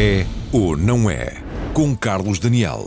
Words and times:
É 0.00 0.24
ou 0.52 0.76
não 0.76 1.10
é? 1.10 1.42
Com 1.74 1.96
Carlos 1.96 2.38
Daniel. 2.38 2.86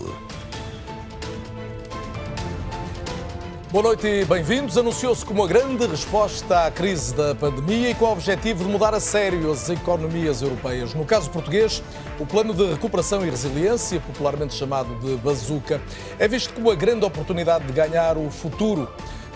Boa 3.70 3.84
noite 3.84 4.07
e 4.07 4.23
bem-vindos. 4.23 4.77
Anunciou-se 4.77 5.26
como 5.26 5.41
uma 5.41 5.48
grande 5.50 5.86
resposta 5.88 6.68
à 6.68 6.71
crise 6.71 7.13
da 7.13 7.36
pandemia 7.36 7.89
e 7.89 7.95
com 7.95 8.05
o 8.05 8.12
objetivo 8.13 8.63
de 8.63 8.70
mudar 8.70 8.94
a 8.94 9.02
sério 9.02 9.52
as 9.52 9.70
economias 9.70 10.41
europeias. 10.41 10.94
No 10.94 11.04
caso 11.04 11.30
português, 11.30 11.84
o 12.18 12.26
Plano 12.26 12.54
de 12.54 12.66
Recuperação 12.66 13.25
e 13.25 13.30
Resiliência, 13.30 14.00
popularmente 14.00 14.54
chamado 14.54 14.98
de 15.02 15.18
Bazuca, 15.18 15.82
é 16.18 16.30
visto 16.30 16.54
como 16.54 16.71
a 16.71 16.76
grande 16.76 17.04
oportunidade 17.04 17.66
de 17.66 17.73
ganhar 17.73 18.18
o 18.18 18.32
futuro 18.32 18.88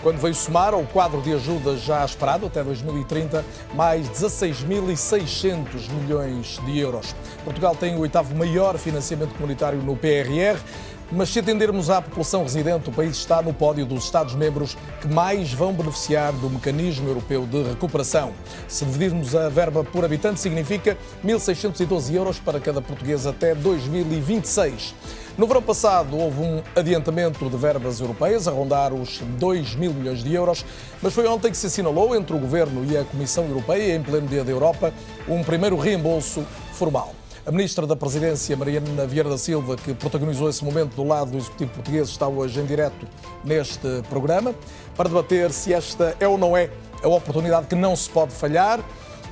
quando 0.06 0.20
veio 0.20 0.36
somar 0.36 0.72
ao 0.72 0.84
quadro 0.84 1.20
de 1.20 1.32
ajuda 1.32 1.76
já 1.76 2.04
esperado 2.04 2.46
até 2.46 2.62
2030 2.62 3.44
mais 3.74 4.08
16.600 4.08 5.90
milhões 6.00 6.60
de 6.64 6.78
euros. 6.78 7.12
Portugal 7.42 7.74
tem 7.74 7.96
o 7.96 7.98
oitavo 7.98 8.32
maior 8.32 8.78
financiamento 8.78 9.34
comunitário 9.34 9.82
no 9.82 9.96
PRR. 9.96 10.60
Mas 11.10 11.28
se 11.28 11.38
atendermos 11.38 11.88
à 11.88 12.02
população 12.02 12.42
residente, 12.42 12.90
o 12.90 12.92
país 12.92 13.16
está 13.16 13.40
no 13.40 13.54
pódio 13.54 13.86
dos 13.86 14.04
Estados-membros 14.04 14.76
que 15.00 15.06
mais 15.06 15.52
vão 15.52 15.72
beneficiar 15.72 16.32
do 16.32 16.50
Mecanismo 16.50 17.08
Europeu 17.08 17.46
de 17.46 17.62
Recuperação. 17.62 18.32
Se 18.66 18.84
dividirmos 18.84 19.32
a 19.36 19.48
verba 19.48 19.84
por 19.84 20.04
habitante, 20.04 20.40
significa 20.40 20.98
1.612 21.24 22.12
euros 22.12 22.40
para 22.40 22.58
cada 22.58 22.82
português 22.82 23.24
até 23.24 23.54
2026. 23.54 24.94
No 25.38 25.46
verão 25.46 25.62
passado 25.62 26.18
houve 26.18 26.40
um 26.40 26.62
adiantamento 26.74 27.48
de 27.48 27.56
verbas 27.56 28.00
europeias, 28.00 28.48
a 28.48 28.50
rondar 28.50 28.92
os 28.92 29.20
2 29.38 29.76
mil 29.76 29.92
milhões 29.92 30.24
de 30.24 30.34
euros, 30.34 30.64
mas 31.00 31.14
foi 31.14 31.28
ontem 31.28 31.52
que 31.52 31.56
se 31.56 31.66
assinalou 31.66 32.16
entre 32.16 32.34
o 32.34 32.38
Governo 32.38 32.84
e 32.84 32.96
a 32.96 33.04
Comissão 33.04 33.44
Europeia, 33.44 33.94
em 33.94 34.02
pleno 34.02 34.26
Dia 34.26 34.42
da 34.42 34.50
Europa, 34.50 34.92
um 35.28 35.44
primeiro 35.44 35.76
reembolso 35.76 36.44
formal. 36.72 37.14
A 37.46 37.52
Ministra 37.52 37.86
da 37.86 37.94
Presidência, 37.94 38.56
Mariana 38.56 39.06
Vieira 39.06 39.30
da 39.30 39.38
Silva, 39.38 39.76
que 39.76 39.94
protagonizou 39.94 40.50
esse 40.50 40.64
momento 40.64 40.96
do 40.96 41.04
lado 41.04 41.30
do 41.30 41.36
Executivo 41.38 41.70
Português, 41.74 42.08
está 42.08 42.26
hoje 42.26 42.58
em 42.58 42.66
direto 42.66 43.06
neste 43.44 44.02
programa 44.10 44.52
para 44.96 45.08
debater 45.08 45.52
se 45.52 45.72
esta 45.72 46.16
é 46.18 46.26
ou 46.26 46.36
não 46.36 46.56
é 46.56 46.68
a 47.04 47.06
oportunidade 47.06 47.68
que 47.68 47.76
não 47.76 47.94
se 47.94 48.10
pode 48.10 48.32
falhar 48.32 48.80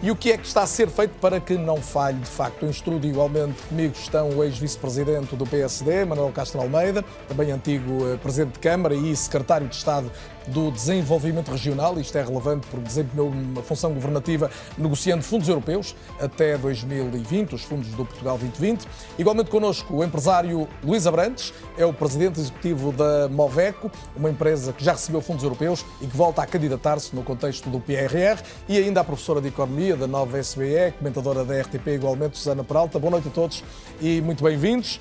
e 0.01 0.13
o 0.13 0.17
que 0.17 0.31
é 0.31 0.39
que 0.39 0.47
está 0.47 0.63
a 0.63 0.67
ser 0.67 0.89
feito 0.91 1.19
para 1.19 1.41
que 1.41 1.55
não 1.55 1.79
falhe 1.79 2.19
de 2.19 2.29
facto? 2.29 2.65
Em 2.65 2.71
estúdio, 2.71 3.11
igualmente, 3.11 3.61
comigo 3.63 3.95
estão 3.97 4.29
o 4.29 4.45
ex-vice-presidente 4.45 5.35
do 5.35 5.45
PSD, 5.45 6.05
Manuel 6.05 6.31
Castro 6.31 6.61
Almeida, 6.61 7.05
também 7.27 7.51
antigo 7.51 8.13
eh, 8.13 8.17
presidente 8.19 8.53
de 8.53 8.59
Câmara 8.61 8.95
e 8.95 9.17
secretário 9.17 9.67
de 9.67 9.75
Estado 9.75 10.09
do 10.49 10.71
Desenvolvimento 10.71 11.51
Regional. 11.51 11.99
Isto 11.99 12.19
é 12.19 12.25
relevante 12.25 12.67
porque 12.67 12.87
desempenhou 12.87 13.29
uma 13.29 13.63
função 13.63 13.93
governativa 13.93 14.51
negociando 14.77 15.23
fundos 15.23 15.49
europeus 15.49 15.95
até 16.21 16.57
2020, 16.59 17.55
os 17.55 17.63
fundos 17.63 17.89
do 17.91 18.05
Portugal 18.05 18.39
2020. 18.39 18.87
Igualmente 19.19 19.51
connosco 19.51 19.95
o 19.95 20.05
empresário 20.05 20.69
Luís 20.83 21.07
Abrantes, 21.07 21.53
é 21.77 21.85
o 21.85 21.93
presidente 21.93 22.41
executivo 22.41 22.93
da 22.93 23.29
Moveco, 23.29 23.91
uma 24.17 24.31
empresa 24.31 24.73
que 24.73 24.85
já 24.85 24.93
recebeu 24.93 25.21
fundos 25.21 25.43
europeus 25.45 25.85
e 26.01 26.07
que 26.07 26.17
volta 26.17 26.43
a 26.43 26.47
candidatar-se 26.47 27.15
no 27.15 27.23
contexto 27.23 27.69
do 27.71 27.81
PRR, 27.81 28.43
e 28.69 28.79
ainda 28.79 29.01
a 29.01 29.05
professora 29.05 29.41
de 29.41 29.49
Economia 29.49 29.97
da 29.97 30.07
nova 30.07 30.39
SBE, 30.39 30.93
comentadora 30.99 31.45
da 31.45 31.61
RTP, 31.61 31.89
igualmente 31.89 32.39
Susana 32.39 32.65
Peralta. 32.65 32.99
Boa 32.99 33.13
noite 33.13 33.29
a 33.29 33.31
todos 33.31 33.65
e 34.01 34.21
muito 34.21 34.43
bem-vindos. 34.45 35.01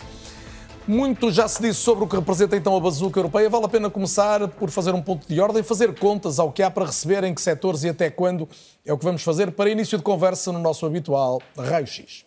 Muito 0.86 1.31
já 1.31 1.48
se 1.48 1.62
disse 1.62 1.80
sobre 1.80 2.03
o 2.03 2.08
que 2.08 2.16
representa 2.16 2.58
então 2.58 2.76
a 2.76 2.80
bazuca 2.80 3.17
europeia. 3.17 3.50
Vale 3.50 3.66
a 3.66 3.70
pena 3.70 3.89
começar 3.89 4.48
por 4.50 4.70
fazer 4.70 4.94
um 4.94 5.02
ponto 5.02 5.25
de 5.28 5.40
ordem, 5.40 5.64
fazer 5.64 5.98
contas 5.98 6.40
ao 6.40 6.52
que 6.52 6.62
há 6.62 6.70
para 6.70 6.86
receber, 6.86 7.23
em 7.23 7.34
que 7.34 7.42
setores 7.42 7.84
e 7.84 7.90
até 7.90 8.09
quando. 8.09 8.50
É 8.85 8.91
o 8.91 8.97
que 8.97 9.06
vamos 9.06 9.24
fazer 9.24 9.52
para 9.52 9.69
início 9.69 9.97
de 9.97 10.03
conversa 10.03 10.52
no 10.52 10.59
nosso 10.59 10.85
habitual 10.85 11.41
Raio 11.57 11.88
X. 11.88 12.25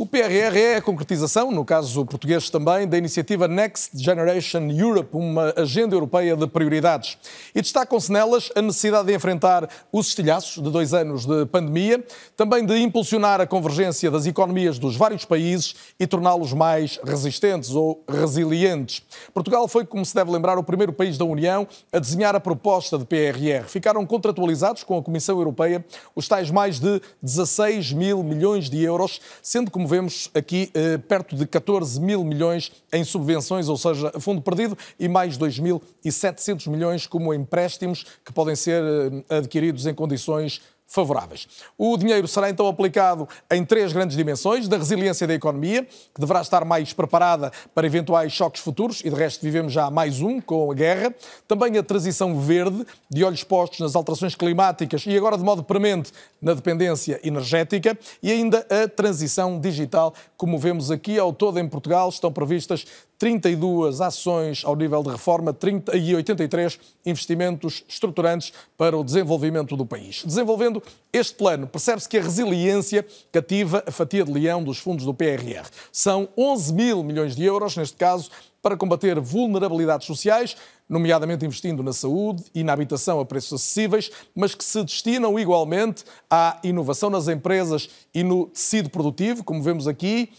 O 0.00 0.06
PRR 0.06 0.56
é 0.56 0.76
a 0.76 0.80
concretização, 0.80 1.50
no 1.50 1.62
caso 1.62 2.06
português 2.06 2.48
também, 2.48 2.88
da 2.88 2.96
iniciativa 2.96 3.46
Next 3.46 4.02
Generation 4.02 4.70
Europe, 4.70 5.10
uma 5.12 5.52
agenda 5.54 5.94
europeia 5.94 6.34
de 6.34 6.46
prioridades. 6.46 7.18
E 7.54 7.60
destacam-se 7.60 8.10
nelas 8.10 8.50
a 8.56 8.62
necessidade 8.62 9.08
de 9.08 9.14
enfrentar 9.14 9.68
os 9.92 10.06
estilhaços 10.06 10.64
de 10.64 10.70
dois 10.70 10.94
anos 10.94 11.26
de 11.26 11.44
pandemia, 11.44 12.02
também 12.34 12.64
de 12.64 12.78
impulsionar 12.78 13.42
a 13.42 13.46
convergência 13.46 14.10
das 14.10 14.24
economias 14.24 14.78
dos 14.78 14.96
vários 14.96 15.26
países 15.26 15.74
e 16.00 16.06
torná-los 16.06 16.54
mais 16.54 16.98
resistentes 17.04 17.72
ou 17.72 18.02
resilientes. 18.08 19.02
Portugal 19.34 19.68
foi, 19.68 19.84
como 19.84 20.02
se 20.06 20.14
deve 20.14 20.30
lembrar, 20.30 20.56
o 20.56 20.64
primeiro 20.64 20.94
país 20.94 21.18
da 21.18 21.26
União 21.26 21.68
a 21.92 21.98
desenhar 21.98 22.34
a 22.34 22.40
proposta 22.40 22.96
de 22.96 23.04
PRR. 23.04 23.68
Ficaram 23.68 24.06
contratualizados 24.06 24.82
com 24.82 24.96
a 24.96 25.02
Comissão 25.02 25.36
Europeia 25.36 25.84
os 26.16 26.26
tais 26.26 26.50
mais 26.50 26.80
de 26.80 27.02
16 27.22 27.92
mil 27.92 28.22
milhões 28.22 28.70
de 28.70 28.82
euros, 28.82 29.20
sendo 29.42 29.70
como 29.70 29.89
vemos 29.90 30.30
aqui 30.32 30.70
eh, 30.72 30.96
perto 30.98 31.34
de 31.34 31.44
14 31.44 32.00
mil 32.00 32.24
milhões 32.24 32.70
em 32.92 33.02
subvenções, 33.02 33.68
ou 33.68 33.76
seja, 33.76 34.12
fundo 34.20 34.40
perdido, 34.40 34.78
e 34.98 35.08
mais 35.08 35.36
2.700 35.36 36.70
milhões 36.70 37.06
como 37.08 37.34
empréstimos 37.34 38.06
que 38.24 38.32
podem 38.32 38.54
ser 38.54 38.82
eh, 39.28 39.36
adquiridos 39.38 39.86
em 39.86 39.94
condições 39.94 40.60
favoráveis. 40.90 41.46
O 41.78 41.96
dinheiro 41.96 42.26
será 42.26 42.50
então 42.50 42.66
aplicado 42.66 43.28
em 43.48 43.64
três 43.64 43.92
grandes 43.92 44.16
dimensões: 44.16 44.66
da 44.66 44.76
resiliência 44.76 45.26
da 45.26 45.32
economia, 45.32 45.84
que 45.84 46.20
deverá 46.20 46.42
estar 46.42 46.64
mais 46.64 46.92
preparada 46.92 47.52
para 47.72 47.86
eventuais 47.86 48.32
choques 48.32 48.60
futuros, 48.60 49.00
e 49.04 49.08
de 49.08 49.14
resto 49.14 49.40
vivemos 49.40 49.72
já 49.72 49.88
mais 49.88 50.20
um 50.20 50.40
com 50.40 50.70
a 50.70 50.74
guerra. 50.74 51.14
Também 51.46 51.78
a 51.78 51.82
transição 51.82 52.38
verde, 52.40 52.84
de 53.08 53.24
olhos 53.24 53.44
postos 53.44 53.78
nas 53.78 53.94
alterações 53.94 54.34
climáticas 54.34 55.04
e 55.06 55.16
agora 55.16 55.38
de 55.38 55.44
modo 55.44 55.62
premente 55.62 56.12
na 56.42 56.54
dependência 56.54 57.20
energética. 57.22 57.96
E 58.20 58.32
ainda 58.32 58.66
a 58.68 58.88
transição 58.88 59.60
digital, 59.60 60.12
como 60.36 60.58
vemos 60.58 60.90
aqui 60.90 61.18
ao 61.18 61.32
todo 61.32 61.60
em 61.60 61.68
Portugal, 61.68 62.08
estão 62.08 62.32
previstas 62.32 62.84
32 63.20 64.00
ações 64.00 64.62
ao 64.64 64.74
nível 64.74 65.02
de 65.02 65.10
reforma 65.10 65.52
30 65.52 65.94
e 65.94 66.16
83 66.16 66.80
investimentos 67.04 67.84
estruturantes 67.86 68.50
para 68.78 68.96
o 68.96 69.04
desenvolvimento 69.04 69.76
do 69.76 69.84
país. 69.84 70.22
Desenvolvendo 70.24 70.82
este 71.12 71.34
plano, 71.34 71.66
percebe-se 71.66 72.08
que 72.08 72.16
a 72.16 72.22
resiliência 72.22 73.06
cativa 73.30 73.84
a 73.86 73.92
fatia 73.92 74.24
de 74.24 74.32
leão 74.32 74.64
dos 74.64 74.78
fundos 74.78 75.04
do 75.04 75.12
PRR. 75.12 75.68
São 75.92 76.30
11 76.34 76.72
mil 76.72 77.04
milhões 77.04 77.36
de 77.36 77.44
euros, 77.44 77.76
neste 77.76 77.98
caso, 77.98 78.30
para 78.62 78.74
combater 78.74 79.20
vulnerabilidades 79.20 80.06
sociais, 80.06 80.56
nomeadamente 80.88 81.44
investindo 81.44 81.82
na 81.82 81.92
saúde 81.92 82.44
e 82.54 82.64
na 82.64 82.72
habitação 82.72 83.20
a 83.20 83.26
preços 83.26 83.60
acessíveis, 83.60 84.10
mas 84.34 84.54
que 84.54 84.64
se 84.64 84.82
destinam 84.82 85.38
igualmente 85.38 86.04
à 86.30 86.58
inovação 86.64 87.10
nas 87.10 87.28
empresas 87.28 87.90
e 88.14 88.22
no 88.22 88.46
tecido 88.46 88.88
produtivo, 88.88 89.44
como 89.44 89.62
vemos 89.62 89.86
aqui 89.86 90.30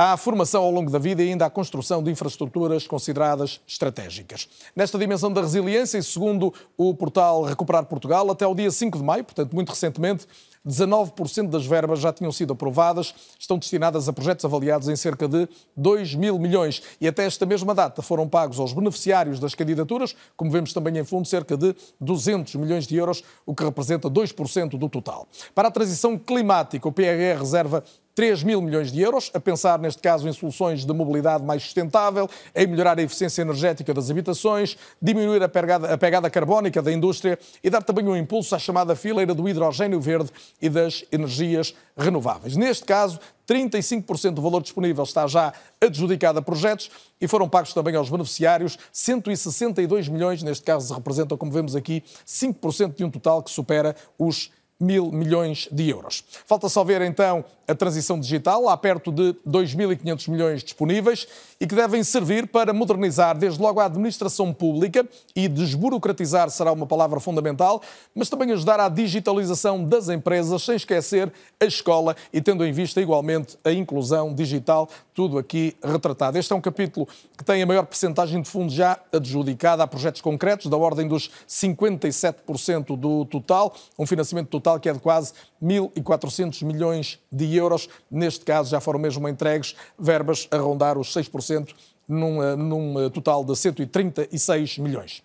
à 0.00 0.16
formação 0.16 0.62
ao 0.62 0.70
longo 0.70 0.92
da 0.92 0.98
vida 1.00 1.24
e 1.24 1.30
ainda 1.30 1.44
à 1.44 1.50
construção 1.50 2.00
de 2.00 2.08
infraestruturas 2.08 2.86
consideradas 2.86 3.60
estratégicas. 3.66 4.48
Nesta 4.76 4.96
dimensão 4.96 5.32
da 5.32 5.40
resiliência, 5.40 5.98
e 5.98 6.02
segundo 6.04 6.54
o 6.76 6.94
portal 6.94 7.42
Recuperar 7.42 7.84
Portugal, 7.84 8.30
até 8.30 8.46
o 8.46 8.54
dia 8.54 8.70
5 8.70 8.96
de 8.96 9.02
maio, 9.02 9.24
portanto 9.24 9.52
muito 9.52 9.70
recentemente, 9.70 10.24
19% 10.64 11.48
das 11.48 11.66
verbas 11.66 11.98
já 11.98 12.12
tinham 12.12 12.30
sido 12.30 12.52
aprovadas, 12.52 13.14
estão 13.38 13.58
destinadas 13.58 14.08
a 14.08 14.12
projetos 14.12 14.44
avaliados 14.44 14.88
em 14.88 14.94
cerca 14.94 15.26
de 15.26 15.48
2 15.76 16.14
mil 16.14 16.38
milhões. 16.38 16.82
E 17.00 17.08
até 17.08 17.24
esta 17.24 17.46
mesma 17.46 17.74
data 17.74 18.02
foram 18.02 18.28
pagos 18.28 18.60
aos 18.60 18.72
beneficiários 18.72 19.40
das 19.40 19.54
candidaturas, 19.54 20.14
como 20.36 20.50
vemos 20.50 20.72
também 20.72 20.96
em 20.98 21.04
fundo, 21.04 21.26
cerca 21.26 21.56
de 21.56 21.74
200 22.00 22.54
milhões 22.56 22.86
de 22.86 22.96
euros, 22.96 23.24
o 23.46 23.54
que 23.54 23.64
representa 23.64 24.08
2% 24.08 24.78
do 24.78 24.88
total. 24.88 25.26
Para 25.54 25.68
a 25.68 25.70
transição 25.70 26.18
climática, 26.18 26.86
o 26.86 26.92
PRR 26.92 27.38
reserva 27.38 27.82
3 28.18 28.42
mil 28.42 28.60
milhões 28.60 28.90
de 28.90 29.00
euros, 29.00 29.30
a 29.32 29.38
pensar 29.38 29.78
neste 29.78 30.02
caso 30.02 30.28
em 30.28 30.32
soluções 30.32 30.84
de 30.84 30.92
mobilidade 30.92 31.44
mais 31.44 31.62
sustentável, 31.62 32.28
em 32.52 32.66
melhorar 32.66 32.98
a 32.98 33.02
eficiência 33.02 33.42
energética 33.42 33.94
das 33.94 34.10
habitações, 34.10 34.76
diminuir 35.00 35.40
a 35.40 35.48
pegada, 35.48 35.94
a 35.94 35.96
pegada 35.96 36.28
carbónica 36.28 36.82
da 36.82 36.90
indústria 36.90 37.38
e 37.62 37.70
dar 37.70 37.80
também 37.80 38.08
um 38.08 38.16
impulso 38.16 38.56
à 38.56 38.58
chamada 38.58 38.96
fileira 38.96 39.32
do 39.32 39.48
hidrogênio 39.48 40.00
verde 40.00 40.32
e 40.60 40.68
das 40.68 41.04
energias 41.12 41.76
renováveis. 41.96 42.56
Neste 42.56 42.84
caso, 42.84 43.20
35% 43.48 44.32
do 44.32 44.42
valor 44.42 44.62
disponível 44.62 45.04
está 45.04 45.24
já 45.28 45.52
adjudicado 45.80 46.40
a 46.40 46.42
projetos 46.42 46.90
e 47.20 47.28
foram 47.28 47.48
pagos 47.48 47.72
também 47.72 47.94
aos 47.94 48.10
beneficiários 48.10 48.76
162 48.92 50.08
milhões, 50.08 50.42
neste 50.42 50.64
caso 50.64 50.92
representam, 50.92 51.38
como 51.38 51.52
vemos 51.52 51.76
aqui, 51.76 52.02
5% 52.26 52.96
de 52.96 53.04
um 53.04 53.10
total 53.10 53.44
que 53.44 53.50
supera 53.52 53.94
os 54.18 54.50
mil 54.80 55.10
milhões 55.10 55.68
de 55.72 55.88
euros. 55.88 56.24
Falta 56.46 56.68
só 56.68 56.84
ver 56.84 57.02
então 57.02 57.44
a 57.66 57.74
transição 57.74 58.18
digital, 58.18 58.68
há 58.68 58.76
perto 58.76 59.12
de 59.12 59.34
2.500 59.46 60.30
milhões 60.30 60.64
disponíveis 60.64 61.28
e 61.60 61.66
que 61.66 61.74
devem 61.74 62.02
servir 62.02 62.46
para 62.46 62.72
modernizar 62.72 63.36
desde 63.36 63.60
logo 63.60 63.78
a 63.78 63.84
administração 63.84 64.54
pública 64.54 65.06
e 65.36 65.48
desburocratizar 65.48 66.48
será 66.48 66.72
uma 66.72 66.86
palavra 66.86 67.20
fundamental, 67.20 67.82
mas 68.14 68.30
também 68.30 68.52
ajudar 68.52 68.80
à 68.80 68.88
digitalização 68.88 69.84
das 69.84 70.08
empresas, 70.08 70.62
sem 70.62 70.76
esquecer 70.76 71.30
a 71.60 71.64
escola 71.64 72.16
e 72.32 72.40
tendo 72.40 72.64
em 72.64 72.72
vista 72.72 73.02
igualmente 73.02 73.58
a 73.62 73.72
inclusão 73.72 74.32
digital, 74.32 74.88
tudo 75.12 75.36
aqui 75.36 75.76
retratado. 75.82 76.38
Este 76.38 76.52
é 76.52 76.56
um 76.56 76.60
capítulo 76.60 77.06
que 77.36 77.44
tem 77.44 77.62
a 77.62 77.66
maior 77.66 77.84
percentagem 77.84 78.40
de 78.40 78.48
fundos 78.48 78.72
já 78.72 78.98
adjudicada 79.12 79.82
a 79.82 79.86
projetos 79.86 80.20
concretos, 80.20 80.70
da 80.70 80.76
ordem 80.76 81.06
dos 81.06 81.30
57% 81.46 82.96
do 82.96 83.24
total, 83.26 83.74
um 83.98 84.06
financiamento 84.06 84.48
total 84.48 84.67
total 84.68 84.80
que 84.80 84.88
é 84.88 84.92
de 84.92 85.00
quase 85.00 85.32
1.400 85.62 86.62
milhões 86.64 87.18
de 87.32 87.56
euros. 87.56 87.88
Neste 88.10 88.44
caso, 88.44 88.70
já 88.70 88.80
foram 88.80 88.98
mesmo 88.98 89.26
entregues 89.28 89.74
verbas 89.98 90.46
a 90.50 90.58
rondar 90.58 90.98
os 90.98 91.14
6%, 91.14 91.74
num, 92.06 92.42
eh, 92.42 92.56
num 92.56 93.00
eh, 93.00 93.10
total 93.10 93.44
de 93.44 93.56
136 93.56 94.78
milhões. 94.78 95.22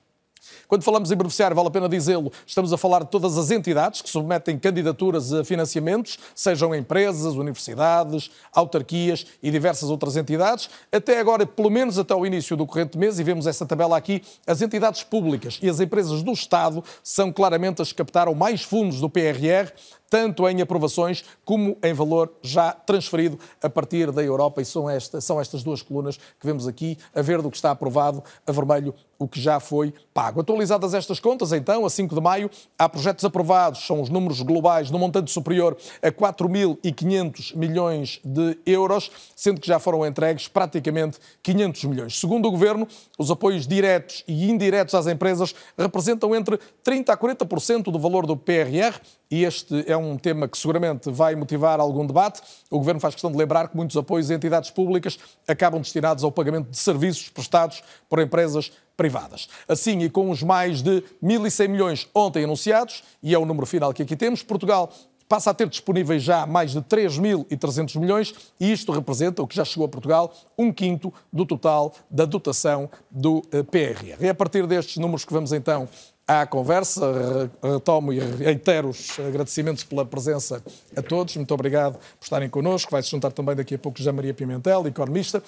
Quando 0.68 0.84
falamos 0.84 1.12
em 1.12 1.16
beneficiário, 1.16 1.56
vale 1.56 1.68
a 1.68 1.72
pena 1.72 1.90
dizê-lo, 1.90 2.32
estamos 2.46 2.74
a 2.74 2.78
falar 2.78 3.04
de 3.04 3.10
todas 3.10 3.38
as 3.38 3.52
entidades 3.52 4.02
que 4.02 4.10
submetem 4.10 4.58
candidaturas 4.58 5.34
a 5.34 5.44
financiamentos, 5.44 6.18
sejam 6.36 6.74
empresas, 6.74 7.36
universidades, 7.36 8.32
autarquias 8.54 9.26
e 9.42 9.52
diversas 9.52 9.90
outras 9.90 10.16
entidades. 10.16 10.70
Até 10.92 11.20
agora, 11.20 11.46
pelo 11.46 11.70
menos 11.70 11.98
até 11.98 12.16
o 12.16 12.26
início 12.26 12.56
do 12.56 12.66
corrente 12.66 12.98
mês, 12.98 13.20
e 13.20 13.24
vemos 13.24 13.48
essa 13.48 13.66
tabela 13.66 13.98
aqui, 13.98 14.22
as 14.46 14.62
entidades 14.62 15.04
públicas 15.04 15.60
e 15.62 15.70
as 15.70 15.80
empresas 15.80 16.24
do 16.24 16.32
Estado 16.32 16.84
são 17.04 17.32
claramente 17.32 17.82
as 17.82 17.92
que 17.92 17.98
captaram 17.98 18.34
mais 18.34 18.64
fundos 18.64 19.00
do 19.00 19.10
PRR, 19.10 19.72
tanto 20.14 20.48
em 20.48 20.62
aprovações 20.62 21.26
como 21.44 21.76
em 21.82 21.92
valor 21.92 22.32
já 22.40 22.72
transferido 22.72 23.40
a 23.60 23.68
partir 23.68 24.12
da 24.12 24.22
Europa. 24.22 24.62
E 24.62 24.66
são, 24.66 24.88
esta, 24.88 25.20
são 25.20 25.42
estas 25.42 25.64
duas 25.64 25.82
colunas 25.82 26.18
que 26.18 26.46
vemos 26.46 26.68
aqui, 26.68 27.00
a 27.16 27.22
verde 27.24 27.48
o 27.48 27.50
que 27.50 27.58
está 27.58 27.72
aprovado, 27.72 28.24
a 28.46 28.52
vermelho 28.52 28.94
o 29.18 29.28
que 29.28 29.40
já 29.40 29.60
foi 29.60 29.92
pago. 30.14 30.42
Atualizadas 30.42 30.94
estas 30.94 31.20
contas, 31.20 31.52
então, 31.52 31.86
a 31.86 31.90
5 31.90 32.14
de 32.14 32.22
maio, 32.22 32.52
há 32.78 32.88
projetos 32.88 33.26
aprovados, 33.26 33.88
são 33.88 34.02
os 34.02 34.10
números 34.10 34.42
globais, 34.42 34.92
no 34.92 35.00
montante 35.00 35.32
superior 35.32 35.76
a 36.02 36.12
4.500 36.12 37.56
milhões 37.56 38.20
de 38.24 38.58
euros, 38.66 39.10
sendo 39.36 39.60
que 39.62 39.68
já 39.68 39.80
foram 39.80 40.06
entregues 40.06 40.48
praticamente 40.48 41.18
500 41.42 41.84
milhões. 41.86 42.20
Segundo 42.20 42.48
o 42.48 42.52
Governo, 42.52 42.88
os 43.18 43.32
apoios 43.32 43.66
diretos 43.66 44.24
e 44.28 44.52
indiretos 44.52 44.94
às 44.94 45.08
empresas 45.08 45.56
representam 45.76 46.36
entre 46.36 46.60
30% 46.86 47.10
a 47.10 47.18
40% 47.18 47.84
do 47.84 47.98
valor 47.98 48.28
do 48.28 48.36
PRR 48.36 49.00
e 49.34 49.46
este 49.46 49.84
é 49.88 49.98
um 49.98 50.16
tema 50.16 50.48
que 50.48 50.56
seguramente 50.56 51.10
vai 51.10 51.34
motivar 51.34 51.80
algum 51.80 52.06
debate. 52.06 52.40
O 52.70 52.78
Governo 52.78 53.00
faz 53.00 53.16
questão 53.16 53.32
de 53.32 53.38
lembrar 53.38 53.68
que 53.68 53.76
muitos 53.76 53.98
apoios 53.98 54.30
a 54.30 54.36
entidades 54.36 54.70
públicas 54.70 55.18
acabam 55.48 55.82
destinados 55.82 56.24
ao 56.24 56.32
pagamento 56.32 56.70
de 56.70 56.78
serviços 56.78 57.30
prestados 57.30 57.82
por 58.08 58.20
empresas 58.20 58.72
privadas. 58.96 59.50
Assim, 59.68 60.02
e 60.02 60.10
com 60.10 60.30
os 60.30 60.44
mais 60.44 60.84
de 60.84 61.04
1.100 61.24 61.68
milhões 61.68 62.08
ontem 62.14 62.44
anunciados, 62.44 63.04
e 63.24 63.34
é 63.34 63.40
o 63.40 63.44
número 63.44 63.66
final 63.66 63.92
que 63.92 64.04
aqui 64.04 64.16
temos, 64.16 64.44
Portugal 64.44 64.94
passa 65.28 65.50
a 65.50 65.54
ter 65.54 65.68
disponíveis 65.68 66.22
já 66.22 66.46
mais 66.46 66.74
de 66.74 66.82
3.300 66.82 68.00
milhões 68.00 68.36
e 68.60 68.72
isto 68.72 68.92
representa, 68.92 69.42
o 69.42 69.48
que 69.48 69.56
já 69.56 69.66
chegou 69.66 69.86
a 69.86 69.90
Portugal, 69.90 70.32
um 70.56 70.72
quinto 70.72 71.12
do 71.32 71.44
total 71.44 71.92
da 72.08 72.24
dotação 72.26 72.88
do 73.10 73.42
eh, 73.52 73.64
PRR. 73.64 74.24
É 74.24 74.30
a 74.30 74.36
partir 74.36 74.68
destes 74.68 74.98
números 74.98 75.26
que 75.26 75.34
vamos 75.34 75.52
então 75.52 75.90
à 76.28 76.46
conversa. 76.46 77.50
Retomo 77.62 78.14
e 78.14 78.20
reitero 78.20 78.90
os 78.90 79.20
agradecimentos 79.20 79.84
pela 79.84 80.06
presença 80.06 80.64
a 80.96 81.02
todos. 81.02 81.36
Muito 81.36 81.54
obrigado 81.54 81.94
por 81.94 82.24
estarem 82.24 82.50
connosco. 82.50 82.92
Vai 82.92 83.04
se 83.04 83.10
juntar 83.10 83.32
também 83.32 83.56
daqui 83.56 83.76
a 83.76 83.80
pouco 83.80 83.98
José 83.98 84.12
Maria 84.12 84.34
Pimentel, 84.34 84.88
economista. 84.88 85.44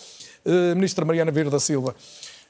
Uh, 0.45 0.75
Ministra 0.75 1.05
Mariana 1.05 1.31
Vieira 1.31 1.49
da 1.49 1.59
Silva. 1.59 1.95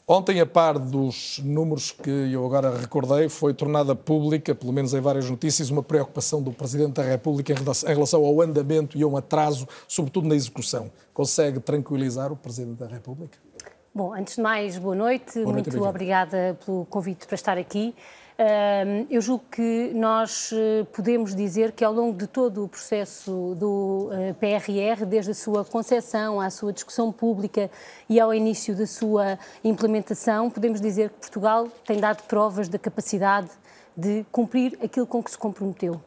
Ontem, 0.07 0.39
a 0.39 0.45
par 0.45 0.77
dos 0.77 1.41
números 1.43 1.89
que 1.89 2.11
eu 2.11 2.45
agora 2.45 2.77
recordei, 2.77 3.27
foi 3.27 3.55
tornada 3.55 3.95
pública, 3.95 4.53
pelo 4.53 4.71
menos 4.71 4.93
em 4.93 5.01
várias 5.01 5.27
notícias, 5.27 5.71
uma 5.71 5.81
preocupação 5.81 6.43
do 6.43 6.51
Presidente 6.51 6.93
da 6.93 7.01
República 7.01 7.53
em 7.53 7.87
relação 7.87 8.23
ao 8.23 8.39
andamento 8.39 8.95
e 8.95 9.01
a 9.01 9.07
um 9.07 9.17
atraso, 9.17 9.67
sobretudo 9.87 10.27
na 10.27 10.35
execução. 10.35 10.91
Consegue 11.11 11.59
tranquilizar 11.59 12.31
o 12.31 12.35
Presidente 12.35 12.77
da 12.77 12.85
República? 12.85 13.44
Bom, 13.95 14.13
antes 14.13 14.35
de 14.35 14.41
mais, 14.41 14.77
boa 14.77 14.93
noite. 14.93 15.39
Boa 15.39 15.53
noite 15.53 15.69
Muito 15.69 15.87
obrigada 15.87 16.57
pelo 16.65 16.83
convite 16.87 17.25
para 17.25 17.35
estar 17.35 17.57
aqui. 17.57 17.95
Eu 19.09 19.21
julgo 19.21 19.45
que 19.49 19.93
nós 19.95 20.51
eh, 20.53 20.85
podemos 20.91 21.33
dizer 21.33 21.71
que 21.71 21.81
ao 21.81 21.93
longo 21.93 22.17
de 22.17 22.27
todo 22.27 22.65
o 22.65 22.67
processo 22.67 23.55
do 23.57 24.09
eh, 24.11 24.33
PRR, 24.33 25.05
desde 25.05 25.31
a 25.31 25.33
sua 25.33 25.63
concepção 25.63 26.41
à 26.41 26.49
sua 26.49 26.73
discussão 26.73 27.09
pública 27.09 27.71
e 28.09 28.19
ao 28.19 28.33
início 28.33 28.75
da 28.75 28.85
sua 28.85 29.39
implementação, 29.63 30.49
podemos 30.49 30.81
dizer 30.81 31.11
que 31.11 31.19
Portugal 31.19 31.69
tem 31.85 31.97
dado 31.97 32.21
provas 32.23 32.67
da 32.67 32.77
capacidade 32.77 33.47
de 33.95 34.25
cumprir 34.29 34.77
aquilo 34.83 35.07
com 35.07 35.23
que 35.23 35.31
se 35.31 35.37
comprometeu. 35.37 36.01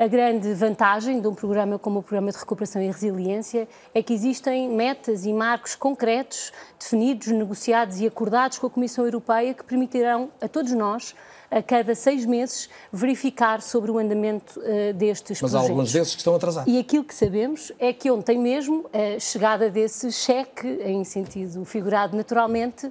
A 0.00 0.06
grande 0.06 0.54
vantagem 0.54 1.20
de 1.20 1.28
um 1.28 1.34
programa 1.34 1.78
como 1.78 1.98
o 1.98 2.02
Programa 2.02 2.32
de 2.32 2.38
Recuperação 2.38 2.80
e 2.80 2.86
Resiliência 2.86 3.68
é 3.94 4.02
que 4.02 4.14
existem 4.14 4.66
metas 4.66 5.26
e 5.26 5.32
marcos 5.34 5.74
concretos, 5.74 6.54
definidos, 6.78 7.26
negociados 7.26 8.00
e 8.00 8.06
acordados 8.06 8.58
com 8.58 8.66
a 8.66 8.70
Comissão 8.70 9.04
Europeia 9.04 9.52
que 9.52 9.62
permitirão 9.62 10.30
a 10.40 10.48
todos 10.48 10.72
nós 10.72 11.14
a 11.50 11.60
cada 11.62 11.94
seis 11.94 12.24
meses 12.24 12.70
verificar 12.90 13.60
sobre 13.60 13.90
o 13.90 13.98
andamento 13.98 14.58
uh, 14.60 14.94
destes 14.94 15.38
Mas 15.38 15.50
projetos. 15.50 15.52
Mas 15.52 15.54
há 15.54 15.70
alguns 15.70 15.92
desses 15.92 16.14
que 16.14 16.20
estão 16.20 16.34
atrasados. 16.34 16.72
E 16.72 16.78
aquilo 16.78 17.04
que 17.04 17.14
sabemos 17.14 17.70
é 17.78 17.92
que 17.92 18.10
ontem 18.10 18.38
mesmo 18.38 18.88
a 18.94 19.20
chegada 19.20 19.68
desse 19.68 20.10
cheque, 20.10 20.66
em 20.82 21.04
sentido 21.04 21.62
figurado 21.66 22.16
naturalmente, 22.16 22.90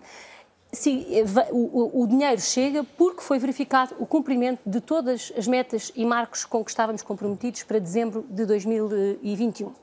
Sim, 0.71 1.05
eh, 1.09 1.25
o, 1.51 2.03
o, 2.03 2.07
dinheiro 2.07 2.39
chega 2.39 2.83
porque 2.95 3.21
foi 3.21 3.39
verificado 3.39 3.95
o 3.99 4.05
cumprimento 4.05 4.61
de 4.65 4.79
todas 4.79 5.33
as 5.35 5.47
metas 5.47 5.91
e 5.95 6.05
marcos 6.05 6.45
com 6.45 6.63
que 6.63 6.69
estávamos 6.69 7.01
comprometidos 7.01 7.63
para 7.63 7.79
dezembro 7.79 8.23
de 8.29 8.45
2021. 8.45 9.73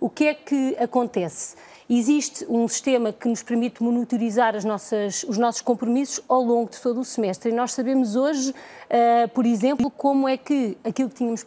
O 0.00 0.10
que 0.10 0.26
é 0.26 0.34
que 0.34 0.76
acontece? 0.78 1.54
Existe 1.88 2.44
um 2.48 2.66
sistema 2.66 3.12
que 3.12 3.28
nos 3.28 3.42
permite 3.42 3.82
monitorizar 3.82 4.54
nossas, 4.66 5.22
os 5.22 5.38
nossos 5.38 5.60
compromissos 5.60 6.24
ao 6.28 6.42
longo 6.42 6.68
de 6.70 6.80
todo 6.80 7.00
o 7.00 7.04
semestre. 7.04 7.52
E 7.52 7.54
nós 7.54 7.72
sabemos 7.72 8.16
hoje, 8.16 8.50
uh, 8.50 9.28
por 9.28 9.46
exemplo, 9.46 9.90
como 9.90 10.28
é 10.28 10.36
que 10.36 10.76
aquilo 10.82 11.10
que 11.10 11.16
tínhamos 11.16 11.44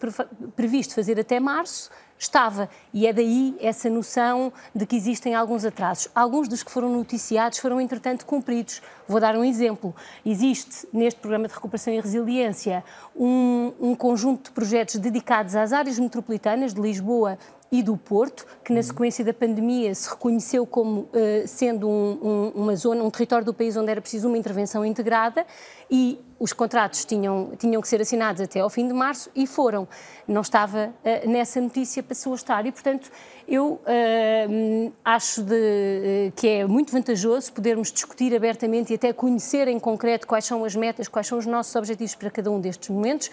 previsto 0.55 0.93
fazer 0.93 1.19
até 1.19 1.39
março 1.39 1.89
estava. 2.17 2.69
E 2.93 3.05
é 3.05 3.13
daí 3.13 3.55
essa 3.59 3.89
noção 3.89 4.51
de 4.73 4.85
que 4.85 4.95
existem 4.95 5.35
alguns 5.35 5.65
atrasos. 5.65 6.09
Alguns 6.13 6.47
dos 6.47 6.63
que 6.63 6.71
foram 6.71 6.89
noticiados 6.89 7.59
foram, 7.59 7.79
entretanto, 7.79 8.25
cumpridos. 8.25 8.81
Vou 9.07 9.19
dar 9.19 9.35
um 9.35 9.43
exemplo. 9.43 9.95
Existe 10.25 10.87
neste 10.91 11.19
programa 11.19 11.47
de 11.47 11.53
recuperação 11.53 11.93
e 11.93 11.99
resiliência 11.99 12.83
um, 13.15 13.73
um 13.79 13.95
conjunto 13.95 14.45
de 14.45 14.51
projetos 14.51 14.95
dedicados 14.95 15.55
às 15.55 15.71
áreas 15.71 15.97
metropolitanas 15.99 16.73
de 16.73 16.81
Lisboa 16.81 17.37
e 17.71 17.83
do 17.83 17.97
Porto, 17.97 18.45
que 18.63 18.71
na 18.71 18.81
sequência 18.81 19.23
da 19.25 19.33
pandemia 19.33 19.93
se 19.93 20.09
reconheceu 20.09 20.65
como 20.65 21.01
uh, 21.01 21.09
sendo 21.45 21.87
um, 21.87 22.19
um, 22.21 22.61
uma 22.63 22.75
zona, 22.75 23.03
um 23.03 23.09
território 23.09 23.45
do 23.45 23.53
país 23.53 23.75
onde 23.75 23.91
era 23.91 24.01
preciso 24.01 24.27
uma 24.27 24.37
intervenção 24.37 24.85
integrada 24.85 25.45
e 25.89 26.19
os 26.39 26.53
contratos 26.53 27.03
tinham, 27.03 27.51
tinham 27.57 27.81
que 27.81 27.87
ser 27.87 27.99
assinados 27.99 28.41
até 28.41 28.59
ao 28.59 28.69
fim 28.69 28.87
de 28.87 28.93
março 28.93 29.29
e 29.35 29.47
foram. 29.47 29.87
Não 30.27 30.41
estava 30.41 30.93
uh, 31.03 31.29
nessa 31.29 31.59
notícia, 31.59 32.01
passou 32.01 32.33
a 32.33 32.35
estar 32.35 32.65
e, 32.65 32.71
portanto, 32.71 33.11
eu 33.47 33.81
uh, 33.81 34.93
acho 35.03 35.43
de, 35.43 36.31
que 36.35 36.47
é 36.47 36.65
muito 36.65 36.91
vantajoso 36.91 37.51
podermos 37.51 37.91
discutir 37.91 38.33
abertamente 38.35 38.93
e 38.93 38.95
até 38.95 39.11
conhecer 39.11 39.67
em 39.67 39.79
concreto 39.79 40.25
quais 40.25 40.45
são 40.45 40.63
as 40.63 40.75
metas, 40.75 41.07
quais 41.07 41.27
são 41.27 41.37
os 41.37 41.45
nossos 41.45 41.75
objetivos 41.75 42.15
para 42.15 42.29
cada 42.29 42.49
um 42.49 42.61
destes 42.61 42.89
momentos, 42.89 43.29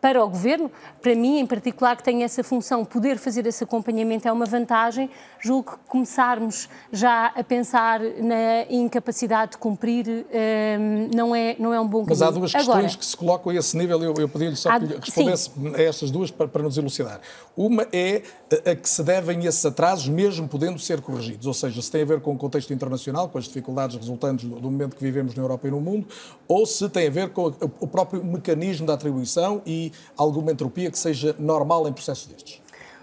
para 0.00 0.24
o 0.24 0.28
Governo, 0.28 0.70
para 1.02 1.14
mim 1.14 1.38
em 1.38 1.46
particular, 1.46 1.96
que 1.96 2.02
tem 2.02 2.24
essa 2.24 2.42
função, 2.42 2.84
poder 2.84 3.18
fazer 3.18 3.46
esse 3.46 3.62
acompanhamento 3.62 4.26
é 4.26 4.32
uma 4.32 4.46
vantagem. 4.46 5.10
Julgo 5.38 5.72
que 5.72 5.78
começarmos 5.88 6.68
já 6.92 7.26
a 7.26 7.44
pensar 7.44 8.00
na 8.00 8.64
incapacidade 8.70 9.52
de 9.52 9.58
cumprir 9.58 10.06
um, 10.08 11.10
não, 11.14 11.34
é, 11.34 11.56
não 11.58 11.72
é 11.72 11.80
um 11.80 11.86
bom 11.86 12.04
caminho. 12.04 12.08
Mas 12.08 12.22
há 12.22 12.30
duas 12.30 12.52
questões 12.52 12.76
Agora, 12.76 12.88
que 12.88 13.04
se 13.04 13.16
colocam 13.16 13.52
a 13.52 13.54
esse 13.54 13.76
nível, 13.76 14.02
eu, 14.02 14.14
eu 14.18 14.28
pedi-lhe 14.28 14.56
só 14.56 14.70
há, 14.70 14.80
que 14.80 15.10
respondesse 15.10 15.50
sim. 15.50 15.74
a 15.74 15.82
estas 15.82 16.10
duas 16.10 16.30
para, 16.30 16.48
para 16.48 16.62
nos 16.62 16.76
elucidar. 16.76 17.20
Uma 17.56 17.86
é 17.92 18.22
a, 18.66 18.70
a 18.70 18.76
que 18.76 18.88
se 18.88 19.02
devem 19.02 19.44
esses 19.46 19.64
atrasos, 19.64 20.08
mesmo 20.08 20.48
podendo 20.48 20.78
ser 20.78 21.00
corrigidos, 21.00 21.46
ou 21.46 21.54
seja, 21.54 21.80
se 21.80 21.90
tem 21.90 22.02
a 22.02 22.06
ver 22.06 22.20
com 22.20 22.32
o 22.32 22.38
contexto 22.38 22.72
internacional, 22.72 23.28
com 23.28 23.38
as 23.38 23.44
dificuldades 23.44 23.96
resultantes 23.96 24.46
do, 24.48 24.56
do 24.56 24.70
momento 24.70 24.96
que 24.96 25.02
vivemos 25.02 25.34
na 25.34 25.42
Europa 25.42 25.68
e 25.68 25.70
no 25.70 25.80
mundo, 25.80 26.06
ou 26.48 26.64
se 26.66 26.88
tem 26.88 27.06
a 27.06 27.10
ver 27.10 27.30
com 27.30 27.52
o 27.80 27.86
próprio 27.86 28.24
mecanismo 28.24 28.86
da 28.86 28.94
atribuição 28.94 29.62
e 29.66 29.89
alguma 30.16 30.52
entropia 30.52 30.90
que 30.90 30.98
seja 30.98 31.34
normal 31.38 31.88
em 31.88 31.92
processos 31.92 32.26
destes? 32.26 32.60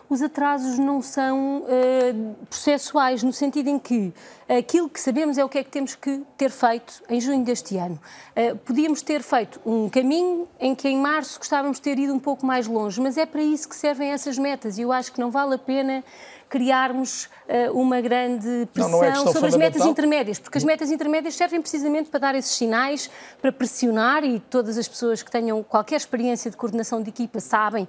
Os 0.09 0.21
atrasos 0.21 0.79
não 0.79 1.01
são 1.01 1.63
uh, 1.63 2.35
processuais, 2.49 3.23
no 3.23 3.33
sentido 3.33 3.69
em 3.69 3.77
que 3.77 4.13
aquilo 4.47 4.87
que 4.87 5.01
sabemos 5.01 5.37
é 5.37 5.43
o 5.43 5.49
que 5.49 5.57
é 5.57 5.63
que 5.65 5.69
temos 5.69 5.95
que 5.95 6.23
ter 6.37 6.49
feito 6.49 7.03
em 7.09 7.19
junho 7.19 7.43
deste 7.43 7.75
ano. 7.75 7.99
Uh, 8.31 8.55
podíamos 8.59 9.01
ter 9.01 9.21
feito 9.21 9.59
um 9.65 9.89
caminho 9.89 10.47
em 10.61 10.73
que 10.73 10.87
em 10.87 10.97
março 10.97 11.37
gostávamos 11.37 11.75
de 11.75 11.83
ter 11.83 11.99
ido 11.99 12.13
um 12.13 12.19
pouco 12.19 12.45
mais 12.45 12.67
longe, 12.67 13.01
mas 13.01 13.17
é 13.17 13.25
para 13.25 13.41
isso 13.41 13.67
que 13.67 13.75
servem 13.75 14.11
essas 14.11 14.37
metas 14.37 14.77
e 14.77 14.83
eu 14.83 14.93
acho 14.93 15.11
que 15.11 15.19
não 15.19 15.29
vale 15.29 15.55
a 15.55 15.59
pena 15.59 16.01
criarmos 16.49 17.25
uh, 17.25 17.79
uma 17.79 18.01
grande 18.01 18.67
pressão 18.73 18.91
não, 18.91 18.99
não 18.99 19.05
é 19.05 19.33
sobre 19.33 19.47
as 19.47 19.55
metas 19.55 19.85
intermédias, 19.85 20.39
porque 20.39 20.57
as 20.57 20.63
metas 20.63 20.91
intermédias 20.91 21.35
servem 21.35 21.61
precisamente 21.61 22.09
para 22.09 22.19
dar 22.19 22.35
esses 22.35 22.51
sinais, 22.51 23.09
para 23.41 23.51
pressionar 23.51 24.23
e 24.23 24.39
todas 24.39 24.77
as 24.77 24.87
pessoas 24.87 25.21
que 25.21 25.31
tenham 25.31 25.61
qualquer 25.63 25.97
experiência 25.97 26.49
de 26.49 26.57
coordenação 26.57 27.01
de 27.01 27.09
equipa 27.09 27.39
sabem 27.39 27.83
uh, 27.83 27.87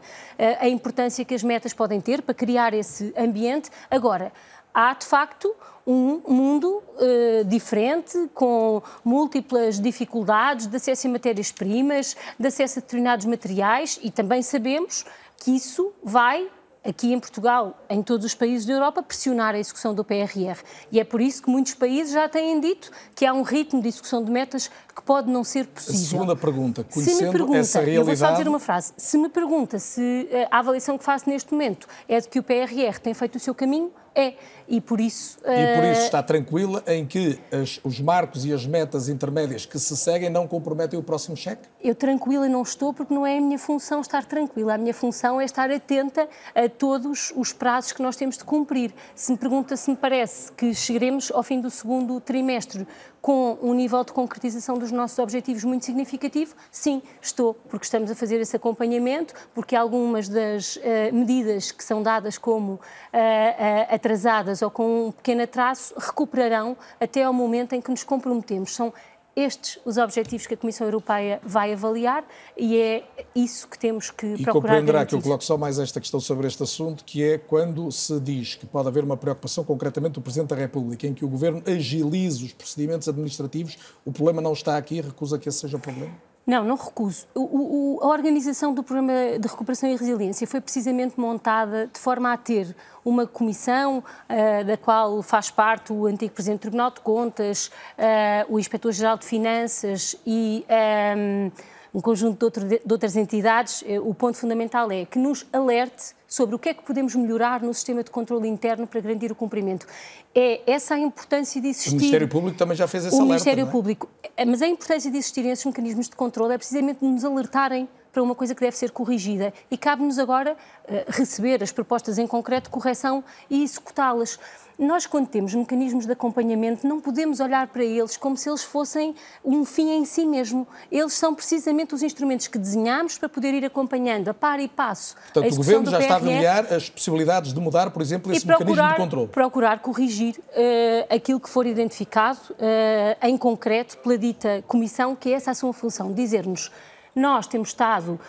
a 0.60 0.68
importância 0.68 1.24
que 1.24 1.34
as 1.34 1.42
metas 1.42 1.72
podem 1.72 2.00
ter 2.00 2.22
para 2.22 2.34
criar 2.34 2.74
esse 2.74 3.12
ambiente. 3.16 3.70
Agora, 3.90 4.32
há 4.74 4.94
de 4.94 5.06
facto 5.06 5.54
um 5.86 6.20
mundo 6.28 6.82
uh, 6.96 7.44
diferente, 7.46 8.28
com 8.34 8.82
múltiplas 9.02 9.80
dificuldades 9.80 10.66
de 10.66 10.76
acesso 10.76 11.06
a 11.08 11.10
matérias-primas, 11.10 12.14
de 12.38 12.46
acesso 12.46 12.78
a 12.78 12.82
determinados 12.82 13.24
materiais 13.24 13.98
e 14.02 14.10
também 14.10 14.42
sabemos 14.42 15.06
que 15.38 15.56
isso 15.56 15.92
vai 16.02 16.46
aqui 16.84 17.12
em 17.12 17.20
Portugal, 17.20 17.78
em 17.88 18.02
todos 18.02 18.24
os 18.24 18.34
países 18.34 18.66
da 18.66 18.72
Europa, 18.72 19.02
pressionar 19.02 19.54
a 19.54 19.58
execução 19.58 19.94
do 19.94 20.04
PRR. 20.04 20.58
E 20.90 20.98
é 21.00 21.04
por 21.04 21.20
isso 21.20 21.42
que 21.42 21.50
muitos 21.50 21.74
países 21.74 22.12
já 22.12 22.28
têm 22.28 22.60
dito 22.60 22.90
que 23.14 23.26
há 23.26 23.32
um 23.32 23.42
ritmo 23.42 23.80
de 23.80 23.88
execução 23.88 24.24
de 24.24 24.30
metas 24.30 24.70
que 24.94 25.02
pode 25.02 25.30
não 25.30 25.44
ser 25.44 25.66
possível. 25.66 26.00
A 26.00 26.08
segunda 26.08 26.36
pergunta, 26.36 26.84
conhecendo 26.84 27.16
se 27.18 27.24
me 27.24 27.32
pergunta, 27.32 27.58
essa 27.58 27.80
realidade... 27.80 27.98
Eu 27.98 28.04
vou 28.04 28.16
só 28.16 28.30
dizer 28.32 28.48
uma 28.48 28.60
frase. 28.60 28.92
Se 28.96 29.18
me 29.18 29.28
pergunta 29.28 29.78
se 29.78 30.28
eh, 30.30 30.48
a 30.50 30.58
avaliação 30.58 30.96
que 30.98 31.04
faço 31.04 31.28
neste 31.28 31.52
momento 31.52 31.86
é 32.08 32.20
de 32.20 32.28
que 32.28 32.38
o 32.38 32.42
PRR 32.42 32.98
tem 33.02 33.14
feito 33.14 33.36
o 33.36 33.40
seu 33.40 33.54
caminho, 33.54 33.92
é. 34.14 34.34
E 34.66 34.80
por 34.80 35.00
isso. 35.00 35.38
E 35.38 35.76
por 35.76 35.84
isso 35.84 36.02
eh, 36.02 36.04
está 36.04 36.22
tranquila 36.22 36.82
em 36.86 37.06
que 37.06 37.38
as, 37.50 37.80
os 37.82 38.00
marcos 38.00 38.44
e 38.44 38.52
as 38.52 38.66
metas 38.66 39.08
intermédias 39.08 39.64
que 39.64 39.78
se 39.78 39.96
seguem 39.96 40.28
não 40.28 40.46
comprometem 40.46 40.98
o 40.98 41.02
próximo 41.02 41.36
cheque? 41.36 41.66
Eu 41.82 41.94
tranquila 41.94 42.48
não 42.48 42.62
estou, 42.62 42.92
porque 42.92 43.14
não 43.14 43.26
é 43.26 43.38
a 43.38 43.40
minha 43.40 43.58
função 43.58 44.00
estar 44.00 44.26
tranquila. 44.26 44.74
A 44.74 44.78
minha 44.78 44.92
função 44.92 45.40
é 45.40 45.44
estar 45.44 45.70
atenta 45.70 46.28
a 46.54 46.68
todos 46.68 47.32
os 47.34 47.52
prazos 47.52 47.92
que 47.92 48.02
nós 48.02 48.16
temos 48.16 48.36
de 48.36 48.44
cumprir. 48.44 48.92
Se 49.14 49.32
me 49.32 49.38
pergunta 49.38 49.76
se 49.76 49.90
me 49.90 49.96
parece 49.96 50.52
que 50.52 50.74
chegaremos 50.74 51.32
ao 51.32 51.42
fim 51.42 51.60
do 51.60 51.70
segundo 51.70 52.20
trimestre 52.20 52.86
com 53.28 53.58
um 53.60 53.74
nível 53.74 54.02
de 54.04 54.10
concretização 54.10 54.78
dos 54.78 54.90
nossos 54.90 55.18
objetivos 55.18 55.62
muito 55.62 55.84
significativo? 55.84 56.54
Sim, 56.70 57.02
estou, 57.20 57.52
porque 57.68 57.84
estamos 57.84 58.10
a 58.10 58.14
fazer 58.14 58.40
esse 58.40 58.56
acompanhamento, 58.56 59.34
porque 59.54 59.76
algumas 59.76 60.30
das 60.30 60.76
uh, 60.76 60.80
medidas 61.12 61.70
que 61.70 61.84
são 61.84 62.02
dadas 62.02 62.38
como 62.38 62.72
uh, 62.72 62.78
uh, 62.78 63.94
atrasadas 63.94 64.62
ou 64.62 64.70
com 64.70 65.08
um 65.08 65.12
pequeno 65.12 65.42
atraso 65.42 65.92
recuperarão 65.98 66.74
até 66.98 67.22
ao 67.22 67.34
momento 67.34 67.74
em 67.74 67.82
que 67.82 67.90
nos 67.90 68.02
comprometemos. 68.02 68.74
São 68.74 68.94
estes 69.38 69.78
os 69.84 69.96
objetivos 69.96 70.46
que 70.46 70.54
a 70.54 70.56
Comissão 70.56 70.86
Europeia 70.86 71.40
vai 71.44 71.72
avaliar 71.72 72.24
e 72.56 72.76
é 72.76 73.04
isso 73.34 73.68
que 73.68 73.78
temos 73.78 74.10
que 74.10 74.26
e 74.26 74.42
procurar 74.42 74.50
E 74.50 74.52
compreenderá 74.52 74.92
garantir. 74.98 75.10
que 75.10 75.14
eu 75.14 75.22
coloco 75.22 75.44
só 75.44 75.56
mais 75.56 75.78
esta 75.78 76.00
questão 76.00 76.18
sobre 76.18 76.46
este 76.46 76.62
assunto, 76.62 77.04
que 77.04 77.22
é 77.22 77.38
quando 77.38 77.90
se 77.92 78.18
diz 78.20 78.56
que 78.56 78.66
pode 78.66 78.88
haver 78.88 79.04
uma 79.04 79.16
preocupação, 79.16 79.64
concretamente 79.64 80.14
do 80.14 80.20
Presidente 80.20 80.48
da 80.50 80.56
República, 80.56 81.06
em 81.06 81.14
que 81.14 81.24
o 81.24 81.28
Governo 81.28 81.62
agilize 81.66 82.44
os 82.44 82.52
procedimentos 82.52 83.08
administrativos, 83.08 83.78
o 84.04 84.12
problema 84.12 84.40
não 84.42 84.52
está 84.52 84.76
aqui, 84.76 85.00
recusa 85.00 85.38
que 85.38 85.48
esse 85.48 85.58
seja 85.58 85.76
o 85.76 85.80
problema? 85.80 86.27
Não, 86.48 86.64
não 86.64 86.76
recuso. 86.76 87.26
O, 87.34 87.98
o, 87.98 88.02
a 88.02 88.06
organização 88.06 88.72
do 88.72 88.82
Programa 88.82 89.12
de 89.38 89.46
Recuperação 89.46 89.86
e 89.86 89.94
Resiliência 89.94 90.46
foi 90.46 90.62
precisamente 90.62 91.20
montada 91.20 91.90
de 91.92 92.00
forma 92.00 92.32
a 92.32 92.38
ter 92.38 92.74
uma 93.04 93.26
comissão 93.26 93.98
uh, 93.98 94.64
da 94.64 94.78
qual 94.78 95.22
faz 95.22 95.50
parte 95.50 95.92
o 95.92 96.06
antigo 96.06 96.32
Presidente 96.32 96.60
do 96.60 96.62
Tribunal 96.62 96.90
de 96.90 97.00
Contas, 97.02 97.66
uh, 97.98 98.50
o 98.54 98.58
Inspetor-Geral 98.58 99.18
de 99.18 99.26
Finanças 99.26 100.16
e. 100.26 100.64
Um, 100.66 100.72
ehm, 100.74 101.52
um 101.98 102.00
conjunto 102.00 102.38
de, 102.38 102.44
outro, 102.44 102.64
de, 102.64 102.80
outras 102.88 103.16
entidades, 103.16 103.82
eh, 103.84 103.98
o 103.98 104.14
ponto 104.14 104.38
fundamental 104.38 104.88
é 104.92 105.04
que 105.04 105.18
nos 105.18 105.44
alerte 105.52 106.14
sobre 106.28 106.54
o 106.54 106.58
que 106.58 106.68
é 106.68 106.74
que 106.74 106.84
podemos 106.84 107.16
melhorar 107.16 107.60
no 107.60 107.74
sistema 107.74 108.04
de 108.04 108.10
controle 108.10 108.46
interno 108.46 108.86
para 108.86 109.00
garantir 109.00 109.32
o 109.32 109.34
cumprimento. 109.34 109.84
É 110.32 110.60
essa 110.64 110.94
a 110.94 110.98
importância 110.98 111.60
de 111.60 111.66
existir. 111.66 111.90
O 111.90 111.96
Ministério 111.96 112.28
Público 112.28 112.56
também 112.56 112.76
já 112.76 112.86
fez 112.86 113.04
esse 113.04 113.16
o 113.16 113.18
alerta. 113.18 113.24
O 113.24 113.28
Ministério 113.30 113.66
é? 113.66 113.68
Público. 113.68 114.08
Eh, 114.36 114.44
mas 114.44 114.62
a 114.62 114.68
importância 114.68 115.10
de 115.10 115.18
existirem 115.18 115.50
esses 115.50 115.64
mecanismos 115.64 116.08
de 116.08 116.14
controle 116.14 116.54
é 116.54 116.58
precisamente 116.58 117.04
nos 117.04 117.24
alertarem 117.24 117.88
para 118.12 118.22
uma 118.22 118.34
coisa 118.34 118.54
que 118.54 118.60
deve 118.60 118.76
ser 118.76 118.90
corrigida 118.90 119.52
e 119.70 119.76
cabe-nos 119.76 120.18
agora 120.18 120.52
uh, 120.54 120.94
receber 121.08 121.62
as 121.62 121.72
propostas 121.72 122.18
em 122.18 122.26
concreto 122.26 122.64
de 122.64 122.70
correção 122.70 123.22
e 123.50 123.62
executá-las. 123.62 124.38
Nós, 124.78 125.06
quando 125.06 125.26
temos 125.26 125.52
mecanismos 125.54 126.06
de 126.06 126.12
acompanhamento, 126.12 126.86
não 126.86 127.00
podemos 127.00 127.40
olhar 127.40 127.66
para 127.66 127.82
eles 127.82 128.16
como 128.16 128.36
se 128.36 128.48
eles 128.48 128.62
fossem 128.62 129.12
um 129.44 129.64
fim 129.64 129.90
em 129.90 130.04
si 130.04 130.24
mesmo. 130.24 130.68
Eles 130.90 131.14
são 131.14 131.34
precisamente 131.34 131.96
os 131.96 132.02
instrumentos 132.02 132.46
que 132.46 132.56
desenhamos 132.56 133.18
para 133.18 133.28
poder 133.28 133.54
ir 133.54 133.64
acompanhando 133.64 134.28
a 134.28 134.34
par 134.34 134.60
e 134.60 134.68
passo. 134.68 135.16
Portanto, 135.32 135.52
o 135.52 135.56
Governo 135.56 135.90
já 135.90 135.98
está 135.98 136.14
a 136.14 136.16
avaliar 136.18 136.72
as 136.72 136.88
possibilidades 136.88 137.52
de 137.52 137.58
mudar, 137.58 137.90
por 137.90 138.00
exemplo, 138.00 138.30
esse 138.30 138.46
procurar, 138.46 138.66
mecanismo 138.66 138.92
de 138.92 139.02
controle. 139.02 139.28
Procurar 139.28 139.80
corrigir 139.80 140.36
uh, 140.38 141.12
aquilo 141.12 141.40
que 141.40 141.48
for 141.48 141.66
identificado 141.66 142.38
uh, 142.52 143.26
em 143.26 143.36
concreto 143.36 143.98
pela 143.98 144.16
dita 144.16 144.62
Comissão, 144.68 145.16
que 145.16 145.30
é 145.30 145.32
essa 145.32 145.50
a 145.50 145.54
sua 145.54 145.72
função, 145.72 146.12
dizer-nos 146.12 146.70
nós 147.18 147.46
temos 147.46 147.68
estado 147.68 148.12
uh, 148.12 148.20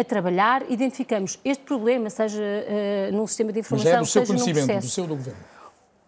a 0.00 0.02
trabalhar, 0.04 0.64
identificamos 0.70 1.38
este 1.44 1.62
problema, 1.64 2.10
seja 2.10 2.42
uh, 2.42 3.14
num 3.14 3.26
sistema 3.26 3.52
de 3.52 3.60
informação, 3.60 3.90
Mas 3.92 3.98
é 3.98 4.00
do 4.00 4.06
seu 4.06 4.22
seja 4.26 4.32
conhecimento, 4.32 4.66
processo. 4.66 4.86
do 4.86 4.90
seu 4.90 5.06
do 5.06 5.16
Governo. 5.16 5.40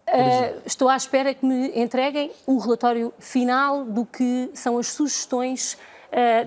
Uh, 0.09 0.63
estou 0.65 0.89
à 0.89 0.97
espera 0.97 1.35
que 1.35 1.45
me 1.45 1.79
entreguem 1.79 2.33
o 2.47 2.59
relatório 2.59 3.13
final 3.19 3.85
do 3.85 4.07
que 4.07 4.51
são 4.55 4.79
as 4.79 4.89
sugestões 4.89 5.77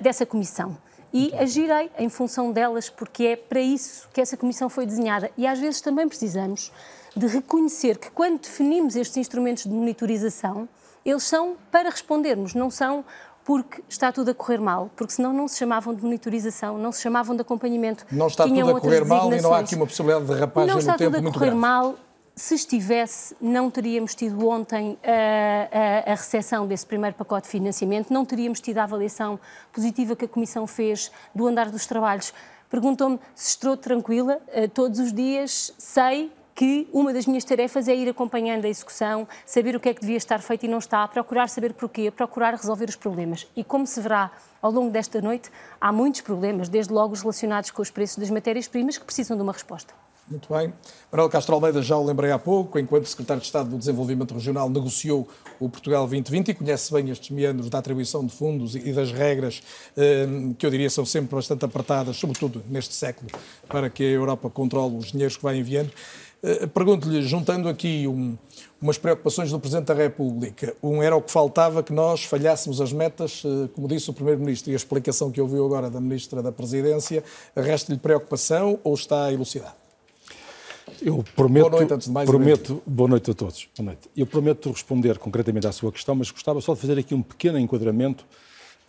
dessa 0.02 0.26
comissão. 0.26 0.76
E 1.14 1.32
agirei 1.36 1.92
em 2.00 2.10
função 2.10 2.52
delas, 2.52 2.90
porque 2.90 3.26
é 3.26 3.36
para 3.36 3.60
isso 3.60 4.10
que 4.12 4.20
essa 4.20 4.36
comissão 4.36 4.70
foi 4.70 4.88
desenhada. 4.88 5.30
E 5.38 5.46
às 5.46 5.60
vezes 5.60 5.80
também 5.80 6.08
precisamos 6.08 6.72
de 7.16 7.28
reconhecer 7.28 8.00
que 8.00 8.10
quando 8.10 8.40
definimos 8.40 8.96
estes 8.96 9.18
instrumentos 9.18 9.64
de 9.64 9.70
monitorização, 9.70 10.68
eles 11.06 11.24
são 11.24 11.56
para 11.72 11.90
respondermos, 11.90 12.54
não 12.54 12.70
são 12.70 13.04
porque 13.44 13.84
está 13.90 14.12
tudo 14.12 14.32
a 14.32 14.34
correr 14.34 14.60
mal, 14.60 14.90
porque 14.96 15.14
senão 15.14 15.34
não 15.34 15.48
se 15.48 15.58
chamavam 15.58 15.94
de 15.94 16.04
monitorização, 16.04 16.78
não 16.78 16.92
se 16.92 17.02
chamavam 17.02 17.36
de 17.36 17.42
acompanhamento. 17.42 18.06
Não 18.12 18.28
está 18.28 18.46
tudo 18.46 18.78
a 18.78 18.80
correr 18.80 19.06
mal 19.06 19.34
e 19.34 19.42
não 19.42 19.54
há 19.54 19.60
aqui 19.60 19.76
uma 19.76 19.86
possibilidade 19.86 20.26
de 20.26 20.34
rapagem 20.34 20.76
no 20.76 20.82
tempo 20.82 20.90
muito 20.90 20.98
grande. 21.00 21.12
Não 21.14 21.20
está 21.20 21.20
tudo 21.20 21.28
a 21.28 21.34
correr 21.34 21.56
mal 21.56 21.96
se 22.36 22.56
estivesse, 22.56 23.36
não 23.42 23.70
teríamos 23.70 24.16
tido 24.16 24.48
ontem 24.48 24.98
a, 25.04 26.08
a, 26.08 26.12
a 26.14 26.16
recepção 26.16 26.66
desse 26.66 26.86
primeiro 26.86 27.16
pacote 27.16 27.46
de 27.46 27.52
financiamento, 27.52 28.12
não 28.12 28.26
teríamos 28.26 28.60
tido 28.60 28.78
a 28.78 28.84
avaliação 28.84 29.40
positiva 29.72 30.16
que 30.16 30.26
a 30.26 30.28
Comissão 30.28 30.66
fez 30.66 31.12
do 31.36 31.46
andar 31.46 31.70
dos 31.70 31.86
trabalhos. 31.86 32.34
Perguntou-me 32.70 33.20
se 33.36 33.50
estou 33.50 33.76
tranquila. 33.76 34.40
Uh, 34.48 34.68
todos 34.70 35.00
os 35.00 35.12
dias 35.12 35.74
sei 35.78 36.32
que 36.56 36.88
uma 36.92 37.14
das 37.14 37.26
minhas 37.26 37.44
tarefas 37.44 37.88
é 37.88 37.96
ir 37.96 38.10
acompanhando 38.10 38.66
a 38.66 38.70
execução, 38.70 39.28
saber 39.46 39.76
o 39.76 39.80
que 39.80 39.90
é 39.90 39.94
que 39.94 40.02
devia 40.02 40.18
estar 40.18 40.40
feito 40.40 40.66
e 40.66 40.68
não 40.68 40.80
está, 40.80 41.08
procurar 41.08 41.48
saber 41.48 41.74
porquê, 41.74 42.12
procurar 42.12 42.54
resolver 42.54 42.90
os 42.90 42.96
problemas. 42.96 43.48
E 43.56 43.64
como 43.64 43.88
se 43.88 44.00
verá 44.02 44.32
ao 44.62 44.72
longo 44.72 44.92
desta 44.92 45.22
noite, 45.22 45.50
há 45.80 45.92
muitos 45.92 46.22
problemas, 46.22 46.70
desde 46.70 46.94
logo 46.94 47.14
os 47.14 47.22
relacionados 47.22 47.72
com 47.72 47.82
os 47.82 47.90
preços 47.90 48.18
das 48.18 48.30
matérias-primas, 48.30 48.98
que 48.98 49.06
precisam 49.06 49.36
de 49.36 49.44
uma 49.44 49.54
resposta. 49.54 49.94
Muito 50.32 50.54
bem. 50.54 50.74
Manuel 51.12 51.30
Castro 51.30 51.56
Almeida, 51.56 51.82
já 51.82 51.98
o 51.98 52.06
lembrei 52.06 52.32
há 52.32 52.40
pouco, 52.40 52.80
enquanto 52.80 53.06
Secretário 53.06 53.42
de 53.42 53.48
Estado 53.48 53.70
do 53.70 53.78
Desenvolvimento 53.78 54.34
Regional 54.34 54.70
negociou 54.70 55.28
o 55.60 55.68
Portugal 55.68 56.08
2020 56.08 56.48
e 56.48 56.54
conhece 56.54 56.94
bem 56.94 57.10
estes 57.10 57.32
meandros 57.32 57.70
da 57.70 57.80
atribuição 57.80 58.26
de 58.26 58.32
fundos 58.34 58.74
e 58.74 58.94
das 58.94 59.12
regras 59.12 59.62
eh, 59.98 60.26
que 60.58 60.66
eu 60.66 60.70
diria 60.70 60.90
são 60.90 61.06
sempre 61.06 61.36
bastante 61.36 61.66
apertadas, 61.66 62.16
sobretudo 62.16 62.64
neste 62.70 62.94
século, 62.94 63.30
para 63.68 63.90
que 63.90 64.04
a 64.04 64.10
Europa 64.10 64.50
controle 64.50 64.96
os 64.96 65.12
dinheiros 65.12 65.36
que 65.36 65.44
vai 65.44 65.58
enviando. 65.58 65.92
Eh, 66.44 66.66
pergunto-lhe, 66.66 67.22
juntando 67.22 67.70
aqui 67.70 68.08
um, 68.08 68.36
umas 68.82 68.98
preocupações 68.98 69.52
do 69.52 69.60
Presidente 69.60 69.86
da 69.86 69.94
República, 69.94 70.76
um 70.82 71.02
era 71.04 71.16
o 71.16 71.22
que 71.22 71.32
faltava 71.32 71.84
que 71.84 71.94
nós 71.94 72.24
falhássemos 72.24 72.82
as 72.82 72.92
metas, 72.92 73.44
eh, 73.46 73.70
como 73.76 73.88
disse 73.88 74.10
o 74.10 74.14
Primeiro-Ministro, 74.14 74.72
e 74.72 74.74
a 74.74 74.76
explicação 74.76 75.32
que 75.32 75.40
ouviu 75.40 75.64
agora 75.64 75.88
da 75.88 76.02
Ministra 76.02 76.42
da 76.42 76.52
Presidência, 76.52 77.24
resta-lhe 77.56 78.00
preocupação 78.00 78.80
ou 78.84 78.96
está 78.96 79.32
elucidado? 79.32 79.76
Eu 81.00 81.24
prometo, 81.36 81.70
boa 81.70 81.80
noite, 81.80 81.94
antes 81.94 82.08
de 82.08 82.14
mais 82.14 82.30
prometo, 82.30 82.82
boa 82.88 83.10
noite 83.10 83.30
a 83.30 83.34
todos. 83.36 83.70
Boa 83.78 83.86
noite. 83.86 84.10
Eu 84.18 84.26
prometo 84.26 84.72
responder 84.72 85.20
concretamente 85.20 85.68
à 85.68 85.72
sua 85.72 85.92
questão, 85.92 86.16
mas 86.16 86.32
gostava 86.32 86.60
só 86.60 86.74
de 86.74 86.82
fazer 86.82 86.98
aqui 86.98 87.14
um 87.14 87.22
pequeno 87.22 87.60
enquadramento, 87.60 88.26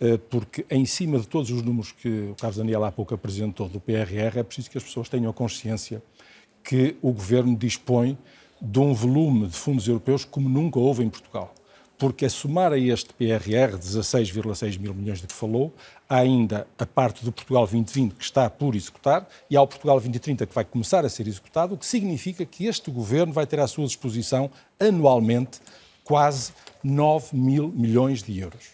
eh, 0.01 0.17
porque 0.29 0.65
em 0.71 0.85
cima 0.87 1.19
de 1.19 1.27
todos 1.27 1.51
os 1.51 1.61
números 1.61 1.91
que 1.91 2.31
o 2.31 2.35
Carlos 2.35 2.57
Daniel 2.57 2.83
há 2.83 2.91
pouco 2.91 3.13
apresentou 3.13 3.69
do 3.69 3.79
PRR, 3.79 4.39
é 4.39 4.43
preciso 4.43 4.71
que 4.71 4.77
as 4.77 4.83
pessoas 4.83 5.07
tenham 5.07 5.31
consciência 5.31 6.01
que 6.63 6.95
o 7.01 7.11
Governo 7.11 7.55
dispõe 7.55 8.17
de 8.61 8.79
um 8.79 8.93
volume 8.93 9.47
de 9.47 9.55
fundos 9.55 9.87
europeus 9.87 10.23
como 10.23 10.47
nunca 10.47 10.79
houve 10.79 11.03
em 11.03 11.09
Portugal 11.09 11.53
porque 12.03 12.25
a 12.25 12.29
somar 12.29 12.73
a 12.73 12.77
este 12.77 13.13
PRR 13.13 13.77
16,6 13.77 14.77
mil 14.77 14.93
milhões 14.93 15.21
de 15.21 15.27
que 15.27 15.33
falou, 15.33 15.73
há 16.09 16.17
ainda 16.17 16.67
a 16.77 16.85
parte 16.85 17.23
do 17.23 17.31
Portugal 17.31 17.63
2020 17.63 18.15
que 18.15 18.23
está 18.23 18.49
por 18.49 18.75
executar 18.75 19.25
e 19.49 19.55
há 19.55 19.61
o 19.61 19.67
Portugal 19.67 19.95
2030 19.97 20.45
que 20.45 20.53
vai 20.53 20.65
começar 20.65 21.05
a 21.05 21.09
ser 21.09 21.27
executado, 21.27 21.75
o 21.75 21.77
que 21.77 21.85
significa 21.85 22.45
que 22.45 22.65
este 22.65 22.91
governo 22.91 23.31
vai 23.31 23.47
ter 23.47 23.59
à 23.61 23.67
sua 23.67 23.85
disposição 23.85 24.51
anualmente 24.77 25.61
quase 26.03 26.51
9 26.83 27.35
mil 27.37 27.69
milhões 27.69 28.21
de 28.21 28.37
euros. 28.37 28.71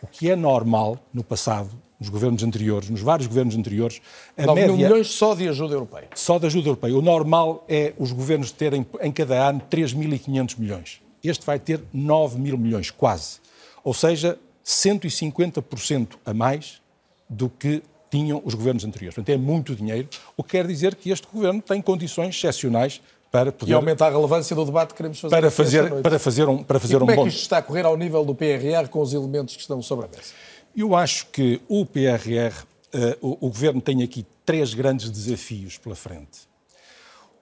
O 0.00 0.06
que 0.06 0.30
é 0.30 0.34
normal 0.34 0.98
no 1.12 1.22
passado, 1.22 1.70
nos 2.02 2.08
governos 2.08 2.42
anteriores, 2.42 2.90
nos 2.90 3.00
vários 3.00 3.28
governos 3.28 3.54
anteriores. 3.54 4.00
A 4.36 4.44
9 4.44 4.60
média, 4.60 4.76
mil 4.76 4.88
milhões 4.88 5.08
só 5.08 5.34
de 5.36 5.48
ajuda 5.48 5.74
europeia. 5.74 6.08
Só 6.14 6.38
de 6.38 6.46
ajuda 6.46 6.68
europeia. 6.68 6.96
O 6.96 7.00
normal 7.00 7.64
é 7.68 7.94
os 7.96 8.10
governos 8.10 8.50
terem 8.50 8.84
em 9.00 9.12
cada 9.12 9.48
ano 9.48 9.62
3.500 9.70 10.58
milhões. 10.58 11.00
Este 11.22 11.46
vai 11.46 11.60
ter 11.60 11.80
9 11.92 12.38
mil 12.38 12.58
milhões, 12.58 12.90
quase. 12.90 13.38
Ou 13.84 13.94
seja, 13.94 14.36
150% 14.66 16.08
a 16.26 16.34
mais 16.34 16.82
do 17.28 17.48
que 17.48 17.82
tinham 18.10 18.42
os 18.44 18.54
governos 18.54 18.84
anteriores. 18.84 19.14
Portanto, 19.14 19.34
é 19.34 19.38
muito 19.38 19.74
dinheiro, 19.74 20.08
o 20.36 20.42
que 20.42 20.50
quer 20.50 20.66
dizer 20.66 20.96
que 20.96 21.10
este 21.10 21.26
governo 21.32 21.62
tem 21.62 21.80
condições 21.80 22.34
excepcionais 22.34 23.00
para 23.30 23.50
poder... 23.50 23.72
E 23.72 23.74
aumenta 23.74 24.04
a 24.04 24.10
relevância 24.10 24.54
do 24.54 24.64
debate 24.64 24.90
que 24.90 24.96
queremos 24.96 25.18
fazer. 25.18 25.34
Para 25.34 25.50
fazer, 25.50 26.02
para 26.02 26.18
fazer 26.18 26.48
um, 26.48 26.62
para 26.62 26.78
fazer 26.78 26.96
e 26.96 26.98
como 26.98 27.10
um 27.10 27.14
é 27.14 27.16
que 27.22 27.28
isto 27.28 27.40
está 27.40 27.58
a 27.58 27.62
correr 27.62 27.86
ao 27.86 27.96
nível 27.96 28.24
do 28.24 28.34
PRR 28.34 28.88
com 28.90 29.00
os 29.00 29.14
elementos 29.14 29.54
que 29.54 29.62
estão 29.62 29.80
sobre 29.80 30.04
a 30.04 30.08
mesa? 30.08 30.32
Eu 30.74 30.94
acho 30.94 31.26
que 31.26 31.60
o 31.68 31.84
PRR, 31.84 32.64
uh, 32.94 33.16
o, 33.20 33.46
o 33.46 33.48
Governo 33.50 33.80
tem 33.80 34.02
aqui 34.02 34.24
três 34.44 34.72
grandes 34.72 35.10
desafios 35.10 35.76
pela 35.76 35.94
frente. 35.94 36.48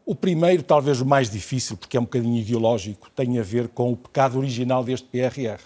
O 0.04 0.14
primeiro, 0.14 0.62
talvez 0.62 1.00
o 1.00 1.06
mais 1.06 1.30
difícil, 1.30 1.76
porque 1.76 1.96
é 1.96 2.00
um 2.00 2.04
bocadinho 2.04 2.40
ideológico, 2.40 3.08
tem 3.10 3.38
a 3.38 3.42
ver 3.42 3.68
com 3.68 3.92
o 3.92 3.96
pecado 3.96 4.38
original 4.38 4.82
deste 4.82 5.06
PRR. 5.06 5.60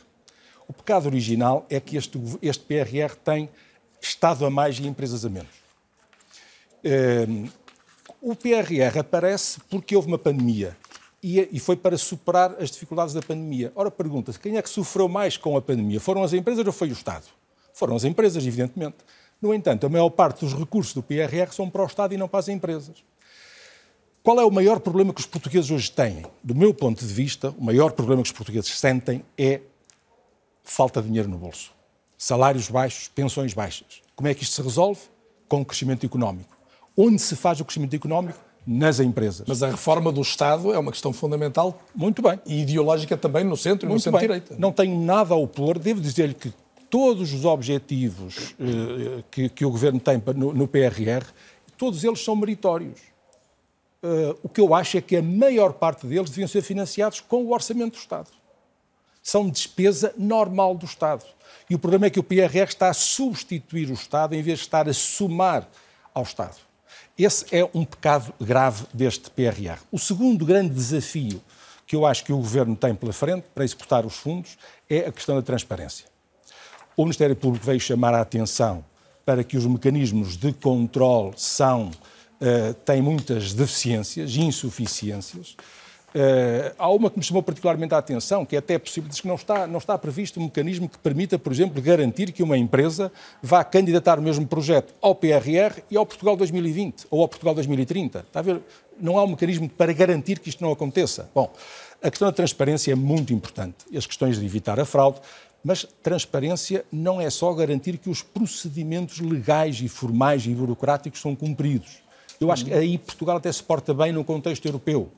O 0.69 0.73
pecado 0.73 1.07
original 1.07 1.67
é 1.71 1.81
que 1.81 1.97
este, 1.97 2.21
este 2.43 2.65
PRR 2.65 3.15
tem 3.25 3.49
Estado 4.01 4.45
a 4.45 4.51
mais 4.51 4.79
e 4.79 4.87
empresas 4.87 5.25
a 5.25 5.31
menos. 5.31 5.65
Um, 6.85 7.49
o 8.21 8.37
PRR 8.37 8.99
aparece 8.99 9.59
porque 9.71 9.97
houve 9.97 10.09
uma 10.09 10.19
pandemia 10.19 10.77
e, 11.23 11.59
foi 11.59 11.75
para 11.75 11.97
superar 11.97 12.55
as 12.61 12.71
dificuldades 12.71 13.15
da 13.15 13.23
pandemia. 13.23 13.73
Ora, 13.75 13.91
pergunta-se, 13.91 14.39
quem 14.39 14.59
é 14.59 14.63
que 14.63 14.69
sofreu 14.69 15.09
mais 15.09 15.39
com 15.39 15.57
a 15.57 15.63
pandemia? 15.63 15.99
Foram 15.99 16.23
as 16.23 16.35
empresas 16.35 16.67
ou 16.67 16.73
foi 16.73 16.91
o 16.91 16.93
Estado? 16.93 17.25
Foram 17.75 17.97
as 17.97 18.05
empresas, 18.05 18.47
evidentemente. 18.47 18.99
No 19.43 19.53
entanto, 19.53 19.85
a 19.85 19.89
maior 19.89 20.09
parte 20.09 20.45
dos 20.45 20.55
recursos 20.55 20.95
do 20.95 21.03
PRR 21.03 21.53
são 21.53 21.69
para 21.69 21.83
o 21.83 21.87
Estado 21.87 22.15
e 22.15 22.17
não 22.17 22.29
para 22.29 22.39
as 22.39 22.49
empresas. 22.49 23.05
Qual 24.23 24.41
é 24.41 24.45
o 24.45 24.51
maior 24.51 24.79
problema 24.79 25.13
que 25.13 25.21
os 25.21 25.27
portugueses 25.27 25.71
hoje 25.71 25.91
têm? 25.91 26.25
Do 26.43 26.55
meu 26.55 26.73
ponto 26.73 27.05
de 27.05 27.13
vista, 27.13 27.53
o 27.59 27.65
maior 27.65 27.93
problema 27.93 28.23
que 28.23 28.29
os 28.29 28.33
portugueses 28.33 28.79
sentem 28.79 29.23
é 29.37 29.61
falta 30.63 31.03
de 31.03 31.09
dinheiro 31.09 31.29
no 31.29 31.37
bolso. 31.37 31.73
Salários 32.17 32.71
baixos, 32.71 33.09
pensões 33.09 33.53
baixas. 33.53 34.01
Como 34.15 34.29
é 34.29 34.35
que 34.35 34.45
isto 34.45 34.55
se 34.55 34.63
resolve? 34.63 35.01
Com 35.49 35.61
o 35.61 35.65
crescimento 35.65 36.07
económico. 36.07 36.57
Onde 36.97 37.21
se 37.21 37.35
faz 37.35 37.61
o 37.61 37.65
crescimento 37.65 37.95
económico? 37.95 38.39
Nas 38.65 39.01
empresas. 39.01 39.47
Mas 39.47 39.63
a 39.63 39.69
reforma 39.69 40.11
do 40.13 40.23
Estado 40.23 40.73
é 40.73 40.79
uma 40.79 40.93
questão 40.93 41.13
fundamental. 41.13 41.83
Muito 41.95 42.23
bem. 42.23 42.41
E 42.47 42.63
ideológica 42.63 43.17
também 43.17 43.45
no 43.45 43.57
centro 43.57 43.87
e 43.87 43.93
no 43.93 44.01
centro-direita. 44.01 44.55
Não 44.59 44.73
tenho 44.73 44.99
nada 44.99 45.35
a 45.35 45.37
opor. 45.37 45.79
Devo 45.79 46.01
dizer-lhe 46.01 46.35
que 46.35 46.51
todos 46.95 47.33
os 47.33 47.45
objetivos 47.45 48.55
eh, 48.61 49.25
que, 49.29 49.49
que, 49.49 49.65
o 49.65 49.71
Governo 49.71 49.99
tem 49.99 50.23
no, 50.37 50.53
no 50.53 50.69
PRR, 50.69 51.27
todos 51.77 52.05
eles 52.05 52.23
são 52.23 52.37
meritórios 52.37 53.01
uh, 54.05 54.39
o 54.43 54.49
que 54.49 54.61
eu 54.61 54.75
acho 54.75 54.99
é 54.99 55.01
que 55.01 55.17
a 55.17 55.23
maior 55.23 55.73
parte 55.73 56.07
deles 56.07 56.31
deviam 56.31 56.47
ser 56.47 56.63
financiados 56.63 57.21
com 57.21 57.43
o 57.45 57.53
orçamento 57.53 57.95
do 57.95 57.99
Estado. 57.99 58.31
São 59.23 59.49
despesa 59.49 60.15
normal 60.19 60.77
do 60.77 60.85
Estado. 60.85 61.25
E 61.69 61.75
o 61.75 61.79
problema 61.79 62.07
é 62.07 62.11
que 62.11 62.21
o 62.21 62.23
PRR 62.23 62.69
está 62.69 62.91
a 62.91 62.95
substituir 62.95 63.91
o 63.91 63.95
Estado 63.95 64.35
em 64.35 64.43
vez 64.43 64.59
de 64.59 64.67
estar 64.67 64.87
a 64.89 64.93
somar 64.93 65.67
ao 66.13 66.23
Estado. 66.23 66.57
Esse 67.17 67.47
é 67.51 67.69
um 67.73 67.85
pecado 67.85 68.35
grave 68.41 68.87
deste 68.93 69.31
PRR. 69.31 69.81
O 69.91 69.99
segundo 69.99 70.45
grande 70.45 70.75
desafio 70.75 71.43
que 71.87 71.97
eu 71.97 72.05
acho 72.05 72.25
que 72.25 72.33
o 72.33 72.37
Governo 72.37 72.77
tem 72.77 72.95
pela 72.95 73.13
frente 73.13 73.47
para 73.55 73.65
executar 73.65 74.05
os 74.05 74.15
fundos 74.15 74.59
é 74.89 75.01
a 75.01 75.13
questão 75.13 75.37
da 75.37 75.43
transparência. 75.43 76.14
O 76.97 77.03
Ministério 77.03 77.35
Público 77.35 77.67
veio 77.67 77.81
chamar 77.81 78.15
a 78.15 78.21
atenção 78.21 78.85
para 79.27 79.43
que 79.43 79.57
os 79.57 79.67
mecanismos 79.67 80.37
de 80.37 80.53
controle 80.53 81.33
são 81.37 81.87
uh, 81.89 82.75
tem 82.85 83.03
muitas 83.03 83.53
deficiências 83.53 84.31
e 84.37 84.43
insuficiências. 84.43 85.57
Uh, 86.15 86.71
há 86.79 86.89
uma 86.89 87.11
que 87.11 87.19
me 87.19 87.25
chamou 87.25 87.43
particularmente 87.43 87.93
a 87.93 87.99
atenção, 87.99 88.47
que 88.47 88.55
é 88.55 88.61
até 88.61 88.79
possível, 88.79 89.11
diz 89.11 89.21
que 89.21 89.27
não 89.27 89.35
está, 89.35 89.67
não 89.67 89.79
está 89.79 89.99
previsto 89.99 90.39
um 90.39 90.45
mecanismo 90.45 90.89
que 90.89 90.97
permita, 90.97 91.37
por 91.37 91.53
exemplo, 91.53 91.83
garantir 91.83 92.31
que 92.31 92.41
uma 92.41 92.57
empresa 92.57 93.11
vá 93.43 93.65
candidatar 93.65 94.21
o 94.21 94.23
mesmo 94.23 94.47
projeto 94.47 94.95
ao 95.03 95.17
PRR 95.17 95.83
e 95.91 95.97
ao 95.97 96.07
Portugal 96.07 96.37
2020 96.37 97.07
ou 97.11 97.23
ao 97.23 97.29
Portugal 97.29 97.53
2030. 97.57 98.21
Está 98.21 98.39
a 98.39 98.43
ver? 98.43 98.61
Não 99.01 99.19
há 99.19 99.25
um 99.25 99.29
mecanismo 99.31 99.69
para 99.69 99.93
garantir 99.93 100.39
que 100.39 100.49
isto 100.49 100.63
não 100.63 100.71
aconteça. 100.71 101.29
Bom, 101.35 101.53
a 102.01 102.09
questão 102.09 102.29
da 102.29 102.33
transparência 102.33 102.93
é 102.93 102.95
muito 102.95 103.33
importante. 103.33 103.79
As 103.97 104.07
questões 104.07 104.39
de 104.39 104.47
evitar 104.47 104.79
a 104.79 104.85
fraude, 104.85 105.19
mas 105.65 105.87
transparência 106.03 106.85
não 106.93 107.19
é 107.19 107.31
só 107.31 107.53
garantir 107.55 107.97
que 107.97 108.11
os 108.11 108.23
procedimentos 108.23 109.19
legais 109.19 109.81
e 109.81 109.89
formais 109.89 110.45
e 110.45 110.51
burocráticos 110.51 111.21
são 111.21 111.35
cumpridos. 111.35 112.03
Eu 112.39 112.53
acho 112.53 112.67
que 112.67 112.73
aí 112.73 112.99
Portugal 112.99 113.39
até 113.39 113.51
se 113.51 113.63
porta 113.63 113.95
bem 113.95 114.13
no 114.13 114.23
contexto 114.23 114.67
europeu. 114.67 115.11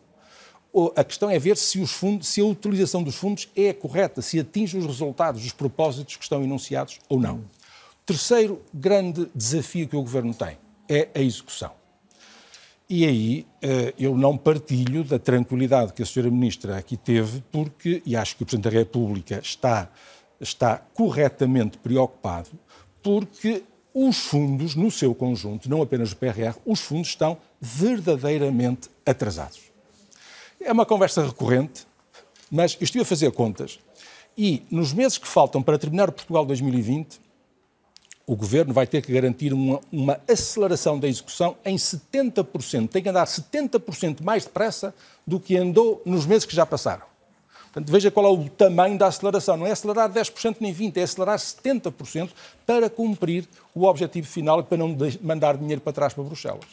A 0.94 1.02
questão 1.02 1.28
é 1.30 1.38
ver 1.38 1.56
se, 1.56 1.85
fundos, 1.87 2.28
se, 2.28 2.40
a 2.40 2.44
utilização 2.44 3.02
dos 3.02 3.16
fundos 3.16 3.48
é 3.56 3.72
correta, 3.72 4.22
se 4.22 4.38
atinge 4.38 4.76
os 4.76 4.87
resultados, 4.87 5.44
os 5.44 5.52
propósitos 5.52 6.16
que 6.16 6.22
estão 6.22 6.44
enunciados 6.44 7.00
ou 7.09 7.18
não. 7.18 7.42
Terceiro 8.04 8.62
grande 8.72 9.28
desafio 9.35 9.88
que 9.88 9.96
o 9.96 10.02
Governo 10.02 10.32
tem 10.32 10.59
é 10.88 11.09
a 11.14 11.20
execução. 11.20 11.72
E 12.88 13.04
aí 13.04 13.46
eh, 13.61 13.94
eu 13.98 14.16
não 14.16 14.38
partilho 14.38 15.02
da 15.02 15.18
tranquilidade 15.18 15.92
que 15.92 16.02
a 16.02 16.04
Sra. 16.04 16.30
Ministra 16.30 16.76
aqui 16.76 16.96
teve, 16.96 17.42
porque, 17.50 18.00
e 18.06 18.14
acho 18.14 18.37
que 18.37 18.44
o 18.44 18.46
Presidente 18.46 18.72
da 18.72 18.78
República 18.78 19.40
está, 19.42 19.90
está 20.40 20.79
corretamente 20.94 21.79
preocupado, 21.79 22.51
porque 23.03 23.64
os 23.94 24.18
fundos, 24.18 24.75
no 24.75 24.90
seu 24.90 25.14
conjunto, 25.14 25.70
não 25.70 25.81
apenas 25.81 26.12
o 26.12 26.16
PRR, 26.16 26.55
os 26.66 26.81
fundos 26.81 27.09
estão 27.09 27.38
verdadeiramente 27.61 28.90
atrasados. 29.05 29.61
É 30.61 30.70
uma 30.72 30.85
conversa 30.85 31.25
recorrente, 31.25 31.87
mas 32.51 32.75
eu 32.75 32.85
estive 32.85 33.03
a 33.03 33.07
fazer 33.07 33.31
contas 33.33 33.79
e 34.37 34.62
nos 34.70 34.92
meses 34.92 35.16
que 35.16 35.27
faltam 35.27 35.62
para 35.62 35.79
terminar 35.79 36.11
o 36.11 36.12
Portugal 36.12 36.44
2020, 36.44 37.20
o 38.27 38.37
Governo 38.37 38.75
vai 38.75 38.87
ter 38.87 39.01
que 39.01 39.12
garantir 39.12 39.53
uma, 39.53 39.81
uma 39.90 40.20
aceleração 40.29 40.99
da 40.99 41.09
execução 41.09 41.57
em 41.64 41.77
70%. 41.77 42.88
Tem 42.90 43.03
que 43.03 43.09
andar 43.09 43.25
70% 43.27 44.22
mais 44.22 44.44
depressa 44.44 44.94
do 45.27 45.40
que 45.40 45.57
andou 45.57 46.03
nos 46.05 46.27
meses 46.27 46.44
que 46.44 46.55
já 46.55 46.66
passaram. 46.66 47.07
Portanto, 47.76 47.92
veja 47.92 48.10
qual 48.10 48.24
é 48.24 48.30
o 48.30 48.48
tamanho 48.48 48.96
da 48.96 49.06
aceleração. 49.06 49.54
Não 49.54 49.66
é 49.66 49.70
acelerar 49.70 50.10
10% 50.10 50.56
nem 50.60 50.74
20%, 50.74 50.96
é 50.96 51.02
acelerar 51.02 51.38
70% 51.38 52.30
para 52.64 52.88
cumprir 52.88 53.46
o 53.74 53.84
objetivo 53.84 54.26
final 54.26 54.60
e 54.60 54.62
para 54.62 54.78
não 54.78 54.96
mandar 55.22 55.58
dinheiro 55.58 55.82
para 55.82 55.92
trás 55.92 56.14
para 56.14 56.24
Bruxelas. 56.24 56.64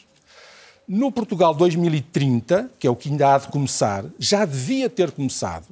No 0.88 1.12
Portugal 1.12 1.52
2030, 1.52 2.70
que 2.78 2.86
é 2.86 2.90
o 2.90 2.96
que 2.96 3.10
ainda 3.10 3.34
há 3.34 3.38
de 3.38 3.48
começar, 3.48 4.06
já 4.18 4.46
devia 4.46 4.88
ter 4.88 5.10
começado. 5.10 5.66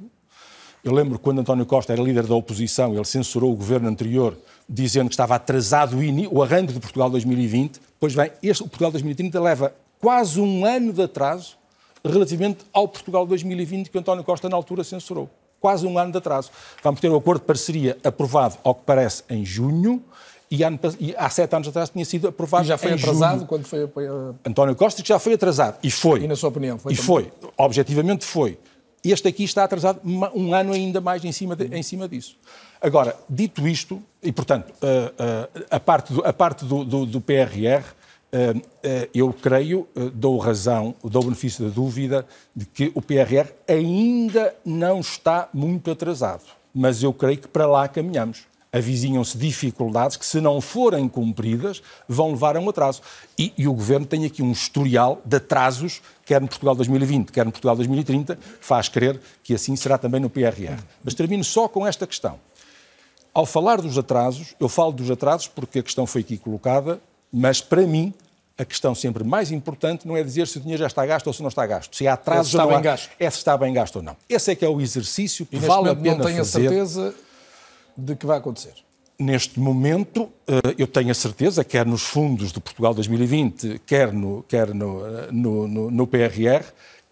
Eu 0.83 0.93
lembro 0.93 1.17
quando 1.17 1.39
António 1.39 1.65
Costa 1.65 1.93
era 1.93 2.03
líder 2.03 2.27
da 2.27 2.35
oposição, 2.35 2.93
ele 2.93 3.05
censurou 3.05 3.51
o 3.53 3.55
governo 3.55 3.89
anterior, 3.89 4.37
dizendo 4.69 5.07
que 5.07 5.15
estava 5.15 5.33
atrasado 5.33 5.97
o 6.29 6.43
arranque 6.43 6.73
de 6.73 6.79
Portugal 6.79 7.09
2020. 7.09 7.81
Pois 7.99 8.13
bem, 8.13 8.31
este, 8.43 8.61
o 8.61 8.67
Portugal 8.67 8.91
2030 8.91 9.41
leva 9.41 9.73
quase 9.99 10.39
um 10.39 10.63
ano 10.63 10.93
de 10.93 11.01
atraso 11.01 11.57
relativamente 12.03 12.65
ao 12.73 12.87
Portugal 12.87 13.25
2020 13.25 13.89
que 13.89 13.97
António 13.97 14.23
Costa 14.23 14.49
na 14.49 14.55
altura 14.55 14.83
censurou. 14.83 15.29
Quase 15.59 15.87
um 15.87 15.97
ano 15.97 16.11
de 16.11 16.17
atraso. 16.17 16.51
Vamos 16.83 16.99
ter 16.99 17.09
o 17.09 17.15
acordo 17.15 17.39
de 17.39 17.45
parceria 17.45 17.97
aprovado, 18.03 18.57
ao 18.63 18.75
que 18.75 18.81
parece, 18.85 19.23
em 19.29 19.45
junho, 19.45 20.03
e, 20.51 20.63
ano, 20.63 20.79
e 20.99 21.15
há 21.17 21.29
sete 21.29 21.55
anos 21.55 21.67
atrás 21.67 21.89
tinha 21.89 22.05
sido 22.05 22.27
aprovado. 22.27 22.65
E 22.65 22.67
já 22.67 22.77
foi 22.77 22.93
atrasado 22.93 23.37
junho. 23.37 23.47
quando 23.47 23.65
foi 23.65 23.83
apoiado? 23.83 24.37
António 24.45 24.75
Costa 24.75 25.01
que 25.01 25.07
já 25.07 25.17
foi 25.17 25.33
atrasado. 25.33 25.77
E 25.81 25.89
foi. 25.89 26.21
E 26.21 26.27
na 26.27 26.35
sua 26.35 26.49
opinião? 26.49 26.77
Foi 26.77 26.93
e 26.93 26.95
também? 26.95 27.07
foi. 27.07 27.31
Objetivamente 27.57 28.25
foi. 28.25 28.59
Este 29.03 29.27
aqui 29.27 29.43
está 29.43 29.63
atrasado 29.63 29.99
um 30.03 30.53
ano 30.53 30.73
ainda 30.73 31.01
mais 31.01 31.25
em 31.25 31.31
cima, 31.31 31.55
de, 31.55 31.75
em 31.75 31.83
cima 31.83 32.07
disso. 32.07 32.37
Agora, 32.79 33.15
dito 33.29 33.67
isto, 33.67 34.01
e 34.21 34.31
portanto, 34.31 34.73
a, 34.81 35.71
a, 35.71 35.75
a 35.77 35.79
parte, 35.79 36.13
do, 36.13 36.25
a 36.25 36.31
parte 36.31 36.65
do, 36.65 36.85
do, 36.85 37.05
do 37.05 37.19
PRR, 37.19 37.83
eu 39.13 39.31
creio, 39.31 39.87
eh, 39.95 40.09
dou 40.13 40.39
razão, 40.39 40.95
dou 41.03 41.23
benefício 41.23 41.65
da 41.65 41.69
dúvida, 41.69 42.25
de 42.55 42.65
que 42.65 42.91
o 42.95 43.01
PRR 43.01 43.51
ainda 43.67 44.55
não 44.65 44.99
está 44.99 45.49
muito 45.53 45.91
atrasado. 45.91 46.43
Mas 46.73 47.03
eu 47.03 47.13
creio 47.13 47.37
que 47.37 47.47
para 47.47 47.67
lá 47.67 47.87
caminhamos. 47.87 48.45
Avizinham-se 48.71 49.37
dificuldades 49.37 50.17
que, 50.17 50.25
se 50.25 50.41
não 50.41 50.59
forem 50.59 51.07
cumpridas, 51.07 51.83
vão 52.09 52.31
levar 52.31 52.57
a 52.57 52.59
um 52.59 52.67
atraso. 52.67 53.03
E, 53.37 53.53
e, 53.55 53.67
o 53.67 53.73
Governo 53.73 54.07
tem 54.07 54.25
aqui 54.25 54.41
um 54.41 54.51
historial 54.51 55.21
de 55.23 55.37
atrasos, 55.37 56.01
quer 56.25 56.41
no 56.41 56.47
Portugal 56.47 56.73
2020, 56.73 57.31
quer 57.31 57.45
no 57.45 57.51
Portugal 57.51 57.75
2030, 57.75 58.39
faz 58.59 58.89
crer 58.89 59.21
que 59.43 59.53
assim 59.53 59.75
será 59.75 59.99
também 59.99 60.19
no 60.19 60.27
PRR. 60.27 60.81
Mas 61.03 61.13
termino 61.13 61.43
só 61.43 61.67
com 61.67 61.85
esta 61.85 62.07
questão. 62.07 62.39
Ao 63.31 63.45
falar 63.45 63.79
dos 63.79 63.95
atrasos, 63.95 64.55
eu 64.59 64.67
falo 64.67 64.91
dos 64.91 65.11
atrasos 65.11 65.47
porque 65.47 65.77
a 65.77 65.83
questão 65.83 66.07
foi 66.07 66.21
aqui 66.21 66.35
colocada, 66.35 66.99
mas 67.31 67.61
para 67.61 67.85
mim 67.85 68.11
a 68.57 68.63
questão 68.65 68.93
sempre 68.93 69.23
mais 69.23 69.51
importante 69.51 70.07
não 70.07 70.15
é 70.15 70.23
dizer 70.23 70.47
se 70.47 70.57
o 70.57 70.61
dinheiro 70.61 70.79
já 70.81 70.87
está 70.87 71.05
gasto 71.05 71.27
ou 71.27 71.33
se 71.33 71.41
não 71.41 71.49
está 71.49 71.65
gasto, 71.65 71.95
se 71.95 72.07
há 72.07 72.13
atrasos 72.13 72.53
está 72.53 72.63
ou 72.63 72.71
não 72.71 72.77
bem 72.77 72.83
gasto. 72.83 73.09
é 73.19 73.29
se 73.29 73.37
está 73.37 73.57
bem 73.57 73.73
gasto 73.73 73.95
ou 73.97 74.03
não. 74.03 74.15
Esse 74.29 74.51
é 74.51 74.55
que 74.55 74.63
é 74.63 74.69
o 74.69 74.79
exercício 74.79 75.45
que 75.45 75.55
e 75.55 75.59
vale 75.59 75.89
a 75.89 75.95
pena 75.95 76.17
não 76.17 76.25
tenho 76.25 76.37
fazer. 76.37 76.67
a 76.67 76.69
certeza 76.69 77.15
de 77.97 78.15
que 78.15 78.25
vai 78.25 78.37
acontecer. 78.37 78.73
Neste 79.19 79.59
momento, 79.59 80.31
eu 80.77 80.87
tenho 80.87 81.11
a 81.11 81.13
certeza, 81.13 81.63
quer 81.63 81.85
nos 81.85 82.03
fundos 82.03 82.51
do 82.51 82.59
Portugal 82.59 82.93
2020, 82.93 83.81
quer 83.85 84.11
no, 84.11 84.43
quer 84.43 84.73
no, 84.73 85.05
eh, 85.05 85.27
no, 85.31 85.67
no, 85.67 85.91
no 85.91 86.07
PRR, 86.07 86.63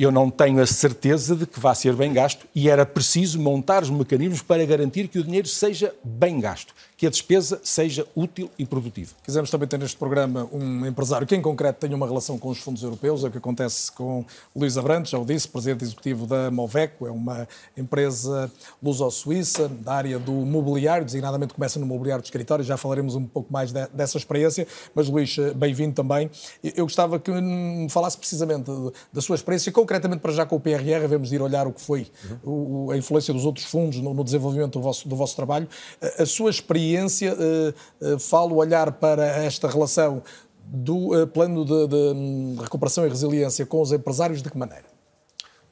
eu 0.04 0.12
não 0.12 0.32
tenho 0.32 0.60
a 0.60 0.66
certeza 0.66 1.36
de 1.36 1.46
que 1.46 1.60
vai 1.60 1.76
ser 1.76 1.94
bem 1.96 2.12
gasto 2.12 2.48
e 2.56 2.68
era 2.70 2.86
preciso 2.86 3.40
montar 3.40 3.84
os 3.84 3.90
mecanismos 3.92 4.42
para 4.42 4.66
garantir 4.66 5.08
que 5.08 5.20
o 5.20 5.24
dinheiro 5.24 5.48
seja 5.48 5.94
bem 6.04 6.40
gasto, 6.40 6.74
que 6.98 7.06
a 7.06 7.10
despesa 7.10 7.62
seja 7.64 8.06
útil 8.16 8.50
e 8.58 8.66
produtiva. 8.66 9.14
Quisemos 9.24 9.52
também 9.52 9.68
ter 9.68 9.78
neste 9.78 9.98
programa 9.98 10.50
um 10.52 10.86
empresário 10.88 11.28
que, 11.28 11.36
em 11.36 11.42
concreto, 11.42 11.80
tenha 11.82 11.96
uma 11.96 12.08
relação 12.08 12.40
com 12.40 12.50
os 12.50 12.58
fundos 12.58 12.82
europeus, 12.82 13.24
é 13.24 13.28
o 13.28 13.32
que 13.32 13.38
acontece 13.38 13.92
com 13.92 14.26
Luís 14.56 14.76
Abrantes, 14.76 15.12
já 15.12 15.20
o 15.20 15.26
disse, 15.26 15.48
presidente 15.48 15.84
executivo 15.84 16.26
da 16.26 16.50
Moveco, 16.50 17.06
é 17.06 17.12
uma 17.12 17.48
empresa 17.78 18.52
luso-suíça 18.82 19.70
da 19.70 19.94
área 19.94 20.18
do 20.18 20.32
mobiliário, 20.32 21.06
designadamente 21.06 21.54
começa 21.54 21.80
no 21.80 21.86
mobiliário 21.86 22.24
de 22.24 22.28
escritório, 22.28 22.66
já 22.66 22.76
falaremos 22.76 23.16
um 23.16 23.21
um 23.22 23.28
pouco 23.28 23.52
mais 23.52 23.72
de, 23.72 23.88
dessa 23.88 24.18
experiência. 24.18 24.68
Mas, 24.94 25.08
Luís, 25.08 25.38
bem-vindo 25.56 25.94
também. 25.94 26.30
Eu 26.64 26.86
gostava 26.86 27.20
que 27.20 27.32
me 27.32 27.90
falasse 27.90 28.18
precisamente 28.18 28.70
da 29.12 29.22
sua 29.22 29.36
experiência, 29.36 29.72
concretamente 29.72 30.22
para 30.22 30.32
já 30.32 30.46
com 30.46 30.56
o 30.56 30.60
PRR, 30.60 31.08
de 31.22 31.36
ir 31.36 31.42
olhar 31.42 31.68
o 31.68 31.74
que 31.74 31.82
foi 31.82 32.08
uhum. 32.44 32.88
o, 32.88 32.92
a 32.92 32.98
influência 32.98 33.34
dos 33.34 33.46
outros 33.46 33.66
fundos 33.66 34.00
no, 34.00 34.14
no 34.14 34.24
desenvolvimento 34.24 34.74
do 34.74 34.82
vosso, 34.82 35.08
do 35.08 35.16
vosso 35.16 35.36
trabalho. 35.36 35.68
A, 36.02 36.24
a 36.24 36.26
sua 36.26 36.50
experiência, 36.50 37.34
uh, 37.34 38.16
uh, 38.16 38.20
falo 38.20 38.56
olhar 38.56 38.92
para 38.94 39.26
esta 39.26 39.68
relação 39.68 40.22
do 40.66 41.22
uh, 41.22 41.28
plano 41.28 41.66
de, 41.66 41.88
de, 41.88 42.62
recuperação 42.62 43.06
e 43.06 43.10
resiliência 43.10 43.66
com 43.66 43.82
os 43.82 43.92
empresários, 43.92 44.42
de 44.42 44.50
que 44.50 44.58
maneira? 44.58 44.86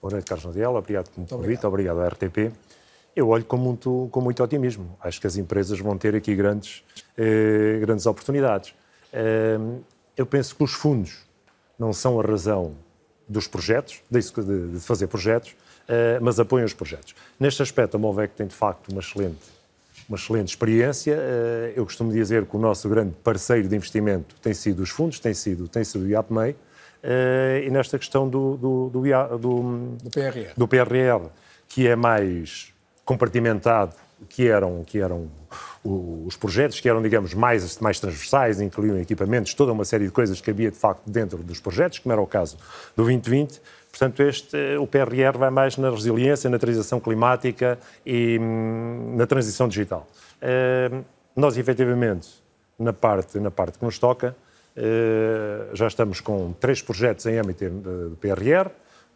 Boa 0.02 0.12
noite, 0.12 0.26
Carlos 0.26 0.46
Nadiel. 0.46 0.76
Obrigado 0.76 1.10
pelo 1.10 1.28
convite, 1.28 1.66
obrigado. 1.66 1.98
obrigado 1.98 2.00
à 2.02 2.08
RTP. 2.08 2.54
Eu 3.20 3.28
olho 3.28 3.44
com 3.44 3.58
muito, 3.58 4.08
com 4.14 4.22
muito 4.22 4.42
otimismo. 4.42 4.98
Acho 5.02 5.20
que 5.20 5.28
as 5.28 5.36
empresas 5.36 5.78
vão 5.78 5.98
ter 5.98 6.16
aqui 6.16 6.34
grandes, 6.34 6.86
eh, 7.18 7.78
grandes 7.82 8.06
oportunidades. 8.06 8.74
Eh, 9.12 9.58
eu 10.16 10.26
penso 10.26 10.56
que 10.56 10.64
os 10.64 10.72
fundos 10.72 11.28
não 11.78 11.92
são 11.92 12.18
a 12.18 12.24
razão 12.24 12.78
dos 13.28 13.46
projetos, 13.46 14.02
de, 14.10 14.22
de 14.22 14.80
fazer 14.80 15.08
projetos, 15.08 15.54
eh, 15.86 16.18
mas 16.22 16.40
apoiam 16.40 16.66
os 16.66 16.72
projetos. 16.72 17.14
Neste 17.38 17.62
aspecto, 17.62 17.98
a 17.98 18.00
Movec 18.00 18.34
tem 18.36 18.48
de 18.48 18.56
facto 18.56 18.88
uma 18.90 19.02
excelente, 19.02 19.44
uma 20.08 20.16
excelente 20.16 20.48
experiência. 20.48 21.18
Eh, 21.20 21.74
eu 21.76 21.84
costumo 21.84 22.14
dizer 22.14 22.46
que 22.46 22.56
o 22.56 22.60
nosso 22.60 22.88
grande 22.88 23.14
parceiro 23.22 23.68
de 23.68 23.76
investimento 23.76 24.34
tem 24.42 24.54
sido 24.54 24.82
os 24.82 24.92
fundos, 24.92 25.20
tem 25.20 25.34
sido, 25.34 25.68
tem 25.68 25.84
sido 25.84 26.06
o 26.06 26.08
IAPMEI, 26.08 26.56
e 27.66 27.70
nesta 27.70 28.00
questão 28.00 28.30
do, 28.30 28.56
do, 28.56 28.90
do, 28.90 29.02
do, 29.02 29.98
do 30.04 30.10
PRR. 30.10 30.54
do 30.56 30.68
PRR, 30.70 31.30
que 31.68 31.86
é 31.86 31.98
mais 31.98 32.74
compartimentado, 33.10 33.96
que 34.30 34.48
eram, 34.48 34.84
que 34.84 35.00
eram 35.00 35.28
os 35.84 36.38
projetos, 36.38 36.80
que 36.80 36.88
eram, 36.88 37.02
digamos, 37.02 37.34
mais, 37.34 37.80
mais 37.80 38.00
transversais, 38.00 38.62
incluíam 38.62 39.00
equipamentos, 39.00 39.56
toda 39.56 39.72
uma 39.72 39.84
série 39.84 40.06
de 40.06 40.12
coisas 40.12 40.40
que 40.40 40.52
havia, 40.52 40.70
de 40.70 40.78
facto, 40.78 41.10
dentro 41.10 41.40
dos 41.40 41.60
projetos, 41.60 41.98
como 41.98 42.14
era 42.14 42.22
o 42.22 42.28
caso 42.28 42.56
do 42.96 43.04
2020. 43.04 43.60
Portanto, 43.90 44.22
este, 44.22 44.78
o 44.78 44.86
PRR 44.86 45.40
vai 45.40 45.50
mais 45.50 45.76
na 45.76 45.90
resiliência, 45.90 46.48
na 46.52 46.60
transição 46.60 47.00
climática 47.00 47.80
e 48.06 48.38
hum, 48.40 49.16
na 49.18 49.26
transição 49.26 49.68
digital. 49.68 50.06
Uh, 50.44 51.04
nós, 51.36 51.58
efetivamente, 51.58 52.30
na 52.78 52.94
parte, 52.94 53.40
na 53.40 53.50
parte 53.50 53.80
que 53.80 53.86
nos 53.86 53.98
toca, 53.98 54.36
eh, 54.76 55.70
já 55.74 55.88
estamos 55.88 56.22
com 56.22 56.54
três 56.54 56.82
projetos 56.82 57.26
em 57.26 57.38
âmbito 57.38 57.68
do 57.70 58.18
PRR, 58.18 58.70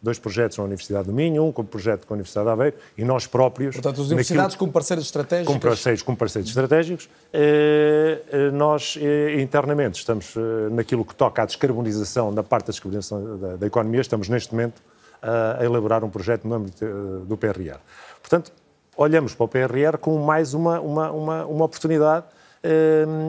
dois 0.04 0.18
projetos 0.18 0.58
na 0.58 0.64
Universidade 0.64 1.06
do 1.06 1.12
Minho, 1.12 1.44
um 1.44 1.50
com 1.50 1.64
projeto 1.64 2.06
com 2.06 2.14
a 2.14 2.16
Universidade 2.16 2.46
de 2.46 2.52
Aveiro 2.52 2.76
e 2.96 3.04
nós 3.04 3.26
próprios. 3.26 3.74
Portanto, 3.74 4.02
as 4.02 4.06
universidades 4.06 4.54
naquilo, 4.54 4.58
como 4.58 4.72
parceiros 4.72 5.04
estratégicos. 5.06 5.54
Com 5.54 5.60
parceiros, 5.60 6.02
com 6.02 6.14
parceiros 6.14 6.50
estratégicos. 6.50 7.08
Eh, 7.32 8.22
eh, 8.30 8.50
nós 8.50 8.98
internamente 9.40 9.98
estamos 9.98 10.34
naquilo 10.70 11.04
que 11.04 11.14
toca 11.14 11.42
à 11.42 11.46
descarbonização 11.46 12.32
da 12.32 12.42
parte 12.42 12.66
da 12.66 12.70
descarbonização 12.72 13.38
da, 13.38 13.56
da 13.56 13.66
economia, 13.66 14.00
estamos 14.00 14.28
neste 14.28 14.52
momento 14.52 14.82
a 15.22 15.64
elaborar 15.64 16.04
um 16.04 16.10
projeto 16.10 16.46
no 16.46 16.54
âmbito 16.54 16.84
do 17.26 17.36
PRR. 17.36 17.78
Portanto, 18.20 18.52
olhamos 18.94 19.34
para 19.34 19.44
o 19.44 19.48
PRR 19.48 19.96
como 19.98 20.22
mais 20.22 20.52
uma, 20.52 20.78
uma, 20.80 21.10
uma, 21.10 21.46
uma 21.46 21.64
oportunidade 21.64 22.26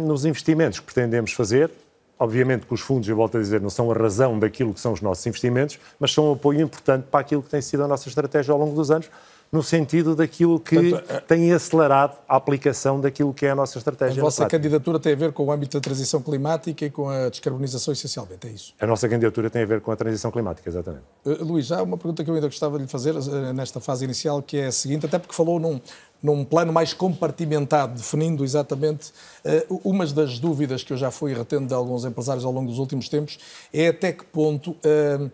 nos 0.05 0.25
investimentos 0.25 0.79
que 0.79 0.85
pretendemos 0.85 1.31
fazer 1.31 1.71
Obviamente 2.17 2.65
que 2.65 2.73
os 2.73 2.81
fundos, 2.81 3.07
eu 3.09 3.15
volto 3.15 3.37
a 3.37 3.41
dizer, 3.41 3.59
não 3.59 3.69
são 3.69 3.91
a 3.91 3.93
razão 3.93 4.39
daquilo 4.39 4.73
que 4.73 4.79
são 4.79 4.93
os 4.93 5.01
nossos 5.01 5.25
investimentos, 5.25 5.77
mas 5.99 6.13
são 6.13 6.29
um 6.29 6.33
apoio 6.33 6.61
importante 6.61 7.05
para 7.11 7.19
aquilo 7.19 7.43
que 7.43 7.49
tem 7.49 7.61
sido 7.61 7.83
a 7.83 7.87
nossa 7.87 8.07
estratégia 8.07 8.53
ao 8.53 8.57
longo 8.57 8.73
dos 8.73 8.89
anos, 8.89 9.09
no 9.51 9.63
sentido 9.63 10.15
daquilo 10.15 10.59
que 10.59 10.91
Portanto, 10.91 11.23
tem 11.27 11.53
acelerado 11.53 12.17
a 12.27 12.35
aplicação 12.35 12.99
daquilo 12.99 13.33
que 13.33 13.45
é 13.45 13.51
a 13.51 13.55
nossa 13.55 13.77
estratégia. 13.77 14.21
A 14.21 14.23
vossa 14.23 14.45
candidatura 14.47 14.99
tem 14.99 15.13
a 15.13 15.15
ver 15.15 15.31
com 15.31 15.45
o 15.45 15.51
âmbito 15.51 15.77
da 15.77 15.81
transição 15.81 16.21
climática 16.21 16.85
e 16.85 16.89
com 16.89 17.09
a 17.09 17.29
descarbonização, 17.29 17.93
essencialmente, 17.93 18.47
é 18.47 18.51
isso? 18.51 18.73
A 18.79 18.87
nossa 18.87 19.07
candidatura 19.07 19.49
tem 19.49 19.63
a 19.63 19.65
ver 19.65 19.81
com 19.81 19.91
a 19.91 19.95
transição 19.95 20.31
climática, 20.31 20.69
exatamente. 20.69 21.03
Uh, 21.23 21.43
Luís, 21.43 21.71
há 21.71 21.81
uma 21.83 21.97
pergunta 21.97 22.23
que 22.23 22.29
eu 22.29 22.35
ainda 22.35 22.47
gostava 22.47 22.77
de 22.77 22.83
lhe 22.83 22.89
fazer 22.89 23.15
uh, 23.15 23.53
nesta 23.53 23.79
fase 23.79 24.03
inicial, 24.03 24.41
que 24.41 24.57
é 24.57 24.67
a 24.67 24.71
seguinte, 24.71 25.05
até 25.05 25.19
porque 25.19 25.33
falou 25.33 25.59
num, 25.59 25.79
num 26.25 26.43
plano 26.43 26.73
mais 26.73 26.91
compartimentado, 26.91 27.93
definindo 27.93 28.43
exatamente 28.43 29.11
uh, 29.69 29.81
umas 29.83 30.11
das 30.11 30.39
dúvidas 30.39 30.83
que 30.83 30.91
eu 30.91 30.97
já 30.97 31.11
fui 31.11 31.33
retendo 31.33 31.67
de 31.67 31.73
alguns 31.73 32.03
empresários 32.03 32.43
ao 32.43 32.51
longo 32.51 32.67
dos 32.67 32.79
últimos 32.79 33.07
tempos, 33.07 33.37
é 33.71 33.89
até 33.89 34.11
que 34.11 34.25
ponto 34.25 34.71
uh, 34.71 35.31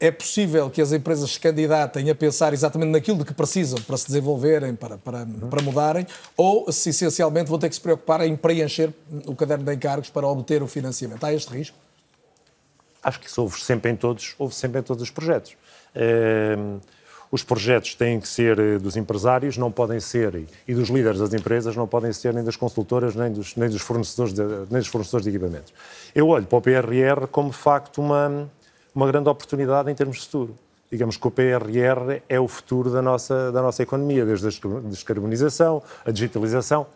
é 0.00 0.10
possível 0.10 0.70
que 0.70 0.80
as 0.80 0.92
empresas 0.92 1.32
se 1.32 1.40
candidatem 1.40 2.08
a 2.08 2.14
pensar 2.14 2.54
exatamente 2.54 2.90
naquilo 2.90 3.18
de 3.18 3.24
que 3.24 3.34
precisam 3.34 3.80
para 3.82 3.96
se 3.96 4.06
desenvolverem, 4.06 4.74
para, 4.74 4.96
para, 4.96 5.26
para 5.26 5.62
mudarem, 5.62 6.06
ou 6.36 6.70
se 6.72 6.90
essencialmente 6.90 7.50
vão 7.50 7.58
ter 7.58 7.68
que 7.68 7.74
se 7.74 7.80
preocupar 7.80 8.22
em 8.22 8.34
preencher 8.34 8.92
o 9.26 9.34
caderno 9.34 9.64
de 9.64 9.74
encargos 9.74 10.08
para 10.08 10.26
obter 10.26 10.62
o 10.62 10.66
financiamento. 10.66 11.22
Há 11.24 11.34
este 11.34 11.52
risco? 11.52 11.76
Acho 13.02 13.20
que 13.20 13.26
isso 13.26 13.42
houve 13.42 13.60
sempre 13.60 13.90
em 13.90 13.96
todos, 13.96 14.34
houve 14.38 14.54
sempre 14.54 14.80
em 14.80 14.82
todos 14.82 15.02
os 15.02 15.10
projetos. 15.10 15.56
Uh, 15.94 16.80
os 17.32 17.42
projetos 17.42 17.94
têm 17.94 18.20
que 18.20 18.28
ser 18.28 18.58
eh, 18.58 18.78
dos 18.78 18.94
empresários, 18.94 19.56
não 19.56 19.72
podem 19.72 19.98
ser, 19.98 20.46
e 20.68 20.74
dos 20.74 20.90
líderes 20.90 21.18
das 21.18 21.32
empresas, 21.32 21.74
não 21.74 21.88
podem 21.88 22.12
ser 22.12 22.34
nem 22.34 22.44
das 22.44 22.56
consultoras, 22.56 23.14
nem 23.14 23.32
dos, 23.32 23.56
nem 23.56 23.70
dos, 23.70 23.80
fornecedores, 23.80 24.34
de, 24.34 24.42
nem 24.70 24.80
dos 24.80 24.86
fornecedores 24.88 25.24
de 25.24 25.30
equipamentos. 25.30 25.72
Eu 26.14 26.28
olho 26.28 26.44
para 26.44 26.58
o 26.58 26.60
PRR 26.60 27.26
como, 27.30 27.48
de 27.48 27.56
facto, 27.56 28.02
uma, 28.02 28.50
uma 28.94 29.06
grande 29.06 29.30
oportunidade 29.30 29.90
em 29.90 29.94
termos 29.94 30.18
de 30.18 30.24
futuro. 30.24 30.54
Digamos 30.90 31.16
que 31.16 31.26
o 31.26 31.30
PRR 31.30 32.20
é 32.28 32.38
o 32.38 32.46
futuro 32.46 32.90
da 32.90 33.00
nossa, 33.00 33.50
da 33.50 33.62
nossa 33.62 33.82
economia, 33.82 34.26
desde 34.26 34.46
a 34.46 34.50
descarbonização, 34.90 35.82
a 36.04 36.10
digitalização. 36.10 36.86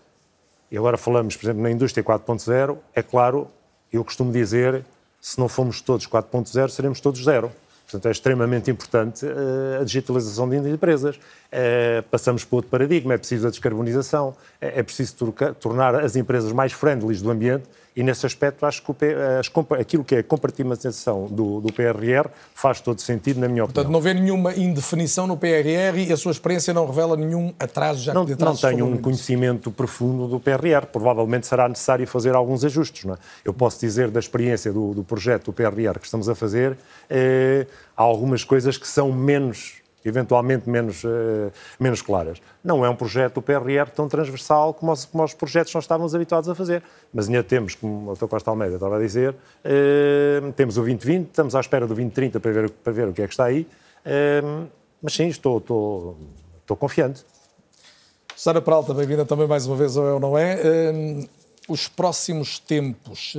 E 0.70 0.77
agora 0.77 0.99
falamos, 0.99 1.35
por 1.35 1.46
exemplo, 1.46 1.62
na 1.62 1.70
indústria 1.70 2.05
4.0, 2.05 2.77
é 2.94 3.03
claro, 3.03 3.49
eu 3.90 4.05
costumo 4.05 4.31
dizer, 4.31 4.85
se 5.18 5.38
não 5.38 5.49
formos 5.49 5.81
todos 5.81 6.07
4.0, 6.07 6.68
seremos 6.68 7.01
todos 7.01 7.25
zero. 7.25 7.51
Portanto, 7.87 8.09
é 8.09 8.11
extremamente 8.11 8.68
importante 8.68 9.25
uh, 9.25 9.81
a 9.81 9.85
digitalização 9.85 10.49
de 10.49 10.57
empresas. 10.68 11.16
Uh, 11.16 12.03
passamos 12.11 12.44
para 12.44 12.57
outro 12.57 12.70
paradigma, 12.70 13.14
é 13.14 13.18
preciso 13.18 13.46
a 13.46 13.51
descarbonização, 13.51 14.37
é, 14.61 14.81
é 14.81 14.83
preciso 14.83 15.33
tornar 15.61 15.94
as 15.94 16.16
empresas 16.16 16.53
mais 16.53 16.72
friendly 16.72 17.16
do 17.16 17.31
ambiente 17.31 17.64
e 17.96 18.02
nesse 18.02 18.26
aspecto 18.26 18.66
acho 18.66 18.82
que 18.82 18.92
as, 19.38 19.50
aquilo 19.80 20.04
que 20.04 20.16
é 20.16 20.18
a 20.18 20.22
compartimentação 20.22 21.26
do, 21.26 21.62
do, 21.62 21.72
PRR 21.72 22.28
faz 22.54 22.78
todo 22.78 23.00
sentido, 23.00 23.40
na 23.40 23.48
minha 23.48 23.64
opinião. 23.64 23.82
Portanto, 23.82 23.90
não 23.90 24.00
vê 24.02 24.12
nenhuma 24.12 24.54
indefinição 24.54 25.26
no 25.26 25.35
PRR 25.35 25.96
e 26.06 26.12
a 26.12 26.16
sua 26.16 26.32
experiência 26.32 26.74
não 26.74 26.87
revela 26.87 27.16
nenhum 27.16 27.54
atraso 27.59 28.02
já 28.02 28.12
não, 28.12 28.26
que 28.26 28.35
Não 28.38 28.54
tenho 28.54 28.85
um 28.85 28.98
conhecimento 28.98 29.70
profundo 29.70 30.28
do 30.28 30.38
PRR. 30.38 30.87
Provavelmente 30.92 31.46
será 31.46 31.68
necessário 31.68 32.06
fazer 32.06 32.35
alguns 32.35 32.64
ajustes. 32.64 33.06
É? 33.06 33.14
Eu 33.44 33.54
posso 33.54 33.80
dizer 33.80 34.11
da 34.11 34.20
experiência 34.20 34.70
do, 34.70 34.92
do, 34.92 35.02
projeto 35.02 35.46
do 35.46 35.52
PRR 35.54 35.98
que 35.98 36.04
estamos 36.04 36.28
a 36.28 36.35
fazer, 36.35 36.76
eh, 37.09 37.66
há 37.96 38.02
algumas 38.02 38.44
coisas 38.44 38.76
que 38.76 38.87
são 38.87 39.11
menos 39.11 39.86
eventualmente 40.09 40.69
menos, 40.69 41.05
uh, 41.05 41.53
menos 41.79 42.03
claras. 42.03 42.40
Não 42.62 42.85
é 42.85 42.90
um 42.90 42.97
projeto 42.97 43.35
do 43.35 43.42
PRR 43.42 43.90
tão 43.95 44.09
transversal 44.09 44.75
como 44.75 44.92
os, 44.92 45.05
como 45.05 45.25
os 45.25 45.35
projetos 45.35 45.73
nós 45.75 45.85
estávamos 45.85 46.14
habituados 46.14 46.49
a 46.49 46.55
fazer. 46.55 46.83
Mas 47.12 47.27
ainda 47.29 47.42
temos, 47.42 47.75
como 47.75 48.11
o 48.11 48.14
Dr. 48.14 48.27
Costa 48.27 48.51
Almeida 48.51 48.75
estava 48.75 48.97
a 48.97 49.01
dizer, 49.01 49.33
uh, 49.33 50.53
temos 50.53 50.77
o 50.77 50.81
2020, 50.81 51.29
estamos 51.29 51.55
à 51.55 51.61
espera 51.61 51.87
do 51.87 51.95
2030 51.95 52.40
para 52.40 52.53
ver, 52.53 52.71
para 52.71 52.92
ver 52.92 53.09
o 53.09 53.12
que 53.12 53.23
é 53.23 53.27
que 53.27 53.33
está 53.33 53.45
aí. 53.45 53.66
Uh, 54.05 54.66
mas 55.03 55.12
sim, 55.12 55.29
estou, 55.29 55.59
estou, 55.59 56.16
estou 56.61 56.77
confiante. 56.77 57.25
Sara 58.35 58.61
Peralta, 58.61 58.92
bem-vinda 58.92 59.25
também 59.25 59.47
mais 59.47 59.66
uma 59.66 59.77
vez 59.77 59.97
ao 59.97 60.05
Eu 60.05 60.21
Não 60.21 60.37
É. 60.37 60.57
os 61.69 61.88
próximos 61.88 62.59
tempos 62.59 63.35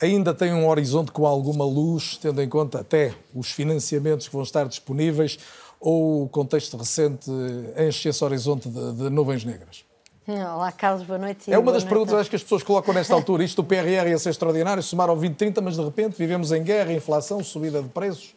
ainda 0.00 0.32
tem 0.32 0.52
um 0.52 0.66
horizonte 0.68 1.12
com 1.12 1.26
alguma 1.26 1.64
luz, 1.64 2.18
tendo 2.20 2.40
em 2.42 2.48
conta 2.48 2.80
até 2.80 3.14
os 3.34 3.50
financiamentos 3.50 4.26
que 4.26 4.32
vão 4.32 4.42
estar 4.42 4.66
disponíveis, 4.66 5.38
ou 5.78 6.24
o 6.24 6.28
contexto 6.28 6.76
recente 6.76 7.30
enche 7.78 8.08
esse 8.08 8.24
horizonte 8.24 8.68
de, 8.68 8.92
de 8.92 9.10
nuvens 9.10 9.44
negras? 9.44 9.84
Olá, 10.26 10.70
Carlos, 10.70 11.04
boa 11.04 11.18
noite. 11.18 11.52
É 11.52 11.58
uma 11.58 11.72
das 11.72 11.82
perguntas 11.82 12.14
acho 12.14 12.30
que 12.30 12.36
as 12.36 12.42
pessoas 12.42 12.62
colocam 12.62 12.94
nesta 12.94 13.14
altura. 13.14 13.42
Isto 13.42 13.62
do 13.62 13.66
PRR 13.66 14.08
ia 14.08 14.18
ser 14.18 14.30
extraordinário, 14.30 14.82
somaram 14.82 15.14
2030, 15.14 15.60
mas 15.60 15.76
de 15.76 15.82
repente 15.82 16.16
vivemos 16.16 16.52
em 16.52 16.62
guerra, 16.62 16.92
inflação, 16.92 17.42
subida 17.42 17.82
de 17.82 17.88
preços. 17.88 18.34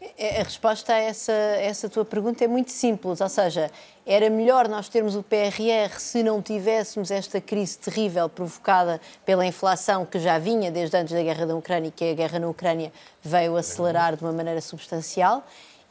A 0.00 0.42
resposta 0.42 0.92
a 0.92 0.98
essa, 0.98 1.32
essa 1.32 1.88
tua 1.88 2.04
pergunta 2.04 2.44
é 2.44 2.46
muito 2.46 2.70
simples, 2.70 3.20
ou 3.20 3.28
seja, 3.28 3.70
era 4.04 4.28
melhor 4.28 4.68
nós 4.68 4.88
termos 4.90 5.16
o 5.16 5.22
PRR 5.22 5.98
se 5.98 6.22
não 6.22 6.42
tivéssemos 6.42 7.10
esta 7.10 7.40
crise 7.40 7.78
terrível 7.78 8.28
provocada 8.28 9.00
pela 9.24 9.44
inflação 9.46 10.04
que 10.04 10.18
já 10.18 10.38
vinha 10.38 10.70
desde 10.70 10.96
antes 10.98 11.14
da 11.14 11.22
guerra 11.22 11.46
da 11.46 11.56
Ucrânia 11.56 11.88
e 11.88 11.90
que 11.90 12.10
a 12.10 12.14
guerra 12.14 12.38
na 12.38 12.48
Ucrânia 12.48 12.92
veio 13.22 13.56
acelerar 13.56 14.16
de 14.16 14.22
uma 14.22 14.32
maneira 14.32 14.60
substancial. 14.60 15.42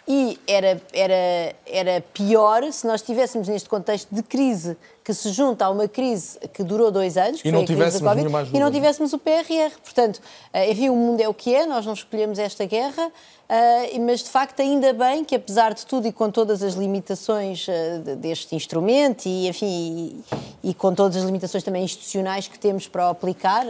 E 0.07 0.39
era, 0.47 0.81
era, 0.93 1.55
era 1.65 2.01
pior 2.13 2.71
se 2.71 2.85
nós 2.85 3.01
estivéssemos 3.01 3.47
neste 3.47 3.67
contexto 3.67 4.13
de 4.13 4.21
crise 4.21 4.77
que 5.03 5.13
se 5.13 5.31
junta 5.31 5.65
a 5.65 5.69
uma 5.69 5.87
crise 5.87 6.39
que 6.53 6.63
durou 6.63 6.91
dois 6.91 7.15
anos, 7.15 7.41
que 7.41 7.47
e 7.47 7.51
foi 7.51 7.59
não 7.59 7.63
a 7.63 7.65
crise 7.65 7.99
da 8.01 8.09
Covid, 8.09 8.29
mais 8.29 8.49
e 8.49 8.59
não 8.59 8.71
tivéssemos 8.71 9.13
o 9.13 9.19
PRR. 9.19 9.71
Portanto, 9.83 10.19
eh, 10.51 10.71
enfim, 10.71 10.89
o 10.89 10.95
mundo 10.95 11.21
é 11.21 11.29
o 11.29 11.33
que 11.33 11.53
é, 11.53 11.65
nós 11.67 11.85
não 11.85 11.93
escolhemos 11.93 12.39
esta 12.39 12.65
guerra, 12.65 13.11
eh, 13.47 13.99
mas 13.99 14.23
de 14.23 14.29
facto 14.29 14.59
ainda 14.61 14.93
bem 14.93 15.23
que 15.23 15.35
apesar 15.35 15.75
de 15.75 15.85
tudo 15.85 16.07
e 16.07 16.11
com 16.11 16.31
todas 16.31 16.63
as 16.63 16.73
limitações 16.73 17.67
eh, 17.69 17.99
deste 18.15 18.55
instrumento 18.55 19.27
e, 19.27 19.47
enfim, 19.47 20.23
e, 20.63 20.69
e 20.69 20.73
com 20.73 20.93
todas 20.93 21.17
as 21.17 21.23
limitações 21.23 21.63
também 21.63 21.83
institucionais 21.83 22.47
que 22.47 22.57
temos 22.57 22.87
para 22.87 23.07
o 23.07 23.09
aplicar, 23.11 23.65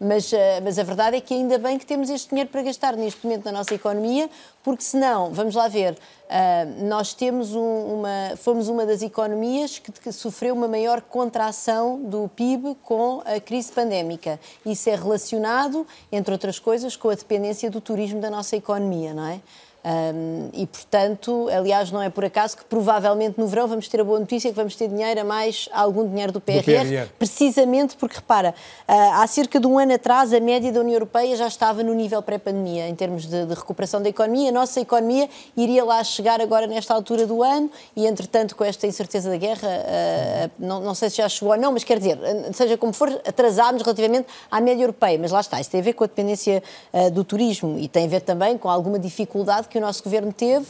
mas, 0.00 0.32
eh, 0.32 0.60
mas 0.60 0.78
a 0.78 0.82
verdade 0.82 1.16
é 1.16 1.20
que 1.20 1.34
ainda 1.34 1.58
bem 1.58 1.78
que 1.78 1.84
temos 1.84 2.08
este 2.08 2.30
dinheiro 2.30 2.48
para 2.50 2.62
gastar 2.62 2.96
neste 2.96 3.24
momento 3.24 3.44
na 3.44 3.52
nossa 3.52 3.74
economia, 3.74 4.30
porque 4.62 4.82
senão, 4.84 5.32
vamos 5.32 5.54
lá 5.54 5.66
ver, 5.66 5.94
uh, 5.94 6.84
nós 6.86 7.14
temos 7.14 7.54
um, 7.54 7.98
uma, 7.98 8.36
fomos 8.36 8.68
uma 8.68 8.84
das 8.84 9.02
economias 9.02 9.78
que, 9.78 9.90
que, 9.90 10.12
sofreu 10.12 10.54
uma 10.54 10.68
maior 10.68 11.00
contração 11.00 12.00
do 12.02 12.28
PIB 12.28 12.76
com 12.82 13.22
a 13.24 13.40
crise 13.40 13.72
pandémica. 13.72 14.38
Isso 14.64 14.88
é 14.88 14.94
relacionado, 14.94 15.86
entre 16.12 16.32
outras 16.32 16.58
coisas, 16.58 16.96
com 16.96 17.08
a 17.08 17.14
dependência 17.14 17.70
do 17.70 17.80
turismo 17.80 18.20
da 18.20 18.30
nossa 18.30 18.56
economia, 18.56 19.14
não 19.14 19.26
é? 19.26 19.40
Um, 19.88 20.50
e, 20.52 20.66
portanto, 20.66 21.48
aliás, 21.50 21.90
não 21.90 22.02
é 22.02 22.10
por 22.10 22.22
acaso 22.22 22.58
que 22.58 22.64
provavelmente 22.66 23.38
no 23.38 23.46
verão 23.46 23.66
vamos 23.66 23.88
ter 23.88 24.02
a 24.02 24.04
boa 24.04 24.20
notícia 24.20 24.50
que 24.50 24.56
vamos 24.56 24.76
ter 24.76 24.86
dinheiro 24.86 25.18
a 25.18 25.24
mais, 25.24 25.66
algum 25.72 26.06
dinheiro 26.06 26.30
do 26.30 26.42
PRR, 26.42 26.58
do 26.58 26.64
PRR. 26.64 27.08
precisamente 27.18 27.96
porque, 27.96 28.16
repara, 28.16 28.54
uh, 28.86 28.92
há 29.14 29.26
cerca 29.26 29.58
de 29.58 29.66
um 29.66 29.78
ano 29.78 29.94
atrás 29.94 30.30
a 30.34 30.40
média 30.40 30.70
da 30.70 30.80
União 30.80 30.92
Europeia 30.94 31.34
já 31.36 31.46
estava 31.46 31.82
no 31.82 31.94
nível 31.94 32.20
pré-pandemia 32.20 32.86
em 32.86 32.94
termos 32.94 33.24
de, 33.24 33.46
de, 33.46 33.54
recuperação 33.54 34.02
da 34.02 34.10
economia. 34.10 34.50
A 34.50 34.52
nossa 34.52 34.78
economia 34.78 35.26
iria 35.56 35.82
lá 35.82 36.04
chegar 36.04 36.38
agora 36.38 36.66
nesta 36.66 36.92
altura 36.92 37.26
do 37.26 37.42
ano 37.42 37.70
e, 37.96 38.06
entretanto, 38.06 38.56
com 38.56 38.64
esta 38.64 38.86
incerteza 38.86 39.30
da 39.30 39.38
guerra, 39.38 39.68
uh, 39.68 40.50
não, 40.58 40.80
não, 40.80 40.94
sei 40.94 41.08
se 41.08 41.16
já 41.16 41.28
chegou 41.30 41.54
ou 41.54 41.58
não, 41.58 41.72
mas 41.72 41.82
quer 41.82 41.96
dizer, 41.98 42.18
seja 42.52 42.76
como 42.76 42.92
for, 42.92 43.08
atrasámos 43.26 43.80
relativamente 43.80 44.26
à 44.50 44.60
média 44.60 44.82
europeia. 44.82 45.18
Mas 45.18 45.30
lá 45.30 45.40
está, 45.40 45.58
isso 45.58 45.70
tem 45.70 45.80
a 45.80 45.84
ver 45.84 45.94
com 45.94 46.04
a 46.04 46.06
dependência 46.06 46.62
uh, 46.92 47.10
do 47.10 47.24
turismo 47.24 47.78
e 47.78 47.88
tem 47.88 48.04
a 48.04 48.08
ver 48.08 48.20
também 48.20 48.58
com 48.58 48.68
alguma 48.68 48.98
dificuldade 48.98 49.66
que 49.66 49.77
o 49.78 49.80
nosso 49.80 50.02
governo 50.02 50.32
teve, 50.32 50.66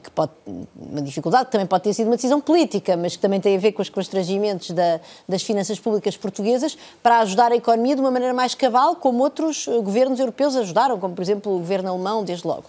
que 0.00 0.10
pode, 0.10 0.32
uma 0.76 1.00
dificuldade 1.00 1.46
que 1.46 1.52
também 1.52 1.66
pode 1.66 1.84
ter 1.84 1.94
sido 1.94 2.06
uma 2.06 2.16
decisão 2.16 2.40
política, 2.40 2.96
mas 2.96 3.16
que 3.16 3.22
também 3.22 3.40
tem 3.40 3.56
a 3.56 3.60
ver 3.60 3.72
com 3.72 3.82
os 3.82 3.88
constrangimentos 3.88 4.70
da, 4.70 5.00
das 5.28 5.42
finanças 5.42 5.78
públicas 5.78 6.16
portuguesas 6.16 6.76
para 7.02 7.20
ajudar 7.20 7.52
a 7.52 7.56
economia 7.56 7.94
de 7.94 8.00
uma 8.00 8.10
maneira 8.10 8.34
mais 8.34 8.54
cabal, 8.54 8.96
como 8.96 9.22
outros 9.22 9.68
eh, 9.68 9.80
governos 9.80 10.18
europeus 10.18 10.56
ajudaram, 10.56 10.98
como 10.98 11.14
por 11.14 11.22
exemplo 11.22 11.54
o 11.54 11.58
governo 11.58 11.90
alemão, 11.90 12.24
desde 12.24 12.46
logo. 12.46 12.64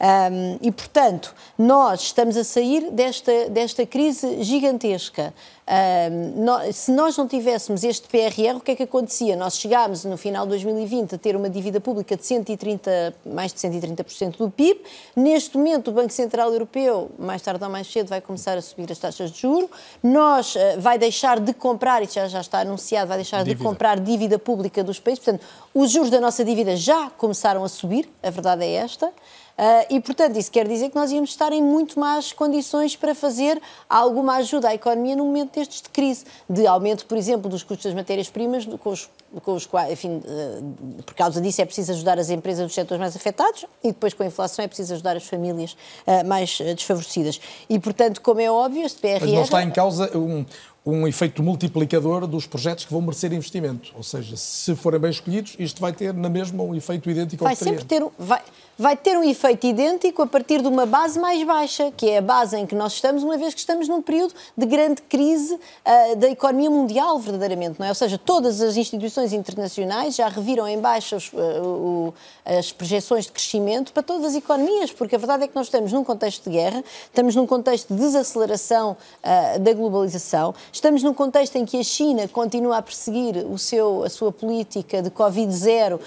Um, 0.00 0.58
e, 0.62 0.70
portanto, 0.70 1.34
nós 1.58 2.02
estamos 2.02 2.36
a 2.36 2.44
sair 2.44 2.90
desta, 2.92 3.50
desta 3.50 3.84
crise 3.84 4.42
gigantesca. 4.42 5.34
Um, 5.68 6.44
nós, 6.44 6.76
se 6.76 6.92
nós 6.92 7.16
não 7.16 7.28
tivéssemos 7.28 7.84
este 7.84 8.08
PRR, 8.08 8.56
o 8.56 8.60
que 8.60 8.70
é 8.70 8.76
que 8.76 8.84
acontecia? 8.84 9.36
Nós 9.36 9.58
chegámos 9.58 10.04
no 10.04 10.16
final 10.16 10.44
de 10.44 10.50
2020 10.50 11.16
a 11.16 11.18
ter 11.18 11.36
uma 11.36 11.50
dívida 11.50 11.78
pública 11.80 12.16
de 12.16 12.24
130, 12.24 13.14
mais 13.26 13.52
de 13.52 13.58
130% 13.58 14.38
do 14.38 14.50
PIB. 14.50 14.80
Neste 15.14 15.58
momento, 15.58 15.88
o 15.88 15.92
Banco 15.92 16.12
Central 16.12 16.52
Europeu, 16.52 17.10
mais 17.18 17.42
tarde 17.42 17.62
ou 17.62 17.70
mais 17.70 17.90
cedo, 17.90 18.08
vai 18.08 18.20
começar 18.20 18.56
a 18.56 18.62
subir 18.62 18.90
as 18.90 18.98
taxas 18.98 19.30
de 19.30 19.40
juro. 19.40 19.68
Nós 20.02 20.54
uh, 20.54 20.58
vai 20.78 20.96
deixar 20.96 21.40
de 21.40 21.52
comprar, 21.52 22.02
isso 22.02 22.14
já, 22.14 22.28
já 22.28 22.40
está 22.40 22.60
anunciado, 22.60 23.08
vai 23.08 23.18
deixar 23.18 23.38
dívida. 23.38 23.56
de 23.56 23.62
comprar 23.62 24.00
dívida 24.00 24.38
pública 24.38 24.82
dos 24.82 25.00
países. 25.00 25.22
Portanto, 25.22 25.44
os 25.74 25.90
juros 25.90 26.08
da 26.08 26.20
nossa 26.20 26.44
dívida 26.44 26.76
já 26.76 27.10
começaram 27.10 27.62
a 27.62 27.68
subir, 27.68 28.08
a 28.22 28.30
verdade 28.30 28.64
é 28.64 28.72
esta. 28.74 29.12
Uh, 29.58 29.94
e, 29.96 30.00
portanto, 30.00 30.38
isso 30.38 30.52
quer 30.52 30.68
dizer 30.68 30.88
que 30.88 30.94
nós 30.94 31.10
íamos 31.10 31.30
estar 31.30 31.52
em 31.52 31.60
muito 31.60 31.98
mais 31.98 32.32
condições 32.32 32.94
para 32.94 33.12
fazer 33.12 33.60
alguma 33.88 34.36
ajuda 34.36 34.68
à 34.68 34.74
economia 34.74 35.16
no 35.16 35.24
momento 35.24 35.56
destes 35.56 35.82
de 35.82 35.88
crise, 35.88 36.24
de 36.48 36.64
aumento, 36.64 37.04
por 37.06 37.18
exemplo, 37.18 37.50
dos 37.50 37.64
custos 37.64 37.86
das 37.86 37.94
matérias-primas, 37.94 38.64
com 38.64 38.90
os, 38.90 39.10
com 39.42 39.54
os 39.54 39.66
quais, 39.66 39.92
enfim, 39.92 40.18
uh, 40.18 41.02
por 41.02 41.14
causa 41.14 41.40
disso 41.40 41.60
é 41.60 41.64
preciso 41.64 41.90
ajudar 41.90 42.20
as 42.20 42.30
empresas 42.30 42.66
dos 42.66 42.74
setores 42.74 43.00
mais 43.00 43.16
afetados 43.16 43.64
e 43.82 43.88
depois 43.88 44.14
com 44.14 44.22
a 44.22 44.26
inflação 44.26 44.64
é 44.64 44.68
preciso 44.68 44.94
ajudar 44.94 45.16
as 45.16 45.26
famílias 45.26 45.72
uh, 46.06 46.24
mais 46.24 46.56
desfavorecidas. 46.76 47.40
E, 47.68 47.80
portanto, 47.80 48.20
como 48.20 48.40
é 48.40 48.48
óbvio, 48.48 48.86
este 48.86 49.00
PRR... 49.00 49.22
Mas 49.22 49.32
não 49.32 49.42
está 49.42 49.62
em 49.64 49.72
causa 49.72 50.16
um, 50.16 50.46
um 50.86 51.06
efeito 51.06 51.42
multiplicador 51.42 52.26
dos 52.26 52.46
projetos 52.46 52.84
que 52.84 52.92
vão 52.92 53.02
merecer 53.02 53.32
investimento. 53.32 53.92
Ou 53.96 54.02
seja, 54.04 54.36
se 54.36 54.74
forem 54.76 55.00
bem 55.00 55.10
escolhidos, 55.10 55.56
isto 55.58 55.80
vai 55.80 55.92
ter 55.92 56.14
na 56.14 56.28
mesma 56.28 56.62
um 56.62 56.74
efeito 56.74 57.10
idêntico 57.10 57.42
vai 57.42 57.54
ao 57.54 57.56
que 57.56 57.64
sempre 57.64 57.84
ter 57.84 58.02
um, 58.02 58.10
vai, 58.18 58.40
vai 58.78 58.96
ter 58.96 59.18
um 59.18 59.24
efeito 59.24 59.66
idêntico 59.66 60.22
a 60.22 60.26
partir 60.26 60.62
de 60.62 60.68
uma 60.68 60.86
base 60.86 61.18
mais 61.18 61.42
baixa, 61.42 61.92
que 61.96 62.08
é 62.08 62.18
a 62.18 62.22
base 62.22 62.56
em 62.56 62.64
que 62.64 62.76
nós 62.76 62.92
estamos, 62.92 63.24
uma 63.24 63.36
vez 63.36 63.52
que 63.52 63.58
estamos 63.58 63.88
num 63.88 64.00
período 64.00 64.32
de 64.56 64.66
grande 64.66 65.02
crise 65.02 65.52
uh, 65.54 66.16
da 66.16 66.28
economia 66.28 66.70
mundial, 66.70 67.18
verdadeiramente, 67.18 67.80
não 67.80 67.86
é? 67.86 67.88
Ou 67.88 67.94
seja, 67.96 68.16
todas 68.16 68.60
as 68.60 68.76
instituições 68.76 69.32
internacionais 69.32 70.14
já 70.14 70.28
reviram 70.28 70.68
em 70.68 70.78
baixa 70.78 71.16
os, 71.16 71.32
uh, 71.32 72.14
as 72.44 72.70
projeções 72.70 73.24
de 73.24 73.32
crescimento 73.32 73.92
para 73.92 74.02
todas 74.02 74.26
as 74.26 74.34
economias, 74.36 74.92
porque 74.92 75.16
a 75.16 75.18
verdade 75.18 75.42
é 75.42 75.48
que 75.48 75.56
nós 75.56 75.66
estamos 75.66 75.92
num 75.92 76.04
contexto 76.04 76.44
de 76.44 76.50
guerra, 76.50 76.84
estamos 77.06 77.34
num 77.34 77.48
contexto 77.48 77.92
de 77.92 77.98
desaceleração 78.00 78.96
uh, 79.24 79.58
da 79.58 79.72
globalização, 79.72 80.54
estamos 80.72 81.02
num 81.02 81.12
contexto 81.12 81.56
em 81.56 81.64
que 81.64 81.80
a 81.80 81.82
China 81.82 82.28
continua 82.28 82.76
a 82.76 82.82
perseguir 82.82 83.44
o 83.50 83.58
seu, 83.58 84.04
a 84.04 84.08
sua 84.08 84.30
política 84.30 85.02
de 85.02 85.10
Covid-0 85.10 85.98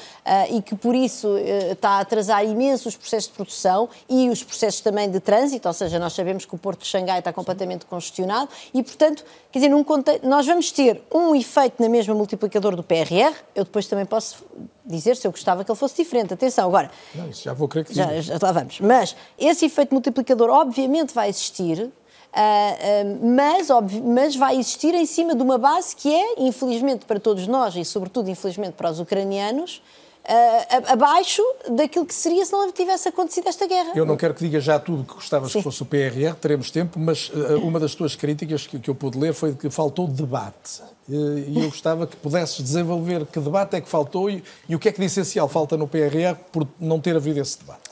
e 0.51 0.61
que 0.61 0.75
por 0.75 0.95
isso 0.95 1.35
está 1.37 1.91
a 1.91 1.99
atrasar 1.99 2.45
imensamente 2.45 2.60
imenso 2.61 2.87
os 2.87 2.95
processos 2.95 3.29
de 3.29 3.35
produção 3.35 3.89
e 4.07 4.29
os 4.29 4.43
processos 4.43 4.81
também 4.81 5.09
de 5.09 5.19
trânsito, 5.19 5.67
ou 5.67 5.73
seja, 5.73 5.97
nós 5.97 6.13
sabemos 6.13 6.45
que 6.45 6.53
o 6.53 6.57
Porto 6.57 6.81
de 6.81 6.87
Xangai 6.87 7.19
está 7.19 7.33
completamente 7.33 7.85
congestionado 7.85 8.49
e, 8.73 8.83
portanto, 8.83 9.25
quer 9.51 9.59
dizer, 9.59 9.83
contexto, 9.83 10.27
nós 10.27 10.45
vamos 10.45 10.71
ter 10.71 11.01
um 11.13 11.35
efeito 11.35 11.81
na 11.81 11.89
mesma 11.89 12.13
multiplicador 12.13 12.75
do 12.75 12.83
PRR, 12.83 13.33
eu 13.55 13.63
depois 13.63 13.87
também 13.87 14.05
posso 14.05 14.43
dizer 14.85 15.15
se 15.15 15.25
eu 15.27 15.31
gostava 15.31 15.63
que 15.63 15.71
ele 15.71 15.77
fosse 15.77 15.95
diferente. 15.95 16.33
Atenção, 16.33 16.67
agora. 16.67 16.91
Não, 17.15 17.29
isso 17.29 17.43
já 17.43 17.53
vou 17.53 17.67
crer 17.67 17.85
que 17.85 17.93
já, 17.93 18.21
já 18.21 18.37
lá 18.41 18.51
vamos. 18.51 18.79
Mas 18.79 19.15
esse 19.37 19.65
efeito 19.65 19.93
multiplicador, 19.93 20.49
obviamente, 20.49 21.13
vai 21.13 21.29
existir. 21.29 21.79
Uh, 21.79 21.89
uh, 22.33 23.27
mas, 23.35 23.69
óbvio, 23.69 24.01
mas 24.03 24.35
vai 24.35 24.57
existir 24.57 24.93
em 24.93 25.05
cima 25.05 25.35
de 25.35 25.41
uma 25.41 25.57
base 25.57 25.93
que 25.93 26.13
é, 26.13 26.35
infelizmente 26.37 27.05
para 27.05 27.19
todos 27.19 27.45
nós 27.45 27.75
e, 27.75 27.83
sobretudo, 27.83 28.29
infelizmente 28.29 28.73
para 28.73 28.89
os 28.89 29.01
ucranianos, 29.01 29.81
uh, 30.25 30.91
abaixo 30.91 31.41
daquilo 31.69 32.05
que 32.05 32.13
seria 32.13 32.45
se 32.45 32.51
não 32.51 32.71
tivesse 32.71 33.07
acontecido 33.09 33.47
esta 33.47 33.67
guerra. 33.67 33.91
Eu 33.95 34.05
não 34.05 34.17
quero 34.17 34.33
que 34.33 34.43
diga 34.43 34.59
já 34.59 34.79
tudo 34.79 35.03
que 35.03 35.13
gostavas 35.13 35.51
Sim. 35.51 35.59
que 35.59 35.63
fosse 35.63 35.81
o 35.81 35.85
PRR, 35.85 36.35
teremos 36.39 36.71
tempo, 36.71 36.99
mas 36.99 37.29
uh, 37.29 37.57
uma 37.65 37.79
das 37.79 37.95
tuas 37.95 38.15
críticas 38.15 38.67
que, 38.67 38.79
que, 38.79 38.89
eu 38.89 38.95
pude 38.95 39.17
ler 39.17 39.33
foi 39.33 39.53
que 39.53 39.69
faltou 39.69 40.07
debate. 40.07 40.81
Uh, 41.09 41.39
e 41.47 41.63
eu 41.63 41.69
gostava 41.69 42.05
que 42.07 42.15
pudesses 42.15 42.61
desenvolver 42.61 43.25
que 43.25 43.39
debate 43.39 43.75
é 43.75 43.81
que 43.81 43.89
faltou 43.89 44.29
e, 44.29 44.43
e 44.67 44.75
o 44.75 44.79
que 44.79 44.89
é 44.89 44.91
que 44.91 44.99
de 44.99 45.05
essencial 45.05 45.47
falta 45.47 45.75
no 45.75 45.87
PRR 45.87 46.35
por 46.51 46.67
não 46.79 46.99
ter 46.99 47.15
havido 47.15 47.39
esse 47.39 47.59
debate. 47.59 47.91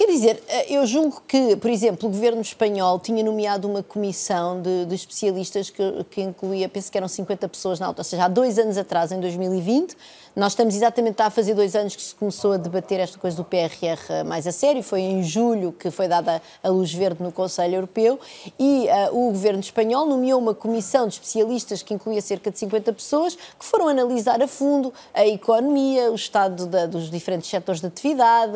Quer 0.00 0.06
dizer, 0.06 0.42
eu 0.66 0.86
julgo 0.86 1.22
que, 1.28 1.56
por 1.56 1.70
exemplo, 1.70 2.08
o 2.08 2.10
governo 2.10 2.40
espanhol 2.40 2.98
tinha 2.98 3.22
nomeado 3.22 3.68
uma 3.68 3.82
comissão 3.82 4.62
de, 4.62 4.86
de 4.86 4.94
especialistas 4.94 5.68
que, 5.68 5.82
que, 6.10 6.22
incluía, 6.22 6.70
penso 6.70 6.90
que 6.90 6.96
eram 6.96 7.06
50 7.06 7.46
pessoas 7.50 7.78
na 7.78 7.84
alta, 7.84 8.00
ou 8.00 8.04
seja, 8.04 8.24
há 8.24 8.28
dois 8.28 8.58
anos 8.58 8.78
atrás, 8.78 9.12
em 9.12 9.20
2020, 9.20 9.94
nós 10.40 10.52
estamos 10.52 10.74
exatamente 10.74 11.20
a 11.20 11.28
fazer 11.28 11.52
dois 11.52 11.76
anos 11.76 11.94
que 11.94 12.00
se 12.00 12.14
começou 12.14 12.52
a 12.52 12.56
debater 12.56 12.98
esta 12.98 13.18
coisa 13.18 13.36
do 13.36 13.44
PRR 13.44 14.24
mais 14.24 14.46
a 14.46 14.52
sério, 14.52 14.82
foi 14.82 15.02
em 15.02 15.22
julho 15.22 15.70
que 15.70 15.90
foi 15.90 16.08
dada 16.08 16.40
a 16.62 16.68
luz 16.70 16.94
verde 16.94 17.22
no 17.22 17.30
Conselho 17.30 17.74
Europeu 17.74 18.18
e 18.58 18.86
uh, 18.86 19.14
o 19.14 19.32
governo 19.32 19.60
espanhol 19.60 20.06
nomeou 20.06 20.40
uma 20.40 20.54
comissão 20.54 21.06
de 21.06 21.12
especialistas 21.12 21.82
que 21.82 21.92
incluía 21.92 22.22
cerca 22.22 22.50
de 22.50 22.58
50 22.58 22.90
pessoas 22.94 23.34
que 23.34 23.66
foram 23.66 23.86
analisar 23.86 24.42
a 24.42 24.48
fundo 24.48 24.94
a 25.12 25.26
economia, 25.26 26.10
o 26.10 26.14
estado 26.14 26.64
da, 26.64 26.86
dos 26.86 27.10
diferentes 27.10 27.50
setores 27.50 27.82
de 27.82 27.88
atividade, 27.88 28.54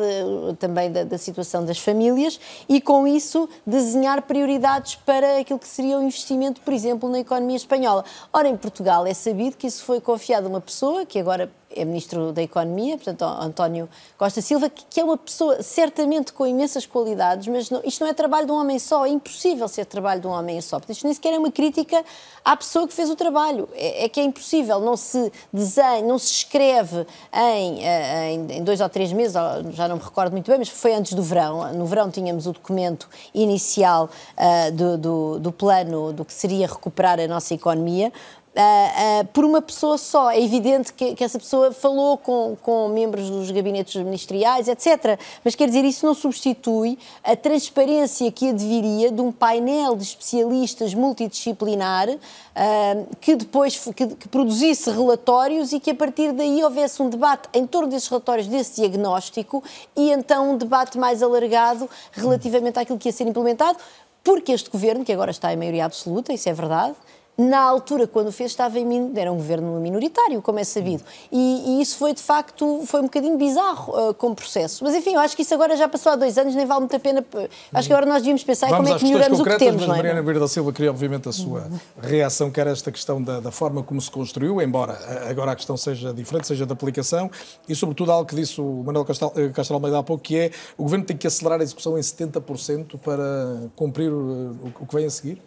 também 0.57 0.91
da, 0.91 1.03
da 1.03 1.19
situação 1.19 1.63
das 1.63 1.77
famílias 1.77 2.39
e 2.67 2.81
com 2.81 3.05
isso 3.05 3.47
desenhar 3.63 4.23
prioridades 4.23 4.95
para 4.95 5.37
aquilo 5.37 5.59
que 5.59 5.67
seria 5.67 5.99
o 5.99 6.01
investimento, 6.01 6.61
por 6.61 6.73
exemplo, 6.73 7.07
na 7.07 7.19
economia 7.19 7.57
espanhola. 7.57 8.03
Ora, 8.33 8.47
em 8.47 8.57
Portugal 8.57 9.05
é 9.05 9.13
sabido 9.13 9.55
que 9.55 9.67
isso 9.67 9.83
foi 9.83 10.01
confiado 10.01 10.47
a 10.47 10.49
uma 10.49 10.61
pessoa 10.61 11.05
que 11.05 11.19
agora 11.19 11.47
é 11.75 11.85
Ministro 11.85 12.31
da 12.31 12.41
Economia, 12.41 12.97
portanto, 12.97 13.23
António 13.23 13.89
Costa 14.17 14.41
Silva, 14.41 14.69
que 14.69 14.99
é 14.99 15.03
uma 15.03 15.17
pessoa 15.17 15.61
certamente 15.61 16.31
com 16.33 16.47
imensas 16.47 16.85
qualidades, 16.85 17.47
mas 17.47 17.69
não, 17.69 17.81
isto 17.83 18.01
não 18.01 18.09
é 18.09 18.13
trabalho 18.13 18.45
de 18.45 18.51
um 18.51 18.55
homem 18.55 18.79
só, 18.79 19.05
é 19.05 19.09
impossível 19.09 19.67
ser 19.67 19.85
trabalho 19.85 20.21
de 20.21 20.27
um 20.27 20.31
homem 20.31 20.59
só. 20.61 20.77
Portanto, 20.77 20.95
isto 20.95 21.03
nem 21.03 21.13
sequer 21.13 21.33
é 21.33 21.37
uma 21.37 21.51
crítica 21.51 22.03
à 22.43 22.55
pessoa 22.55 22.87
que 22.87 22.93
fez 22.93 23.09
o 23.09 23.15
trabalho, 23.15 23.67
é, 23.73 24.05
é 24.05 24.09
que 24.09 24.19
é 24.19 24.23
impossível, 24.23 24.79
não 24.79 24.95
se 24.95 25.31
desenha, 25.51 26.01
não 26.01 26.17
se 26.17 26.31
escreve 26.31 27.05
em, 27.33 27.83
eh, 27.83 28.31
em, 28.31 28.57
em, 28.57 28.63
dois 28.63 28.79
ou 28.79 28.89
três 28.89 29.11
meses, 29.11 29.35
já 29.71 29.87
não 29.87 29.97
me 29.97 30.03
recordo 30.03 30.31
muito 30.31 30.49
bem, 30.49 30.59
mas 30.59 30.69
foi 30.69 30.93
antes 30.93 31.13
do 31.13 31.21
verão. 31.21 31.73
No 31.73 31.85
verão 31.85 32.09
tínhamos 32.09 32.47
o 32.47 32.53
documento 32.53 33.09
inicial 33.33 34.09
uh, 34.37 34.71
do, 34.71 34.97
do, 34.97 35.39
do 35.39 35.51
plano 35.51 36.13
do 36.13 36.23
que 36.23 36.33
seria 36.33 36.67
recuperar 36.67 37.19
a 37.19 37.27
nossa 37.27 37.53
economia, 37.53 38.11
uh, 38.55 39.21
uh, 39.21 39.25
por 39.27 39.43
uma 39.43 39.61
pessoa 39.61 39.97
só. 39.97 40.31
É 40.31 40.41
evidente 40.41 40.93
que, 40.93 41.13
que, 41.15 41.23
essa 41.23 41.37
pessoa 41.37 41.71
falou 41.71 42.17
com, 42.17 42.57
com 42.61 42.87
membros 42.87 43.29
dos 43.29 43.51
gabinetes 43.51 44.01
ministeriais, 44.01 44.67
etc. 44.67 45.19
Mas 45.43 45.55
quer 45.55 45.67
dizer, 45.67 45.83
isso 45.83 46.05
não 46.05 46.13
substitui 46.13 46.97
a 47.23 47.35
transparência 47.35 48.31
que 48.31 48.49
adviria 48.49 49.11
de 49.11 49.21
um 49.21 49.31
painel 49.31 49.95
de 49.95 50.03
especialistas 50.03 50.93
multidisciplinar 50.93 52.09
uh, 52.09 53.15
que 53.19 53.35
depois 53.35 53.77
que, 53.95 54.07
que 54.07 54.27
produzisse 54.27 54.89
relatórios 54.89 55.73
e 55.73 55.79
que 55.79 55.91
a 55.91 55.95
partir 55.95 56.31
daí 56.31 56.63
houvesse 56.63 57.01
um 57.01 57.09
debate 57.09 57.49
em 57.53 57.67
torno 57.67 57.89
desses 57.89 58.07
relatórios, 58.07 58.47
desse 58.47 58.81
diagnóstico 58.81 59.63
e 59.95 60.11
então 60.11 60.51
um 60.51 60.57
debate 60.57 60.97
mais 60.97 61.21
alargado 61.21 61.89
relativamente 62.11 62.79
àquilo 62.79 62.97
que 62.97 63.09
ia 63.09 63.13
ser 63.13 63.27
implementado, 63.27 63.77
porque 64.23 64.51
este 64.51 64.71
governo, 64.71 65.05
que 65.05 65.13
agora 65.13 65.29
está 65.29 65.53
em 65.53 65.57
maioria 65.57 65.85
absoluta, 65.85 66.33
isso 66.33 66.49
é 66.49 66.53
verdade, 66.53 66.95
na 67.37 67.59
altura, 67.59 68.07
quando 68.07 68.31
fez, 68.31 68.51
estava 68.51 68.79
em, 68.79 69.11
era 69.15 69.31
um 69.31 69.35
governo 69.35 69.79
minoritário, 69.79 70.41
como 70.41 70.57
é 70.59 70.63
sabido. 70.63 71.03
E, 71.31 71.77
e 71.77 71.81
isso 71.81 71.97
foi, 71.97 72.13
de 72.13 72.21
facto, 72.21 72.83
foi 72.85 73.01
um 73.01 73.03
bocadinho 73.03 73.37
bizarro 73.37 73.93
uh, 73.93 74.13
como 74.13 74.33
processo. 74.33 74.83
Mas, 74.83 74.95
enfim, 74.95 75.15
eu 75.15 75.19
acho 75.19 75.35
que 75.35 75.41
isso 75.41 75.53
agora 75.53 75.75
já 75.75 75.87
passou 75.87 76.13
há 76.13 76.15
dois 76.15 76.37
anos, 76.37 76.55
nem 76.55 76.65
vale 76.65 76.81
muito 76.81 76.95
a 76.95 76.99
pena. 76.99 77.25
Acho 77.73 77.87
que 77.87 77.93
agora 77.93 78.05
nós 78.05 78.19
devíamos 78.19 78.43
pensar 78.43 78.69
Vamos 78.69 78.85
como 78.85 78.95
é 78.95 78.99
que 78.99 79.05
melhoramos 79.05 79.39
o 79.39 79.43
que 79.43 79.57
temos. 79.57 79.81
Mas 79.81 79.87
não 79.87 79.95
é? 79.95 79.97
Mariana 79.97 80.21
Vieira 80.21 80.39
da 80.39 80.47
Silva 80.47 80.71
queria, 80.71 80.91
obviamente, 80.91 81.27
a 81.27 81.33
sua 81.33 81.67
reação, 82.01 82.49
que 82.49 82.59
era 82.59 82.71
esta 82.71 82.91
questão 82.91 83.21
da, 83.21 83.41
da, 83.41 83.51
forma 83.51 83.83
como 83.83 83.99
se 83.99 84.09
construiu, 84.09 84.61
embora 84.61 84.97
agora 85.29 85.51
a 85.51 85.55
questão 85.55 85.75
seja 85.75 86.13
diferente, 86.13 86.47
seja 86.47 86.65
de 86.65 86.71
aplicação, 86.71 87.29
e, 87.67 87.75
sobretudo, 87.75 88.11
algo 88.11 88.25
que 88.25 88.35
disse 88.35 88.61
o 88.61 88.83
Manuel 88.85 89.03
Castro, 89.03 89.31
eh, 89.35 89.49
Castro 89.49 89.75
Almeida 89.75 89.99
há 89.99 90.03
pouco, 90.03 90.23
que 90.23 90.37
é 90.37 90.51
o 90.77 90.83
governo 90.83 91.05
tem 91.05 91.17
que 91.17 91.27
acelerar 91.27 91.59
a 91.59 91.63
execução 91.63 91.97
em 91.97 92.01
70% 92.01 92.97
para 92.99 93.69
cumprir 93.75 94.11
o, 94.11 94.71
o 94.79 94.85
que 94.85 94.95
vem 94.95 95.05
a 95.05 95.09
seguir? 95.09 95.41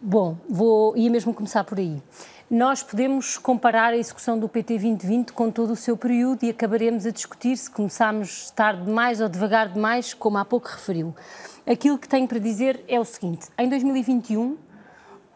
Bom, 0.00 0.36
vou 0.48 0.96
ia 0.96 1.10
mesmo 1.10 1.34
começar 1.34 1.64
por 1.64 1.76
aí. 1.76 2.00
Nós 2.48 2.84
podemos 2.84 3.36
comparar 3.36 3.92
a 3.92 3.96
execução 3.96 4.38
do 4.38 4.48
PT 4.48 4.74
2020 4.74 5.32
com 5.32 5.50
todo 5.50 5.72
o 5.72 5.76
seu 5.76 5.96
período 5.96 6.44
e 6.44 6.50
acabaremos 6.50 7.04
a 7.04 7.10
discutir 7.10 7.56
se 7.56 7.68
começámos 7.68 8.48
tarde 8.52 8.84
demais 8.84 9.20
ou 9.20 9.28
devagar 9.28 9.72
demais, 9.72 10.14
como 10.14 10.38
há 10.38 10.44
pouco 10.44 10.68
referiu. 10.68 11.12
Aquilo 11.66 11.98
que 11.98 12.08
tenho 12.08 12.28
para 12.28 12.38
dizer 12.38 12.84
é 12.86 13.00
o 13.00 13.04
seguinte: 13.04 13.48
em 13.58 13.68
2021, 13.68 14.56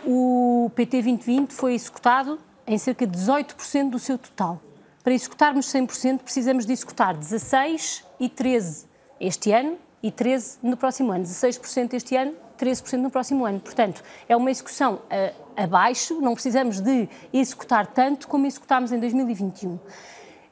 o 0.07 0.71
PT 0.77 1.03
2020 1.03 1.53
foi 1.53 1.75
executado 1.75 2.39
em 2.65 2.79
cerca 2.79 3.05
de 3.05 3.19
18% 3.19 3.91
do 3.91 3.99
seu 3.99 4.17
total. 4.17 4.61
Para 5.03 5.13
executarmos 5.13 5.67
100%, 5.67 6.21
precisamos 6.21 6.65
de 6.65 6.73
executar 6.73 7.17
16 7.17 8.05
e 8.21 8.29
13 8.29 8.87
este 9.19 9.51
ano 9.51 9.77
e 10.01 10.13
13 10.13 10.59
no 10.63 10.77
próximo 10.77 11.11
ano. 11.11 11.25
16% 11.25 11.95
este 11.95 12.15
ano, 12.15 12.33
13% 12.63 12.99
no 12.99 13.11
próximo 13.11 13.45
ano. 13.45 13.59
Portanto, 13.59 14.03
é 14.29 14.37
uma 14.37 14.51
execução 14.51 14.95
uh, 14.95 15.43
abaixo, 15.57 16.21
não 16.21 16.35
precisamos 16.35 16.81
de 16.81 17.09
executar 17.33 17.87
tanto 17.89 18.29
como 18.29 18.47
executámos 18.47 18.93
em 18.93 19.01
2021. 19.01 19.79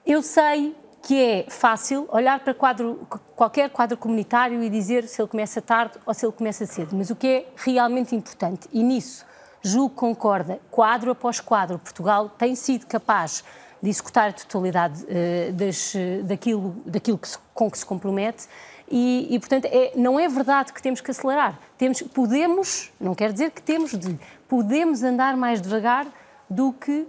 Eu 0.05 0.23
sei 0.23 0.75
que 1.03 1.23
é 1.23 1.47
fácil 1.49 2.07
olhar 2.11 2.41
para 2.41 2.53
quadro, 2.53 3.07
qualquer 3.35 3.71
quadro 3.71 3.97
comunitário 3.97 4.63
e 4.63 4.69
dizer 4.69 5.09
se 5.09 5.21
ele 5.21 5.29
começa 5.29 5.63
tarde 5.63 5.99
ou 6.05 6.13
se 6.13 6.27
ele 6.27 6.33
começa 6.33 6.67
cedo, 6.67 6.95
mas 6.95 7.11
o 7.11 7.17
que 7.17 7.27
é 7.27 7.47
realmente 7.57 8.15
importante, 8.15 8.69
e 8.73 8.83
nisso 8.83 9.25
julgo 9.63 9.95
concorda, 9.95 10.61
quadro 10.71 11.11
após 11.11 11.39
quadro, 11.41 11.79
Portugal 11.79 12.29
tem 12.31 12.55
sido 12.55 12.87
capaz 12.87 13.45
de 13.83 13.89
executar 13.89 14.31
a 14.31 14.33
totalidade 14.33 15.05
uh, 15.05 15.53
das, 15.53 15.95
daquilo, 16.25 16.77
daquilo 16.85 17.19
que 17.19 17.29
se, 17.29 17.39
com 17.55 17.71
que 17.71 17.79
se 17.79 17.87
compromete, 17.87 18.47
e, 18.91 19.29
e, 19.31 19.39
portanto, 19.39 19.67
é, 19.67 19.93
não 19.95 20.19
é 20.19 20.29
verdade 20.29 20.73
que 20.73 20.83
temos 20.83 21.01
que 21.01 21.11
acelerar. 21.11 21.59
Temos, 21.79 22.03
podemos, 22.03 22.91
não 23.01 23.15
quer 23.15 23.33
dizer 23.33 23.53
que 23.53 23.63
temos 23.63 23.93
de, 23.93 24.19
podemos 24.49 25.03
andar 25.03 25.37
mais 25.37 25.61
devagar 25.61 26.07
do 26.49 26.73
que 26.73 26.91
uh, 26.91 27.07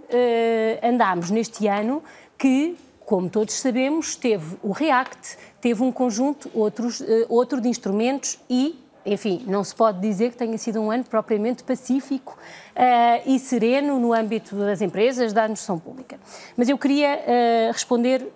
andámos 0.86 1.30
neste 1.30 1.66
ano, 1.66 2.00
que, 2.38 2.76
como 3.04 3.28
todos 3.28 3.54
sabemos, 3.54 4.14
teve 4.14 4.56
o 4.62 4.70
REACT, 4.70 5.36
teve 5.60 5.82
um 5.82 5.90
conjunto 5.90 6.48
outros, 6.54 7.00
uh, 7.00 7.26
outro 7.28 7.60
de 7.60 7.68
instrumentos 7.68 8.38
e 8.48 8.81
enfim, 9.04 9.44
não 9.46 9.64
se 9.64 9.74
pode 9.74 10.00
dizer 10.00 10.30
que 10.30 10.36
tenha 10.36 10.56
sido 10.56 10.80
um 10.80 10.90
ano 10.90 11.04
propriamente 11.04 11.64
pacífico 11.64 12.38
uh, 12.76 13.22
e 13.26 13.38
sereno 13.38 13.98
no 13.98 14.12
âmbito 14.12 14.56
das 14.56 14.80
empresas, 14.80 15.32
da 15.32 15.42
administração 15.42 15.78
pública. 15.78 16.18
Mas 16.56 16.68
eu 16.68 16.78
queria 16.78 17.16
uh, 17.16 17.72
responder 17.72 18.22
uh, 18.22 18.30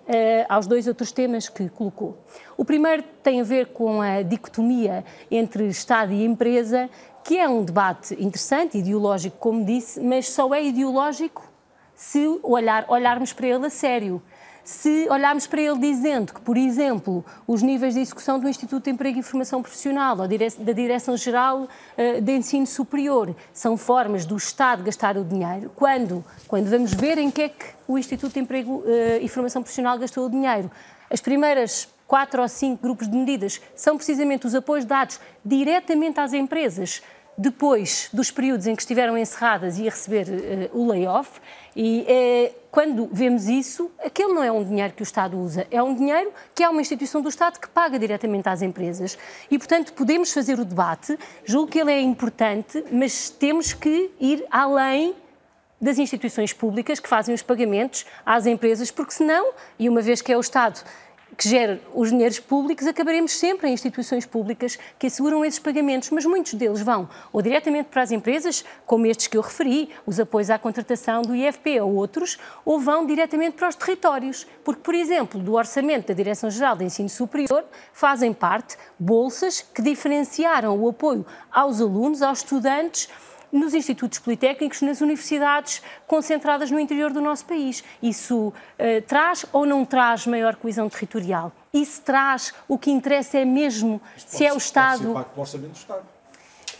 aos 0.49 0.67
dois 0.67 0.87
outros 0.87 1.11
temas 1.11 1.47
que 1.47 1.69
colocou. 1.69 2.17
O 2.57 2.65
primeiro 2.65 3.03
tem 3.23 3.39
a 3.39 3.43
ver 3.43 3.67
com 3.67 4.01
a 4.01 4.21
dicotomia 4.21 5.05
entre 5.31 5.67
Estado 5.67 6.11
e 6.11 6.25
empresa, 6.25 6.89
que 7.23 7.37
é 7.37 7.47
um 7.47 7.63
debate 7.63 8.13
interessante, 8.13 8.77
ideológico, 8.77 9.37
como 9.37 9.63
disse, 9.63 9.99
mas 9.99 10.29
só 10.29 10.53
é 10.53 10.63
ideológico 10.63 11.49
se 11.95 12.39
olhar, 12.43 12.85
olharmos 12.87 13.33
para 13.33 13.47
ele 13.47 13.65
a 13.65 13.69
sério 13.69 14.21
se 14.67 15.07
olharmos 15.09 15.47
para 15.47 15.61
ele 15.61 15.79
dizendo 15.79 16.33
que, 16.33 16.41
por 16.41 16.57
exemplo, 16.57 17.23
os 17.47 17.61
níveis 17.61 17.93
de 17.93 18.01
execução 18.01 18.37
do 18.37 18.49
Instituto 18.49 18.83
de 18.83 18.89
Emprego 18.89 19.17
e 19.17 19.23
Formação 19.23 19.61
Profissional 19.61 20.17
ou 20.19 20.27
da 20.27 20.73
Direção-Geral 20.73 21.69
eh, 21.95 22.19
de 22.19 22.33
Ensino 22.33 22.67
Superior 22.67 23.33
são 23.53 23.77
formas 23.77 24.25
do 24.25 24.35
Estado 24.35 24.83
gastar 24.83 25.15
o 25.15 25.23
dinheiro, 25.23 25.71
quando, 25.73 26.21
quando 26.49 26.69
vamos 26.69 26.93
ver 26.93 27.17
em 27.17 27.31
que 27.31 27.43
é 27.43 27.47
que 27.49 27.65
o 27.87 27.97
Instituto 27.97 28.33
de 28.33 28.41
Emprego 28.41 28.83
eh, 28.85 29.19
e 29.21 29.29
Formação 29.29 29.61
Profissional 29.61 29.97
gastou 29.97 30.25
o 30.25 30.29
dinheiro, 30.29 30.69
as 31.09 31.21
primeiras 31.21 31.87
quatro 32.05 32.41
ou 32.41 32.47
cinco 32.49 32.83
grupos 32.83 33.09
de 33.09 33.15
medidas 33.15 33.61
são 33.73 33.95
precisamente 33.95 34.47
os 34.47 34.53
apoios 34.53 34.83
dados 34.83 35.17
diretamente 35.45 36.19
às 36.19 36.33
empresas 36.33 37.01
depois 37.37 38.09
dos 38.11 38.31
períodos 38.31 38.65
em 38.65 38.75
que 38.75 38.81
estiveram 38.81 39.17
encerradas 39.17 39.77
e 39.77 39.87
a 39.87 39.91
receber 39.91 40.27
uh, 40.27 40.77
o 40.77 40.87
layoff. 40.89 41.39
E 41.75 42.01
uh, 42.01 42.66
quando 42.77 43.09
vemos 43.11 43.47
isso, 43.47 43.89
aquele 44.05 44.33
não 44.33 44.43
é 44.43 44.51
um 44.51 44.63
dinheiro 44.63 44.93
que 44.93 45.01
o 45.01 45.03
Estado 45.03 45.35
usa, 45.35 45.65
é 45.71 45.81
um 45.81 45.95
dinheiro 45.95 46.31
que 46.53 46.61
é 46.61 46.69
uma 46.69 46.79
instituição 46.79 47.23
do 47.23 47.27
Estado 47.27 47.59
que 47.59 47.67
paga 47.67 47.97
diretamente 47.97 48.47
às 48.47 48.61
empresas. 48.61 49.17
E, 49.49 49.57
portanto, 49.57 49.93
podemos 49.93 50.31
fazer 50.31 50.59
o 50.59 50.63
debate, 50.63 51.17
julgo 51.43 51.71
que 51.71 51.79
ele 51.79 51.91
é 51.91 51.99
importante, 51.99 52.85
mas 52.91 53.31
temos 53.31 53.73
que 53.73 54.11
ir 54.19 54.45
além 54.51 55.15
das 55.81 55.97
instituições 55.97 56.53
públicas 56.53 56.99
que 56.99 57.09
fazem 57.09 57.33
os 57.33 57.41
pagamentos 57.41 58.05
às 58.23 58.45
empresas, 58.45 58.91
porque 58.91 59.11
senão, 59.11 59.53
e 59.79 59.89
uma 59.89 60.03
vez 60.03 60.21
que 60.21 60.31
é 60.31 60.37
o 60.37 60.41
Estado 60.41 60.79
que 61.37 61.47
gera 61.47 61.79
os 61.93 62.09
dinheiros 62.09 62.39
públicos, 62.39 62.87
acabaremos 62.87 63.31
sempre 63.33 63.69
em 63.69 63.73
instituições 63.73 64.25
públicas 64.25 64.77
que 64.97 65.07
asseguram 65.07 65.45
esses 65.45 65.59
pagamentos, 65.59 66.09
mas 66.09 66.25
muitos 66.25 66.55
deles 66.55 66.81
vão 66.81 67.07
ou 67.31 67.41
diretamente 67.41 67.89
para 67.89 68.01
as 68.01 68.11
empresas, 68.11 68.65
como 68.85 69.05
estes 69.05 69.27
que 69.27 69.37
eu 69.37 69.41
referi, 69.41 69.89
os 70.05 70.19
apoios 70.19 70.49
à 70.49 70.57
contratação 70.57 71.21
do 71.21 71.35
IFP 71.35 71.79
ou 71.81 71.93
outros, 71.93 72.39
ou 72.65 72.79
vão 72.79 73.05
diretamente 73.05 73.55
para 73.55 73.69
os 73.69 73.75
territórios, 73.75 74.47
porque, 74.63 74.81
por 74.81 74.95
exemplo, 74.95 75.39
do 75.39 75.53
orçamento 75.53 76.07
da 76.07 76.13
Direção-Geral 76.13 76.75
de 76.75 76.85
Ensino 76.85 77.09
Superior 77.09 77.63
fazem 77.93 78.33
parte 78.33 78.75
bolsas 78.97 79.61
que 79.61 79.81
diferenciaram 79.81 80.75
o 80.77 80.89
apoio 80.89 81.25
aos 81.51 81.79
alunos, 81.79 82.21
aos 82.21 82.39
estudantes, 82.39 83.09
nos 83.51 83.73
institutos 83.73 84.19
politécnicos, 84.19 84.81
nas 84.81 85.01
universidades 85.01 85.81
concentradas 86.05 86.71
no 86.71 86.79
interior 86.79 87.11
do 87.11 87.21
nosso 87.21 87.45
país. 87.45 87.83
Isso 88.01 88.47
uh, 88.47 88.53
traz 89.07 89.45
ou 89.51 89.65
não 89.65 89.85
traz 89.85 90.27
maior 90.27 90.55
coesão 90.55 90.89
territorial? 90.89 91.51
Isso 91.73 92.01
traz, 92.01 92.53
o 92.67 92.77
que 92.77 92.91
interessa 92.91 93.37
é 93.37 93.45
mesmo 93.45 94.01
se 94.17 94.45
é 94.45 94.53
o 94.53 94.57
Estado. 94.57 95.13
Pode 95.13 95.49
ser 95.49 95.57
orçamento 95.57 95.71
do 95.71 95.77
Estado. 95.77 96.05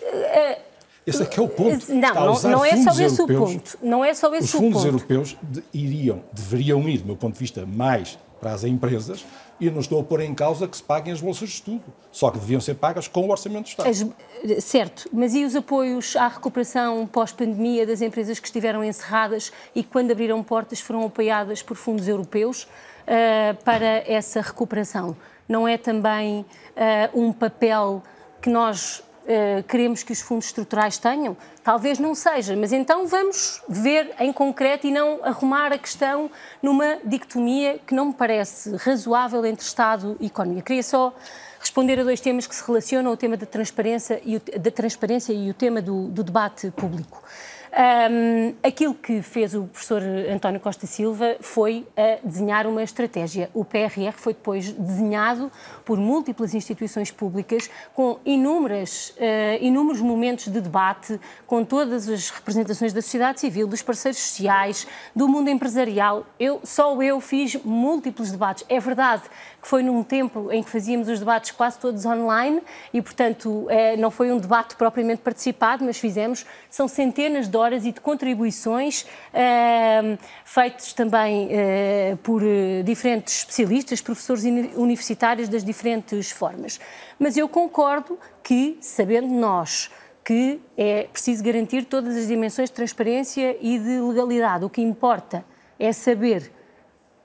Uh, 0.01 0.67
esse 1.08 1.23
é 1.23 1.25
que 1.25 1.39
é 1.39 1.43
o 1.43 1.47
ponto. 1.47 1.93
Não, 1.93 2.13
não, 2.13 2.41
não, 2.41 2.65
é 2.65 2.75
só 2.75 2.91
esse 3.01 3.21
o 3.21 3.27
ponto. 3.27 3.80
Não 3.82 4.03
é 4.03 4.13
só 4.13 4.34
esse 4.36 4.43
Os 4.43 4.51
fundos 4.51 4.84
europeus 4.84 5.38
de, 5.41 5.63
iriam, 5.73 6.21
deveriam 6.34 6.88
ir, 6.89 6.97
do 6.97 7.06
meu 7.06 7.15
ponto 7.15 7.34
de 7.34 7.39
vista, 7.39 7.65
mais 7.65 8.19
para 8.39 8.54
as 8.54 8.63
empresas 8.63 9.26
e 9.60 9.69
não 9.69 9.80
estou 9.80 10.00
a 10.00 10.04
pôr 10.04 10.21
em 10.21 10.34
causa 10.36 10.67
que 10.67 10.78
se 10.78 10.84
paguem 10.84 11.12
as 11.12 11.19
bolsas 11.19 11.50
de 11.50 11.56
estudo, 11.56 11.84
só 12.12 12.30
que 12.30 12.38
deviam 12.38 12.62
ser 12.62 12.76
pagas 12.76 13.08
com 13.08 13.21
o 13.21 13.32
Orçamento 13.32 13.63
do 13.63 13.69
Estado. 13.69 13.89
As, 13.89 14.63
certo, 14.63 15.10
mas 15.12 15.34
e 15.34 15.43
os 15.43 15.56
apoios 15.56 16.15
à 16.15 16.28
recuperação 16.28 17.08
pós-pandemia 17.08 17.86
das 17.86 18.02
empresas 18.02 18.39
que 18.39 18.47
estiveram 18.47 18.84
encerradas 18.84 19.52
e 19.73 19.82
que, 19.82 19.89
quando 19.89 20.12
abriram 20.12 20.43
portas, 20.43 20.80
foram 20.80 21.06
apoiadas 21.06 21.63
por 21.63 21.76
fundos 21.76 22.08
europeus 22.08 22.63
uh, 22.63 23.63
para 23.63 24.04
essa 24.08 24.41
recuperação? 24.41 25.15
Não 25.50 25.67
é 25.67 25.78
também 25.78 26.41
uh, 26.41 27.19
um 27.19 27.34
papel 27.34 28.04
que 28.41 28.50
nós 28.50 29.04
uh, 29.27 29.63
queremos 29.63 30.03
que 30.03 30.11
os 30.11 30.21
fundos 30.21 30.45
estruturais 30.45 30.97
tenham? 30.97 31.35
Talvez 31.63 31.99
não 31.99 32.15
seja, 32.15 32.55
mas 32.55 32.71
então 32.71 33.05
vamos 33.05 33.61
ver 33.67 34.15
em 34.19 34.31
concreto 34.31 34.87
e 34.87 34.91
não 34.91 35.19
arrumar 35.23 35.71
a 35.73 35.77
questão 35.77 36.31
numa 36.62 36.97
dicotomia 37.04 37.79
que 37.85 37.93
não 37.93 38.08
me 38.08 38.13
parece 38.13 38.75
razoável 38.77 39.45
entre 39.45 39.65
Estado 39.65 40.15
e 40.19 40.27
economia. 40.27 40.62
Queria 40.62 40.83
só 40.83 41.13
responder 41.60 41.99
a 41.99 42.04
dois 42.04 42.21
temas 42.21 42.47
que 42.47 42.56
se 42.56 42.65
relacionam, 42.65 43.12
o 43.12 43.17
tema 43.17 43.35
da 43.35 43.45
transparência 43.45 44.21
e 44.23 44.37
o, 44.37 44.41
da 44.60 44.71
transparência 44.71 45.33
e 45.33 45.49
o 45.49 45.54
tema 45.54 45.81
do, 45.81 46.08
do 46.08 46.23
debate 46.23 46.71
público. 46.71 47.21
Um, 47.69 48.55
aquilo 48.63 48.93
que 48.93 49.21
fez 49.21 49.53
o 49.53 49.63
professor 49.63 50.01
António 50.01 50.59
Costa 50.59 50.87
Silva 50.87 51.35
foi 51.41 51.85
uh, 51.91 52.27
desenhar 52.27 52.65
uma 52.65 52.81
estratégia. 52.81 53.49
O 53.53 53.65
PRR 53.65 54.11
foi 54.15 54.33
depois 54.33 54.71
desenhado 54.71 55.51
por 55.83 55.97
múltiplas 55.97 56.53
instituições 56.53 57.11
públicas, 57.11 57.69
com 57.93 58.19
inúmeras, 58.25 59.13
uh, 59.17 59.63
inúmeros 59.63 60.01
momentos 60.01 60.45
de 60.45 60.61
debate, 60.61 61.19
com 61.45 61.63
todas 61.63 62.07
as 62.07 62.29
representações 62.29 62.93
da 62.93 63.01
sociedade 63.01 63.39
civil, 63.39 63.67
dos 63.67 63.81
parceiros 63.81 64.19
sociais, 64.19 64.87
do 65.15 65.27
mundo 65.27 65.49
empresarial. 65.49 66.25
Eu, 66.39 66.61
só 66.63 67.01
eu 67.01 67.19
fiz 67.19 67.55
múltiplos 67.63 68.31
debates. 68.31 68.63
É 68.69 68.79
verdade 68.79 69.23
foi 69.67 69.83
num 69.83 70.01
tempo 70.01 70.49
em 70.49 70.63
que 70.63 70.69
fazíamos 70.69 71.09
os 71.09 71.19
debates 71.19 71.51
quase 71.51 71.77
todos 71.77 72.05
online 72.05 72.61
e, 72.93 73.01
portanto, 73.01 73.67
é, 73.69 73.97
não 73.97 74.09
foi 74.09 74.31
um 74.31 74.37
debate 74.37 74.77
propriamente 74.77 75.21
participado, 75.21 75.83
mas 75.83 75.97
fizemos. 75.97 76.45
São 76.69 76.87
centenas 76.87 77.49
de 77.49 77.57
horas 77.57 77.85
e 77.85 77.91
de 77.91 77.99
contribuições 77.99 79.05
é, 79.33 80.17
feitas 80.45 80.93
também 80.93 81.49
é, 81.51 82.17
por 82.23 82.41
diferentes 82.85 83.39
especialistas, 83.39 83.99
professores 83.99 84.45
universitários 84.73 85.49
das 85.49 85.65
diferentes 85.65 86.31
formas. 86.31 86.79
Mas 87.19 87.35
eu 87.35 87.49
concordo 87.49 88.17
que, 88.41 88.77
sabendo 88.79 89.27
nós 89.27 89.91
que 90.23 90.61
é 90.77 91.03
preciso 91.11 91.43
garantir 91.43 91.83
todas 91.85 92.15
as 92.15 92.27
dimensões 92.27 92.69
de 92.69 92.75
transparência 92.75 93.57
e 93.61 93.77
de 93.77 93.99
legalidade, 93.99 94.63
o 94.63 94.69
que 94.69 94.81
importa 94.81 95.43
é 95.77 95.91
saber 95.91 96.51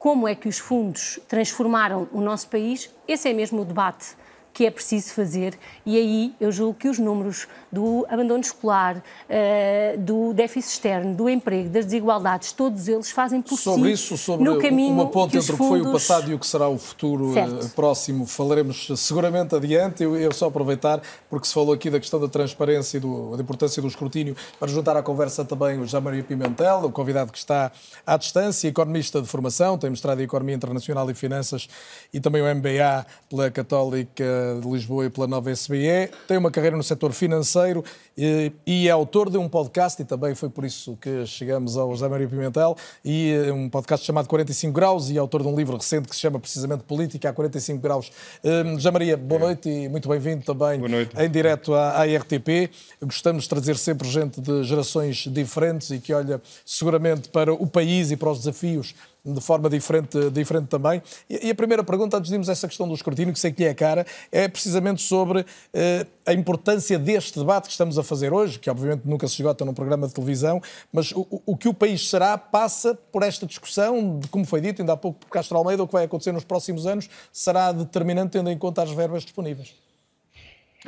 como 0.03 0.27
é 0.27 0.35
que 0.35 0.49
os 0.49 0.59
fundos 0.59 1.21
transformaram 1.29 2.09
o 2.11 2.21
nosso 2.21 2.49
país, 2.49 2.93
esse 3.07 3.29
é 3.29 3.33
mesmo 3.33 3.63
o 3.63 3.65
debate 3.65 4.17
que 4.53 4.67
é 4.67 4.71
preciso 4.71 5.15
fazer 5.15 5.59
e 5.85 5.97
aí 5.97 6.35
eu 6.41 6.53
julgo 6.53 6.75
que 6.75 6.89
os 6.89 6.99
números 6.99 7.49
do 7.71 8.07
abandono 8.09 8.41
escolar, 8.41 8.97
uh, 8.99 9.99
do 9.99 10.33
déficit 10.35 10.73
externo, 10.73 11.15
do 11.15 11.29
emprego, 11.29 11.71
das 11.71 11.87
desigualdades, 11.87 12.53
todos 12.53 12.87
eles 12.87 13.11
fazem 13.11 13.41
por 13.41 13.59
sobre 13.59 13.89
si 13.89 13.93
isso, 13.93 14.19
sobre 14.19 14.45
no 14.45 14.59
caminho 14.59 14.93
uma 14.93 15.07
ponte 15.07 15.37
entre 15.37 15.53
o 15.53 15.57
que 15.57 15.65
foi 15.65 15.81
o 15.81 15.91
passado 15.91 16.31
e 16.31 16.35
o 16.35 16.39
que 16.39 16.47
será 16.47 16.69
o 16.69 16.77
futuro 16.77 17.33
uh, 17.33 17.69
próximo, 17.71 18.27
falaremos 18.27 18.89
seguramente 18.97 19.55
adiante. 19.55 20.03
Eu, 20.03 20.17
eu, 20.17 20.33
só 20.33 20.47
aproveitar, 20.47 21.01
porque 21.31 21.47
se 21.47 21.55
falou 21.55 21.73
aqui 21.73 21.89
da 21.89 21.99
questão 21.99 22.21
da 22.21 22.29
transparência 22.29 22.99
e 22.99 23.01
do, 23.01 23.37
da 23.37 23.43
importância 23.43 23.81
do 23.81 23.89
escrutínio, 23.89 24.37
para 24.59 24.69
juntar 24.69 24.97
à 24.97 25.03
conversa 25.03 25.45
também 25.45 25.81
o 25.81 25.87
Jean-Marie 25.87 26.23
Pimentel, 26.23 26.85
o 26.85 26.93
convidado 26.93 27.33
que 27.33 27.39
está 27.39 27.73
à 28.07 28.17
distância, 28.17 28.69
economista 28.69 29.21
de 29.21 29.29
formação, 29.29 29.79
tem 29.79 29.91
mestrado 29.91 30.21
em 30.21 30.25
Economia 30.25 30.55
Internacional 30.55 31.11
e 31.11 31.15
Finanças 31.15 31.69
e 32.13 32.21
também 32.21 32.43
o 32.43 32.55
MBA 32.55 33.07
pela 33.29 33.51
Católica 33.51 34.42
de 34.61 34.69
Lisboa 34.69 35.07
e 35.07 35.11
pela 35.11 35.27
Nova 35.27 35.51
SBE, 35.51 36.11
tem 36.27 36.37
uma 36.37 36.51
carreira 36.51 36.77
no 36.77 36.83
setor 36.83 37.13
financeiro 37.13 37.85
e, 38.17 38.89
é 38.89 38.91
autor 38.91 39.31
de 39.31 39.39
um 39.39 39.49
podcast, 39.49 40.01
e 40.03 40.05
também 40.05 40.35
foi 40.35 40.49
por 40.49 40.65
isso 40.65 40.97
que 41.01 41.25
chegamos 41.27 41.77
ao 41.77 41.91
José 41.91 42.09
Mário 42.09 42.29
Pimentel, 42.29 42.77
e 43.05 43.33
eh, 43.33 43.53
um 43.53 43.69
podcast 43.69 44.05
chamado 44.05 44.29
45 44.29 44.73
Graus, 44.73 45.11
e 45.11 45.17
autor 45.17 45.43
de 45.43 45.49
um 45.49 45.57
livro 45.57 45.77
recente 45.77 46.09
que 46.09 46.15
se 46.15 46.21
chama 46.21 46.39
precisamente 46.39 46.85
Política 46.85 47.31
a 47.31 47.33
45 47.33 47.81
Graus. 47.81 48.13
Um, 48.45 48.75
José 48.75 48.91
Maria, 48.91 49.17
boa 49.17 49.41
noite 49.41 49.69
e 49.69 49.89
muito 49.89 50.09
bem-vindo 50.09 50.45
também 50.45 50.81
em 51.19 51.31
direto 51.31 51.75
à, 51.75 52.03
à 52.03 52.05
RTP. 52.05 52.71
Gostamos 53.03 53.45
de 53.45 53.49
trazer 53.49 53.77
sempre 53.77 54.09
gente 54.09 54.41
de 54.41 54.63
gerações 54.65 55.27
diferentes 55.29 55.91
e 55.91 55.99
que 55.99 56.13
olha 56.13 56.41
seguramente 56.67 57.29
para 57.29 57.53
o 57.53 57.67
país 57.67 58.11
e 58.11 58.17
para 58.17 58.31
os 58.31 58.39
desafios 58.39 58.95
de 59.25 59.41
forma 59.41 59.71
diferente, 59.71 60.31
diferente 60.31 60.67
também. 60.67 61.01
E, 61.31 61.51
a 61.51 61.55
primeira 61.55 61.85
pergunta, 61.85 62.17
antes 62.17 62.29
de 62.29 62.35
irmos 62.35 62.49
a 62.49 62.53
essa 62.53 62.67
questão 62.67 62.89
do 62.89 62.95
escrutínio, 62.95 63.33
que 63.33 63.39
sei 63.39 63.53
que 63.53 63.65
é 63.65 63.73
cara, 63.73 64.05
é 64.33 64.49
precisamente 64.49 65.01
sobre 65.01 65.47
eh, 65.73 66.07
a 66.27 66.33
importância 66.33 66.99
deste 66.99 67.39
debate 67.39 67.67
que 67.67 67.73
estamos 67.73 67.99
a 67.99 68.03
fazer 68.03 68.33
hoje, 68.33 68.59
que 68.59 68.69
obviamente 68.69 69.03
nunca 69.05 69.29
se 69.29 69.35
esgota 69.35 69.65
num 69.65 69.75
programa 69.75 70.09
de 70.09 70.15
televisão, 70.15 70.61
mas 70.93 71.13
o, 71.13 71.43
o 71.47 71.57
que 71.57 71.69
o 71.69 71.75
país 71.75 72.09
será 72.09 72.37
passa 72.37 72.95
por 73.13 73.23
esta 73.23 73.47
discussão, 73.47 74.19
de 74.19 74.27
como 74.29 74.45
foi 74.45 74.61
dito 74.61 74.83
ainda 74.83 74.95
há 74.95 74.97
pouco 74.97 75.21
por 75.21 75.29
Castro 75.29 75.57
Almeida, 75.57 75.83
o 75.83 75.87
que 75.87 75.93
vai 75.93 76.05
acontecer 76.05 76.33
nos 76.33 76.45
próximos 76.45 76.87
anos 76.87 77.09
será 77.33 77.71
determinante 77.71 78.33
tendo 78.33 78.51
em 78.51 78.59
conta 78.59 78.83
as 78.83 78.91
verbas 78.91 79.23
disponíveis. 79.23 79.75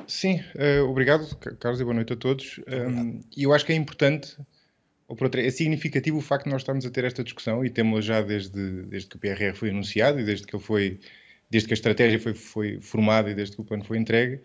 Sim, 0.08 0.40
uh, 0.56 0.90
obrigado, 0.90 1.36
Carlos, 1.60 1.80
e 1.80 1.84
boa 1.84 1.94
noite 1.94 2.12
a 2.12 2.16
todos. 2.16 2.60
Um, 2.66 3.20
e 3.36 3.44
eu 3.44 3.54
acho 3.54 3.64
que 3.64 3.72
é 3.72 3.76
importante 3.76 4.36
ou 5.06 5.14
por 5.16 5.24
outra, 5.24 5.42
é 5.44 5.50
significativo 5.50 6.18
o 6.18 6.20
facto 6.20 6.44
de 6.44 6.50
nós 6.50 6.62
estarmos 6.62 6.86
a 6.86 6.90
ter 6.90 7.04
esta 7.04 7.22
discussão 7.22 7.64
e 7.64 7.70
temos 7.70 8.04
já 8.04 8.22
desde, 8.22 8.82
desde 8.84 9.08
que 9.08 9.16
o 9.16 9.18
PRR 9.18 9.54
foi 9.54 9.70
anunciado 9.70 10.18
e 10.20 10.24
desde 10.24 10.46
que 10.46 10.56
ele 10.56 10.62
foi, 10.62 10.98
desde 11.50 11.68
que 11.68 11.74
a 11.74 11.76
estratégia 11.76 12.18
foi, 12.18 12.34
foi 12.34 12.80
formada 12.80 13.30
e 13.30 13.34
desde 13.34 13.54
que 13.54 13.62
o 13.62 13.64
plano 13.64 13.84
foi 13.84 13.98
entregue. 13.98 14.40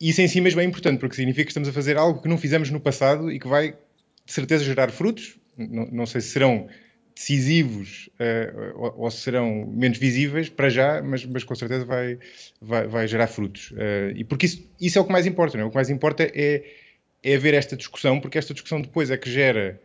Isso 0.00 0.20
em 0.22 0.28
si 0.28 0.40
mesmo 0.40 0.60
é 0.60 0.64
importante, 0.64 0.98
porque 0.98 1.14
significa 1.14 1.44
que 1.44 1.50
estamos 1.50 1.68
a 1.68 1.72
fazer 1.72 1.96
algo 1.96 2.22
que 2.22 2.28
não 2.28 2.38
fizemos 2.38 2.70
no 2.70 2.80
passado 2.80 3.30
e 3.30 3.38
que 3.38 3.46
vai, 3.46 3.72
de 4.24 4.32
certeza, 4.32 4.64
gerar 4.64 4.90
frutos. 4.90 5.38
Não, 5.56 5.86
não 5.92 6.06
sei 6.06 6.20
se 6.22 6.28
serão 6.28 6.68
decisivos 7.14 8.08
uh, 8.14 8.72
ou, 8.76 9.00
ou, 9.00 9.10
serão 9.10 9.66
menos 9.66 9.98
visíveis 9.98 10.48
para 10.48 10.70
já, 10.70 11.02
mas, 11.02 11.26
mas 11.26 11.44
com 11.44 11.54
certeza 11.54 11.84
vai, 11.84 12.18
vai, 12.62 12.86
vai 12.86 13.06
gerar 13.06 13.26
frutos. 13.26 13.72
Uh, 13.72 14.16
e 14.16 14.24
porque 14.24 14.46
isso, 14.46 14.66
isso 14.80 14.98
é 14.98 15.02
o 15.02 15.04
que 15.04 15.12
mais 15.12 15.26
importa, 15.26 15.58
não 15.58 15.64
é? 15.64 15.66
O 15.66 15.70
que 15.70 15.76
mais 15.76 15.90
importa 15.90 16.22
é 16.22 16.64
é 17.22 17.34
haver 17.34 17.54
esta 17.54 17.76
discussão, 17.76 18.20
porque 18.20 18.38
esta 18.38 18.52
discussão 18.52 18.80
depois 18.80 19.10
é 19.10 19.16
que 19.16 19.30
gera 19.30 19.80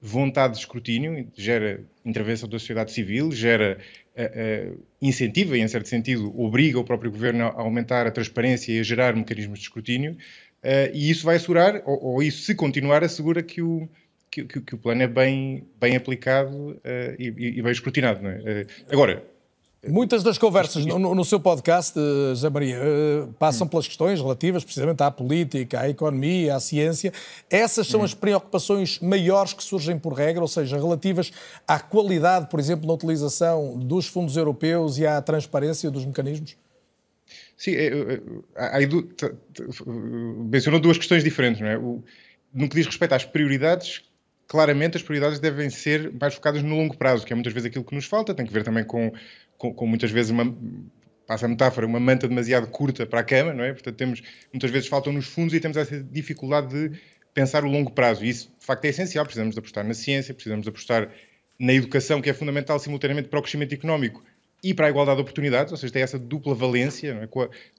vontade 0.00 0.54
de 0.54 0.60
escrutínio, 0.60 1.26
gera 1.36 1.82
intervenção 2.04 2.48
da 2.48 2.58
sociedade 2.58 2.90
civil, 2.90 3.30
gera 3.30 3.78
uh, 4.16 4.72
uh, 4.72 4.82
incentiva 5.00 5.56
e, 5.56 5.60
em 5.60 5.68
certo 5.68 5.88
sentido, 5.88 6.32
obriga 6.40 6.78
o 6.78 6.84
próprio 6.84 7.10
governo 7.10 7.44
a 7.44 7.60
aumentar 7.60 8.06
a 8.06 8.10
transparência 8.10 8.72
e 8.72 8.80
a 8.80 8.82
gerar 8.82 9.14
mecanismos 9.14 9.58
de 9.58 9.66
escrutínio, 9.66 10.12
uh, 10.12 10.90
e 10.94 11.10
isso 11.10 11.24
vai 11.24 11.36
assegurar, 11.36 11.82
ou, 11.84 12.02
ou, 12.02 12.22
isso, 12.22 12.42
se 12.42 12.54
continuar, 12.54 13.04
assegura 13.04 13.42
que 13.42 13.60
o, 13.60 13.88
que, 14.30 14.44
que, 14.44 14.60
que 14.60 14.74
o 14.74 14.78
plano 14.78 15.02
é 15.02 15.06
bem, 15.06 15.64
bem 15.78 15.96
aplicado 15.96 16.80
e, 17.18 17.26
e, 17.26 17.62
bem 17.62 17.72
escrutinado. 17.72 18.26
É? 18.26 18.66
agora, 18.90 19.22
Muitas 19.88 20.22
das 20.22 20.36
conversas 20.36 20.84
no, 20.84 21.14
no 21.14 21.24
seu 21.24 21.40
podcast, 21.40 21.98
uh, 21.98 22.34
José 22.34 22.50
Maria, 22.50 22.78
uh, 22.78 23.32
passam 23.38 23.66
pelas 23.66 23.88
questões 23.88 24.20
relativas 24.20 24.62
precisamente 24.62 25.02
à 25.02 25.10
política, 25.10 25.80
à 25.80 25.88
economia, 25.88 26.54
à 26.54 26.60
ciência. 26.60 27.10
Essas 27.48 27.86
são 27.86 28.02
as 28.02 28.12
preocupações 28.12 28.98
maiores 29.00 29.54
que 29.54 29.64
surgem 29.64 29.98
por 29.98 30.12
regra, 30.12 30.42
ou 30.42 30.48
seja, 30.48 30.76
relativas 30.76 31.32
à 31.66 31.80
qualidade, 31.80 32.50
por 32.50 32.60
exemplo, 32.60 32.86
na 32.86 32.92
utilização 32.92 33.78
dos 33.78 34.06
fundos 34.06 34.36
europeus 34.36 34.98
e 34.98 35.06
à 35.06 35.22
transparência 35.22 35.90
dos 35.90 36.04
mecanismos? 36.04 36.58
Sim, 37.56 37.72
é, 37.72 37.86
é, 37.86 38.82
é, 38.82 38.88
mencionou 40.50 40.78
duas 40.78 40.98
questões 40.98 41.24
diferentes, 41.24 41.62
não 41.62 41.68
é? 41.68 41.78
No 42.52 42.68
que 42.68 42.76
diz 42.76 42.84
respeito 42.84 43.14
às 43.14 43.24
prioridades, 43.24 44.02
claramente 44.46 44.98
as 44.98 45.02
prioridades 45.02 45.38
devem 45.38 45.70
ser 45.70 46.12
mais 46.20 46.34
focadas 46.34 46.62
no 46.62 46.74
longo 46.74 46.98
prazo, 46.98 47.24
que 47.24 47.32
é 47.32 47.36
muitas 47.36 47.52
vezes 47.52 47.68
aquilo 47.68 47.84
que 47.84 47.94
nos 47.94 48.04
falta, 48.04 48.34
tem 48.34 48.44
que 48.44 48.52
ver 48.52 48.62
também 48.62 48.84
com 48.84 49.12
com, 49.60 49.74
com 49.74 49.86
muitas 49.86 50.10
vezes 50.10 50.30
uma, 50.30 50.56
passa 51.26 51.44
a 51.44 51.48
metáfora, 51.48 51.86
uma 51.86 52.00
manta 52.00 52.26
demasiado 52.26 52.66
curta 52.68 53.04
para 53.04 53.20
a 53.20 53.22
cama, 53.22 53.52
não 53.52 53.62
é? 53.62 53.74
Portanto, 53.74 53.94
temos, 53.94 54.22
muitas 54.50 54.70
vezes 54.70 54.88
faltam 54.88 55.12
nos 55.12 55.26
fundos 55.26 55.52
e 55.54 55.60
temos 55.60 55.76
essa 55.76 56.02
dificuldade 56.02 56.68
de 56.68 56.98
pensar 57.34 57.62
o 57.62 57.68
longo 57.68 57.90
prazo. 57.90 58.24
E 58.24 58.30
isso, 58.30 58.50
de 58.58 58.64
facto, 58.64 58.86
é 58.86 58.88
essencial. 58.88 59.24
Precisamos 59.24 59.54
de 59.54 59.58
apostar 59.58 59.86
na 59.86 59.92
ciência, 59.92 60.32
precisamos 60.32 60.64
de 60.64 60.70
apostar 60.70 61.10
na 61.58 61.74
educação, 61.74 62.22
que 62.22 62.30
é 62.30 62.32
fundamental 62.32 62.78
simultaneamente 62.78 63.28
para 63.28 63.38
o 63.38 63.42
crescimento 63.42 63.74
económico 63.74 64.24
e 64.64 64.72
para 64.72 64.86
a 64.86 64.90
igualdade 64.90 65.16
de 65.16 65.22
oportunidades, 65.22 65.72
ou 65.72 65.76
seja, 65.76 65.92
tem 65.92 66.02
essa 66.02 66.18
dupla 66.18 66.54
valência, 66.54 67.20
é? 67.22 67.28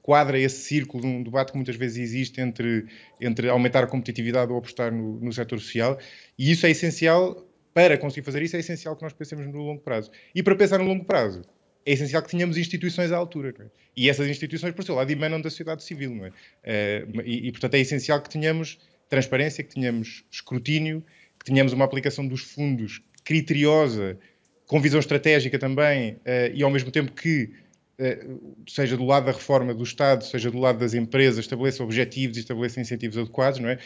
quadra 0.02 0.40
esse 0.40 0.62
círculo 0.62 1.02
de 1.02 1.08
um 1.08 1.24
debate 1.24 1.52
que 1.52 1.58
muitas 1.58 1.76
vezes 1.76 1.98
existe 1.98 2.42
entre, 2.42 2.86
entre 3.20 3.50
aumentar 3.50 3.84
a 3.84 3.88
competitividade 3.88 4.52
ou 4.52 4.58
apostar 4.58 4.92
no, 4.92 5.20
no 5.20 5.32
setor 5.32 5.60
social, 5.60 6.00
e 6.38 6.52
isso 6.52 6.66
é 6.66 6.72
essencial, 6.72 7.48
para 7.72 7.98
conseguir 7.98 8.26
fazer 8.26 8.42
isso, 8.42 8.56
é 8.56 8.60
essencial 8.60 8.96
que 8.96 9.04
nós 9.04 9.14
pensemos 9.14 9.46
no 9.48 9.62
longo 9.62 9.82
prazo. 9.82 10.12
E 10.34 10.42
para 10.42 10.56
pensar 10.56 10.80
no 10.80 10.86
longo 10.86 11.06
prazo, 11.06 11.44
é 11.86 11.94
essencial 11.94 12.22
que 12.22 12.30
tenhamos 12.30 12.58
instituições 12.58 13.12
à 13.12 13.18
altura. 13.18 13.54
É? 13.60 13.66
E 13.96 14.10
essas 14.10 14.28
instituições, 14.28 14.74
por 14.74 14.84
seu 14.84 14.96
lado, 14.96 15.12
emanam 15.12 15.42
da 15.42 15.50
sociedade 15.50 15.84
civil. 15.84 16.16
Não 16.16 16.26
é? 16.26 16.30
Uh, 16.30 17.22
e, 17.26 17.48
e, 17.48 17.52
portanto, 17.52 17.76
é 17.76 17.80
essencial 17.80 18.22
que 18.22 18.30
tenhamos 18.30 18.78
transparência, 19.10 19.64
que 19.64 19.74
tenhamos 19.74 20.24
escrutínio, 20.32 21.04
que 21.40 21.46
tenhamos 21.46 21.74
uma 21.74 21.84
aplicação 21.84 22.26
dos 22.26 22.42
fundos 22.42 23.02
criteriosa, 23.24 24.18
com 24.66 24.80
visão 24.80 25.00
estratégica 25.00 25.60
também, 25.60 26.14
uh, 26.14 26.54
e 26.54 26.64
ao 26.64 26.70
mesmo 26.70 26.92
tempo 26.92 27.12
que, 27.12 27.52
uh, 28.00 28.64
seja 28.68 28.96
do 28.96 29.06
lado 29.06 29.26
da 29.26 29.32
reforma 29.32 29.74
do 29.74 29.84
Estado, 29.84 30.24
seja 30.24 30.50
do 30.50 30.60
lado 30.60 30.80
das 30.80 30.94
empresas, 30.94 31.40
estabeleça 31.40 31.84
objetivos 31.84 32.38
e 32.38 32.42
estabeleça 32.42 32.80
incentivos 32.80 33.18
adequados. 33.18 33.60
Não 33.60 33.70
é? 33.70 33.78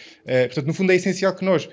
portanto, 0.48 0.68
no 0.68 0.74
fundo, 0.74 0.91
é 0.91 0.96
essencial 0.96 1.36
que 1.36 1.43
nós 1.43 1.68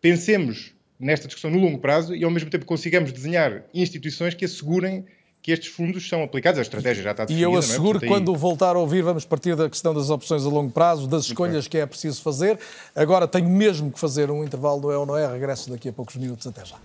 pensemos 0.00 0.74
nesta 0.98 1.26
discussão 1.26 1.50
no 1.50 1.58
longo 1.58 1.78
prazo 1.78 2.14
e, 2.14 2.24
ao 2.24 2.30
mesmo 2.30 2.50
tempo, 2.50 2.66
consigamos 2.66 3.12
desenhar 3.12 3.64
instituições 3.72 4.34
que 4.34 4.44
assegurem 4.44 5.04
que 5.44 5.52
estes 5.52 5.70
fundos 5.70 6.08
são 6.08 6.22
aplicados, 6.22 6.58
a 6.58 6.62
estratégia 6.62 7.04
já 7.04 7.10
está 7.10 7.26
definida. 7.26 7.46
E 7.46 7.52
eu 7.52 7.58
asseguro 7.58 7.98
é? 7.98 8.00
que 8.00 8.06
quando 8.06 8.34
voltar 8.34 8.76
a 8.76 8.78
ouvir 8.78 9.02
vamos 9.02 9.26
partir 9.26 9.54
da 9.54 9.68
questão 9.68 9.92
das 9.92 10.08
opções 10.08 10.42
a 10.46 10.48
longo 10.48 10.72
prazo, 10.72 11.06
das 11.06 11.26
escolhas 11.26 11.68
que 11.68 11.76
é 11.76 11.84
preciso 11.84 12.22
fazer. 12.22 12.58
Agora 12.96 13.28
tenho 13.28 13.50
mesmo 13.50 13.92
que 13.92 14.00
fazer 14.00 14.30
um 14.30 14.42
intervalo 14.42 14.80
do 14.80 14.90
É 14.90 14.96
ou 14.96 15.04
Não 15.04 15.18
É, 15.18 15.30
regresso 15.30 15.68
daqui 15.68 15.90
a 15.90 15.92
poucos 15.92 16.16
minutos, 16.16 16.46
até 16.46 16.64
já. 16.64 16.76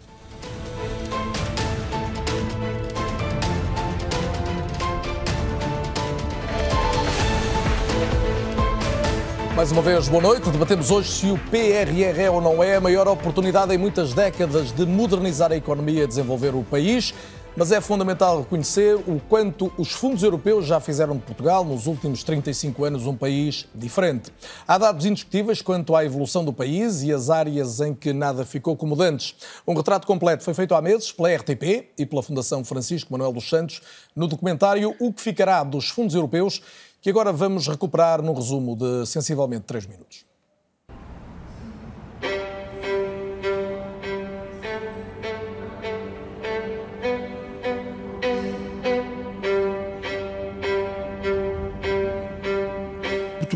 Mais 9.55 9.73
uma 9.73 9.81
vez, 9.81 10.07
boa 10.07 10.23
noite. 10.23 10.49
Debatemos 10.49 10.89
hoje 10.89 11.09
se 11.09 11.25
o 11.27 11.37
PRR 11.49 12.21
é 12.21 12.31
ou 12.31 12.39
não 12.39 12.63
é 12.63 12.77
a 12.77 12.81
maior 12.81 13.09
oportunidade 13.09 13.73
em 13.73 13.77
muitas 13.77 14.13
décadas 14.13 14.71
de 14.71 14.85
modernizar 14.85 15.51
a 15.51 15.55
economia 15.57 16.03
e 16.03 16.07
desenvolver 16.07 16.55
o 16.55 16.63
país. 16.63 17.13
Mas 17.59 17.73
é 17.73 17.81
fundamental 17.81 18.39
reconhecer 18.39 18.95
o 18.95 19.19
quanto 19.27 19.69
os 19.77 19.91
fundos 19.91 20.23
europeus 20.23 20.65
já 20.65 20.79
fizeram 20.79 21.17
de 21.17 21.23
Portugal, 21.23 21.65
nos 21.65 21.87
últimos 21.87 22.23
35 22.23 22.85
anos, 22.85 23.05
um 23.05 23.17
país 23.17 23.67
diferente. 23.75 24.31
Há 24.65 24.77
dados 24.77 25.05
indiscutíveis 25.05 25.61
quanto 25.61 25.93
à 25.93 26.05
evolução 26.05 26.45
do 26.45 26.53
país 26.53 27.03
e 27.03 27.11
as 27.11 27.29
áreas 27.29 27.81
em 27.81 27.93
que 27.93 28.13
nada 28.13 28.45
ficou 28.45 28.77
como 28.77 28.95
dantes. 28.95 29.35
Um 29.67 29.73
retrato 29.73 30.07
completo 30.07 30.41
foi 30.41 30.53
feito 30.53 30.73
há 30.73 30.81
meses 30.81 31.11
pela 31.11 31.35
RTP 31.35 31.89
e 31.97 32.05
pela 32.05 32.23
Fundação 32.23 32.63
Francisco 32.63 33.11
Manuel 33.11 33.33
dos 33.33 33.49
Santos 33.49 33.81
no 34.15 34.25
documentário 34.25 34.95
O 34.97 35.11
que 35.11 35.21
Ficará 35.21 35.61
dos 35.61 35.89
Fundos 35.89 36.15
Europeus, 36.15 36.61
que 37.01 37.09
agora 37.09 37.33
vamos 37.33 37.67
recuperar 37.67 38.21
num 38.21 38.33
resumo 38.33 38.73
de 38.73 39.05
sensivelmente 39.05 39.65
3 39.65 39.85
minutos. 39.85 40.28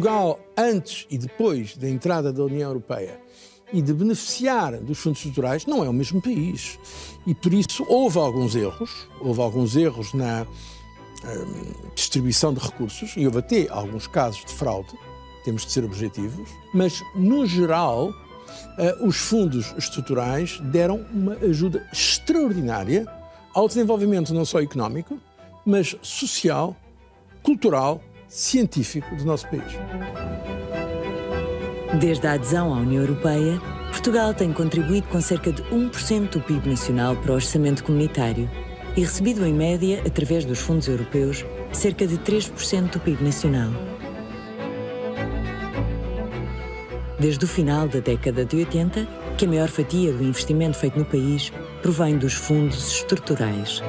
Portugal, 0.03 0.37
antes 0.57 1.07
e 1.09 1.17
depois 1.17 1.77
da 1.77 1.89
entrada 1.89 2.33
da 2.33 2.43
União 2.43 2.69
Europeia 2.69 3.21
e 3.71 3.81
de 3.81 3.93
beneficiar 3.93 4.75
dos 4.81 4.99
fundos 4.99 5.19
estruturais, 5.19 5.65
não 5.65 5.81
é 5.81 5.87
o 5.87 5.93
mesmo 5.93 6.21
país. 6.21 6.77
E 7.25 7.33
por 7.33 7.53
isso 7.53 7.85
houve 7.87 8.19
alguns 8.19 8.53
erros, 8.53 9.07
houve 9.21 9.39
alguns 9.39 9.77
erros 9.77 10.13
na 10.13 10.45
hum, 11.23 11.71
distribuição 11.95 12.53
de 12.53 12.59
recursos 12.59 13.13
e 13.15 13.25
houve 13.25 13.37
até 13.37 13.69
alguns 13.69 14.05
casos 14.05 14.43
de 14.43 14.51
fraude, 14.51 14.93
temos 15.45 15.65
de 15.65 15.71
ser 15.71 15.85
objetivos, 15.85 16.49
mas 16.73 17.01
no 17.15 17.45
geral 17.45 18.09
uh, 18.09 19.07
os 19.07 19.15
fundos 19.15 19.73
estruturais 19.77 20.59
deram 20.65 20.97
uma 21.13 21.35
ajuda 21.35 21.87
extraordinária 21.93 23.07
ao 23.53 23.69
desenvolvimento 23.69 24.33
não 24.33 24.43
só 24.43 24.59
económico, 24.59 25.17
mas 25.65 25.95
social, 26.01 26.75
cultural 27.41 28.01
científico 28.33 29.15
do 29.15 29.23
nosso 29.23 29.47
país. 29.47 29.63
Desde 31.99 32.25
a 32.25 32.33
adesão 32.33 32.73
à 32.73 32.77
União 32.79 33.03
Europeia, 33.03 33.61
Portugal 33.91 34.33
tem 34.33 34.51
contribuído 34.51 35.07
com 35.07 35.21
cerca 35.21 35.51
de 35.51 35.61
1% 35.65 36.29
do 36.29 36.41
PIB 36.41 36.69
nacional 36.69 37.15
para 37.15 37.31
o 37.31 37.35
orçamento 37.35 37.83
comunitário 37.83 38.49
e 38.97 39.01
recebido, 39.01 39.45
em 39.45 39.53
média, 39.53 40.01
através 40.05 40.45
dos 40.45 40.59
fundos 40.59 40.87
europeus, 40.87 41.45
cerca 41.71 42.07
de 42.07 42.17
3% 42.17 42.89
do 42.89 42.99
PIB 42.99 43.23
nacional. 43.23 43.69
Desde 47.19 47.45
o 47.45 47.47
final 47.47 47.87
da 47.87 47.99
década 47.99 48.43
de 48.43 48.57
80, 48.57 49.07
que 49.37 49.45
a 49.45 49.47
maior 49.47 49.69
fatia 49.69 50.11
do 50.11 50.23
investimento 50.23 50.77
feito 50.77 50.97
no 50.97 51.05
país 51.05 51.53
provém 51.83 52.17
dos 52.17 52.33
fundos 52.33 52.95
estruturais. 52.95 53.81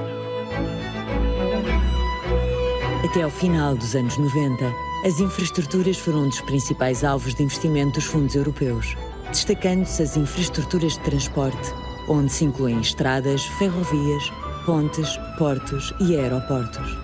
Até 3.05 3.23
ao 3.23 3.29
final 3.29 3.77
dos 3.77 3.95
anos 3.95 4.17
90, 4.17 4.65
as 5.05 5.21
infraestruturas 5.21 5.99
foram 5.99 6.21
um 6.21 6.29
dos 6.29 6.41
principais 6.41 7.05
alvos 7.05 7.35
de 7.35 7.43
investimento 7.43 8.01
dos 8.01 8.07
fundos 8.07 8.35
europeus, 8.35 8.97
destacando-se 9.29 10.03
as 10.03 10.17
infraestruturas 10.17 10.95
de 10.95 11.01
transporte, 11.01 11.75
onde 12.09 12.33
se 12.33 12.47
incluem 12.47 12.81
estradas, 12.81 13.45
ferrovias, 13.59 14.33
pontes, 14.65 15.19
portos 15.37 15.93
e 16.01 16.17
aeroportos. 16.17 16.97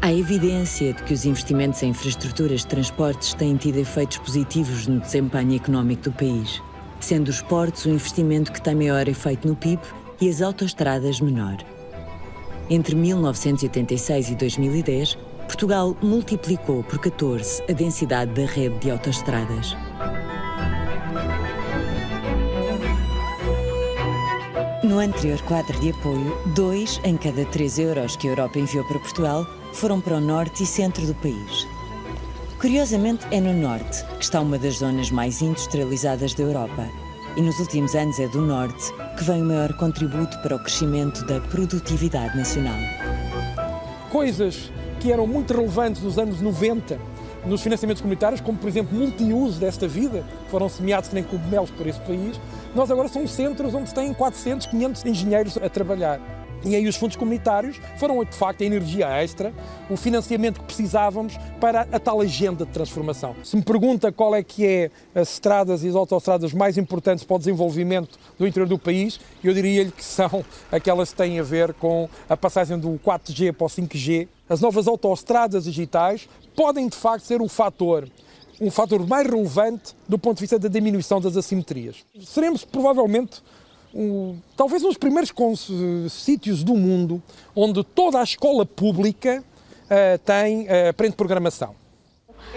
Há 0.00 0.14
evidência 0.14 0.94
de 0.94 1.02
que 1.02 1.12
os 1.12 1.26
investimentos 1.26 1.82
em 1.82 1.90
infraestruturas 1.90 2.60
de 2.60 2.68
transportes 2.68 3.34
têm 3.34 3.54
tido 3.54 3.76
efeitos 3.76 4.16
positivos 4.16 4.86
no 4.86 4.98
desempenho 4.98 5.56
económico 5.56 6.04
do 6.04 6.12
país, 6.12 6.62
sendo 7.00 7.28
os 7.28 7.42
portos 7.42 7.84
o 7.84 7.90
investimento 7.90 8.50
que 8.50 8.62
tem 8.62 8.74
maior 8.74 9.06
efeito 9.06 9.46
no 9.46 9.56
PIB 9.56 9.82
e 10.22 10.30
as 10.30 10.40
autoestradas 10.40 11.20
menor. 11.20 11.75
Entre 12.68 12.96
1986 12.96 14.30
e 14.30 14.34
2010, 14.34 15.16
Portugal 15.46 15.96
multiplicou 16.02 16.82
por 16.82 16.98
14 16.98 17.62
a 17.70 17.72
densidade 17.72 18.32
da 18.32 18.44
rede 18.44 18.76
de 18.80 18.90
autoestradas. 18.90 19.76
No 24.82 24.98
anterior 24.98 25.40
quadro 25.42 25.78
de 25.78 25.90
apoio, 25.90 26.36
dois 26.56 27.00
em 27.04 27.16
cada 27.16 27.44
três 27.44 27.78
euros 27.78 28.16
que 28.16 28.26
a 28.26 28.30
Europa 28.32 28.58
enviou 28.58 28.84
para 28.84 28.98
Portugal 28.98 29.46
foram 29.72 30.00
para 30.00 30.16
o 30.16 30.20
norte 30.20 30.64
e 30.64 30.66
centro 30.66 31.06
do 31.06 31.14
país. 31.14 31.68
Curiosamente, 32.60 33.24
é 33.30 33.40
no 33.40 33.52
norte 33.52 34.04
que 34.16 34.24
está 34.24 34.40
uma 34.40 34.58
das 34.58 34.78
zonas 34.78 35.10
mais 35.12 35.40
industrializadas 35.40 36.34
da 36.34 36.42
Europa. 36.42 37.05
E 37.36 37.42
nos 37.42 37.58
últimos 37.60 37.94
anos 37.94 38.18
é 38.18 38.26
do 38.28 38.40
norte 38.40 38.92
que 39.18 39.24
vem 39.24 39.42
o 39.42 39.44
maior 39.44 39.72
contributo 39.74 40.38
para 40.38 40.56
o 40.56 40.58
crescimento 40.58 41.22
da 41.26 41.38
produtividade 41.38 42.34
nacional. 42.34 42.78
Coisas 44.10 44.72
que 45.00 45.12
eram 45.12 45.26
muito 45.26 45.52
relevantes 45.52 46.02
nos 46.02 46.18
anos 46.18 46.40
90 46.40 46.98
nos 47.44 47.62
financiamentos 47.62 48.00
comunitários, 48.00 48.40
como 48.40 48.58
por 48.58 48.68
exemplo 48.68 48.98
multiuso 48.98 49.60
desta 49.60 49.86
vida, 49.86 50.24
foram 50.48 50.68
semeados 50.68 51.12
nem 51.12 51.22
cogumelos 51.22 51.70
por 51.70 51.86
esse 51.86 52.00
país, 52.00 52.40
nós 52.74 52.90
agora 52.90 53.06
somos 53.06 53.30
centros 53.30 53.74
onde 53.74 53.88
se 53.88 53.94
têm 53.94 54.12
400, 54.12 54.66
500 54.66 55.04
engenheiros 55.04 55.56
a 55.56 55.68
trabalhar. 55.68 56.20
E 56.66 56.74
aí 56.74 56.88
os 56.88 56.96
fundos 56.96 57.16
comunitários 57.16 57.80
foram, 57.96 58.22
de 58.24 58.36
facto, 58.36 58.62
a 58.62 58.64
energia 58.64 59.06
extra, 59.06 59.54
o 59.88 59.96
financiamento 59.96 60.58
que 60.58 60.66
precisávamos 60.66 61.38
para 61.60 61.82
a 61.92 62.00
tal 62.00 62.20
agenda 62.20 62.66
de 62.66 62.72
transformação. 62.72 63.36
Se 63.44 63.56
me 63.56 63.62
pergunta 63.62 64.10
qual 64.10 64.34
é 64.34 64.42
que 64.42 64.66
é 64.66 64.90
as 65.14 65.34
estradas 65.34 65.84
e 65.84 65.88
as 65.88 65.94
autoestradas 65.94 66.52
mais 66.52 66.76
importantes 66.76 67.22
para 67.22 67.36
o 67.36 67.38
desenvolvimento 67.38 68.18
do 68.36 68.48
interior 68.48 68.68
do 68.68 68.78
país, 68.78 69.20
eu 69.44 69.54
diria-lhe 69.54 69.92
que 69.92 70.04
são 70.04 70.44
aquelas 70.72 71.10
que 71.12 71.16
têm 71.18 71.38
a 71.38 71.44
ver 71.44 71.72
com 71.74 72.08
a 72.28 72.36
passagem 72.36 72.76
do 72.76 72.98
4G 72.98 73.52
para 73.52 73.66
o 73.66 73.68
5G. 73.68 74.26
As 74.48 74.60
novas 74.60 74.88
autoestradas 74.88 75.64
digitais 75.64 76.28
podem, 76.56 76.88
de 76.88 76.96
facto, 76.96 77.26
ser 77.26 77.40
um 77.40 77.48
fator 77.48 78.08
um 78.60 78.70
fator 78.70 79.06
mais 79.06 79.28
relevante 79.28 79.94
do 80.08 80.18
ponto 80.18 80.36
de 80.36 80.40
vista 80.40 80.58
da 80.58 80.68
diminuição 80.68 81.20
das 81.20 81.36
assimetrias. 81.36 81.96
Seremos 82.24 82.64
provavelmente 82.64 83.42
um, 83.96 84.36
talvez 84.56 84.84
um 84.84 84.88
dos 84.88 84.98
primeiros 84.98 85.32
sítios 86.10 86.62
do 86.62 86.74
mundo 86.74 87.22
onde 87.54 87.82
toda 87.82 88.20
a 88.20 88.22
escola 88.22 88.66
pública 88.66 89.42
uh, 89.84 90.18
tem 90.18 90.66
uh, 90.66 90.90
aprende 90.90 91.16
programação. 91.16 91.74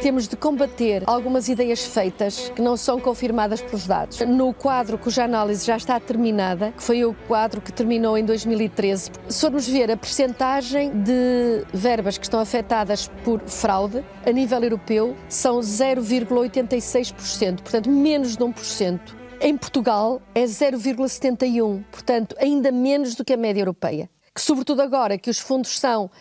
Temos 0.01 0.27
de 0.27 0.35
combater 0.37 1.03
algumas 1.07 1.49
ideias 1.49 1.83
feitas 1.83 2.49
que 2.55 2.61
não 2.61 2.77
são 2.77 3.01
confirmadas 3.01 3.61
pelos 3.61 3.85
dados. 3.85 4.21
No 4.21 4.53
quadro 4.53 4.97
cuja 4.97 5.25
análise 5.25 5.65
já 5.65 5.75
está 5.75 5.99
terminada, 5.99 6.71
que 6.71 6.81
foi 6.81 7.03
o 7.03 7.13
quadro 7.27 7.59
que 7.59 7.73
terminou 7.73 8.17
em 8.17 8.23
2013, 8.23 9.11
se 9.27 9.41
formos 9.41 9.67
ver 9.67 9.91
a 9.91 9.97
percentagem 9.97 10.91
de 10.91 11.65
verbas 11.73 12.17
que 12.17 12.23
estão 12.25 12.39
afetadas 12.39 13.11
por 13.25 13.41
fraude 13.41 14.01
a 14.25 14.31
nível 14.31 14.63
europeu, 14.63 15.17
são 15.27 15.59
0,86%, 15.59 17.61
portanto 17.61 17.89
menos 17.89 18.37
de 18.37 18.43
1%. 18.43 19.19
Em 19.41 19.57
Portugal 19.57 20.21
é 20.35 20.43
0,71, 20.43 21.85
portanto, 21.89 22.35
ainda 22.37 22.73
menos 22.73 23.15
do 23.15 23.23
que 23.23 23.31
a 23.31 23.37
média 23.37 23.61
europeia. 23.61 24.09
Que, 24.35 24.41
sobretudo 24.41 24.81
agora 24.81 25.17
que 25.17 25.29
os 25.29 25.39
fundos 25.39 25.79
são 25.79 26.11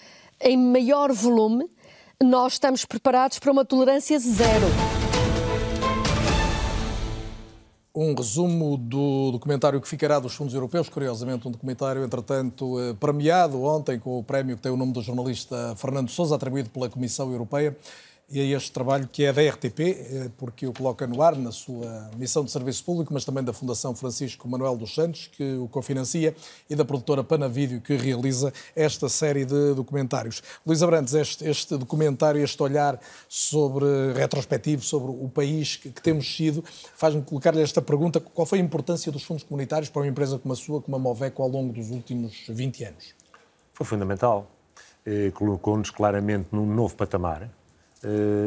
em 0.40 0.56
maior 0.56 1.12
volume, 1.12 1.68
nós 2.22 2.52
estamos 2.52 2.84
preparados 2.84 3.40
para 3.40 3.50
uma 3.50 3.64
tolerância 3.64 4.16
zero. 4.20 4.66
Um 7.92 8.14
resumo 8.14 8.76
do 8.76 9.32
documentário 9.32 9.80
que 9.80 9.88
ficará 9.88 10.20
dos 10.20 10.36
fundos 10.36 10.54
europeus, 10.54 10.88
curiosamente, 10.88 11.48
um 11.48 11.50
documentário, 11.50 12.04
entretanto, 12.04 12.78
eh, 12.78 12.94
premiado 13.00 13.60
ontem 13.64 13.98
com 13.98 14.20
o 14.20 14.22
prémio 14.22 14.54
que 14.54 14.62
tem 14.62 14.70
o 14.70 14.76
nome 14.76 14.92
do 14.92 15.02
jornalista 15.02 15.74
Fernando 15.76 16.08
Sousa, 16.08 16.36
atribuído 16.36 16.70
pela 16.70 16.88
Comissão 16.88 17.32
Europeia 17.32 17.76
e 18.30 18.40
a 18.40 18.56
este 18.56 18.70
trabalho 18.70 19.08
que 19.10 19.24
é 19.24 19.32
da 19.32 19.42
RTP, 19.42 19.80
eh, 19.80 20.30
porque 20.36 20.66
o 20.66 20.72
coloca 20.72 21.06
no 21.06 21.22
ar 21.22 21.34
na 21.34 21.50
sua 21.50 22.10
missão 22.16 22.44
de 22.44 22.50
serviço 22.50 22.84
público, 22.84 23.12
mas 23.12 23.24
também 23.24 23.42
da 23.42 23.54
Fundação 23.54 23.94
Francisco 23.94 24.46
Manuel 24.46 24.76
dos 24.76 24.94
Santos, 24.94 25.28
que 25.28 25.54
o 25.54 25.66
cofinancia, 25.66 26.36
e 26.68 26.76
da 26.76 26.84
produtora 26.84 27.24
Panavídeo, 27.24 27.80
que 27.80 27.96
realiza 27.96 28.52
esta 28.76 29.08
série 29.08 29.46
de 29.46 29.74
documentários. 29.74 30.42
Luís 30.66 30.82
Abrantes, 30.82 31.14
este, 31.14 31.48
este 31.48 31.78
documentário, 31.78 32.42
este 32.42 32.62
olhar 32.62 33.00
sobre 33.28 34.12
retrospectivo 34.12 34.82
sobre 34.82 35.10
o 35.10 35.28
país 35.30 35.76
que, 35.76 35.90
que 35.90 36.02
temos 36.02 36.36
sido, 36.36 36.62
faz-me 36.96 37.22
colocar-lhe 37.22 37.62
esta 37.62 37.80
pergunta: 37.80 38.20
qual 38.20 38.44
foi 38.44 38.58
a 38.58 38.62
importância 38.62 39.10
dos 39.10 39.22
fundos 39.22 39.42
comunitários 39.42 39.88
para 39.88 40.02
uma 40.02 40.08
empresa 40.08 40.38
como 40.38 40.52
a 40.52 40.56
sua, 40.56 40.82
como 40.82 40.96
a 40.96 40.98
Moveco, 40.98 41.42
ao 41.42 41.48
longo 41.48 41.72
dos 41.72 41.88
últimos 41.88 42.44
20 42.46 42.84
anos? 42.84 43.14
Foi 43.72 43.86
fundamental. 43.86 44.50
Eh, 45.06 45.30
colocou-nos 45.30 45.90
claramente 45.90 46.48
num 46.52 46.66
novo 46.66 46.94
patamar 46.94 47.48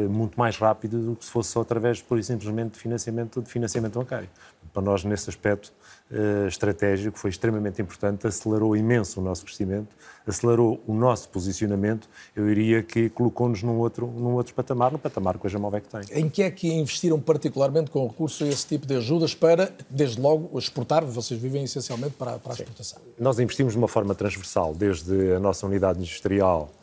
muito 0.08 0.38
mais 0.38 0.56
rápido 0.56 0.98
do 0.98 1.16
que 1.16 1.24
se 1.24 1.30
fosse 1.30 1.50
só 1.50 1.60
através, 1.60 2.00
por 2.00 2.22
simplesmente, 2.22 2.72
de 2.72 2.78
financiamento, 2.78 3.42
de 3.42 3.50
financiamento 3.50 3.98
bancário. 3.98 4.28
para 4.72 4.82
nós, 4.82 5.04
nesse 5.04 5.28
aspecto 5.28 5.72
uh, 6.10 6.46
estratégico, 6.46 7.18
foi 7.18 7.30
extremamente 7.30 7.82
importante, 7.82 8.26
acelerou 8.26 8.74
imenso 8.74 9.20
o 9.20 9.22
nosso 9.22 9.44
crescimento, 9.44 9.88
acelerou 10.26 10.82
o 10.86 10.94
nosso 10.94 11.28
posicionamento, 11.28 12.08
eu 12.34 12.46
diria 12.46 12.82
que 12.82 13.10
colocou-nos 13.10 13.62
num 13.62 13.78
outro, 13.78 14.06
num 14.06 14.32
outro 14.34 14.54
patamar, 14.54 14.92
no 14.92 14.98
patamar 14.98 15.38
que 15.38 15.46
a 15.46 15.50
Jamovec 15.50 15.86
tem. 15.88 16.00
Em 16.18 16.28
que 16.28 16.42
é 16.42 16.50
que 16.50 16.72
investiram 16.72 17.20
particularmente 17.20 17.90
com 17.90 18.06
recurso 18.06 18.44
a 18.44 18.48
esse 18.48 18.66
tipo 18.66 18.86
de 18.86 18.96
ajudas 18.96 19.34
para, 19.34 19.70
desde 19.90 20.20
logo, 20.20 20.58
exportar? 20.58 21.04
Vocês 21.04 21.40
vivem 21.40 21.64
essencialmente 21.64 22.14
para, 22.14 22.38
para 22.38 22.52
a 22.52 22.54
exportação. 22.54 23.00
Nós 23.18 23.38
investimos 23.38 23.74
de 23.74 23.78
uma 23.78 23.88
forma 23.88 24.14
transversal, 24.14 24.74
desde 24.74 25.32
a 25.32 25.40
nossa 25.40 25.66
unidade 25.66 25.98
industrial, 25.98 26.70
eh, 26.72 26.81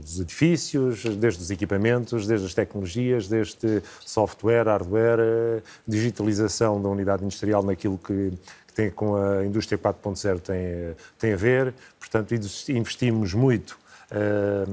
dos 0.00 0.20
edifícios, 0.20 1.04
desde 1.16 1.42
os 1.42 1.50
equipamentos, 1.50 2.26
desde 2.26 2.46
as 2.46 2.54
tecnologias, 2.54 3.26
desde 3.26 3.82
software, 4.04 4.64
hardware, 4.64 5.18
eh, 5.20 5.62
digitalização 5.86 6.80
da 6.80 6.88
unidade 6.88 7.24
industrial 7.24 7.62
naquilo 7.62 7.98
que, 7.98 8.32
tem 8.76 8.90
com 8.90 9.16
a 9.16 9.44
indústria 9.44 9.78
4.0 9.78 10.38
tem, 10.40 10.94
tem 11.18 11.32
a 11.32 11.36
ver. 11.36 11.72
Portanto, 11.98 12.34
investimos 12.68 13.32
muito 13.32 13.78
uh, 14.12 14.70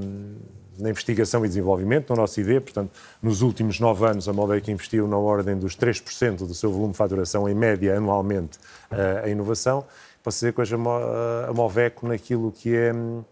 na 0.78 0.90
investigação 0.90 1.42
e 1.44 1.48
desenvolvimento, 1.48 2.10
no 2.10 2.16
nosso 2.16 2.38
ID. 2.38 2.60
Portanto, 2.60 2.90
nos 3.22 3.40
últimos 3.40 3.80
nove 3.80 4.06
anos, 4.06 4.28
a 4.28 4.32
Moldec 4.32 4.70
investiu 4.70 5.08
na 5.08 5.16
ordem 5.16 5.56
dos 5.56 5.74
3% 5.74 6.46
do 6.46 6.54
seu 6.54 6.70
volume 6.70 6.92
de 6.92 6.98
faturação, 6.98 7.48
em 7.48 7.54
média, 7.54 7.96
anualmente, 7.96 8.58
uh, 8.92 9.26
em 9.26 9.32
inovação. 9.32 9.86
Para 10.22 10.30
dizer 10.30 10.52
que 10.52 10.60
hoje 10.60 10.74
a 10.74 11.52
Moveco, 11.52 12.06
naquilo 12.06 12.52
que 12.52 12.76
é 12.76 12.92
uh, 12.92 13.24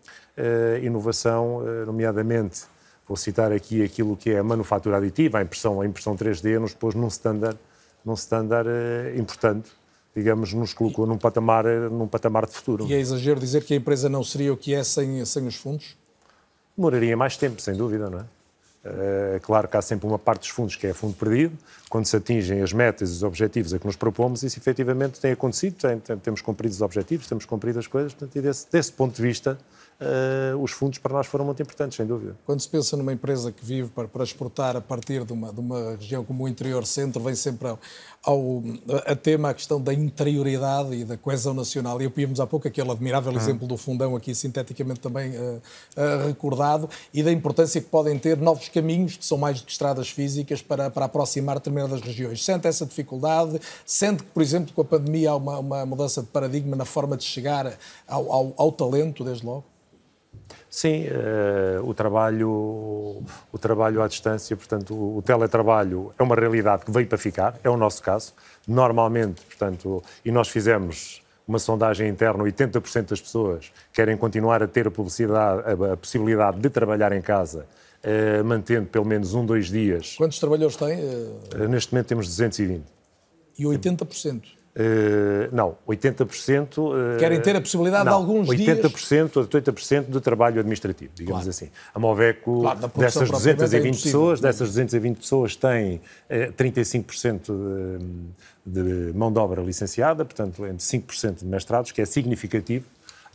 inovação, 0.83 1.59
uh, 1.59 1.87
nomeadamente, 1.87 2.63
vou 3.07 3.17
citar 3.17 3.53
aqui 3.53 3.83
aquilo 3.83 4.17
que 4.17 4.31
é 4.31 4.39
a 4.39 4.43
manufatura 4.43 4.97
aditiva, 4.97 5.39
a 5.39 5.43
impressão, 5.43 5.81
a 5.81 5.87
impressão 5.87 6.17
3D, 6.17 6.59
nos 6.59 6.75
pôs 6.75 6.95
num 6.95 7.09
standard, 7.09 7.59
num 8.05 8.15
standard 8.15 8.69
uh, 8.69 9.19
importante, 9.19 9.71
digamos, 10.15 10.53
nos 10.53 10.75
colocou 10.75 11.07
num 11.07 11.19
patamar, 11.19 11.65
num 11.91 12.07
patamar 12.07 12.47
de 12.47 12.53
futuro. 12.53 12.87
E 12.87 12.95
é 12.95 12.99
exagero 12.99 13.41
dizer 13.41 13.65
que 13.65 13.75
a 13.75 13.77
empresa 13.77 14.09
não 14.09 14.23
seria 14.23 14.53
o 14.53 14.57
que 14.57 14.75
é 14.75 14.85
sem, 14.85 15.25
sem 15.25 15.47
os 15.47 15.57
fundos? 15.57 15.97
Demoraria 16.77 17.17
mais 17.17 17.37
tempo, 17.37 17.61
sem 17.61 17.75
dúvida, 17.75 18.09
não 18.09 18.21
é? 18.21 18.25
É 18.85 19.39
claro 19.41 19.69
que 19.69 19.77
há 19.77 19.83
sempre 19.83 20.09
uma 20.09 20.19
parte 20.19 20.41
dos 20.41 20.49
fundos 20.49 20.75
que 20.75 20.89
é 20.89 20.93
fundo 20.93 21.15
perdido, 21.15 21.57
quando 21.89 22.07
se 22.07 22.17
atingem 22.17 22.63
as 22.63 22.73
metas 22.73 23.11
e 23.11 23.13
os 23.13 23.23
objetivos 23.23 23.73
a 23.73 23.79
que 23.79 23.87
nos 23.87 23.95
propomos, 23.95 24.43
isso 24.43 24.59
efetivamente 24.59 25.21
tem 25.21 25.31
acontecido, 25.31 25.77
tem, 25.77 26.01
tem, 26.01 26.19
temos 26.19 26.41
cumprido 26.41 26.75
os 26.75 26.83
objetivos, 26.83 27.29
temos 27.29 27.45
cumprido 27.45 27.79
as 27.79 27.87
coisas, 27.87 28.13
portanto, 28.13 28.35
e 28.37 28.41
desse, 28.41 28.67
desse 28.71 28.91
ponto 28.91 29.15
de 29.15 29.23
vista, 29.23 29.57
uh, 30.01 30.63
os 30.63 30.71
fundos 30.73 30.99
para 30.99 31.13
nós 31.13 31.27
foram 31.27 31.45
muito 31.45 31.61
importantes, 31.63 31.97
sem 31.97 32.07
dúvida. 32.07 32.37
Quando 32.45 32.61
se 32.61 32.69
pensa 32.69 32.97
numa 32.97 33.13
empresa 33.13 33.53
que 33.53 33.65
vive 33.65 33.89
para, 33.91 34.09
para 34.09 34.25
exportar 34.25 34.77
a 34.77 34.81
partir 34.81 35.25
de 35.25 35.33
uma, 35.33 35.53
de 35.53 35.61
uma 35.61 35.97
região 35.97 36.25
como 36.25 36.45
o 36.45 36.49
interior 36.49 36.87
centro, 36.87 37.23
vem 37.23 37.35
sempre 37.35 37.69
ao, 37.69 37.79
ao, 38.25 38.63
a 39.07 39.15
tema 39.15 39.51
a 39.51 39.55
questão 39.55 39.81
da 39.81 39.93
interioridade 39.93 40.95
e 40.95 41.05
da 41.05 41.17
coesão 41.17 41.55
nacional. 41.55 42.01
E 42.01 42.07
ouvimos 42.07 42.41
há 42.41 42.47
pouco 42.47 42.69
aquele 42.69 42.91
admirável 42.91 43.33
exemplo 43.33 43.67
do 43.67 43.77
fundão 43.77 44.17
aqui 44.17 44.35
sinteticamente 44.35 45.01
também 45.01 45.37
uh, 45.37 45.63
uh, 45.97 46.27
recordado 46.27 46.89
e 47.13 47.23
da 47.23 47.33
importância 47.33 47.81
que 47.81 47.89
podem 47.89 48.19
ter 48.19 48.37
novos 48.39 48.69
caminhos, 48.69 49.17
que 49.17 49.25
são 49.25 49.39
mais 49.39 49.61
do 49.61 49.67
que 49.67 49.73
estradas 49.73 50.09
físicas, 50.09 50.63
para, 50.63 50.91
para 50.91 51.07
aproximar 51.07 51.57
determinadas 51.57 52.01
regiões. 52.01 52.45
Sente 52.45 52.67
essa 52.67 52.87
dificuldade? 52.87 53.61
Sente 53.85 54.23
que, 54.23 54.31
por 54.31 54.43
exemplo, 54.43 54.73
com 54.75 54.81
a 54.81 54.85
pandemia 54.85 55.31
há 55.31 55.37
uma, 55.37 55.59
uma 55.59 55.87
mudança 55.87 56.23
de 56.23 56.29
paradigma 56.29 56.77
na 56.77 56.85
forma 56.85 57.17
de 57.17 57.25
chegar 57.25 57.79
ao, 58.07 58.33
ao, 58.33 58.55
ao 58.57 58.73
talento, 58.73 59.25
desde 59.25 59.45
logo? 59.45 59.65
Sim, 60.73 61.05
uh, 61.05 61.87
o, 61.87 61.93
trabalho, 61.93 63.23
o 63.53 63.59
trabalho 63.61 64.01
à 64.01 64.09
distância, 64.09 64.57
portanto, 64.57 64.95
o, 64.95 65.19
o, 65.19 65.23
teletrabalho 65.23 66.15
é 66.19 66.23
uma 66.23 66.35
realidade 66.35 66.87
que 66.87 66.91
veio 66.91 67.07
para 67.07 67.19
ficar, 67.19 67.61
é 67.63 67.69
o 67.69 67.77
nosso 67.77 68.03
caso. 68.03 68.33
Normalmente, 68.67 69.43
portanto, 69.43 70.03
e 70.25 70.33
nós 70.33 70.49
fizemos 70.49 71.23
uma 71.47 71.59
sondagem 71.59 72.09
interna, 72.09 72.43
80% 72.43 73.11
das 73.11 73.21
pessoas 73.21 73.71
querem 73.93 74.17
continuar 74.17 74.63
a 74.63 74.67
ter 74.67 74.87
a, 74.89 74.91
a, 74.91 75.93
a 75.93 75.97
possibilidade 75.99 76.59
de 76.59 76.71
trabalhar 76.71 77.13
em 77.13 77.21
casa, 77.21 77.67
uh, 78.03 78.43
mantendo 78.43 78.87
pelo 78.87 79.05
menos 79.05 79.35
um, 79.35 79.45
dois 79.45 79.67
dias. 79.69 80.15
Quantos 80.17 80.39
trabalhadores 80.39 80.77
têm? 80.77 80.99
Uh, 80.99 81.69
neste 81.69 81.93
momento 81.93 82.07
temos 82.07 82.27
220. 82.27 82.83
E 83.59 83.65
80%? 83.65 84.62
Uh, 84.75 85.55
não, 85.55 85.77
80%. 85.87 86.79
Uh, 86.79 87.19
Querem 87.19 87.39
ter 87.43 87.55
a 87.55 87.61
possibilidade 87.61 88.07
não, 88.07 88.13
de 88.13 88.17
alguns 88.17 88.49
80%, 88.49 88.57
dias. 88.57 88.79
80% 88.79 89.47
80% 89.47 90.11
de 90.11 90.21
trabalho 90.21 90.61
administrativo, 90.61 91.13
digamos 91.15 91.43
claro. 91.43 91.51
assim. 91.51 91.71
A 91.95 91.99
Moveco, 91.99 92.63
claro, 92.63 92.91
dessas 92.97 93.31
220 93.31 93.85
é 93.85 94.03
pessoas, 94.03 94.41
dessas 94.41 94.69
220 94.69 95.19
pessoas, 95.19 95.57
tem 95.57 95.97
uh, 95.97 96.53
35% 96.55 97.99
de, 98.65 99.11
de, 99.11 99.13
mão 99.13 99.31
de 99.31 99.39
obra 99.39 99.61
licenciada, 99.61 100.25
portanto, 100.25 100.65
entre 100.65 100.79
5% 100.79 101.41
de 101.41 101.45
mestrados, 101.45 101.93
que 101.93 102.01
é 102.01 102.07
significativo 102.07 102.87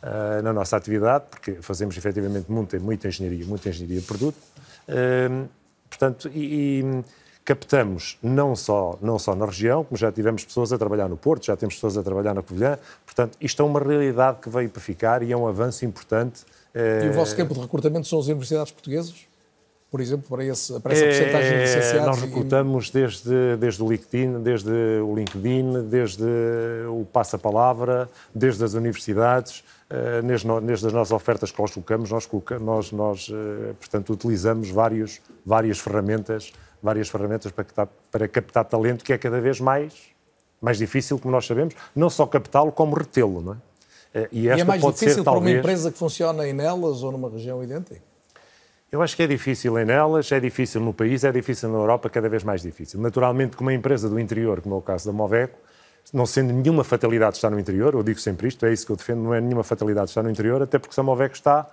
uh, 0.02 0.42
na 0.42 0.52
nossa 0.52 0.76
atividade, 0.76 1.26
porque 1.30 1.58
fazemos 1.60 1.96
efetivamente 1.96 2.50
muita, 2.50 2.80
muita 2.80 3.06
engenharia, 3.06 3.46
muita 3.46 3.68
engenharia 3.68 4.00
de 4.00 4.06
produto. 4.06 4.38
Portanto, 5.88 6.30
e, 6.34 6.80
e 6.80 7.04
captamos 7.48 8.18
não 8.22 8.54
só, 8.54 8.98
não 9.00 9.18
só 9.18 9.34
na 9.34 9.46
região, 9.46 9.82
como 9.82 9.96
já 9.96 10.12
tivemos 10.12 10.44
pessoas 10.44 10.70
a 10.70 10.76
trabalhar 10.76 11.08
no 11.08 11.16
Porto, 11.16 11.46
já 11.46 11.56
temos 11.56 11.76
pessoas 11.76 11.96
a 11.96 12.02
trabalhar 12.02 12.34
na 12.34 12.42
Covilhã. 12.42 12.78
Portanto, 13.06 13.38
isto 13.40 13.62
é 13.62 13.64
uma 13.64 13.80
realidade 13.80 14.40
que 14.42 14.50
veio 14.50 14.68
para 14.68 14.82
ficar 14.82 15.22
e 15.22 15.32
é 15.32 15.36
um 15.36 15.48
avanço 15.48 15.82
importante. 15.86 16.42
E 16.74 17.08
o 17.08 17.12
vosso 17.14 17.34
campo 17.34 17.54
de 17.54 17.60
recrutamento 17.60 18.06
são 18.06 18.18
as 18.18 18.26
universidades 18.26 18.70
portuguesas? 18.70 19.26
Por 19.90 20.02
exemplo, 20.02 20.28
para, 20.28 20.44
esse, 20.44 20.78
para 20.80 20.92
essa 20.92 21.02
é, 21.02 21.06
porcentagem 21.06 21.52
de 21.52 21.60
licenciados? 21.62 22.06
Nós 22.06 22.20
recrutamos 22.20 22.90
desde, 22.90 23.56
desde 23.56 23.82
o 23.82 23.90
LinkedIn, 23.90 24.42
desde 24.42 24.70
o 25.02 25.14
LinkedIn, 25.14 25.88
desde 25.88 26.26
o 26.90 27.06
Passa-Palavra, 27.10 28.10
desde 28.34 28.62
as 28.62 28.74
universidades, 28.74 29.64
desde, 30.22 30.46
desde, 30.60 30.86
as 30.88 30.92
nossas 30.92 31.12
ofertas 31.12 31.50
que 31.50 31.58
nós 31.58 31.70
colocamos, 31.70 32.10
nós, 32.10 32.26
nós, 32.28 32.92
nós 32.92 33.30
portanto, 33.78 34.12
utilizamos 34.12 34.68
vários, 34.68 35.22
várias 35.46 35.78
ferramentas 35.78 36.52
várias 36.82 37.08
ferramentas 37.08 37.52
para 37.52 37.64
captar, 37.64 37.88
para 38.10 38.28
captar 38.28 38.64
talento, 38.64 39.04
que 39.04 39.12
é 39.12 39.18
cada 39.18 39.40
vez 39.40 39.60
mais, 39.60 39.94
mais 40.60 40.78
difícil, 40.78 41.18
como 41.18 41.32
nós 41.32 41.46
sabemos, 41.46 41.74
não 41.94 42.08
só 42.08 42.26
captá-lo, 42.26 42.72
como 42.72 42.94
retê-lo. 42.94 43.40
Não 43.40 43.52
é? 43.54 43.56
Eh, 44.14 44.28
e, 44.32 44.48
esta 44.48 44.58
e 44.58 44.60
é 44.60 44.64
mais 44.64 44.82
difícil 44.82 45.08
ser, 45.08 45.14
para 45.16 45.32
talvez... 45.32 45.54
uma 45.54 45.58
empresa 45.58 45.92
que 45.92 45.98
funciona 45.98 46.46
em 46.46 46.52
nelas 46.52 47.02
ou 47.02 47.12
numa 47.12 47.28
região 47.28 47.62
idêntica? 47.62 48.00
Eu 48.90 49.02
acho 49.02 49.14
que 49.14 49.22
é 49.22 49.26
difícil 49.26 49.78
em 49.78 49.84
nelas, 49.84 50.32
é 50.32 50.40
difícil 50.40 50.80
no 50.80 50.94
país, 50.94 51.22
é 51.22 51.30
difícil 51.30 51.68
na 51.68 51.76
Europa, 51.76 52.08
cada 52.08 52.28
vez 52.28 52.42
mais 52.42 52.62
difícil. 52.62 52.98
Naturalmente, 53.00 53.54
como 53.54 53.68
uma 53.68 53.74
empresa 53.74 54.08
do 54.08 54.18
interior, 54.18 54.62
como 54.62 54.76
é 54.76 54.78
o 54.78 54.82
caso 54.82 55.06
da 55.06 55.12
Moveco, 55.12 55.58
não 56.12 56.24
sendo 56.24 56.54
nenhuma 56.54 56.82
fatalidade 56.82 57.36
estar 57.36 57.50
no 57.50 57.60
interior, 57.60 57.92
eu 57.92 58.02
digo 58.02 58.18
sempre 58.18 58.48
isto, 58.48 58.64
é 58.64 58.72
isso 58.72 58.86
que 58.86 58.92
eu 58.92 58.96
defendo, 58.96 59.22
não 59.22 59.34
é 59.34 59.40
nenhuma 59.42 59.62
fatalidade 59.62 60.08
estar 60.10 60.22
no 60.22 60.30
interior, 60.30 60.62
até 60.62 60.78
porque 60.78 60.94
se 60.94 61.00
a 61.00 61.02
Moveco 61.02 61.34
está 61.34 61.68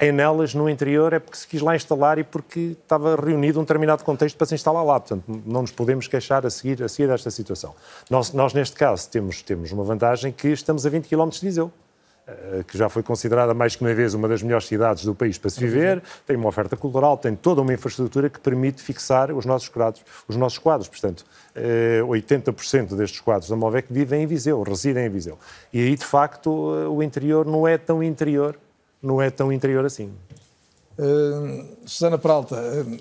em 0.00 0.10
nelas, 0.10 0.54
no 0.54 0.68
interior, 0.68 1.12
é 1.12 1.18
porque 1.18 1.36
se 1.36 1.46
quis 1.46 1.60
lá 1.60 1.76
instalar 1.76 2.18
e 2.18 2.24
porque 2.24 2.76
estava 2.82 3.16
reunido 3.16 3.60
um 3.60 3.62
determinado 3.62 4.02
contexto 4.02 4.36
para 4.36 4.46
se 4.46 4.54
instalar 4.54 4.84
lá. 4.84 4.98
Portanto, 4.98 5.24
não 5.44 5.60
nos 5.60 5.70
podemos 5.70 6.08
queixar 6.08 6.46
a 6.46 6.50
seguir, 6.50 6.82
a 6.82 6.88
seguir 6.88 7.08
desta 7.08 7.30
situação. 7.30 7.74
Nós, 8.08 8.32
nós, 8.32 8.54
neste 8.54 8.76
caso, 8.76 9.10
temos, 9.10 9.42
temos 9.42 9.70
uma 9.72 9.84
vantagem 9.84 10.32
que 10.32 10.48
estamos 10.48 10.86
a 10.86 10.88
20 10.88 11.06
km 11.06 11.28
de 11.28 11.40
Viseu 11.40 11.70
eh, 12.26 12.64
que 12.66 12.78
já 12.78 12.88
foi 12.88 13.02
considerada 13.02 13.52
mais 13.52 13.74
que 13.74 13.82
uma 13.82 13.92
vez 13.92 14.14
uma 14.14 14.28
das 14.28 14.42
melhores 14.42 14.66
cidades 14.66 15.04
do 15.04 15.14
país 15.14 15.36
para 15.36 15.50
se 15.50 15.60
viver, 15.60 16.02
tem 16.26 16.36
uma 16.36 16.48
oferta 16.48 16.76
cultural, 16.76 17.16
tem 17.16 17.34
toda 17.34 17.60
uma 17.60 17.72
infraestrutura 17.72 18.30
que 18.30 18.38
permite 18.38 18.82
fixar 18.82 19.32
os 19.32 19.44
nossos 19.44 19.68
quadros. 19.68 20.04
Os 20.28 20.36
nossos 20.36 20.58
quadros. 20.58 20.88
Portanto, 20.88 21.24
80% 22.08 22.92
eh, 22.92 22.96
destes 22.96 23.20
quadros 23.20 23.50
da 23.50 23.56
Movec 23.56 23.92
vivem 23.92 24.22
em 24.22 24.26
Viseu, 24.26 24.62
residem 24.62 25.06
em 25.06 25.10
Viseu. 25.10 25.38
E 25.72 25.80
aí, 25.80 25.94
de 25.96 26.04
facto, 26.04 26.50
o 26.50 27.02
interior 27.02 27.44
não 27.44 27.66
é 27.66 27.76
tão 27.76 28.02
interior 28.02 28.56
não 29.02 29.20
é 29.20 29.30
tão 29.30 29.52
interior 29.52 29.84
assim. 29.84 30.12
Uh, 30.98 31.66
Susana 31.86 32.18
Peralta, 32.18 32.56
uh, 32.56 32.98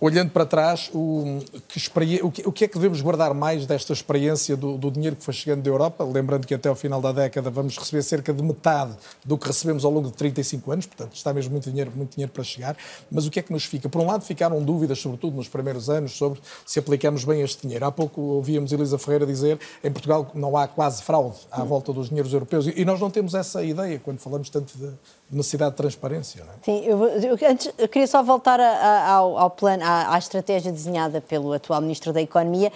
olhando 0.00 0.30
para 0.30 0.46
trás, 0.46 0.90
o 0.92 1.40
que, 1.68 2.46
o, 2.46 2.52
que, 2.52 2.64
é 2.64 2.68
que 2.68 2.74
devemos 2.74 3.00
guardar 3.00 3.34
mais 3.34 3.66
desta 3.66 3.92
experiência 3.92 4.56
do, 4.56 4.76
do, 4.76 4.90
dinheiro 4.90 5.16
que 5.16 5.24
foi 5.24 5.34
chegando 5.34 5.62
da 5.62 5.70
Europa? 5.70 6.04
Lembrando 6.04 6.46
que 6.46 6.54
até 6.54 6.68
ao 6.68 6.74
final 6.74 7.00
da 7.00 7.12
década 7.12 7.50
vamos 7.50 7.76
receber 7.76 8.02
cerca 8.02 8.32
de 8.32 8.42
metade 8.42 8.94
do 9.24 9.36
que 9.38 9.46
recebemos 9.46 9.84
ao 9.84 9.90
longo 9.90 10.08
de 10.08 10.14
35 10.14 10.72
anos, 10.72 10.86
portanto 10.86 11.14
está 11.14 11.32
mesmo 11.32 11.52
muito 11.52 11.70
dinheiro, 11.70 11.92
muito 11.94 12.14
dinheiro 12.14 12.32
para 12.32 12.44
chegar. 12.44 12.76
Mas 13.10 13.26
o 13.26 13.30
que 13.30 13.38
é 13.38 13.42
que 13.42 13.52
nos 13.52 13.64
fica? 13.64 13.88
Por 13.88 14.00
um 14.00 14.06
lado, 14.06 14.24
ficaram 14.24 14.62
dúvidas, 14.62 14.98
sobretudo 14.98 15.36
nos 15.36 15.48
primeiros 15.48 15.88
anos, 15.88 16.12
sobre 16.12 16.40
se 16.66 16.78
aplicamos 16.78 17.24
bem 17.24 17.42
este 17.42 17.62
dinheiro. 17.62 17.84
Há 17.84 17.92
pouco 17.92 18.20
ouvíamos 18.20 18.72
Elisa 18.72 18.98
Ferreira 18.98 19.26
dizer 19.26 19.58
em 19.82 19.90
Portugal 19.90 20.30
não 20.34 20.56
há 20.56 20.66
quase 20.66 21.02
fraude 21.02 21.36
à 21.50 21.64
volta 21.64 21.92
dos 21.92 22.08
dinheiros 22.08 22.32
europeus 22.32 22.66
e 22.66 22.84
nós 22.84 23.00
não 23.00 23.10
temos 23.10 23.34
essa 23.34 23.62
ideia 23.62 23.98
quando 23.98 24.18
falamos 24.18 24.48
tanto 24.50 24.76
de 24.76 24.90
necessidade 25.32 25.70
de 25.70 25.76
transparência. 25.78 26.42
É? 26.42 26.64
Sim, 26.64 26.84
eu, 26.84 27.04
eu, 27.06 27.38
antes, 27.50 27.72
eu 27.78 27.88
queria 27.88 28.06
só 28.06 28.22
voltar 28.22 28.60
a, 28.60 28.64
a, 28.64 29.10
ao, 29.12 29.38
ao, 29.38 29.50
plano, 29.50 29.82
à, 29.82 30.14
à 30.14 30.18
estratégia 30.18 30.70
desenhada 30.70 31.20
pelo 31.20 31.52
atual 31.52 31.80
Ministro 31.80 32.12
da 32.12 32.20
Economia. 32.20 32.70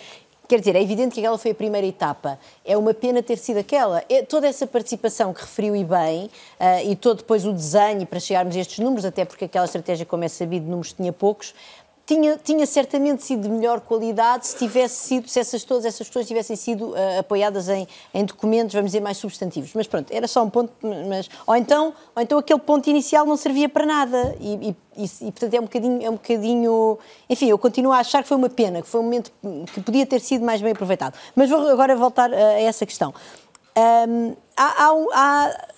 Quer 0.48 0.60
dizer, 0.60 0.76
é 0.76 0.82
evidente 0.82 1.14
que 1.14 1.20
aquela 1.20 1.36
foi 1.36 1.50
a 1.50 1.54
primeira 1.54 1.86
etapa. 1.86 2.38
É 2.64 2.76
uma 2.76 2.94
pena 2.94 3.20
ter 3.20 3.36
sido 3.36 3.58
aquela. 3.58 4.04
É, 4.08 4.22
toda 4.22 4.46
essa 4.46 4.64
participação 4.64 5.34
que 5.34 5.40
referiu 5.40 5.74
e 5.74 5.82
bem, 5.82 6.26
uh, 6.60 6.88
e 6.88 6.94
todo 6.94 7.18
depois 7.18 7.44
o 7.44 7.52
desenho 7.52 8.06
para 8.06 8.20
chegarmos 8.20 8.54
a 8.54 8.60
estes 8.60 8.78
números, 8.78 9.04
até 9.04 9.24
porque 9.24 9.46
aquela 9.46 9.64
estratégia, 9.64 10.06
como 10.06 10.22
é 10.22 10.28
sabido, 10.28 10.64
números 10.66 10.92
tinha 10.92 11.12
poucos, 11.12 11.52
tinha, 12.06 12.38
tinha 12.42 12.64
certamente 12.64 13.24
sido 13.24 13.42
de 13.42 13.48
melhor 13.48 13.80
qualidade 13.80 14.46
se 14.46 14.56
tivesse 14.56 14.94
sido, 14.94 15.28
se 15.28 15.40
essas, 15.40 15.64
todas 15.64 15.84
essas 15.84 16.06
pessoas 16.06 16.26
tivessem 16.26 16.54
sido 16.54 16.90
uh, 16.90 17.18
apoiadas 17.18 17.68
em, 17.68 17.86
em 18.14 18.24
documentos, 18.24 18.72
vamos 18.72 18.92
dizer, 18.92 19.00
mais 19.00 19.16
substantivos. 19.16 19.72
Mas 19.74 19.88
pronto, 19.88 20.12
era 20.12 20.28
só 20.28 20.44
um 20.44 20.48
ponto, 20.48 20.72
mas, 20.82 21.28
ou, 21.44 21.56
então, 21.56 21.92
ou 22.14 22.22
então 22.22 22.38
aquele 22.38 22.60
ponto 22.60 22.88
inicial 22.88 23.26
não 23.26 23.36
servia 23.36 23.68
para 23.68 23.84
nada 23.84 24.36
e, 24.40 24.76
e, 24.96 25.04
e, 25.04 25.32
portanto 25.32 25.54
é 25.54 25.60
um 25.60 25.64
bocadinho, 25.64 26.02
é 26.02 26.08
um 26.08 26.14
bocadinho, 26.14 26.98
enfim, 27.28 27.48
eu 27.50 27.58
continuo 27.58 27.92
a 27.92 27.98
achar 27.98 28.22
que 28.22 28.28
foi 28.28 28.36
uma 28.36 28.48
pena, 28.48 28.80
que 28.80 28.88
foi 28.88 29.00
um 29.00 29.04
momento 29.04 29.32
que 29.74 29.80
podia 29.80 30.06
ter 30.06 30.20
sido 30.20 30.44
mais 30.44 30.62
bem 30.62 30.70
aproveitado. 30.70 31.18
Mas 31.34 31.50
vou 31.50 31.68
agora 31.68 31.96
voltar 31.96 32.32
a, 32.32 32.36
a 32.36 32.60
essa 32.60 32.86
questão. 32.86 33.12
Um, 33.76 34.34
há, 34.56 34.86
há, 34.86 34.92
há 35.12 35.75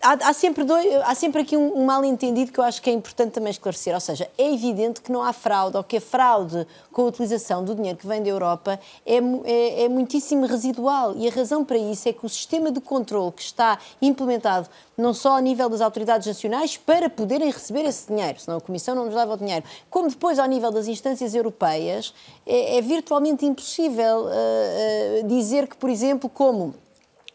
Há, 0.00 0.12
há, 0.28 0.32
sempre 0.32 0.62
dois, 0.62 0.86
há 1.04 1.14
sempre 1.16 1.42
aqui 1.42 1.56
um, 1.56 1.76
um 1.76 1.84
mal-entendido 1.84 2.52
que 2.52 2.60
eu 2.60 2.64
acho 2.64 2.80
que 2.80 2.88
é 2.88 2.92
importante 2.92 3.32
também 3.32 3.50
esclarecer. 3.50 3.92
Ou 3.94 4.00
seja, 4.00 4.30
é 4.38 4.54
evidente 4.54 5.02
que 5.02 5.10
não 5.10 5.24
há 5.24 5.32
fraude, 5.32 5.76
ou 5.76 5.82
que 5.82 5.96
a 5.96 6.00
fraude 6.00 6.64
com 6.92 7.02
a 7.02 7.04
utilização 7.06 7.64
do 7.64 7.74
dinheiro 7.74 7.98
que 7.98 8.06
vem 8.06 8.22
da 8.22 8.28
Europa 8.28 8.78
é, 9.04 9.16
é, 9.16 9.82
é 9.84 9.88
muitíssimo 9.88 10.46
residual. 10.46 11.16
E 11.16 11.26
a 11.26 11.32
razão 11.32 11.64
para 11.64 11.76
isso 11.76 12.08
é 12.08 12.12
que 12.12 12.24
o 12.24 12.28
sistema 12.28 12.70
de 12.70 12.80
controle 12.80 13.32
que 13.32 13.42
está 13.42 13.76
implementado, 14.00 14.68
não 14.96 15.12
só 15.12 15.36
a 15.36 15.40
nível 15.40 15.68
das 15.68 15.80
autoridades 15.80 16.28
nacionais, 16.28 16.76
para 16.76 17.10
poderem 17.10 17.50
receber 17.50 17.84
esse 17.84 18.06
dinheiro, 18.06 18.38
senão 18.38 18.58
a 18.58 18.60
Comissão 18.60 18.94
não 18.94 19.06
nos 19.06 19.14
dava 19.14 19.34
o 19.34 19.36
dinheiro, 19.36 19.64
como 19.90 20.08
depois 20.08 20.38
ao 20.38 20.46
nível 20.46 20.70
das 20.70 20.86
instâncias 20.86 21.34
europeias, 21.34 22.14
é, 22.46 22.78
é 22.78 22.80
virtualmente 22.80 23.44
impossível 23.44 24.26
uh, 24.26 25.24
uh, 25.24 25.26
dizer 25.26 25.66
que, 25.66 25.76
por 25.76 25.90
exemplo, 25.90 26.30
como 26.30 26.74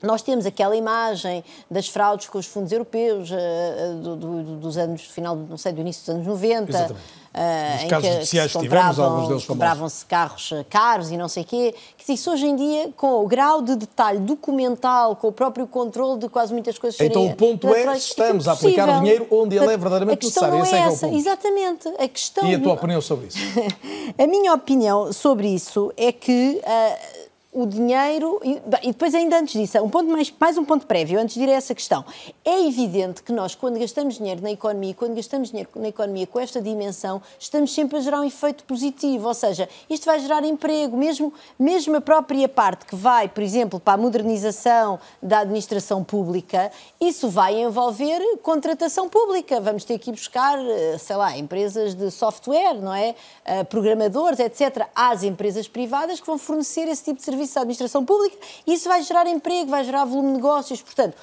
nós 0.04 0.22
temos 0.22 0.46
aquela 0.46 0.76
imagem 0.76 1.44
das 1.72 1.88
fraudes 1.88 2.28
com 2.28 2.38
os 2.38 2.46
fundos 2.46 2.72
europeus 2.72 3.32
uh, 3.32 3.96
do, 4.02 4.16
do, 4.18 4.44
dos 4.58 4.78
anos, 4.78 5.02
final, 5.04 5.36
não 5.36 5.58
sei, 5.58 5.72
do 5.72 5.80
início 5.80 6.02
dos 6.02 6.16
anos 6.16 6.28
90. 6.28 6.70
Exatamente. 6.70 7.24
Uh, 7.34 7.90
casos 7.90 8.08
que, 8.08 8.14
judiciais 8.14 8.52
que 8.52 8.60
tivemos, 8.60 9.00
alguns 9.00 9.28
deles 9.28 9.46
compravam-se 9.46 10.06
carros 10.06 10.54
caros 10.70 11.10
e 11.10 11.18
não 11.18 11.28
sei 11.28 11.42
o 11.42 11.46
quê. 11.46 11.74
Que 11.98 12.14
isso 12.14 12.32
hoje 12.32 12.46
em 12.46 12.56
dia, 12.56 12.92
com 12.96 13.24
o 13.24 13.28
grau 13.28 13.62
de 13.62 13.76
detalhe 13.76 14.20
documental, 14.20 15.16
com 15.16 15.30
o 15.30 15.32
próprio 15.32 15.66
controle 15.66 16.20
de 16.20 16.30
quase 16.30 16.54
muitas 16.54 16.78
coisas 16.78 17.00
Então 17.00 17.26
o 17.26 17.36
ponto 17.36 17.74
é 17.74 17.96
se 17.96 18.10
estamos 18.10 18.48
a 18.48 18.52
aplicar 18.52 18.88
o 18.88 19.00
dinheiro 19.00 19.26
onde 19.32 19.56
ele 19.56 19.66
é 19.66 19.78
verdadeiramente 19.78 20.26
necessário. 20.26 20.60
Não 20.60 20.66
é, 20.66 20.72
é 20.72 20.80
essa, 20.80 21.08
é 21.08 21.16
exatamente. 21.16 21.88
A 21.98 22.08
questão 22.08 22.46
e 22.46 22.54
a 22.54 22.60
tua 22.60 22.74
opinião 22.74 23.02
sobre 23.02 23.28
isso? 23.28 23.40
a 24.16 24.28
minha 24.28 24.54
opinião 24.54 25.12
sobre 25.14 25.48
isso 25.48 25.92
é 25.98 26.12
que... 26.12 26.62
Uh, 26.62 27.23
o 27.54 27.66
dinheiro. 27.66 28.40
E, 28.44 28.62
e, 28.82 28.88
depois, 28.88 29.14
ainda 29.14 29.40
antes 29.40 29.54
disso, 29.54 29.82
um 29.82 29.90
ponto 29.90 30.10
mais, 30.10 30.34
mais 30.40 30.58
um 30.58 30.66
ponto 30.66 30.86
prévio, 30.86 31.20
antes 31.20 31.36
de 31.36 31.44
ir 31.44 31.50
a 31.50 31.54
essa 31.54 31.76
questão. 31.76 32.04
É 32.44 32.68
evidente 32.68 33.22
que 33.22 33.32
nós, 33.32 33.56
quando 33.56 33.80
gastamos 33.80 34.16
dinheiro 34.16 34.42
na 34.42 34.52
economia, 34.52 34.94
quando 34.94 35.16
gastamos 35.16 35.50
dinheiro 35.50 35.70
na 35.76 35.88
economia 35.88 36.26
com 36.28 36.40
esta 36.40 36.62
dimensão, 36.62 37.22
estamos 37.40 37.74
sempre 37.74 37.98
a 37.98 38.02
gerar 38.02 38.22
um 38.22 38.24
efeito 38.24 38.64
positivo. 38.64 39.28
Ou 39.28 39.34
seja, 39.34 39.70
isto 39.90 40.06
vai 40.06 40.20
gerar 40.20 40.44
emprego, 40.44 40.98
mesmo, 40.98 41.34
mesmo 41.58 41.96
a 41.96 42.02
própria 42.02 42.50
parte 42.50 42.86
que 42.86 42.96
vai, 42.96 43.30
por 43.30 43.44
exemplo, 43.44 43.80
para 43.80 43.94
a 43.94 43.98
modernização 43.98 45.00
da 45.22 45.40
administração 45.40 46.04
pública, 46.04 46.72
isso 47.00 47.30
vai 47.30 47.62
envolver 47.62 48.20
contratação 48.42 49.08
pública. 49.08 49.62
Vamos 49.62 49.84
ter 49.84 50.00
que 50.00 50.10
ir 50.10 50.14
buscar, 50.14 50.58
eh, 50.60 50.98
sei 50.98 51.16
lá, 51.16 51.38
empresas 51.38 51.94
de 51.94 52.10
software, 52.12 52.76
não 52.76 52.94
é? 52.94 53.16
Uh, 53.46 53.66
programadores, 53.66 54.40
etc., 54.40 54.88
às 54.96 55.24
empresas 55.24 55.68
privadas 55.68 56.20
que 56.20 56.26
vão 56.26 56.38
fornecer 56.38 56.88
esse 56.88 57.04
tipo 57.04 57.18
de 57.18 57.24
serviço 57.24 57.43
serviços 57.48 57.58
à 57.58 57.62
administração 57.62 58.06
pública, 58.06 58.38
e 58.66 58.74
isso 58.74 58.88
vai 58.88 59.02
gerar 59.04 59.28
emprego, 59.28 59.70
vai 59.70 59.84
gerar 59.84 60.06
volume 60.06 60.30
de 60.30 60.36
negócios. 60.36 60.82
Portanto, 60.82 61.16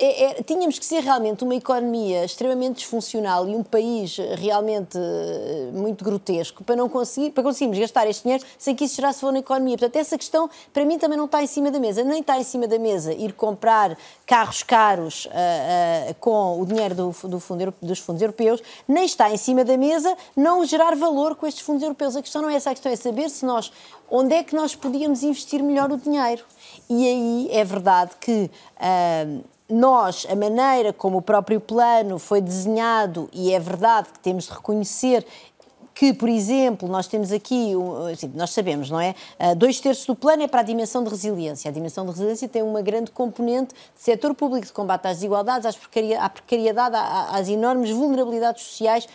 é, 0.00 0.24
é, 0.24 0.42
tínhamos 0.44 0.78
que 0.78 0.84
ser 0.86 1.02
realmente 1.02 1.42
uma 1.42 1.56
economia 1.56 2.24
extremamente 2.24 2.76
disfuncional 2.76 3.48
e 3.48 3.56
um 3.56 3.64
país 3.64 4.16
realmente 4.36 4.96
eh, 4.96 5.70
muito 5.72 6.04
grotesco 6.04 6.62
para 6.62 6.76
não 6.76 6.88
conseguir, 6.88 7.32
para 7.32 7.42
conseguirmos 7.42 7.76
gastar 7.80 8.06
este 8.06 8.22
dinheiro 8.22 8.44
sem 8.56 8.76
que 8.76 8.84
isso 8.84 8.94
gerasse 8.94 9.20
valor 9.20 9.32
na 9.32 9.40
economia. 9.40 9.76
Portanto, 9.76 9.96
essa 9.96 10.16
questão 10.16 10.48
para 10.72 10.84
mim 10.84 10.98
também 10.98 11.18
não 11.18 11.24
está 11.24 11.42
em 11.42 11.48
cima 11.48 11.68
da 11.72 11.80
mesa. 11.80 12.04
Nem 12.04 12.20
está 12.20 12.38
em 12.38 12.44
cima 12.44 12.68
da 12.68 12.78
mesa 12.78 13.12
ir 13.12 13.32
comprar 13.32 13.98
carros 14.24 14.62
caros 14.62 15.26
uh, 15.26 15.30
uh, 15.30 16.14
com 16.20 16.60
o 16.60 16.64
dinheiro 16.64 16.94
do, 16.94 17.14
do 17.24 17.40
fundo, 17.40 17.74
dos 17.82 17.98
fundos 17.98 18.22
europeus, 18.22 18.62
nem 18.86 19.04
está 19.04 19.28
em 19.32 19.36
cima 19.36 19.64
da 19.64 19.76
mesa 19.76 20.16
não 20.36 20.64
gerar 20.64 20.94
valor 20.94 21.34
com 21.34 21.44
estes 21.44 21.64
fundos 21.64 21.82
europeus. 21.82 22.14
A 22.14 22.22
questão 22.22 22.40
não 22.40 22.48
é 22.48 22.54
essa, 22.54 22.70
a 22.70 22.72
questão 22.72 22.92
é 22.92 22.96
saber 22.96 23.28
se 23.30 23.44
nós 23.44 23.72
onde 24.08 24.34
é 24.34 24.44
que 24.44 24.54
nós 24.54 24.76
podíamos 24.76 25.24
investir 25.24 25.60
melhor 25.60 25.90
o 25.90 25.96
dinheiro. 25.96 26.44
E 26.88 27.04
aí 27.04 27.48
é 27.50 27.64
verdade 27.64 28.12
que 28.20 28.48
uh, 28.76 29.44
nós, 29.68 30.26
a 30.30 30.34
maneira 30.34 30.92
como 30.92 31.18
o 31.18 31.22
próprio 31.22 31.60
plano 31.60 32.18
foi 32.18 32.40
desenhado, 32.40 33.28
e 33.32 33.52
é 33.52 33.60
verdade 33.60 34.08
que 34.12 34.18
temos 34.18 34.44
de 34.44 34.52
reconhecer 34.52 35.26
que, 35.98 36.14
por 36.14 36.28
exemplo, 36.28 36.88
nós 36.88 37.08
temos 37.08 37.32
aqui, 37.32 37.72
assim, 38.12 38.30
nós 38.36 38.50
sabemos, 38.50 38.88
não 38.88 39.00
é? 39.00 39.16
Uh, 39.36 39.56
dois 39.56 39.80
terços 39.80 40.06
do 40.06 40.14
plano 40.14 40.44
é 40.44 40.46
para 40.46 40.60
a 40.60 40.62
dimensão 40.62 41.02
de 41.02 41.10
resiliência. 41.10 41.68
A 41.68 41.72
dimensão 41.72 42.04
de 42.04 42.12
resiliência 42.12 42.48
tem 42.48 42.62
uma 42.62 42.80
grande 42.80 43.10
componente 43.10 43.74
de 43.74 44.00
setor 44.00 44.32
público, 44.32 44.64
de 44.64 44.72
combate 44.72 45.06
às 45.06 45.16
desigualdades, 45.16 45.66
às 45.66 45.76
à 46.20 46.28
precariedade, 46.30 46.94
às 47.32 47.48
enormes 47.48 47.90
vulnerabilidades 47.90 48.62
sociais 48.62 49.08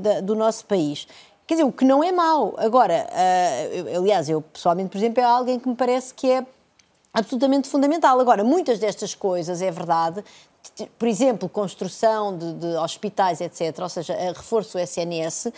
da, 0.00 0.20
do 0.20 0.34
nosso 0.34 0.64
país. 0.64 1.06
Quer 1.46 1.54
dizer, 1.54 1.64
o 1.64 1.70
que 1.70 1.84
não 1.84 2.02
é 2.02 2.10
mau. 2.10 2.54
Agora, 2.58 3.06
uh, 3.08 3.96
aliás, 3.98 4.28
eu 4.28 4.42
pessoalmente, 4.42 4.90
por 4.90 4.98
exemplo, 4.98 5.20
é 5.20 5.24
alguém 5.24 5.60
que 5.60 5.68
me 5.68 5.76
parece 5.76 6.12
que 6.12 6.28
é 6.28 6.44
absolutamente 7.12 7.68
fundamental. 7.68 8.20
Agora, 8.20 8.44
muitas 8.44 8.78
destas 8.78 9.14
coisas, 9.14 9.62
é 9.62 9.70
verdade, 9.70 10.24
por 10.98 11.08
exemplo, 11.08 11.48
construção 11.48 12.36
de, 12.36 12.52
de 12.54 12.66
hospitais, 12.76 13.40
etc., 13.40 13.78
ou 13.80 13.88
seja, 13.88 14.14
reforço 14.32 14.72
do 14.72 14.80
SNS, 14.80 15.52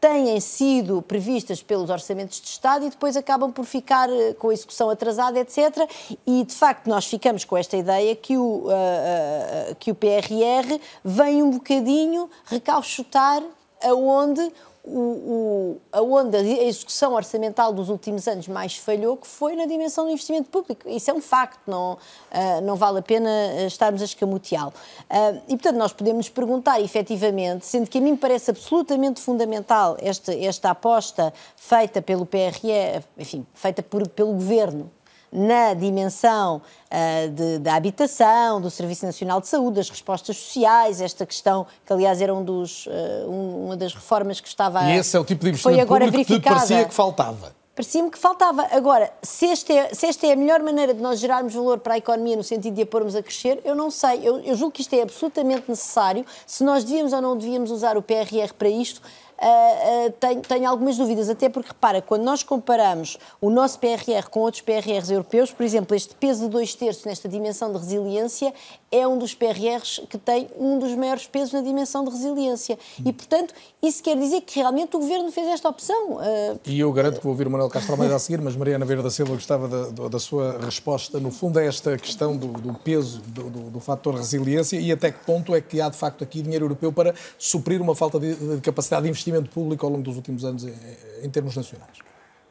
têm 0.00 0.38
sido 0.38 1.00
previstas 1.00 1.62
pelos 1.62 1.88
orçamentos 1.88 2.38
de 2.38 2.48
Estado 2.48 2.84
e 2.84 2.90
depois 2.90 3.16
acabam 3.16 3.50
por 3.50 3.64
ficar 3.64 4.10
eh, 4.10 4.34
com 4.34 4.50
a 4.50 4.52
execução 4.52 4.90
atrasada, 4.90 5.40
etc. 5.40 5.88
E, 6.26 6.44
de 6.44 6.54
facto, 6.54 6.88
nós 6.88 7.06
ficamos 7.06 7.46
com 7.46 7.56
esta 7.56 7.74
ideia 7.74 8.14
que 8.14 8.36
o, 8.36 8.42
uh, 8.42 8.68
uh, 8.68 9.74
que 9.76 9.90
o 9.90 9.94
PRR 9.94 10.78
vem 11.02 11.42
um 11.42 11.52
bocadinho 11.52 12.28
recauchutar 12.44 13.42
aonde 13.82 14.52
o, 14.86 15.80
o, 15.90 16.30
a 16.34 16.64
execução 16.64 17.14
orçamental 17.14 17.72
dos 17.72 17.88
últimos 17.88 18.28
anos 18.28 18.46
mais 18.48 18.76
falhou, 18.76 19.16
que 19.16 19.26
foi 19.26 19.56
na 19.56 19.64
dimensão 19.64 20.04
do 20.04 20.10
investimento 20.10 20.50
público. 20.50 20.88
Isso 20.88 21.10
é 21.10 21.14
um 21.14 21.22
facto, 21.22 21.60
não, 21.66 21.94
uh, 21.94 22.60
não 22.62 22.76
vale 22.76 22.98
a 22.98 23.02
pena 23.02 23.30
ah, 23.30 23.66
estarmos 23.66 24.02
a 24.02 24.04
escamoteá-lo. 24.04 24.72
Uh, 25.10 25.42
e, 25.48 25.56
portanto, 25.56 25.76
nós 25.76 25.92
podemos 25.92 26.26
nos 26.26 26.28
perguntar, 26.28 26.80
efetivamente, 26.80 27.64
sendo 27.64 27.88
que 27.88 27.98
a 27.98 28.00
mim 28.00 28.14
parece 28.14 28.50
absolutamente 28.50 29.20
fundamental 29.20 29.96
esta, 30.00 30.34
esta 30.34 30.70
aposta 30.70 31.32
feita 31.56 32.02
pelo 32.02 32.26
PRE, 32.26 33.02
enfim, 33.16 33.46
feita 33.54 33.82
por, 33.82 34.06
pelo 34.08 34.34
Governo, 34.34 34.90
na 35.34 35.74
dimensão 35.74 36.62
uh, 36.62 37.28
de, 37.30 37.58
da 37.58 37.74
habitação, 37.74 38.60
do 38.60 38.70
Serviço 38.70 39.04
Nacional 39.04 39.40
de 39.40 39.48
Saúde, 39.48 39.76
das 39.76 39.90
respostas 39.90 40.36
sociais, 40.36 41.00
esta 41.00 41.26
questão 41.26 41.66
que, 41.84 41.92
aliás, 41.92 42.22
era 42.22 42.32
um 42.32 42.44
dos, 42.44 42.86
uh, 42.86 42.90
um, 43.28 43.64
uma 43.66 43.76
das 43.76 43.92
reformas 43.92 44.40
que 44.40 44.46
estava... 44.46 44.84
E 44.84 44.98
esse 44.98 45.16
é 45.16 45.20
o 45.20 45.24
tipo 45.24 45.42
de 45.42 45.50
investimento 45.50 45.76
foi 45.76 45.82
agora 45.82 46.04
público 46.04 46.28
verificada. 46.28 46.60
que 46.60 46.68
parecia 46.68 46.88
que 46.88 46.94
faltava. 46.94 47.64
Parecia-me 47.74 48.08
que 48.08 48.18
faltava. 48.18 48.68
Agora, 48.70 49.12
se 49.20 49.46
esta, 49.46 49.72
é, 49.72 49.92
se 49.92 50.06
esta 50.06 50.24
é 50.28 50.32
a 50.32 50.36
melhor 50.36 50.62
maneira 50.62 50.94
de 50.94 51.02
nós 51.02 51.18
gerarmos 51.18 51.52
valor 51.54 51.80
para 51.80 51.94
a 51.94 51.98
economia 51.98 52.36
no 52.36 52.44
sentido 52.44 52.72
de 52.72 52.82
a 52.82 52.86
pormos 52.86 53.16
a 53.16 53.22
crescer, 53.22 53.60
eu 53.64 53.74
não 53.74 53.90
sei. 53.90 54.20
Eu, 54.22 54.38
eu 54.42 54.54
julgo 54.54 54.70
que 54.70 54.80
isto 54.80 54.94
é 54.94 55.02
absolutamente 55.02 55.64
necessário. 55.68 56.24
Se 56.46 56.62
nós 56.62 56.84
devíamos 56.84 57.12
ou 57.12 57.20
não 57.20 57.36
devíamos 57.36 57.72
usar 57.72 57.96
o 57.96 58.02
PRR 58.02 58.54
para 58.56 58.68
isto, 58.68 59.02
uh, 59.38 60.12
tenho, 60.12 60.40
tenho, 60.42 60.68
algumas 60.68 60.96
dúvidas, 60.96 61.28
até 61.28 61.48
porque, 61.48 61.68
repara, 61.68 62.00
quando 62.00 62.22
nós 62.22 62.42
comparamos 62.42 63.18
o 63.40 63.50
nosso 63.50 63.78
PRR 63.78 64.28
com 64.30 64.40
outros 64.40 64.62
PRRs 64.62 65.10
europeus, 65.10 65.50
por 65.50 65.64
exemplo, 65.64 65.94
este 65.94 66.14
peso 66.14 66.44
de 66.44 66.50
dois 66.50 66.74
terços 66.74 67.04
nesta 67.04 67.28
dimensão 67.28 67.72
de 67.72 67.78
resiliência 67.78 68.52
é 68.94 69.08
um 69.08 69.18
dos 69.18 69.34
PRRs 69.34 70.00
que 70.08 70.16
tem 70.16 70.48
um 70.56 70.78
dos 70.78 70.94
maiores 70.94 71.26
pesos 71.26 71.52
na 71.52 71.60
dimensão 71.60 72.04
de 72.04 72.10
resiliência. 72.10 72.78
E, 73.04 73.12
portanto, 73.12 73.52
isso 73.82 74.00
quer 74.00 74.16
dizer 74.16 74.42
que 74.42 74.60
realmente 74.60 74.96
o 74.96 75.00
Governo 75.00 75.32
fez 75.32 75.48
esta 75.48 75.68
opção. 75.68 76.12
Uh, 76.12 76.60
e 76.64 76.78
eu 76.78 76.92
garanto 76.92 77.16
que 77.16 77.24
vou 77.24 77.32
ouvir 77.32 77.48
o 77.48 77.50
Manuel 77.50 77.68
Castro 77.68 77.92
Almeida 77.94 78.14
a 78.14 78.18
seguir, 78.20 78.40
mas 78.40 78.54
Mariana 78.54 78.84
Vieira 78.84 79.02
da 79.02 79.10
Silva 79.10 79.34
gostava 79.34 79.66
da, 79.66 80.08
da 80.08 80.18
sua 80.20 80.60
resposta. 80.64 81.18
No 81.18 81.32
fundo, 81.32 81.58
é 81.58 81.66
esta 81.66 81.96
questão 81.98 82.36
do, 82.36 82.46
do 82.46 82.72
peso 82.74 83.20
do, 83.22 83.50
do, 83.50 83.70
do, 83.70 83.80
fator 83.80 84.14
resiliência 84.14 84.78
e 84.78 84.92
até 84.92 85.10
que 85.10 85.24
ponto 85.24 85.56
é 85.56 85.60
que 85.60 85.80
há, 85.80 85.88
de 85.88 85.96
facto, 85.96 86.22
aqui 86.22 86.40
dinheiro 86.40 86.66
europeu 86.66 86.92
para 86.92 87.14
suprir 87.36 87.82
uma 87.82 87.96
falta 87.96 88.20
de, 88.20 88.34
de 88.34 88.60
capacidade 88.60 89.02
de 89.02 89.08
investimento 89.08 89.50
público 89.50 89.84
ao 89.84 89.90
longo 89.90 90.04
dos 90.04 90.14
últimos 90.14 90.44
anos 90.44 90.64
em, 90.64 90.74
em 91.22 91.30
termos 91.30 91.56
nacionais. 91.56 91.98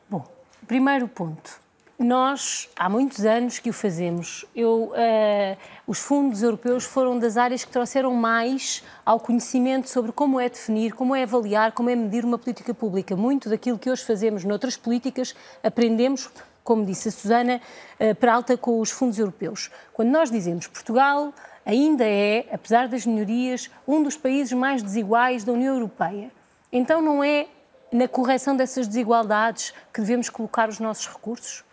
Bom, 0.09 0.25
primeiro 0.67 1.07
ponto 1.07 1.62
nós, 1.97 2.69
há 2.75 2.89
muitos 2.89 3.23
anos 3.23 3.59
que 3.59 3.69
o 3.69 3.73
fazemos. 3.73 4.45
Eu, 4.55 4.91
uh, 4.91 5.57
os 5.87 5.99
fundos 5.99 6.41
europeus 6.41 6.83
foram 6.83 7.19
das 7.19 7.37
áreas 7.37 7.63
que 7.63 7.71
trouxeram 7.71 8.13
mais 8.13 8.83
ao 9.05 9.19
conhecimento 9.19 9.89
sobre 9.89 10.11
como 10.11 10.39
é 10.39 10.49
definir, 10.49 10.93
como 10.93 11.15
é 11.15 11.23
avaliar, 11.23 11.71
como 11.71 11.89
é 11.89 11.95
medir 11.95 12.25
uma 12.25 12.37
política 12.37 12.73
pública. 12.73 13.15
Muito 13.15 13.49
daquilo 13.49 13.77
que 13.77 13.89
hoje 13.89 14.03
fazemos 14.03 14.43
noutras 14.43 14.75
políticas 14.75 15.35
aprendemos, 15.63 16.29
como 16.63 16.85
disse 16.85 17.09
a 17.09 17.11
Susana, 17.11 17.61
uh, 17.99 18.15
para 18.15 18.33
alta 18.33 18.57
com 18.57 18.79
os 18.79 18.89
fundos 18.89 19.19
europeus. 19.19 19.69
Quando 19.93 20.09
nós 20.09 20.31
dizemos 20.31 20.67
Portugal 20.67 21.33
ainda 21.65 22.03
é, 22.05 22.45
apesar 22.51 22.87
das 22.87 23.05
melhorias, 23.05 23.69
um 23.87 24.03
dos 24.03 24.17
países 24.17 24.51
mais 24.51 24.83
desiguais 24.83 25.43
da 25.43 25.53
União 25.53 25.75
Europeia 25.75 26.29
Então 26.71 27.01
não 27.01 27.23
é 27.23 27.47
na 27.91 28.07
correção 28.07 28.55
dessas 28.55 28.87
desigualdades 28.87 29.73
que 29.93 30.01
devemos 30.01 30.29
colocar 30.29 30.67
os 30.67 30.79
nossos 30.79 31.07
recursos? 31.07 31.63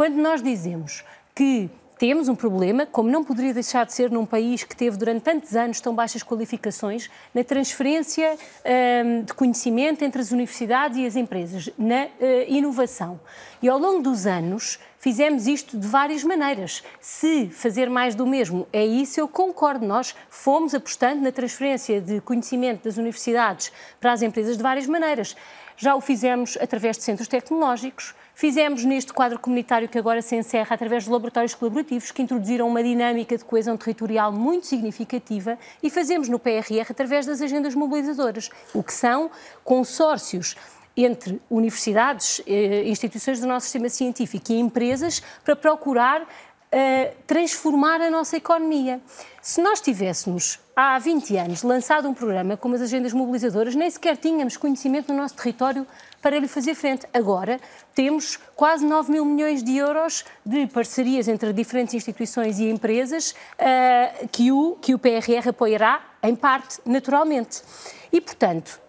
Quando 0.00 0.14
nós 0.14 0.42
dizemos 0.42 1.04
que 1.34 1.68
temos 1.98 2.26
um 2.26 2.34
problema, 2.34 2.86
como 2.86 3.10
não 3.10 3.22
poderia 3.22 3.52
deixar 3.52 3.84
de 3.84 3.92
ser 3.92 4.10
num 4.10 4.24
país 4.24 4.64
que 4.64 4.74
teve 4.74 4.96
durante 4.96 5.20
tantos 5.20 5.54
anos 5.54 5.78
tão 5.78 5.94
baixas 5.94 6.22
qualificações, 6.22 7.10
na 7.34 7.44
transferência 7.44 8.34
um, 9.04 9.24
de 9.24 9.34
conhecimento 9.34 10.02
entre 10.02 10.22
as 10.22 10.30
universidades 10.32 10.96
e 10.96 11.04
as 11.04 11.16
empresas, 11.16 11.68
na 11.76 12.06
uh, 12.06 12.08
inovação. 12.48 13.20
E 13.60 13.68
ao 13.68 13.78
longo 13.78 14.02
dos 14.02 14.26
anos 14.26 14.78
fizemos 14.98 15.46
isto 15.46 15.78
de 15.78 15.86
várias 15.86 16.24
maneiras. 16.24 16.82
Se 16.98 17.50
fazer 17.50 17.90
mais 17.90 18.14
do 18.14 18.26
mesmo 18.26 18.66
é 18.72 18.86
isso, 18.86 19.20
eu 19.20 19.28
concordo. 19.28 19.86
Nós 19.86 20.14
fomos 20.30 20.74
apostando 20.74 21.20
na 21.20 21.30
transferência 21.30 22.00
de 22.00 22.22
conhecimento 22.22 22.84
das 22.84 22.96
universidades 22.96 23.70
para 24.00 24.12
as 24.12 24.22
empresas 24.22 24.56
de 24.56 24.62
várias 24.62 24.86
maneiras. 24.86 25.36
Já 25.76 25.94
o 25.94 26.00
fizemos 26.00 26.56
através 26.58 26.96
de 26.96 27.04
centros 27.04 27.28
tecnológicos, 27.28 28.14
Fizemos 28.40 28.86
neste 28.86 29.12
quadro 29.12 29.38
comunitário 29.38 29.86
que 29.86 29.98
agora 29.98 30.22
se 30.22 30.34
encerra 30.34 30.74
através 30.74 31.04
de 31.04 31.10
laboratórios 31.10 31.54
colaborativos 31.54 32.10
que 32.10 32.22
introduziram 32.22 32.66
uma 32.66 32.82
dinâmica 32.82 33.36
de 33.36 33.44
coesão 33.44 33.76
territorial 33.76 34.32
muito 34.32 34.66
significativa 34.66 35.58
e 35.82 35.90
fazemos 35.90 36.26
no 36.26 36.38
PRR 36.38 36.88
através 36.88 37.26
das 37.26 37.42
agendas 37.42 37.74
mobilizadoras, 37.74 38.48
o 38.72 38.82
que 38.82 38.94
são 38.94 39.30
consórcios 39.62 40.56
entre 40.96 41.38
universidades, 41.50 42.40
eh, 42.46 42.84
instituições 42.88 43.40
do 43.40 43.46
nosso 43.46 43.64
sistema 43.64 43.90
científico 43.90 44.52
e 44.52 44.58
empresas 44.58 45.22
para 45.44 45.54
procurar 45.54 46.22
uh, 46.22 47.14
transformar 47.26 48.00
a 48.00 48.10
nossa 48.10 48.36
economia. 48.36 49.00
Se 49.42 49.60
nós 49.60 49.80
tivéssemos 49.80 50.58
há 50.74 50.98
20 50.98 51.36
anos 51.36 51.62
lançado 51.62 52.08
um 52.08 52.14
programa 52.14 52.56
como 52.56 52.74
as 52.74 52.80
agendas 52.80 53.12
mobilizadoras, 53.12 53.74
nem 53.74 53.90
sequer 53.90 54.16
tínhamos 54.16 54.56
conhecimento 54.56 55.12
no 55.12 55.20
nosso 55.20 55.34
território 55.34 55.86
para 56.20 56.38
lhe 56.38 56.48
fazer 56.48 56.74
frente. 56.74 57.06
Agora 57.12 57.60
temos 57.94 58.38
quase 58.54 58.84
9 58.84 59.10
mil 59.10 59.24
milhões 59.24 59.62
de 59.62 59.76
euros 59.76 60.24
de 60.44 60.66
parcerias 60.66 61.28
entre 61.28 61.52
diferentes 61.52 61.94
instituições 61.94 62.58
e 62.58 62.70
empresas 62.70 63.32
uh, 63.32 64.28
que, 64.28 64.52
o, 64.52 64.76
que 64.80 64.94
o 64.94 64.98
PRR 64.98 65.48
apoiará, 65.48 66.00
em 66.22 66.34
parte, 66.34 66.80
naturalmente. 66.84 67.62
E, 68.12 68.20
portanto, 68.20 68.80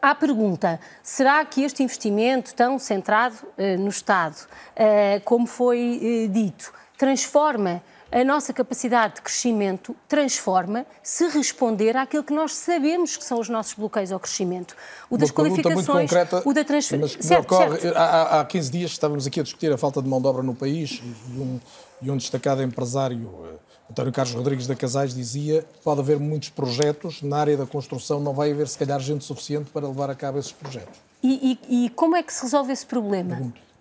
à 0.00 0.14
pergunta: 0.14 0.80
será 1.02 1.44
que 1.44 1.62
este 1.62 1.82
investimento 1.82 2.54
tão 2.54 2.78
centrado 2.78 3.36
uh, 3.36 3.78
no 3.78 3.88
Estado, 3.88 4.36
uh, 4.36 5.20
como 5.24 5.46
foi 5.46 6.26
uh, 6.26 6.28
dito, 6.28 6.72
transforma 6.96 7.82
a 8.12 8.22
nossa 8.22 8.52
capacidade 8.52 9.14
de 9.14 9.22
crescimento 9.22 9.96
transforma 10.06 10.84
se 11.02 11.26
responder 11.28 11.96
àquilo 11.96 12.22
que 12.22 12.32
nós 12.32 12.52
sabemos 12.52 13.16
que 13.16 13.24
são 13.24 13.40
os 13.40 13.48
nossos 13.48 13.72
bloqueios 13.72 14.12
ao 14.12 14.20
crescimento. 14.20 14.76
O 15.08 15.16
das 15.16 15.30
qualificações, 15.30 15.86
muito 15.86 15.92
concreta, 15.92 16.42
o 16.44 16.52
da 16.52 16.62
transferência. 16.62 17.16
Mas 17.16 17.26
certo, 17.26 17.54
ocorre, 17.54 17.80
certo. 17.80 17.96
Há, 17.96 18.40
há 18.40 18.44
15 18.44 18.70
dias 18.70 18.90
estávamos 18.90 19.26
aqui 19.26 19.40
a 19.40 19.42
discutir 19.42 19.72
a 19.72 19.78
falta 19.78 20.02
de 20.02 20.08
mão 20.08 20.20
de 20.20 20.26
obra 20.26 20.42
no 20.42 20.54
país 20.54 21.02
e 21.34 21.40
um, 21.40 21.60
e 22.02 22.10
um 22.10 22.16
destacado 22.18 22.62
empresário, 22.62 23.30
eh, 23.46 23.56
António 23.90 24.12
Carlos 24.12 24.34
Rodrigues 24.34 24.66
da 24.66 24.76
Casais, 24.76 25.14
dizia 25.14 25.64
pode 25.82 26.00
haver 26.00 26.18
muitos 26.18 26.50
projetos, 26.50 27.22
na 27.22 27.38
área 27.38 27.56
da 27.56 27.66
construção 27.66 28.20
não 28.20 28.34
vai 28.34 28.52
haver 28.52 28.68
se 28.68 28.76
calhar 28.76 29.00
gente 29.00 29.24
suficiente 29.24 29.70
para 29.70 29.88
levar 29.88 30.10
a 30.10 30.14
cabo 30.14 30.38
esses 30.38 30.52
projetos. 30.52 31.00
E, 31.22 31.58
e, 31.68 31.86
e 31.86 31.90
como 31.90 32.14
é 32.14 32.22
que 32.22 32.32
se 32.32 32.42
resolve 32.42 32.72
esse 32.72 32.84
problema? 32.84 33.36
Pergunto. 33.36 33.71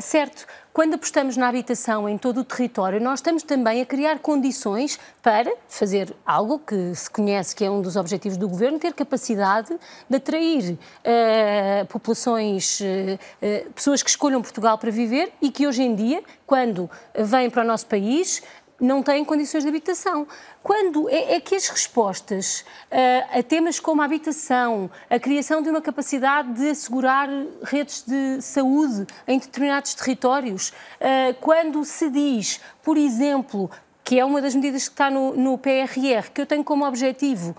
Certo, 0.00 0.46
quando 0.72 0.94
apostamos 0.94 1.36
na 1.36 1.46
habitação 1.48 2.08
em 2.08 2.16
todo 2.16 2.40
o 2.40 2.44
território, 2.44 2.98
nós 2.98 3.18
estamos 3.18 3.42
também 3.42 3.82
a 3.82 3.86
criar 3.86 4.18
condições 4.18 4.98
para 5.22 5.52
fazer 5.68 6.16
algo 6.24 6.58
que 6.58 6.94
se 6.94 7.10
conhece 7.10 7.54
que 7.54 7.64
é 7.64 7.70
um 7.70 7.82
dos 7.82 7.96
objetivos 7.96 8.38
do 8.38 8.48
governo, 8.48 8.78
ter 8.78 8.94
capacidade 8.94 9.76
de 10.08 10.16
atrair 10.16 10.72
uh, 10.72 11.86
populações, 11.86 12.80
uh, 12.80 13.70
pessoas 13.74 14.02
que 14.02 14.08
escolham 14.08 14.40
Portugal 14.40 14.78
para 14.78 14.90
viver 14.90 15.32
e 15.42 15.50
que 15.50 15.66
hoje 15.66 15.82
em 15.82 15.94
dia, 15.94 16.22
quando 16.46 16.90
vêm 17.14 17.50
para 17.50 17.62
o 17.62 17.66
nosso 17.66 17.86
país, 17.86 18.42
não 18.80 19.02
têm 19.02 19.24
condições 19.24 19.62
de 19.62 19.68
habitação. 19.68 20.26
Quando 20.62 21.08
é, 21.08 21.34
é 21.34 21.40
que 21.40 21.54
as 21.54 21.68
respostas 21.68 22.64
uh, 22.90 23.38
a 23.38 23.42
temas 23.42 23.78
como 23.78 24.02
a 24.02 24.04
habitação, 24.04 24.90
a 25.08 25.18
criação 25.18 25.62
de 25.62 25.68
uma 25.68 25.80
capacidade 25.80 26.52
de 26.54 26.70
assegurar 26.70 27.28
redes 27.62 28.02
de 28.06 28.40
saúde 28.40 29.06
em 29.28 29.38
determinados 29.38 29.94
territórios, 29.94 30.70
uh, 30.70 31.34
quando 31.40 31.84
se 31.84 32.08
diz, 32.10 32.60
por 32.82 32.96
exemplo, 32.96 33.70
que 34.02 34.18
é 34.18 34.24
uma 34.24 34.40
das 34.40 34.54
medidas 34.54 34.88
que 34.88 34.94
está 34.94 35.10
no, 35.10 35.36
no 35.36 35.58
PRR, 35.58 36.30
que 36.32 36.40
eu 36.40 36.46
tenho 36.46 36.64
como 36.64 36.84
objetivo 36.86 37.54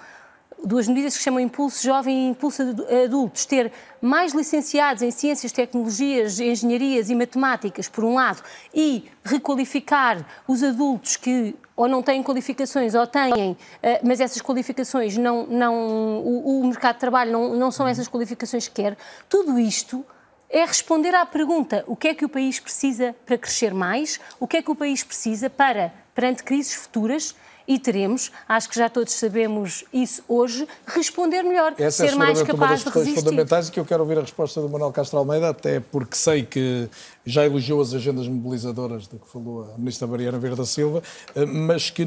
duas 0.64 0.88
medidas 0.88 1.18
que 1.18 1.24
chamam 1.24 1.40
Impulso 1.40 1.84
Jovem 1.84 2.28
e 2.28 2.30
Impulso 2.30 2.62
Adultos, 3.04 3.46
ter 3.46 3.72
mais 4.02 4.34
licenciados 4.34 5.02
em 5.02 5.12
Ciências, 5.12 5.52
Tecnologias, 5.52 6.40
Engenharias 6.40 7.10
e 7.10 7.16
Matemáticas, 7.16 7.90
por 7.90 8.04
um 8.04 8.16
lado, 8.16 8.42
e 8.74 9.10
requalificar 9.24 10.26
os 10.48 10.64
adultos 10.64 11.16
que 11.18 11.56
ou 11.76 11.88
não 11.88 12.04
têm 12.04 12.22
qualificações 12.22 12.94
ou 12.94 13.08
têm, 13.08 13.58
eh, 13.82 14.00
mas 14.04 14.20
essas 14.20 14.40
qualificações 14.40 15.18
não, 15.18 15.48
não 15.48 15.74
o, 16.20 16.62
o 16.62 16.68
mercado 16.68 16.96
de 16.96 17.00
trabalho 17.00 17.32
não, 17.32 17.56
não 17.56 17.72
são 17.72 17.88
essas 17.88 18.08
qualificações 18.08 18.68
que 18.68 18.84
quer, 18.84 18.96
tudo 19.28 19.58
isto 19.58 20.06
é 20.52 20.66
responder 20.66 21.16
à 21.16 21.26
pergunta: 21.26 21.84
o 21.88 21.96
que 21.96 22.10
é 22.10 22.14
que 22.14 22.26
o 22.26 22.30
país 22.30 22.60
precisa 22.60 23.16
para 23.26 23.38
crescer 23.38 23.74
mais? 23.74 24.20
O 24.40 24.46
que 24.46 24.58
é 24.58 24.62
que 24.62 24.70
o 24.70 24.76
país 24.76 25.04
precisa 25.04 25.50
para, 25.50 25.94
perante 26.14 26.44
crises 26.44 26.74
futuras, 26.74 27.36
e 27.68 27.80
teremos, 27.80 28.32
acho 28.48 28.70
que 28.70 28.76
já 28.76 28.90
todos 28.90 29.14
sabemos 29.14 29.84
isso 29.94 30.24
hoje, 30.28 30.68
responder 30.86 31.44
melhor, 31.44 31.74
Essa 31.78 32.06
é 32.06 32.10
ser 32.10 32.14
é 32.14 32.18
mais 32.18 32.42
capaz 32.42 32.84
de 32.84 32.90
resistir. 32.90 33.20
fundamentais 33.20 33.68
e 33.68 33.72
que 33.72 33.80
eu 33.80 33.86
quero 33.86 34.04
ouvir 34.04 34.18
a 34.18 34.22
resposta 34.22 34.62
do 34.62 34.70
Manuel 34.70 34.92
Castro 34.92 35.20
Almeida, 35.20 35.50
até 35.50 35.80
porque 35.80 36.16
sei 36.16 36.44
que 36.44 36.90
já 37.26 37.46
elogiou 37.46 37.82
as 37.82 37.94
agendas 37.94 38.28
mobilizadoras 38.28 39.04
de 39.04 39.18
que 39.18 39.28
falou 39.28 39.72
a 39.74 39.78
Ministra 39.78 40.08
Mariana 40.08 40.40
Verde 40.40 40.58
da 40.58 40.66
Silva, 40.66 41.02
eh, 41.36 41.46
mas 41.46 41.90
que 41.90 42.06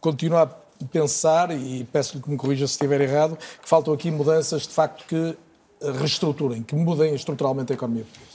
continua 0.00 0.42
a 0.42 0.84
pensar, 0.86 1.50
e 1.50 1.84
peço-lhe 1.92 2.22
que 2.22 2.30
me 2.30 2.36
corrija 2.36 2.66
se 2.66 2.72
estiver 2.72 3.00
errado, 3.00 3.36
que 3.36 3.68
faltam 3.68 3.92
aqui 3.94 4.10
mudanças 4.10 4.62
de 4.62 4.74
facto 4.74 5.04
que 5.06 5.36
reestruturem, 5.80 6.62
que 6.62 6.74
mudem 6.74 7.14
estruturalmente 7.14 7.72
a 7.72 7.74
economia 7.74 8.04
portuguesa. 8.04 8.33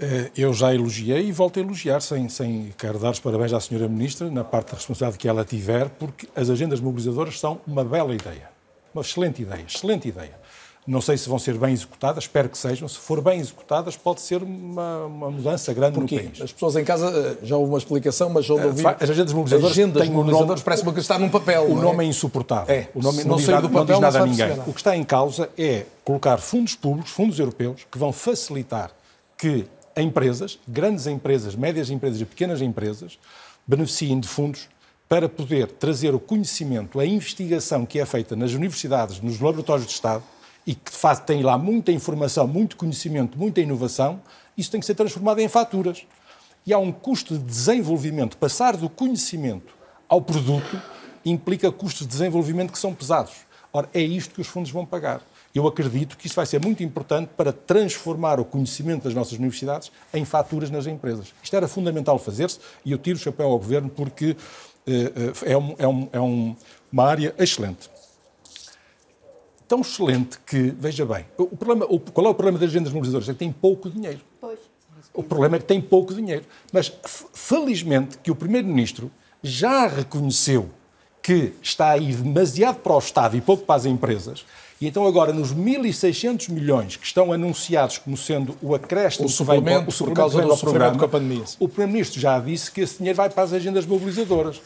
Eh, 0.00 0.30
eu 0.36 0.52
já 0.52 0.74
elogiei 0.74 1.28
e 1.28 1.32
volto 1.32 1.58
a 1.58 1.62
elogiar, 1.62 2.00
sem, 2.00 2.28
sem 2.28 2.74
quero 2.76 2.98
dar 2.98 3.10
os 3.10 3.20
parabéns 3.20 3.52
à 3.52 3.58
Sra. 3.58 3.88
Ministra, 3.88 4.30
na 4.30 4.42
parte 4.42 4.72
da 4.72 4.76
responsabilidade 4.76 5.18
que 5.18 5.28
ela 5.28 5.44
tiver, 5.44 5.88
porque 5.90 6.28
as 6.34 6.50
agendas 6.50 6.80
mobilizadoras 6.80 7.38
são 7.38 7.60
uma 7.66 7.84
bela 7.84 8.14
ideia. 8.14 8.50
Uma 8.92 9.02
excelente 9.02 9.42
ideia, 9.42 9.64
excelente 9.66 10.08
ideia. 10.08 10.32
Não 10.86 11.00
sei 11.00 11.16
se 11.16 11.28
vão 11.28 11.38
ser 11.38 11.56
bem 11.56 11.72
executadas, 11.72 12.24
espero 12.24 12.48
que 12.48 12.58
sejam. 12.58 12.86
Se 12.86 12.98
for 12.98 13.22
bem 13.22 13.40
executadas, 13.40 13.96
pode 13.96 14.20
ser 14.20 14.42
uma, 14.42 15.06
uma 15.06 15.30
mudança 15.30 15.72
grande 15.72 15.94
Porquê? 15.94 16.16
no 16.16 16.22
país. 16.24 16.42
As 16.42 16.52
pessoas 16.52 16.76
em 16.76 16.84
casa 16.84 17.08
eh, 17.08 17.46
já 17.46 17.56
houve 17.56 17.70
uma 17.70 17.78
explicação, 17.78 18.28
mas 18.28 18.44
já 18.44 18.54
ouvi... 18.54 18.82
As 18.86 19.08
agendas 19.08 19.32
mobilizadoras, 19.32 19.72
agendas 19.72 20.02
têm 20.02 20.10
mobilizadoras 20.10 20.60
nome, 20.60 20.62
parece 20.62 20.82
uma 20.82 20.92
que 20.92 21.00
está 21.00 21.18
num 21.18 21.30
papel. 21.30 21.70
O 21.70 21.76
nome 21.76 22.04
é? 22.04 22.06
é 22.06 22.10
insuportável. 22.10 22.74
É. 22.74 22.88
O 22.94 23.00
nome 23.00 23.22
não, 23.22 23.30
não, 23.30 23.36
diz 23.36 23.48
nada, 23.48 23.62
do 23.62 23.70
papel, 23.70 23.78
não 23.78 23.86
diz 23.86 24.00
nada 24.00 24.18
não 24.18 24.26
a 24.26 24.28
ninguém. 24.28 24.48
Nada. 24.48 24.62
O 24.66 24.74
que 24.74 24.80
está 24.80 24.94
em 24.94 25.04
causa 25.04 25.48
é 25.56 25.86
colocar 26.04 26.36
fundos 26.36 26.74
públicos, 26.74 27.12
fundos 27.12 27.38
europeus, 27.38 27.86
que 27.90 27.96
vão 27.96 28.12
facilitar 28.12 28.90
que 29.38 29.66
empresas, 29.96 30.58
grandes 30.66 31.06
empresas, 31.06 31.54
médias 31.54 31.90
empresas 31.90 32.20
e 32.20 32.24
pequenas 32.24 32.60
empresas, 32.60 33.18
beneficiem 33.66 34.20
de 34.20 34.28
fundos 34.28 34.68
para 35.08 35.28
poder 35.28 35.70
trazer 35.70 36.14
o 36.14 36.20
conhecimento, 36.20 36.98
a 36.98 37.06
investigação 37.06 37.86
que 37.86 38.00
é 38.00 38.06
feita 38.06 38.34
nas 38.34 38.52
universidades, 38.52 39.20
nos 39.20 39.40
laboratórios 39.40 39.86
de 39.86 39.92
Estado, 39.92 40.24
e 40.66 40.74
que 40.74 40.90
de 40.90 40.96
facto 40.96 41.26
tem 41.26 41.42
lá 41.42 41.58
muita 41.58 41.92
informação, 41.92 42.46
muito 42.46 42.76
conhecimento, 42.76 43.38
muita 43.38 43.60
inovação, 43.60 44.20
isso 44.56 44.70
tem 44.70 44.80
que 44.80 44.86
ser 44.86 44.94
transformado 44.94 45.40
em 45.40 45.48
faturas. 45.48 46.06
E 46.66 46.72
há 46.72 46.78
um 46.78 46.90
custo 46.90 47.36
de 47.36 47.44
desenvolvimento. 47.44 48.38
Passar 48.38 48.76
do 48.76 48.88
conhecimento 48.88 49.74
ao 50.08 50.22
produto 50.22 50.80
implica 51.24 51.70
custos 51.70 52.06
de 52.06 52.12
desenvolvimento 52.12 52.72
que 52.72 52.78
são 52.78 52.94
pesados. 52.94 53.32
Ora, 53.72 53.90
é 53.92 54.00
isto 54.00 54.34
que 54.34 54.40
os 54.40 54.46
fundos 54.46 54.70
vão 54.70 54.86
pagar. 54.86 55.20
Eu 55.54 55.68
acredito 55.68 56.16
que 56.16 56.26
isso 56.26 56.34
vai 56.34 56.46
ser 56.46 56.60
muito 56.60 56.82
importante 56.82 57.30
para 57.36 57.52
transformar 57.52 58.40
o 58.40 58.44
conhecimento 58.44 59.04
das 59.04 59.14
nossas 59.14 59.34
universidades 59.34 59.92
em 60.12 60.24
faturas 60.24 60.68
nas 60.68 60.86
empresas. 60.86 61.32
Isto 61.40 61.54
era 61.54 61.68
fundamental 61.68 62.18
fazer-se 62.18 62.58
e 62.84 62.90
eu 62.90 62.98
tiro 62.98 63.16
o 63.16 63.20
chapéu 63.20 63.46
ao 63.46 63.58
Governo 63.58 63.88
porque 63.88 64.32
uh, 64.32 65.44
é, 65.44 65.56
um, 65.56 65.74
é, 65.78 65.86
um, 65.86 66.08
é 66.12 66.20
um, 66.20 66.56
uma 66.90 67.04
área 67.04 67.32
excelente. 67.38 67.88
Tão 69.68 69.80
excelente 69.80 70.40
que, 70.44 70.74
veja 70.76 71.06
bem, 71.06 71.24
o 71.38 71.56
problema, 71.56 71.86
o, 71.88 72.00
qual 72.00 72.26
é 72.26 72.30
o 72.30 72.34
problema 72.34 72.58
das 72.58 72.70
agendas 72.70 72.92
mobilizadoras? 72.92 73.28
É 73.28 73.32
que 73.32 73.38
tem 73.38 73.52
pouco 73.52 73.88
dinheiro. 73.88 74.20
Pois. 74.40 74.58
O 75.14 75.22
problema 75.22 75.54
é 75.54 75.58
que 75.60 75.66
tem 75.66 75.80
pouco 75.80 76.12
dinheiro. 76.12 76.44
Mas, 76.72 76.92
felizmente, 77.32 78.18
que 78.18 78.30
o 78.30 78.34
Primeiro-Ministro 78.34 79.10
já 79.40 79.86
reconheceu 79.86 80.68
que 81.24 81.54
está 81.60 81.90
a 81.90 81.98
ir 81.98 82.14
demasiado 82.14 82.76
para 82.76 82.94
o 82.94 82.98
Estado 82.98 83.36
e 83.36 83.40
pouco 83.40 83.64
para 83.64 83.74
as 83.74 83.84
empresas 83.84 84.44
e 84.80 84.86
então 84.88 85.06
agora, 85.06 85.32
nos 85.32 85.54
1.600 85.54 86.50
milhões 86.50 86.96
que 86.96 87.06
estão 87.06 87.32
anunciados 87.32 87.96
como 87.96 88.16
sendo 88.16 88.56
o 88.60 88.74
acréscimo 88.74 89.26
o 89.26 89.30
suplemento, 89.30 89.86
que 89.86 89.98
vem, 89.98 90.06
o 90.06 90.10
por 90.10 90.14
causa 90.14 90.42
do 90.42 90.56
programa, 90.58 90.98
com 90.98 91.04
a 91.04 91.08
pandemia. 91.08 91.44
o 91.58 91.68
Primeiro-Ministro 91.68 92.20
já 92.20 92.38
disse 92.38 92.70
que 92.70 92.80
esse 92.80 92.98
dinheiro 92.98 93.16
vai 93.16 93.30
para 93.30 93.44
as 93.44 93.52
agendas 93.52 93.86
mobilizadoras. 93.86 94.60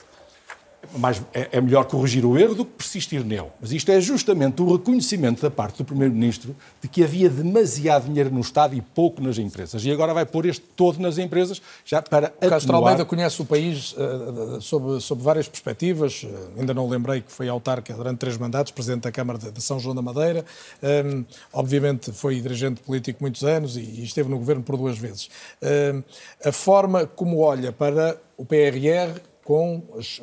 Mais, 0.96 1.22
é, 1.32 1.48
é, 1.52 1.60
melhor 1.60 1.84
corrigir 1.84 2.24
o 2.24 2.38
erro 2.38 2.54
do 2.54 2.64
que 2.64 2.72
persistir 2.72 3.24
nele. 3.24 3.48
Mas 3.60 3.72
isto 3.72 3.90
é 3.90 4.00
justamente 4.00 4.62
o 4.62 4.76
reconhecimento 4.76 5.42
da 5.42 5.50
parte 5.50 5.78
do 5.78 5.84
Primeiro-Ministro 5.84 6.54
de 6.80 6.88
que 6.88 7.02
havia 7.02 7.28
demasiado 7.28 8.06
dinheiro 8.06 8.30
no 8.30 8.40
Estado 8.40 8.74
e 8.74 8.80
pouco 8.80 9.22
nas 9.22 9.38
empresas. 9.38 9.84
E 9.84 9.90
agora 9.90 10.14
vai 10.14 10.24
pôr 10.24 10.46
este 10.46 10.64
todo 10.76 10.98
nas 11.00 11.18
empresas 11.18 11.60
já 11.84 12.00
para 12.00 12.32
o 12.40 12.48
Castro 12.48 12.76
Almeida 12.76 13.04
conhece 13.04 13.40
o 13.42 13.44
país 13.44 13.92
uh, 13.92 14.60
sob, 14.60 15.00
sob 15.00 15.22
várias 15.22 15.48
perspectivas. 15.48 16.22
Uh, 16.22 16.28
ainda 16.58 16.72
não 16.72 16.88
lembrei 16.88 17.20
que 17.20 17.32
foi 17.32 17.48
autarca 17.48 17.92
durante 17.94 18.18
três 18.18 18.36
mandatos, 18.36 18.72
Presidente 18.72 19.02
da 19.02 19.12
Câmara 19.12 19.38
de, 19.38 19.50
de 19.50 19.60
São 19.60 19.78
João 19.78 19.94
da 19.94 20.02
Madeira. 20.02 20.44
Um, 20.82 21.24
obviamente 21.52 22.12
foi 22.12 22.40
dirigente 22.40 22.80
político 22.80 23.18
muitos 23.20 23.44
anos 23.44 23.76
e, 23.76 23.80
e, 23.80 24.04
esteve 24.04 24.28
no 24.28 24.38
governo 24.38 24.62
por 24.62 24.76
duas 24.76 24.98
vezes. 24.98 25.28
Uh, 25.62 26.02
a 26.44 26.52
forma 26.52 27.06
como 27.06 27.40
olha 27.40 27.72
para 27.72 28.16
o 28.36 28.44
PRR 28.44 29.20
com 29.48 29.82
as 29.96 30.20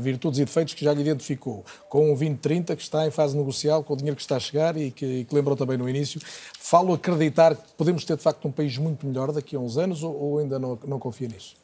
virtudes 0.00 0.38
e 0.38 0.44
defeitos 0.44 0.74
que 0.74 0.84
já 0.84 0.92
lhe 0.92 1.00
identificou, 1.00 1.64
com 1.88 2.04
o 2.04 2.08
2030 2.08 2.76
que 2.76 2.82
está 2.82 3.06
em 3.06 3.10
fase 3.10 3.34
negocial, 3.34 3.82
com 3.82 3.94
o 3.94 3.96
dinheiro 3.96 4.14
que 4.14 4.20
está 4.20 4.36
a 4.36 4.38
chegar 4.38 4.76
e 4.76 4.90
que, 4.90 5.24
que 5.24 5.34
lembrou 5.34 5.56
também 5.56 5.78
no 5.78 5.88
início, 5.88 6.20
falo 6.58 6.92
acreditar 6.92 7.56
que 7.56 7.72
podemos 7.74 8.04
ter 8.04 8.18
de 8.18 8.22
facto 8.22 8.46
um 8.46 8.52
país 8.52 8.76
muito 8.76 9.06
melhor 9.06 9.32
daqui 9.32 9.56
a 9.56 9.58
uns 9.58 9.78
anos 9.78 10.02
ou, 10.02 10.14
ou 10.14 10.38
ainda 10.40 10.58
não, 10.58 10.78
não 10.86 10.98
confia 10.98 11.26
nisso? 11.26 11.54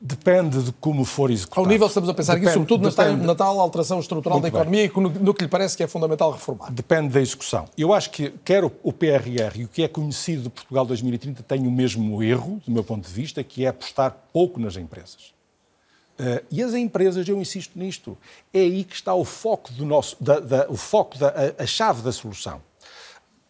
Depende 0.00 0.62
de 0.62 0.72
como 0.72 1.04
for 1.04 1.30
executado. 1.30 1.66
Ao 1.66 1.70
nível 1.70 1.86
estamos 1.86 2.08
a 2.08 2.14
pensar 2.14 2.32
depende, 2.32 2.48
aqui, 2.48 2.54
sobretudo 2.54 2.88
depende, 2.88 3.26
na 3.26 3.34
tal 3.34 3.60
alteração 3.60 4.00
estrutural 4.00 4.40
Muito 4.40 4.50
da 4.50 4.58
economia 4.58 4.88
bem. 4.88 4.90
e 4.96 5.00
no, 5.00 5.10
no, 5.22 5.34
que 5.34 5.42
lhe 5.42 5.50
parece 5.50 5.76
que 5.76 5.82
é 5.82 5.86
fundamental 5.86 6.32
reformar. 6.32 6.72
Depende 6.72 7.12
da 7.12 7.20
execução. 7.20 7.66
Eu 7.76 7.92
acho 7.92 8.08
que 8.08 8.30
quer 8.42 8.64
o, 8.64 8.72
o 8.82 8.90
PRR 8.90 9.54
e 9.56 9.64
o 9.64 9.68
que 9.68 9.82
é 9.82 9.88
conhecido 9.88 10.44
de 10.44 10.48
Portugal 10.48 10.86
2030 10.86 11.42
tem 11.42 11.66
o 11.66 11.70
mesmo 11.70 12.22
erro, 12.22 12.58
do 12.64 12.72
meu 12.72 12.82
ponto 12.82 13.06
de 13.06 13.12
vista, 13.12 13.44
que 13.44 13.66
é 13.66 13.68
apostar 13.68 14.16
pouco 14.32 14.58
nas 14.58 14.78
empresas. 14.78 15.38
Uh, 16.20 16.44
e 16.50 16.62
as 16.62 16.74
empresas, 16.74 17.26
eu 17.26 17.40
insisto 17.40 17.78
nisto, 17.78 18.18
é 18.52 18.60
aí 18.60 18.84
que 18.84 18.94
está 18.94 19.14
o 19.14 19.24
foco 19.24 19.72
do 19.72 19.86
nosso, 19.86 20.22
da, 20.22 20.38
da, 20.38 20.66
o 20.68 20.76
foco 20.76 21.16
da 21.16 21.28
a, 21.28 21.62
a 21.62 21.66
chave 21.66 22.02
da 22.02 22.12
solução. 22.12 22.60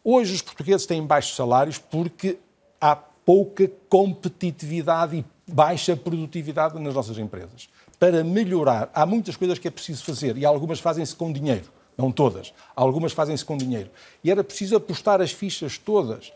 Hoje 0.04 0.34
os 0.34 0.40
portugueses 0.40 0.86
têm 0.86 1.04
baixos 1.04 1.34
salários 1.34 1.78
porque 1.78 2.38
há 2.80 2.94
pouca 2.94 3.68
competitividade 3.88 5.16
e 5.16 5.24
baixa 5.52 5.96
produtividade 5.96 6.78
nas 6.78 6.94
nossas 6.94 7.18
empresas. 7.18 7.68
Para 7.98 8.22
melhorar, 8.22 8.88
há 8.94 9.04
muitas 9.04 9.36
coisas 9.36 9.58
que 9.58 9.66
é 9.66 9.70
preciso 9.70 10.04
fazer 10.04 10.38
e 10.38 10.46
algumas 10.46 10.78
fazem-se 10.78 11.16
com 11.16 11.32
dinheiro, 11.32 11.72
não 11.98 12.12
todas. 12.12 12.54
Algumas 12.76 13.12
fazem-se 13.12 13.44
com 13.44 13.56
dinheiro. 13.56 13.90
E 14.22 14.30
era 14.30 14.44
preciso 14.44 14.76
apostar 14.76 15.20
as 15.20 15.32
fichas 15.32 15.76
todas 15.76 16.32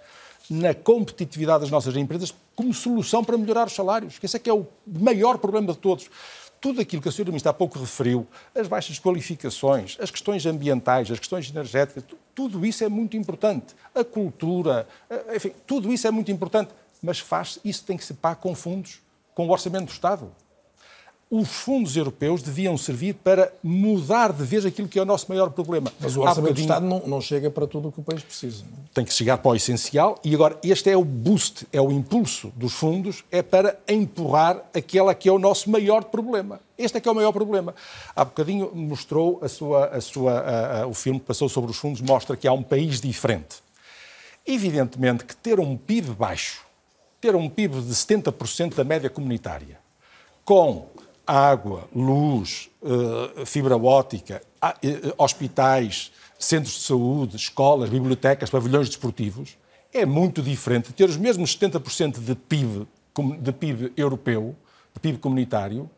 na 0.48 0.74
competitividade 0.74 1.60
das 1.60 1.70
nossas 1.70 1.96
empresas 1.96 2.34
como 2.54 2.72
solução 2.72 3.24
para 3.24 3.36
melhorar 3.36 3.66
os 3.66 3.72
salários, 3.72 4.18
que 4.18 4.26
esse 4.26 4.36
é 4.36 4.40
que 4.40 4.50
é 4.50 4.54
o 4.54 4.66
maior 4.86 5.38
problema 5.38 5.72
de 5.72 5.78
todos. 5.78 6.08
Tudo 6.60 6.80
aquilo 6.80 7.02
que 7.02 7.08
a 7.08 7.12
senhora 7.12 7.30
Ministra 7.30 7.50
há 7.50 7.54
pouco 7.54 7.78
referiu, 7.78 8.26
as 8.54 8.66
baixas 8.68 8.98
qualificações, 8.98 9.96
as 10.00 10.10
questões 10.10 10.46
ambientais, 10.46 11.10
as 11.10 11.18
questões 11.18 11.50
energéticas, 11.50 12.04
tudo 12.34 12.64
isso 12.64 12.82
é 12.84 12.88
muito 12.88 13.16
importante. 13.16 13.74
A 13.94 14.02
cultura, 14.02 14.88
enfim, 15.34 15.52
tudo 15.66 15.92
isso 15.92 16.06
é 16.06 16.10
muito 16.10 16.30
importante, 16.30 16.70
mas 17.02 17.18
faz, 17.18 17.58
isso 17.64 17.84
tem 17.84 17.96
que 17.96 18.04
se 18.04 18.14
pagar 18.14 18.36
com 18.36 18.54
fundos, 18.54 19.02
com 19.34 19.46
o 19.46 19.50
orçamento 19.50 19.86
do 19.86 19.92
Estado 19.92 20.32
os 21.36 21.48
fundos 21.48 21.96
europeus 21.96 22.42
deviam 22.42 22.78
servir 22.78 23.14
para 23.14 23.52
mudar 23.60 24.32
de 24.32 24.44
vez 24.44 24.64
aquilo 24.64 24.86
que 24.86 25.00
é 25.00 25.02
o 25.02 25.04
nosso 25.04 25.26
maior 25.28 25.50
problema. 25.50 25.92
Mas 25.98 26.16
o 26.16 26.20
orçamento 26.20 26.54
do 26.54 26.60
Estado 26.60 26.86
não, 26.86 27.00
não, 27.04 27.20
chega 27.20 27.50
para 27.50 27.66
tudo 27.66 27.88
o 27.88 27.92
que 27.92 27.98
o 27.98 28.04
país 28.04 28.22
precisa. 28.22 28.62
Não? 28.62 28.84
É? 28.84 28.86
Tem 28.94 29.04
que 29.04 29.12
chegar 29.12 29.38
para 29.38 29.50
o 29.50 29.56
essencial 29.56 30.16
e 30.22 30.32
agora 30.32 30.56
este 30.62 30.90
é 30.90 30.96
o 30.96 31.04
boost, 31.04 31.66
é 31.72 31.80
o 31.80 31.90
impulso 31.90 32.52
dos 32.54 32.72
fundos, 32.74 33.24
é 33.32 33.42
para 33.42 33.76
empurrar 33.88 34.62
aquela 34.72 35.12
que 35.12 35.28
é 35.28 35.32
o 35.32 35.38
nosso 35.38 35.68
maior 35.68 36.04
problema. 36.04 36.60
Este 36.78 36.98
é 36.98 37.00
que 37.00 37.08
é 37.08 37.10
o 37.12 37.14
maior 37.16 37.32
problema. 37.32 37.74
Há 38.14 38.24
bocadinho 38.24 38.70
mostrou 38.72 39.40
a 39.42 39.48
sua, 39.48 39.86
a 39.86 40.00
sua, 40.00 40.38
a, 40.38 40.82
a, 40.82 40.86
o 40.86 40.94
filme 40.94 41.18
que 41.18 41.26
passou 41.26 41.48
sobre 41.48 41.72
os 41.72 41.76
fundos, 41.76 42.00
mostra 42.00 42.36
que 42.36 42.46
há 42.46 42.52
um 42.52 42.62
país 42.62 43.00
diferente. 43.00 43.56
Evidentemente 44.46 45.24
que 45.24 45.34
ter 45.34 45.58
um 45.58 45.76
PIB 45.76 46.10
baixo, 46.10 46.64
ter 47.20 47.34
um 47.34 47.48
PIB 47.48 47.80
de 47.80 47.92
70% 47.92 48.76
da 48.76 48.84
média 48.84 49.10
comunitária, 49.10 49.82
com 50.44 50.86
água, 51.26 51.88
luz, 51.94 52.70
eh, 52.82 53.44
fibra 53.46 53.76
óptica, 53.76 54.42
eh, 54.62 55.14
hospitais, 55.16 56.12
centros 56.38 56.74
de 56.74 56.80
saúde, 56.80 57.36
escolas, 57.36 57.88
bibliotecas, 57.88 58.50
pavilhões 58.50 58.88
desportivos, 58.88 59.56
é 59.92 60.04
muito 60.04 60.42
diferente 60.42 60.92
ter 60.92 61.08
os 61.08 61.16
mesmos 61.16 61.50
70% 61.56 62.20
de 62.20 62.34
PIB, 62.34 62.86
de 63.40 63.52
PIB 63.52 63.92
europeu, 63.96 64.54
de 64.92 65.00
PIB 65.00 65.18
comunitário, 65.18 65.88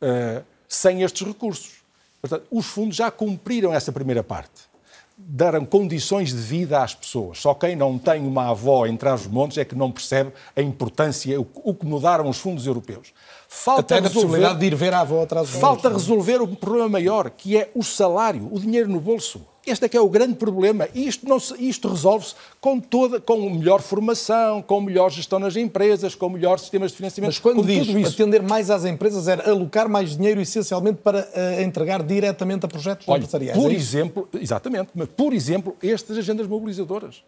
eh, 0.00 0.42
sem 0.68 1.02
estes 1.02 1.26
recursos. 1.26 1.84
Portanto, 2.20 2.46
os 2.50 2.66
fundos 2.66 2.96
já 2.96 3.10
cumpriram 3.10 3.72
essa 3.72 3.92
primeira 3.92 4.24
parte 4.24 4.73
deram 5.16 5.64
condições 5.64 6.30
de 6.30 6.40
vida 6.40 6.82
às 6.82 6.94
pessoas. 6.94 7.38
Só 7.38 7.54
quem 7.54 7.76
não 7.76 7.98
tem 7.98 8.26
uma 8.26 8.50
avó 8.50 8.86
entre 8.86 9.08
os 9.08 9.26
montes 9.26 9.58
é 9.58 9.64
que 9.64 9.74
não 9.74 9.90
percebe 9.90 10.32
a 10.56 10.60
importância, 10.60 11.40
o 11.40 11.74
que 11.74 11.86
mudaram 11.86 12.28
os 12.28 12.38
fundos 12.38 12.66
europeus. 12.66 13.12
Falta 13.48 13.80
Até 13.80 13.94
resolver, 14.00 14.18
a 14.18 14.22
possibilidade 14.22 14.58
de 14.58 14.66
ir 14.66 14.74
ver 14.74 14.92
a 14.92 15.00
avó 15.00 15.22
atrás 15.22 15.48
dos 15.48 15.60
Falta 15.60 15.88
resolver 15.88 16.42
o 16.42 16.48
problema 16.48 16.88
maior, 16.88 17.30
que 17.30 17.56
é 17.56 17.70
o 17.74 17.82
salário, 17.82 18.48
o 18.50 18.58
dinheiro 18.58 18.88
no 18.88 19.00
bolso. 19.00 19.40
Este 19.66 19.86
é 19.86 19.88
que 19.88 19.96
é 19.96 20.00
o 20.00 20.08
grande 20.08 20.34
problema. 20.34 20.88
Isto, 20.94 21.26
isto 21.58 21.88
resolve-se 21.88 22.34
com 22.60 22.78
toda, 22.78 23.20
com 23.20 23.48
melhor 23.50 23.80
formação, 23.80 24.60
com 24.60 24.80
melhor 24.80 25.10
gestão 25.10 25.38
nas 25.38 25.56
empresas, 25.56 26.14
com 26.14 26.28
melhores 26.28 26.62
sistemas 26.62 26.90
de 26.90 26.98
financiamento. 26.98 27.30
Mas 27.30 27.38
quando 27.38 27.64
diz 27.64 27.88
isso, 27.88 28.14
atender 28.14 28.42
mais 28.42 28.70
às 28.70 28.84
empresas 28.84 29.26
era 29.26 29.50
alocar 29.50 29.88
mais 29.88 30.16
dinheiro 30.16 30.40
essencialmente 30.40 30.98
para 31.02 31.20
uh, 31.20 31.62
entregar 31.62 32.02
diretamente 32.02 32.66
a 32.66 32.68
projetos 32.68 33.08
Olha, 33.08 33.18
empresariais. 33.18 33.56
Por 33.56 33.70
é 33.70 33.74
exemplo, 33.74 34.28
exatamente, 34.34 34.90
mas 34.94 35.08
por 35.08 35.32
exemplo, 35.32 35.76
estas 35.82 36.18
agendas 36.18 36.46
mobilizadoras. 36.46 37.22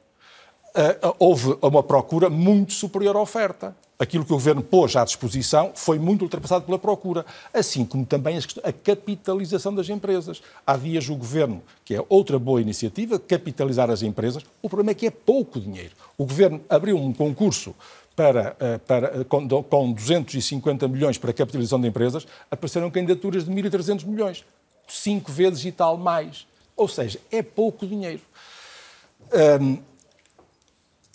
Uh, 0.74 1.14
houve 1.18 1.57
uma 1.62 1.82
procura 1.82 2.28
muito 2.28 2.74
superior 2.74 3.16
à 3.16 3.20
oferta 3.20 3.74
aquilo 3.99 4.24
que 4.24 4.32
o 4.32 4.36
Governo 4.36 4.62
pôs 4.62 4.94
à 4.97 5.05
disposição 5.05 5.72
foi 5.74 5.99
muito 5.99 6.22
ultrapassado 6.22 6.64
pela 6.64 6.78
procura, 6.78 7.24
assim 7.53 7.84
como 7.84 8.05
também 8.05 8.38
a 8.62 8.72
capitalização 8.72 9.74
das 9.74 9.88
empresas. 9.88 10.42
Há 10.66 10.76
dias 10.76 11.09
o 11.09 11.16
Governo, 11.16 11.62
que 11.84 11.94
é 11.94 12.05
outra 12.09 12.38
boa 12.38 12.61
iniciativa, 12.61 13.18
capitalizar 13.18 13.90
as 13.90 14.03
empresas, 14.03 14.44
o 14.62 14.68
problema 14.68 14.90
é 14.90 14.94
que 14.94 15.07
é 15.07 15.11
pouco 15.11 15.61
dinheiro. 15.61 15.92
O 16.18 16.24
Governo 16.24 16.61
abriu 16.68 16.97
um 16.97 17.12
concurso 17.12 17.74
para, 18.14 18.57
eh, 18.59 18.78
para, 18.78 19.20
eh, 19.20 19.24
com, 19.24 19.47
com 19.62 19.92
250 19.92 20.88
milhões 20.88 21.18
para 21.18 21.30
a 21.30 21.34
capitalização 21.34 21.80
de 21.80 21.88
empresas, 21.88 22.26
apareceram 22.51 22.90
candidaturas 22.90 23.44
de 23.44 23.51
1.300 23.51 24.05
milhões, 24.07 24.44
cinco 24.88 25.30
vezes 25.30 25.64
e 25.64 25.72
tal 25.72 25.97
mais. 25.99 26.47
Ou 26.74 26.88
seja, 26.88 27.18
é 27.30 27.42
pouco 27.42 27.86
dinheiro. 27.86 28.20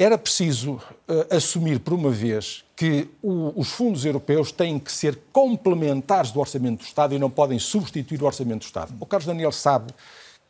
Era 0.02 0.18
preciso 0.18 0.82
uh, 1.08 1.36
assumir 1.36 1.80
por 1.80 1.94
uma 1.94 2.10
vez 2.10 2.64
que 2.82 3.08
o, 3.22 3.54
os 3.62 3.70
fundos 3.70 4.06
europeus 4.06 4.52
têm 4.52 4.80
que 4.80 4.92
ser 4.92 5.16
complementares 5.32 6.32
do 6.32 6.40
orçamento 6.40 6.80
do 6.80 6.84
Estado 6.84 7.14
e 7.14 7.20
não 7.20 7.30
podem 7.30 7.60
substituir 7.60 8.24
o 8.24 8.26
orçamento 8.26 8.62
do 8.62 8.66
Estado. 8.66 8.92
O 9.00 9.06
Carlos 9.06 9.28
Daniel 9.28 9.52
sabe 9.52 9.94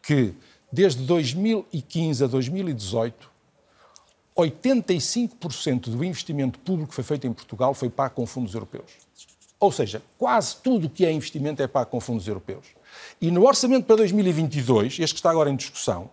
que 0.01 0.34
desde 0.71 1.03
2015 1.03 2.23
a 2.23 2.27
2018 2.27 3.29
85% 4.38 5.89
do 5.89 6.05
investimento 6.05 6.57
público 6.59 6.91
que 6.91 6.95
foi 6.95 7.03
feito 7.03 7.27
em 7.27 7.34
Portugal 7.34 7.73
foi 7.73 7.89
pago 7.89 8.15
com 8.15 8.25
fundos 8.25 8.53
europeus. 8.53 8.91
Ou 9.59 9.69
seja, 9.69 10.01
quase 10.17 10.55
tudo 10.55 10.88
o 10.88 10.89
que 10.89 11.05
é 11.05 11.11
investimento 11.11 11.61
é 11.61 11.67
pago 11.67 11.91
com 11.91 11.99
fundos 11.99 12.29
europeus. 12.29 12.67
E 13.19 13.29
no 13.29 13.45
orçamento 13.45 13.84
para 13.84 13.97
2022, 13.97 14.99
este 14.99 14.99
que 14.99 15.19
está 15.19 15.32
agora 15.32 15.49
em 15.49 15.55
discussão, 15.57 16.09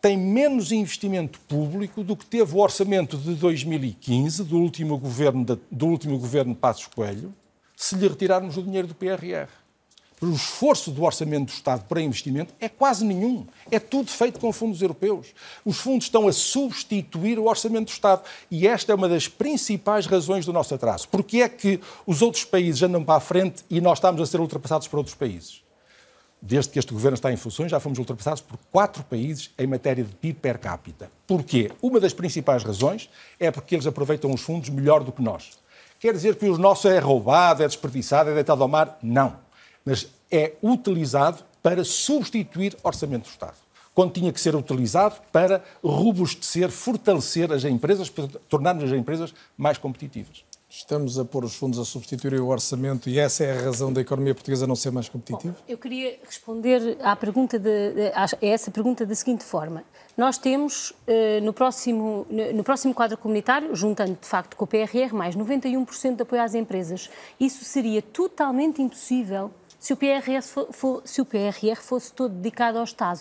tem 0.00 0.16
menos 0.16 0.72
investimento 0.72 1.40
público 1.40 2.04
do 2.04 2.16
que 2.16 2.26
teve 2.26 2.54
o 2.54 2.58
orçamento 2.58 3.16
de 3.16 3.34
2015, 3.34 4.44
do 4.44 4.58
último 4.58 4.96
governo, 4.98 5.44
de, 5.44 5.58
do 5.70 5.86
último 5.86 6.18
governo 6.18 6.54
Passos 6.54 6.86
Coelho, 6.86 7.34
se 7.76 7.94
lhe 7.96 8.08
retirarmos 8.08 8.56
o 8.56 8.62
dinheiro 8.62 8.86
do 8.86 8.94
PRR. 8.94 9.48
O 10.20 10.30
esforço 10.30 10.90
do 10.90 11.04
orçamento 11.04 11.46
do 11.46 11.54
Estado 11.54 11.84
para 11.84 12.00
investimento 12.00 12.54
é 12.58 12.70
quase 12.70 13.04
nenhum. 13.04 13.46
É 13.70 13.78
tudo 13.78 14.10
feito 14.10 14.40
com 14.40 14.50
fundos 14.50 14.80
europeus. 14.80 15.34
Os 15.62 15.76
fundos 15.76 16.06
estão 16.06 16.26
a 16.26 16.32
substituir 16.32 17.38
o 17.38 17.44
orçamento 17.44 17.86
do 17.86 17.92
Estado. 17.92 18.22
E 18.50 18.66
esta 18.66 18.92
é 18.92 18.94
uma 18.94 19.10
das 19.10 19.28
principais 19.28 20.06
razões 20.06 20.46
do 20.46 20.54
nosso 20.54 20.74
atraso. 20.74 21.06
Porque 21.10 21.42
é 21.42 21.48
que 21.50 21.80
os 22.06 22.22
outros 22.22 22.44
países 22.44 22.82
andam 22.82 23.04
para 23.04 23.16
a 23.16 23.20
frente 23.20 23.62
e 23.68 23.78
nós 23.78 23.98
estamos 23.98 24.22
a 24.22 24.26
ser 24.26 24.40
ultrapassados 24.40 24.88
por 24.88 24.96
outros 24.96 25.14
países? 25.14 25.65
Desde 26.40 26.70
que 26.70 26.78
este 26.78 26.92
governo 26.92 27.14
está 27.14 27.32
em 27.32 27.36
funções, 27.36 27.70
já 27.70 27.80
fomos 27.80 27.98
ultrapassados 27.98 28.40
por 28.40 28.58
quatro 28.70 29.02
países 29.04 29.50
em 29.58 29.66
matéria 29.66 30.04
de 30.04 30.14
PIB 30.14 30.38
per 30.38 30.58
capita. 30.58 31.10
Porquê? 31.26 31.72
Uma 31.82 31.98
das 31.98 32.12
principais 32.12 32.62
razões 32.62 33.08
é 33.40 33.50
porque 33.50 33.74
eles 33.74 33.86
aproveitam 33.86 34.32
os 34.32 34.40
fundos 34.40 34.68
melhor 34.68 35.02
do 35.02 35.12
que 35.12 35.22
nós. 35.22 35.58
Quer 35.98 36.12
dizer 36.12 36.36
que 36.36 36.46
o 36.46 36.58
nosso 36.58 36.88
é 36.88 36.98
roubado, 36.98 37.62
é 37.62 37.66
desperdiçado, 37.66 38.30
é 38.30 38.34
deitado 38.34 38.62
ao 38.62 38.68
mar? 38.68 38.98
Não. 39.02 39.36
Mas 39.84 40.08
é 40.30 40.52
utilizado 40.62 41.42
para 41.62 41.84
substituir 41.84 42.76
orçamento 42.82 43.24
do 43.24 43.30
Estado. 43.30 43.56
Quando 43.94 44.12
tinha 44.12 44.32
que 44.32 44.40
ser 44.40 44.54
utilizado 44.54 45.16
para 45.32 45.64
robustecer, 45.82 46.70
fortalecer 46.70 47.50
as 47.50 47.64
empresas, 47.64 48.10
para 48.10 48.28
tornarmos 48.48 48.84
as 48.84 48.92
empresas 48.92 49.34
mais 49.56 49.78
competitivas. 49.78 50.44
Estamos 50.76 51.18
a 51.18 51.24
pôr 51.24 51.42
os 51.42 51.54
fundos 51.54 51.78
a 51.78 51.86
substituir 51.86 52.38
o 52.38 52.48
orçamento 52.48 53.08
e 53.08 53.18
essa 53.18 53.42
é 53.42 53.58
a 53.58 53.62
razão 53.62 53.90
da 53.90 54.02
economia 54.02 54.34
portuguesa 54.34 54.66
não 54.66 54.76
ser 54.76 54.92
mais 54.92 55.08
competitiva? 55.08 55.54
Bom, 55.54 55.64
eu 55.66 55.78
queria 55.78 56.18
responder 56.22 56.98
à 57.02 57.16
pergunta 57.16 57.58
de, 57.58 58.12
a 58.14 58.26
essa 58.42 58.70
pergunta 58.70 59.06
da 59.06 59.14
seguinte 59.14 59.42
forma. 59.42 59.82
Nós 60.18 60.36
temos 60.36 60.92
eh, 61.06 61.40
no 61.40 61.54
próximo, 61.54 62.26
no 62.54 62.62
próximo 62.62 62.92
quadro 62.92 63.16
comunitário, 63.16 63.74
juntando 63.74 64.18
de 64.20 64.28
facto 64.28 64.54
com 64.54 64.66
o 64.66 64.68
PRR, 64.68 65.14
mais 65.14 65.34
91% 65.34 66.14
de 66.14 66.22
apoio 66.22 66.42
às 66.42 66.54
empresas. 66.54 67.08
Isso 67.40 67.64
seria 67.64 68.02
totalmente 68.02 68.82
impossível 68.82 69.50
se 69.80 69.94
o 69.94 69.96
PRR, 69.96 70.42
for, 70.72 71.00
se 71.06 71.22
o 71.22 71.24
PRR 71.24 71.80
fosse 71.80 72.12
todo 72.12 72.34
dedicado 72.34 72.76
ao 72.76 72.84
Estado 72.84 73.20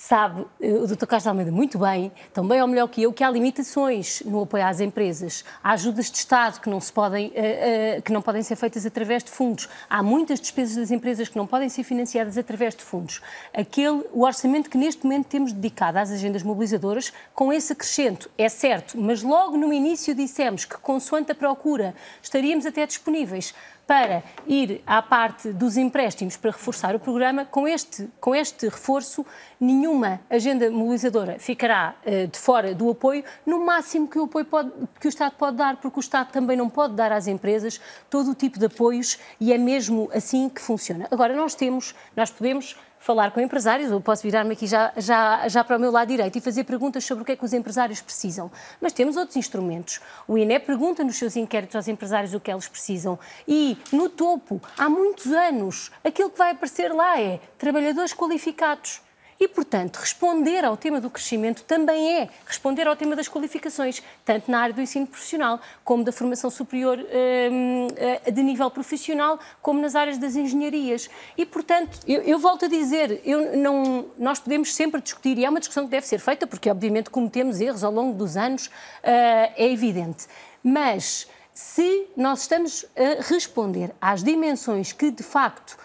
sabe, 0.00 0.46
eh, 0.60 0.74
o 0.74 0.86
Dr. 0.86 1.06
Castro 1.06 1.30
Almeida, 1.30 1.50
muito 1.50 1.76
bem, 1.76 2.12
também 2.32 2.62
ou 2.62 2.68
melhor 2.68 2.86
que 2.86 3.02
eu, 3.02 3.12
que 3.12 3.24
há 3.24 3.28
limitações 3.28 4.22
no 4.24 4.42
apoio 4.42 4.64
às 4.64 4.78
empresas. 4.78 5.44
Há 5.60 5.72
ajudas 5.72 6.08
de 6.08 6.18
Estado 6.18 6.60
que 6.60 6.70
não, 6.70 6.80
se 6.80 6.92
podem, 6.92 7.26
uh, 7.26 7.98
uh, 7.98 8.02
que 8.02 8.12
não 8.12 8.22
podem 8.22 8.44
ser 8.44 8.54
feitas 8.54 8.86
através 8.86 9.24
de 9.24 9.30
fundos. 9.32 9.68
Há 9.90 10.00
muitas 10.00 10.38
despesas 10.38 10.76
das 10.76 10.92
empresas 10.92 11.28
que 11.28 11.36
não 11.36 11.48
podem 11.48 11.68
ser 11.68 11.82
financiadas 11.82 12.38
através 12.38 12.76
de 12.76 12.84
fundos. 12.84 13.20
Aquele, 13.52 14.04
o 14.12 14.22
orçamento 14.22 14.70
que 14.70 14.78
neste 14.78 15.02
momento 15.02 15.26
temos 15.26 15.52
dedicado 15.52 15.98
às 15.98 16.12
agendas 16.12 16.44
mobilizadoras, 16.44 17.12
com 17.34 17.52
esse 17.52 17.72
acrescento, 17.72 18.30
é 18.38 18.48
certo, 18.48 18.96
mas 18.96 19.24
logo 19.24 19.56
no 19.56 19.72
início 19.72 20.14
dissemos 20.14 20.64
que, 20.64 20.78
consoante 20.78 21.32
a 21.32 21.34
procura, 21.34 21.92
estaríamos 22.22 22.64
até 22.64 22.86
disponíveis 22.86 23.52
para 23.88 24.22
ir 24.46 24.82
à 24.86 25.00
parte 25.00 25.50
dos 25.50 25.78
empréstimos 25.78 26.36
para 26.36 26.50
reforçar 26.50 26.94
o 26.94 27.00
programa. 27.00 27.46
Com 27.46 27.66
este, 27.66 28.06
com 28.20 28.34
este 28.34 28.68
reforço, 28.68 29.24
nenhuma 29.58 30.20
agenda 30.28 30.70
mobilizadora 30.70 31.38
ficará 31.38 31.94
uh, 32.04 32.26
de 32.26 32.38
fora 32.38 32.74
do 32.74 32.90
apoio, 32.90 33.24
no 33.46 33.64
máximo 33.64 34.06
que 34.06 34.18
o, 34.18 34.24
apoio 34.24 34.44
pode, 34.44 34.70
que 35.00 35.06
o 35.06 35.08
Estado 35.08 35.36
pode 35.38 35.56
dar, 35.56 35.76
porque 35.78 35.98
o 35.98 36.00
Estado 36.00 36.30
também 36.30 36.54
não 36.54 36.68
pode 36.68 36.94
dar 36.94 37.10
às 37.10 37.26
empresas 37.26 37.80
todo 38.10 38.32
o 38.32 38.34
tipo 38.34 38.58
de 38.58 38.66
apoios 38.66 39.18
e 39.40 39.54
é 39.54 39.56
mesmo 39.56 40.10
assim 40.12 40.50
que 40.50 40.60
funciona. 40.60 41.08
Agora, 41.10 41.34
nós 41.34 41.54
temos, 41.54 41.94
nós 42.14 42.30
podemos 42.30 42.76
falar 42.98 43.30
com 43.30 43.40
empresários, 43.40 43.90
ou 43.90 44.00
posso 44.00 44.22
virar-me 44.22 44.52
aqui 44.52 44.66
já, 44.66 44.92
já, 44.96 45.48
já 45.48 45.64
para 45.64 45.76
o 45.76 45.80
meu 45.80 45.90
lado 45.90 46.08
direito 46.08 46.36
e 46.36 46.40
fazer 46.40 46.64
perguntas 46.64 47.04
sobre 47.04 47.22
o 47.22 47.24
que 47.24 47.32
é 47.32 47.36
que 47.36 47.44
os 47.44 47.52
empresários 47.52 48.00
precisam. 48.00 48.50
Mas 48.80 48.92
temos 48.92 49.16
outros 49.16 49.36
instrumentos. 49.36 50.00
O 50.26 50.36
INE 50.36 50.58
pergunta 50.58 51.04
nos 51.04 51.16
seus 51.16 51.36
inquéritos 51.36 51.76
aos 51.76 51.88
empresários 51.88 52.34
o 52.34 52.40
que 52.40 52.50
eles 52.50 52.68
precisam. 52.68 53.18
E, 53.46 53.78
no 53.92 54.08
topo, 54.08 54.60
há 54.76 54.88
muitos 54.88 55.26
anos, 55.26 55.90
aquilo 56.04 56.30
que 56.30 56.38
vai 56.38 56.52
aparecer 56.52 56.92
lá 56.92 57.20
é 57.20 57.40
trabalhadores 57.58 58.12
qualificados 58.12 59.00
e, 59.40 59.46
portanto, 59.46 59.96
responder 59.96 60.64
ao 60.64 60.76
tema 60.76 61.00
do 61.00 61.08
crescimento 61.08 61.62
também 61.62 62.16
é 62.16 62.28
responder 62.44 62.88
ao 62.88 62.96
tema 62.96 63.14
das 63.14 63.28
qualificações, 63.28 64.02
tanto 64.24 64.50
na 64.50 64.60
área 64.60 64.74
do 64.74 64.80
ensino 64.80 65.06
profissional, 65.06 65.60
como 65.84 66.02
da 66.02 66.10
formação 66.10 66.50
superior 66.50 66.98
hum, 66.98 67.86
eh, 67.96 68.30
de 68.30 68.42
nível 68.42 68.68
profissional, 68.70 69.38
como 69.62 69.80
nas 69.80 69.94
áreas 69.94 70.18
das 70.18 70.34
engenharias. 70.34 71.08
E, 71.36 71.46
portanto, 71.46 72.00
eu, 72.06 72.22
eu 72.22 72.38
volto 72.38 72.64
a 72.64 72.68
dizer, 72.68 73.20
eu 73.24 73.56
não, 73.56 74.06
nós 74.18 74.40
podemos 74.40 74.74
sempre 74.74 75.00
discutir, 75.00 75.38
e 75.38 75.44
é 75.44 75.48
uma 75.48 75.60
discussão 75.60 75.84
que 75.84 75.90
deve 75.90 76.06
ser 76.06 76.18
feita, 76.18 76.46
porque, 76.46 76.68
obviamente, 76.68 77.08
cometemos 77.08 77.60
erros 77.60 77.84
ao 77.84 77.92
longo 77.92 78.16
dos 78.18 78.36
anos, 78.36 78.66
uh, 78.66 78.70
é 79.04 79.70
evidente. 79.70 80.26
Mas, 80.64 81.28
se 81.54 82.06
nós 82.16 82.42
estamos 82.42 82.84
a 82.96 83.22
responder 83.22 83.94
às 84.00 84.22
dimensões 84.22 84.92
que, 84.92 85.10
de 85.10 85.22
facto, 85.22 85.76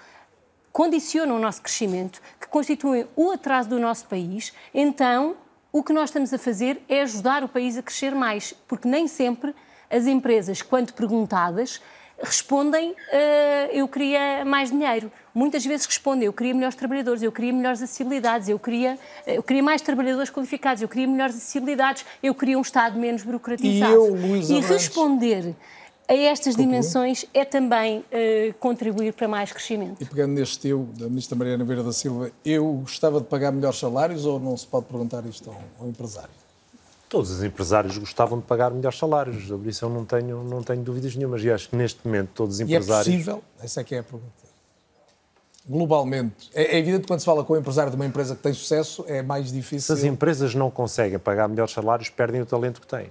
condicionam 0.71 1.35
o 1.35 1.39
nosso 1.39 1.61
crescimento, 1.61 2.19
constituem 2.53 3.07
o 3.15 3.31
atraso 3.31 3.67
do 3.67 3.79
nosso 3.79 4.05
país, 4.05 4.53
então 4.71 5.35
o 5.71 5.81
que 5.81 5.91
nós 5.91 6.11
estamos 6.11 6.31
a 6.31 6.37
fazer 6.37 6.79
é 6.87 7.01
ajudar 7.01 7.43
o 7.43 7.49
país 7.49 7.75
a 7.79 7.81
crescer 7.81 8.13
mais, 8.13 8.53
porque 8.67 8.87
nem 8.87 9.07
sempre 9.07 9.55
as 9.89 10.05
empresas, 10.05 10.61
quando 10.61 10.93
perguntadas, 10.93 11.81
respondem 12.21 12.91
uh, 12.91 12.95
eu 13.71 13.87
queria 13.87 14.45
mais 14.45 14.69
dinheiro. 14.69 15.11
Muitas 15.33 15.65
vezes 15.65 15.87
respondem 15.87 16.27
eu 16.27 16.33
queria 16.33 16.53
melhores 16.53 16.75
trabalhadores, 16.75 17.23
eu 17.23 17.31
queria 17.31 17.51
melhores 17.51 17.81
acessibilidades, 17.81 18.47
eu 18.47 18.59
queria, 18.59 18.99
eu 19.25 19.41
queria 19.41 19.63
mais 19.63 19.81
trabalhadores 19.81 20.29
qualificados, 20.29 20.83
eu 20.83 20.87
queria 20.87 21.07
melhores 21.07 21.35
acessibilidades, 21.35 22.05
eu 22.21 22.35
queria 22.35 22.57
um 22.59 22.61
Estado 22.61 22.99
menos 22.99 23.23
burocratizado. 23.23 23.91
E, 23.91 23.95
eu, 23.95 24.13
Luís 24.13 24.47
e 24.47 24.59
responder 24.59 25.55
a 26.07 26.13
estas 26.13 26.55
dimensões 26.55 27.25
é 27.33 27.45
também 27.45 27.99
uh, 27.99 28.53
contribuir 28.59 29.13
para 29.13 29.27
mais 29.27 29.51
crescimento. 29.51 30.01
E 30.01 30.05
pegando 30.05 30.33
neste 30.33 30.67
eu, 30.67 30.87
da 30.97 31.07
Ministra 31.07 31.37
Mariana 31.37 31.63
Vieira 31.63 31.83
da 31.83 31.93
Silva, 31.93 32.31
eu 32.43 32.73
gostava 32.81 33.19
de 33.19 33.27
pagar 33.27 33.51
melhores 33.51 33.79
salários 33.79 34.25
ou 34.25 34.39
não 34.39 34.55
se 34.57 34.67
pode 34.67 34.85
perguntar 34.85 35.25
isto 35.25 35.53
ao, 35.79 35.87
empresário? 35.87 36.29
Todos 37.07 37.31
os 37.31 37.43
empresários 37.43 37.97
gostavam 37.97 38.39
de 38.39 38.45
pagar 38.45 38.71
melhores 38.71 38.97
salários, 38.97 39.47
sobre 39.47 39.69
isso 39.69 39.85
eu 39.85 39.89
não 39.89 40.03
tenho, 40.03 40.43
não 40.43 40.63
tenho 40.63 40.81
dúvidas 40.81 41.15
nenhumas 41.15 41.43
e 41.43 41.51
acho 41.51 41.69
que 41.69 41.75
neste 41.75 42.05
momento 42.05 42.29
todos 42.33 42.55
os 42.55 42.61
empresários... 42.61 43.07
E 43.07 43.11
é 43.11 43.13
possível? 43.13 43.43
Essa 43.61 43.81
é 43.81 43.83
que 43.83 43.95
é 43.95 43.99
a 43.99 44.03
pergunta. 44.03 44.43
Globalmente, 45.65 46.49
é, 46.53 46.75
é 46.75 46.79
evidente 46.79 47.01
que 47.01 47.07
quando 47.07 47.21
se 47.21 47.25
fala 47.25 47.43
com 47.43 47.53
o 47.53 47.57
empresário 47.57 47.89
de 47.89 47.95
uma 47.95 48.05
empresa 48.05 48.35
que 48.35 48.41
tem 48.41 48.53
sucesso, 48.53 49.05
é 49.07 49.21
mais 49.21 49.51
difícil... 49.51 49.95
Se 49.95 50.01
as 50.01 50.03
empresas 50.03 50.53
não 50.53 50.69
conseguem 50.69 51.17
pagar 51.17 51.47
melhores 51.47 51.71
salários, 51.71 52.09
perdem 52.09 52.41
o 52.41 52.45
talento 52.45 52.81
que 52.81 52.87
têm. 52.87 53.09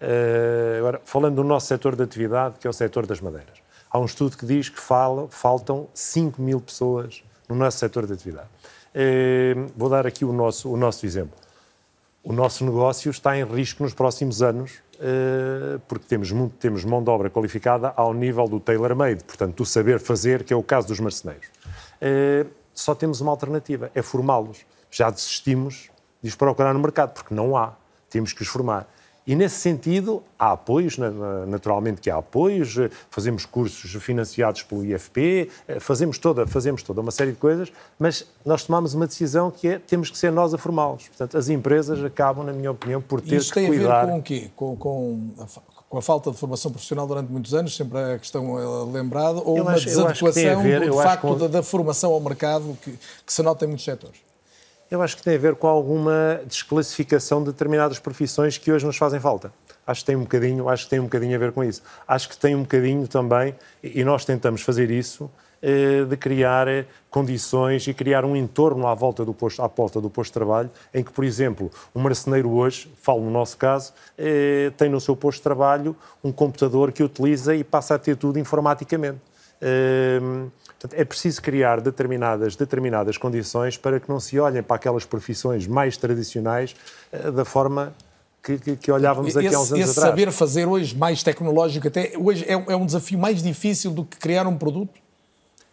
Uh, 0.00 0.78
agora, 0.78 1.00
falando 1.04 1.36
do 1.36 1.44
nosso 1.44 1.66
setor 1.66 1.94
de 1.94 2.02
atividade, 2.02 2.54
que 2.58 2.66
é 2.66 2.70
o 2.70 2.72
setor 2.72 3.06
das 3.06 3.20
madeiras. 3.20 3.58
Há 3.90 3.98
um 3.98 4.06
estudo 4.06 4.36
que 4.36 4.46
diz 4.46 4.68
que 4.68 4.80
fala, 4.80 5.28
faltam 5.28 5.88
5 5.92 6.40
mil 6.40 6.60
pessoas 6.60 7.22
no 7.48 7.54
nosso 7.54 7.78
setor 7.78 8.06
de 8.06 8.14
atividade. 8.14 8.48
Uh, 8.94 9.70
vou 9.76 9.90
dar 9.90 10.06
aqui 10.06 10.24
o 10.24 10.32
nosso, 10.32 10.70
o 10.70 10.76
nosso 10.76 11.04
exemplo. 11.04 11.36
O 12.22 12.32
nosso 12.32 12.64
negócio 12.64 13.10
está 13.10 13.36
em 13.36 13.44
risco 13.44 13.82
nos 13.82 13.92
próximos 13.92 14.40
anos, 14.42 14.78
uh, 14.94 15.78
porque 15.86 16.06
temos, 16.06 16.32
muito, 16.32 16.56
temos 16.56 16.82
mão 16.82 17.02
de 17.02 17.10
obra 17.10 17.28
qualificada 17.28 17.92
ao 17.94 18.14
nível 18.14 18.48
do 18.48 18.58
tailor-made, 18.58 19.22
portanto, 19.24 19.56
do 19.56 19.66
saber 19.66 19.98
fazer, 20.00 20.44
que 20.44 20.52
é 20.52 20.56
o 20.56 20.62
caso 20.62 20.88
dos 20.88 20.98
marceneiros. 20.98 21.46
só 22.72 22.94
temos 22.94 23.20
uma 23.20 23.32
alternativa, 23.32 23.90
é 23.94 24.00
formá-los. 24.00 24.64
Já 24.90 25.10
desistimos 25.10 25.90
de 26.22 26.28
os 26.30 26.34
procurar 26.34 26.72
no 26.72 26.80
mercado, 26.80 27.12
porque 27.12 27.34
não 27.34 27.56
há. 27.56 27.74
Temos 28.08 28.32
que 28.32 28.42
os 28.42 28.48
formar. 28.48 28.88
E 29.30 29.34
nesse 29.36 29.60
sentido, 29.60 30.24
há 30.36 30.50
apoios, 30.50 30.98
naturalmente 31.46 32.00
que 32.00 32.10
há 32.10 32.16
apoios, 32.16 32.76
eh, 32.76 32.90
fazemos 33.08 33.46
cursos 33.46 33.88
financiados 34.02 34.64
pelo 34.64 34.84
IFP, 34.84 35.48
eh, 35.68 35.78
fazemos 35.78 36.18
toda, 36.18 36.48
fazemos 36.48 36.82
toda 36.82 37.00
uma 37.00 37.12
série 37.12 37.30
de 37.30 37.36
coisas, 37.36 37.72
mas 37.96 38.26
nós 38.44 38.64
tomamos 38.64 38.92
uma 38.92 39.06
decisão 39.06 39.48
que 39.48 39.68
é 39.68 39.78
temos 39.78 40.10
que 40.10 40.18
ser 40.18 40.32
nós 40.32 40.52
a 40.52 40.58
formá-los. 40.58 41.06
Portanto, 41.06 41.38
as 41.38 41.48
empresas 41.48 42.02
acabam, 42.02 42.44
na 42.44 42.52
minha 42.52 42.72
opinião, 42.72 43.00
por 43.00 43.20
ter 43.20 43.36
Isso 43.36 43.54
que 43.54 43.64
cuidar... 43.68 43.78
Isso 43.78 43.86
tem 43.86 43.92
a 43.92 44.04
ver 44.04 44.10
com 44.10 44.18
o 44.18 44.22
quê? 44.24 44.50
Com, 44.56 44.76
com, 44.76 45.20
a, 45.38 45.46
com, 45.88 45.98
a, 45.98 46.02
falta 46.02 46.32
de 46.32 46.36
formação 46.36 46.72
profissional 46.72 47.06
durante 47.06 47.30
muitos 47.30 47.54
anos, 47.54 47.76
sempre 47.76 48.00
a 48.00 48.18
questão 48.18 48.58
é 48.58 48.92
lembrada, 48.92 49.40
ou 49.44 49.58
eu 49.58 49.62
uma 49.62 49.74
acho, 49.74 49.84
desadequação 49.84 50.60
ver, 50.60 50.88
do 50.88 50.96
facto 50.96 51.36
da, 51.36 51.46
da, 51.46 51.62
formação 51.62 52.12
ao 52.12 52.18
mercado 52.18 52.76
que, 52.82 52.98
que 53.24 53.32
se 53.32 53.44
nota 53.44 53.64
em 53.64 53.68
muitos 53.68 53.84
setores? 53.84 54.29
Eu 54.90 55.00
acho 55.00 55.16
que 55.16 55.22
tem 55.22 55.36
a 55.36 55.38
ver 55.38 55.54
com 55.54 55.68
alguma 55.68 56.40
desclassificação 56.44 57.44
de 57.44 57.52
determinadas 57.52 58.00
profissões 58.00 58.58
que 58.58 58.72
hoje 58.72 58.84
nos 58.84 58.96
fazem 58.96 59.20
falta. 59.20 59.52
Acho 59.86 60.00
que 60.00 60.06
tem 60.06 60.16
um 60.16 60.22
bocadinho, 60.22 60.68
acho 60.68 60.84
que 60.84 60.90
tem 60.90 60.98
um 60.98 61.04
bocadinho 61.04 61.36
a 61.36 61.38
ver 61.38 61.52
com 61.52 61.62
isso. 61.62 61.80
Acho 62.08 62.28
que 62.28 62.36
tem 62.36 62.56
um 62.56 62.62
bocadinho 62.62 63.06
também, 63.06 63.54
e 63.84 64.02
nós 64.02 64.24
tentamos 64.24 64.62
fazer 64.62 64.90
isso, 64.90 65.30
eh, 65.62 66.04
de 66.04 66.16
criar 66.16 66.66
eh, 66.66 66.86
condições 67.08 67.86
e 67.86 67.94
criar 67.94 68.24
um 68.24 68.34
entorno 68.34 68.88
à 68.88 68.94
volta 68.94 69.24
do 69.24 69.32
posto, 69.32 69.62
à 69.62 69.68
porta 69.68 70.00
do 70.00 70.10
posto 70.10 70.30
de 70.30 70.34
trabalho, 70.34 70.70
em 70.92 71.04
que, 71.04 71.12
por 71.12 71.24
exemplo, 71.24 71.70
um 71.94 72.00
marceneiro 72.00 72.50
hoje, 72.50 72.92
falo 73.00 73.20
no 73.20 73.30
nosso 73.30 73.56
caso, 73.58 73.92
eh, 74.18 74.72
tem 74.76 74.88
no 74.88 75.00
seu 75.00 75.14
posto 75.14 75.38
de 75.38 75.44
trabalho 75.44 75.94
um 76.24 76.32
computador 76.32 76.90
que 76.90 77.04
utiliza 77.04 77.54
e 77.54 77.62
passa 77.62 77.94
a 77.94 77.98
ter 77.98 78.16
tudo 78.16 78.40
informaticamente. 78.40 79.20
Portanto, 80.80 80.98
é 80.98 81.04
preciso 81.04 81.42
criar 81.42 81.78
determinadas, 81.78 82.56
determinadas 82.56 83.18
condições 83.18 83.76
para 83.76 84.00
que 84.00 84.08
não 84.08 84.18
se 84.18 84.38
olhem 84.40 84.62
para 84.62 84.76
aquelas 84.76 85.04
profissões 85.04 85.66
mais 85.66 85.98
tradicionais 85.98 86.74
uh, 87.12 87.30
da 87.30 87.44
forma 87.44 87.92
que, 88.42 88.58
que, 88.58 88.76
que 88.76 88.90
olhávamos 88.90 89.36
aqui 89.36 89.46
esse, 89.46 89.54
há 89.54 89.60
uns 89.60 89.72
anos 89.72 89.84
esse 89.84 89.98
atrás. 89.98 90.08
saber 90.08 90.32
fazer 90.32 90.66
hoje 90.66 90.96
mais 90.96 91.22
tecnológico, 91.22 91.86
até 91.86 92.14
hoje 92.16 92.46
é, 92.48 92.52
é 92.52 92.76
um 92.76 92.86
desafio 92.86 93.18
mais 93.18 93.42
difícil 93.42 93.90
do 93.90 94.06
que 94.06 94.16
criar 94.16 94.46
um 94.46 94.56
produto? 94.56 94.98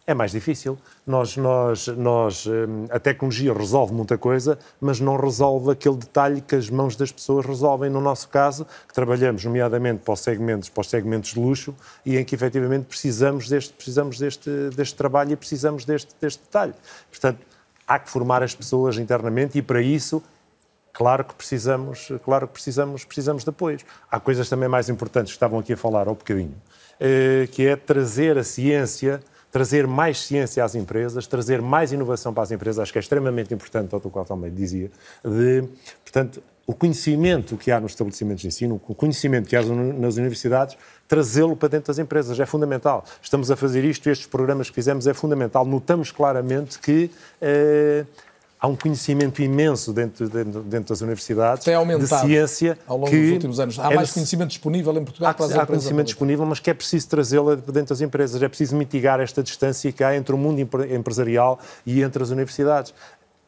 É 0.08 0.14
mais 0.14 0.32
difícil. 0.32 0.78
Nós, 1.06 1.36
nós, 1.36 1.86
nós, 1.88 2.46
hum, 2.46 2.86
a 2.88 2.98
tecnologia 2.98 3.52
resolve 3.52 3.92
muita 3.92 4.16
coisa, 4.16 4.58
mas 4.80 4.98
não 5.00 5.18
resolve 5.18 5.70
aquele 5.70 5.96
detalhe 5.96 6.40
que 6.40 6.56
as 6.56 6.70
mãos 6.70 6.96
das 6.96 7.12
pessoas 7.12 7.44
resolvem. 7.44 7.90
No 7.90 8.00
nosso 8.00 8.26
caso, 8.30 8.66
que 8.88 8.94
trabalhamos 8.94 9.44
nomeadamente 9.44 10.02
para 10.02 10.14
os 10.14 10.20
segmentos, 10.20 10.70
para 10.70 10.80
os 10.80 10.88
segmentos 10.88 11.34
de 11.34 11.38
luxo 11.38 11.74
e 12.06 12.16
em 12.16 12.24
que 12.24 12.34
efetivamente 12.34 12.86
precisamos 12.86 13.50
deste, 13.50 13.74
precisamos 13.74 14.18
deste, 14.18 14.50
deste 14.74 14.94
trabalho 14.94 15.32
e 15.32 15.36
precisamos 15.36 15.84
deste, 15.84 16.16
deste 16.18 16.42
detalhe. 16.42 16.72
Portanto, 17.10 17.40
há 17.86 17.98
que 17.98 18.08
formar 18.08 18.42
as 18.42 18.54
pessoas 18.54 18.96
internamente 18.96 19.58
e 19.58 19.62
para 19.62 19.82
isso 19.82 20.22
claro 20.90 21.22
que 21.22 21.34
precisamos, 21.34 22.08
claro 22.24 22.46
que 22.46 22.54
precisamos, 22.54 23.04
precisamos 23.04 23.44
de 23.44 23.50
apoios. 23.50 23.84
Há 24.10 24.18
coisas 24.18 24.48
também 24.48 24.70
mais 24.70 24.88
importantes 24.88 25.32
que 25.32 25.36
estavam 25.36 25.58
aqui 25.58 25.74
a 25.74 25.76
falar 25.76 26.08
um 26.08 26.14
bocadinho, 26.14 26.54
eh, 26.98 27.46
que 27.52 27.66
é 27.66 27.76
trazer 27.76 28.38
a 28.38 28.42
ciência 28.42 29.20
trazer 29.50 29.86
mais 29.86 30.20
ciência 30.20 30.64
às 30.64 30.74
empresas, 30.74 31.26
trazer 31.26 31.62
mais 31.62 31.92
inovação 31.92 32.32
para 32.34 32.42
as 32.42 32.50
empresas, 32.50 32.80
acho 32.80 32.92
que 32.92 32.98
é 32.98 33.00
extremamente 33.00 33.52
importante, 33.52 33.88
tal 33.88 34.00
qual 34.00 34.24
também 34.24 34.52
dizia, 34.52 34.90
de, 35.24 35.64
portanto, 36.04 36.42
o 36.68 36.74
conhecimento 36.74 37.56
que 37.56 37.72
há 37.72 37.80
nos 37.80 37.92
estabelecimentos 37.92 38.42
de 38.42 38.48
ensino, 38.48 38.78
o 38.86 38.94
conhecimento 38.94 39.48
que 39.48 39.56
há 39.56 39.62
nas 39.62 40.18
universidades, 40.18 40.76
trazê-lo 41.08 41.56
para 41.56 41.70
dentro 41.70 41.86
das 41.86 41.98
empresas. 41.98 42.38
É 42.38 42.44
fundamental. 42.44 43.06
Estamos 43.22 43.50
a 43.50 43.56
fazer 43.56 43.82
isto, 43.86 44.10
estes 44.10 44.26
programas 44.26 44.68
que 44.68 44.74
fizemos 44.74 45.06
é 45.06 45.14
fundamental. 45.14 45.64
Notamos 45.64 46.12
claramente 46.12 46.78
que. 46.78 47.10
Eh, 47.40 48.04
há 48.60 48.66
um 48.66 48.74
conhecimento 48.74 49.40
imenso 49.40 49.92
dentro, 49.92 50.28
dentro, 50.28 50.62
dentro 50.62 50.88
das 50.88 51.00
universidades 51.00 51.64
Tem 51.64 51.74
aumentado 51.74 52.22
de 52.22 52.26
ciência 52.26 52.78
ao 52.86 52.96
longo 52.96 53.10
que 53.10 53.20
dos 53.20 53.32
últimos 53.32 53.60
anos. 53.60 53.78
Há 53.78 53.92
é 53.92 53.96
mais 53.96 54.12
conhecimento 54.12 54.48
disponível 54.48 54.96
em 54.96 55.04
Portugal 55.04 55.30
há, 55.30 55.34
para 55.34 55.44
as 55.44 55.50
há 55.50 55.54
empresas. 55.54 55.64
Há 55.64 55.66
conhecimento 55.66 56.06
disponível, 56.06 56.46
mas 56.46 56.58
que 56.58 56.70
é 56.70 56.74
preciso 56.74 57.08
trazê-lo 57.08 57.56
dentro 57.56 57.90
das 57.90 58.00
empresas. 58.00 58.42
É 58.42 58.48
preciso 58.48 58.76
mitigar 58.76 59.20
esta 59.20 59.42
distância 59.42 59.92
que 59.92 60.02
há 60.02 60.16
entre 60.16 60.34
o 60.34 60.38
mundo 60.38 60.60
empresarial 60.60 61.58
e 61.86 62.02
entre 62.02 62.22
as 62.22 62.30
universidades 62.30 62.92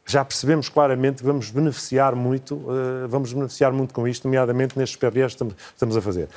já 0.06 0.24
percebemos 0.24 0.68
claramente 0.68 1.18
que 1.18 1.24
vamos 1.24 1.50
beneficiar 1.50 2.16
muito, 2.16 2.60
eh, 2.68 3.06
vamos 3.06 3.32
beneficiar 3.32 3.72
muito 3.72 3.94
com 3.94 4.08
isto, 4.08 4.26
nomeadamente 4.26 4.76
nestes 4.76 4.96
PRS 4.96 5.36
que 5.36 5.54
estamos 5.72 5.96
a 5.96 6.00
fazer. 6.00 6.28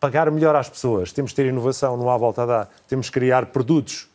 Pagar 0.00 0.28
melhor 0.30 0.56
às 0.56 0.68
pessoas, 0.68 1.12
temos 1.12 1.30
que 1.30 1.36
ter 1.36 1.46
inovação, 1.46 1.96
não 1.96 2.10
há 2.10 2.16
volta 2.16 2.42
a 2.42 2.46
dar, 2.46 2.70
temos 2.88 3.08
que 3.08 3.12
criar 3.12 3.46
produtos 3.46 4.09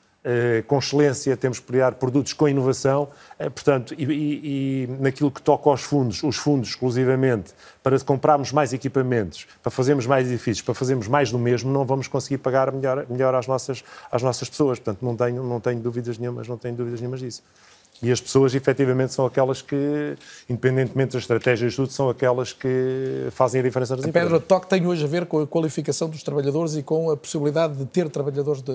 com 0.67 0.79
excelência, 0.79 1.37
temos 1.37 1.59
que 1.59 1.67
criar 1.67 1.93
produtos 1.93 2.33
com 2.33 2.49
inovação, 2.49 3.07
eh, 3.37 3.49
portanto, 3.49 3.93
e, 3.95 4.03
e, 4.03 4.83
e, 4.83 4.87
naquilo 4.99 5.29
que 5.29 5.41
toca 5.41 5.69
aos 5.69 5.81
fundos, 5.81 6.23
os 6.23 6.35
fundos 6.35 6.69
exclusivamente, 6.69 7.53
para 7.83 7.99
comprarmos 7.99 8.51
mais 8.51 8.73
equipamentos, 8.73 9.45
para 9.61 9.69
fazermos 9.69 10.07
mais 10.07 10.27
edifícios, 10.27 10.63
para 10.63 10.73
fazermos 10.73 11.07
mais 11.07 11.31
do 11.31 11.37
mesmo, 11.37 11.71
não 11.71 11.85
vamos 11.85 12.07
conseguir 12.07 12.39
pagar 12.39 12.71
melhor, 12.71 13.05
melhor 13.07 13.35
às, 13.35 13.45
nossas, 13.45 13.83
às 14.11 14.23
nossas 14.23 14.49
pessoas. 14.49 14.79
Portanto, 14.79 15.05
não 15.05 15.15
tenho, 15.15 15.43
não 15.43 15.59
tenho 15.59 15.79
dúvidas 15.79 16.17
nenhumas, 16.17 16.47
não 16.47 16.57
tenho 16.57 16.75
dúvidas 16.75 16.99
nenhumas 16.99 17.19
disso. 17.19 17.43
E 18.01 18.11
as 18.11 18.19
pessoas, 18.19 18.53
efetivamente, 18.53 19.13
são 19.13 19.25
aquelas 19.25 19.61
que, 19.61 20.17
independentemente 20.49 21.13
das 21.13 21.23
estratégias 21.23 21.71
de 21.71 21.77
tudo, 21.77 21.91
são 21.91 22.09
aquelas 22.09 22.51
que 22.51 23.27
fazem 23.31 23.61
a 23.61 23.63
diferença 23.63 23.95
nas 23.95 24.05
a 24.05 24.09
empresas. 24.09 24.29
Pedra 24.29 24.39
de 24.39 24.45
toque 24.45 24.67
tem 24.67 24.85
hoje 24.85 25.03
a 25.03 25.07
ver 25.07 25.25
com 25.25 25.39
a 25.39 25.47
qualificação 25.47 26.09
dos 26.09 26.21
trabalhadores 26.21 26.75
e 26.75 26.83
com 26.83 27.09
a 27.09 27.15
possibilidade 27.15 27.75
de 27.75 27.85
ter 27.85 28.09
trabalhadores 28.09 28.61
de, 28.61 28.73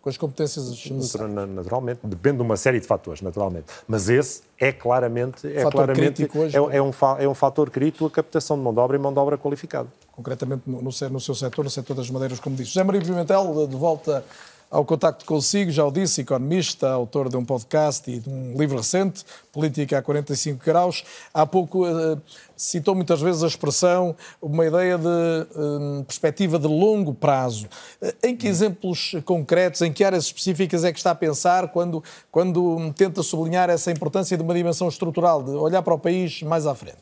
com 0.00 0.08
as 0.08 0.16
competências 0.16 0.68
necessárias. 0.90 1.48
Naturalmente, 1.50 2.00
depende 2.02 2.38
de 2.38 2.42
uma 2.42 2.56
série 2.56 2.80
de 2.80 2.86
fatores, 2.86 3.20
naturalmente. 3.20 3.66
Mas 3.86 4.08
esse 4.08 4.42
é 4.58 4.72
claramente, 4.72 5.46
é, 5.46 5.62
fator 5.62 5.72
claramente 5.72 6.30
hoje, 6.34 6.56
é, 6.56 6.76
é, 6.76 6.82
um, 6.82 6.90
é 7.18 7.28
um 7.28 7.34
fator 7.34 7.70
crítico 7.70 8.06
a 8.06 8.10
captação 8.10 8.56
de 8.56 8.62
mão 8.62 8.72
de 8.72 8.80
obra 8.80 8.96
e 8.96 9.00
mão 9.00 9.12
de 9.12 9.18
obra 9.18 9.36
qualificada. 9.36 9.88
Concretamente 10.12 10.62
no, 10.66 10.82
no, 10.82 10.90
no 10.90 11.20
seu 11.20 11.34
setor, 11.34 11.64
no 11.64 11.70
setor 11.70 11.94
das 11.94 12.10
madeiras, 12.10 12.40
como 12.40 12.56
disse. 12.56 12.70
José 12.70 12.84
Maria 12.84 13.00
Pimentel, 13.00 13.66
de 13.66 13.76
volta 13.76 14.24
ao 14.70 14.84
contacto 14.84 15.24
consigo, 15.24 15.72
já 15.72 15.84
o 15.84 15.90
disse, 15.90 16.20
economista, 16.20 16.88
autor 16.88 17.28
de 17.28 17.36
um 17.36 17.44
podcast 17.44 18.08
e 18.08 18.20
de 18.20 18.30
um 18.30 18.56
livro 18.56 18.76
recente, 18.76 19.24
Política 19.52 19.98
a 19.98 20.02
45 20.02 20.64
graus. 20.64 21.02
Há 21.34 21.44
pouco 21.44 21.84
uh, 21.84 22.22
citou 22.56 22.94
muitas 22.94 23.20
vezes 23.20 23.42
a 23.42 23.48
expressão, 23.48 24.14
uma 24.40 24.64
ideia 24.64 24.96
de 24.96 25.08
uh, 25.08 26.04
perspectiva 26.04 26.56
de 26.56 26.68
longo 26.68 27.12
prazo. 27.12 27.66
Uh, 28.00 28.12
em 28.22 28.36
que 28.36 28.46
exemplos 28.46 29.16
concretos, 29.24 29.82
em 29.82 29.92
que 29.92 30.04
áreas 30.04 30.26
específicas 30.26 30.84
é 30.84 30.92
que 30.92 30.98
está 30.98 31.10
a 31.10 31.16
pensar 31.16 31.66
quando, 31.72 32.04
quando 32.30 32.92
tenta 32.96 33.24
sublinhar 33.24 33.68
essa 33.68 33.90
importância 33.90 34.36
de 34.36 34.42
uma 34.44 34.54
dimensão 34.54 34.88
estrutural, 34.88 35.42
de 35.42 35.50
olhar 35.50 35.82
para 35.82 35.94
o 35.94 35.98
país 35.98 36.42
mais 36.44 36.64
à 36.64 36.76
frente? 36.76 36.98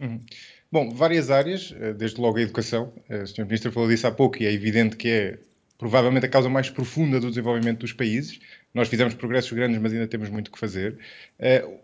Uhum. 0.00 0.18
Bom, 0.72 0.90
várias 0.94 1.30
áreas, 1.30 1.74
desde 1.96 2.20
logo 2.20 2.38
a 2.38 2.40
educação. 2.40 2.90
O 3.08 3.26
Sr. 3.26 3.44
Ministro 3.44 3.70
falou 3.70 3.88
disso 3.88 4.06
há 4.06 4.10
pouco 4.10 4.42
e 4.42 4.46
é 4.46 4.52
evidente 4.52 4.96
que 4.96 5.08
é 5.08 5.38
provavelmente 5.78 6.26
a 6.26 6.28
causa 6.28 6.48
mais 6.48 6.70
profunda 6.70 7.20
do 7.20 7.28
desenvolvimento 7.28 7.80
dos 7.80 7.92
países. 7.92 8.38
Nós 8.72 8.88
fizemos 8.88 9.14
progressos 9.14 9.52
grandes, 9.52 9.78
mas 9.80 9.92
ainda 9.92 10.06
temos 10.06 10.28
muito 10.28 10.50
que 10.50 10.58
fazer. 10.58 10.98
Uh, 11.38 11.78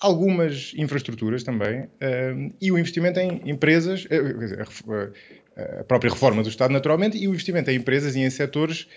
algumas 0.00 0.72
infraestruturas 0.76 1.42
também 1.42 1.82
uh, 1.82 2.54
e 2.60 2.70
o 2.70 2.78
investimento 2.78 3.20
em 3.20 3.40
empresas, 3.48 4.04
uh, 4.04 5.12
a 5.80 5.84
própria 5.84 6.10
reforma 6.10 6.42
do 6.42 6.48
Estado, 6.48 6.72
naturalmente, 6.72 7.16
e 7.16 7.28
o 7.28 7.30
investimento 7.30 7.70
em 7.70 7.76
empresas 7.76 8.16
e 8.16 8.20
em 8.20 8.30
setores 8.30 8.88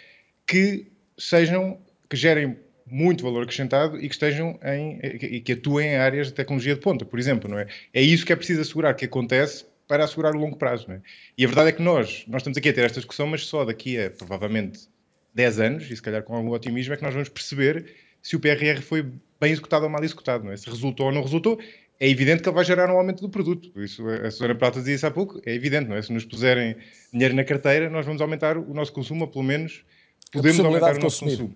que 0.45 0.87
sejam, 1.17 1.79
que 2.09 2.15
gerem 2.15 2.57
muito 2.89 3.23
valor 3.23 3.43
acrescentado 3.43 3.97
e 3.97 4.07
que 4.07 4.15
estejam 4.15 4.57
em, 4.63 4.99
e 5.03 5.41
que 5.41 5.53
atuem 5.53 5.89
em 5.89 5.97
áreas 5.97 6.27
de 6.27 6.33
tecnologia 6.33 6.73
de 6.73 6.81
ponta, 6.81 7.05
por 7.05 7.19
exemplo, 7.19 7.49
não 7.49 7.59
é? 7.59 7.67
É 7.93 8.01
isso 8.01 8.25
que 8.25 8.31
é 8.31 8.35
preciso 8.35 8.61
assegurar 8.61 8.95
que 8.95 9.05
acontece 9.05 9.65
para 9.87 10.03
assegurar 10.03 10.35
o 10.35 10.39
longo 10.39 10.57
prazo. 10.57 10.91
É? 10.91 11.01
E 11.37 11.45
a 11.45 11.47
verdade 11.47 11.69
é 11.69 11.71
que 11.71 11.81
nós, 11.81 12.25
nós 12.27 12.41
estamos 12.41 12.57
aqui 12.57 12.69
a 12.69 12.73
ter 12.73 12.85
esta 12.85 12.99
discussão, 12.99 13.27
mas 13.27 13.45
só 13.45 13.63
daqui 13.63 13.99
a 13.99 14.11
provavelmente 14.11 14.87
10 15.33 15.59
anos, 15.59 15.91
e 15.91 15.95
se 15.95 16.01
calhar 16.01 16.23
com 16.23 16.35
algum 16.35 16.51
otimismo, 16.51 16.93
é 16.93 16.97
que 16.97 17.03
nós 17.03 17.13
vamos 17.13 17.29
perceber 17.29 17.93
se 18.21 18.35
o 18.35 18.39
PRR 18.39 18.81
foi 18.81 19.03
bem 19.39 19.51
executado 19.51 19.85
ou 19.85 19.89
mal 19.89 20.03
executado. 20.03 20.51
É? 20.51 20.57
Se 20.57 20.69
resultou 20.69 21.07
ou 21.07 21.11
não 21.11 21.21
resultou, 21.21 21.59
é 21.99 22.09
evidente 22.09 22.43
que 22.43 22.49
ele 22.49 22.55
vai 22.55 22.65
gerar 22.65 22.91
um 22.93 22.97
aumento 22.97 23.21
do 23.21 23.29
produto. 23.29 23.71
Isso 23.79 24.07
a 24.07 24.29
Susana 24.29 24.55
Prata 24.55 24.79
dizia 24.79 24.95
isso 24.95 25.07
há 25.07 25.11
pouco, 25.11 25.41
é 25.45 25.53
evidente, 25.53 25.89
não 25.89 25.95
é? 25.95 26.01
Se 26.01 26.11
nos 26.11 26.25
puserem 26.25 26.75
dinheiro 27.11 27.35
na 27.35 27.43
carteira, 27.43 27.89
nós 27.89 28.05
vamos 28.05 28.21
aumentar 28.21 28.57
o 28.57 28.73
nosso 28.73 28.93
consumo, 28.93 29.21
ou 29.21 29.27
pelo 29.27 29.43
menos 29.43 29.83
podemos 30.31 30.59
aumentar 30.59 30.95
o 30.95 30.99
nosso 30.99 31.19
consumir. 31.19 31.31
consumo. 31.37 31.55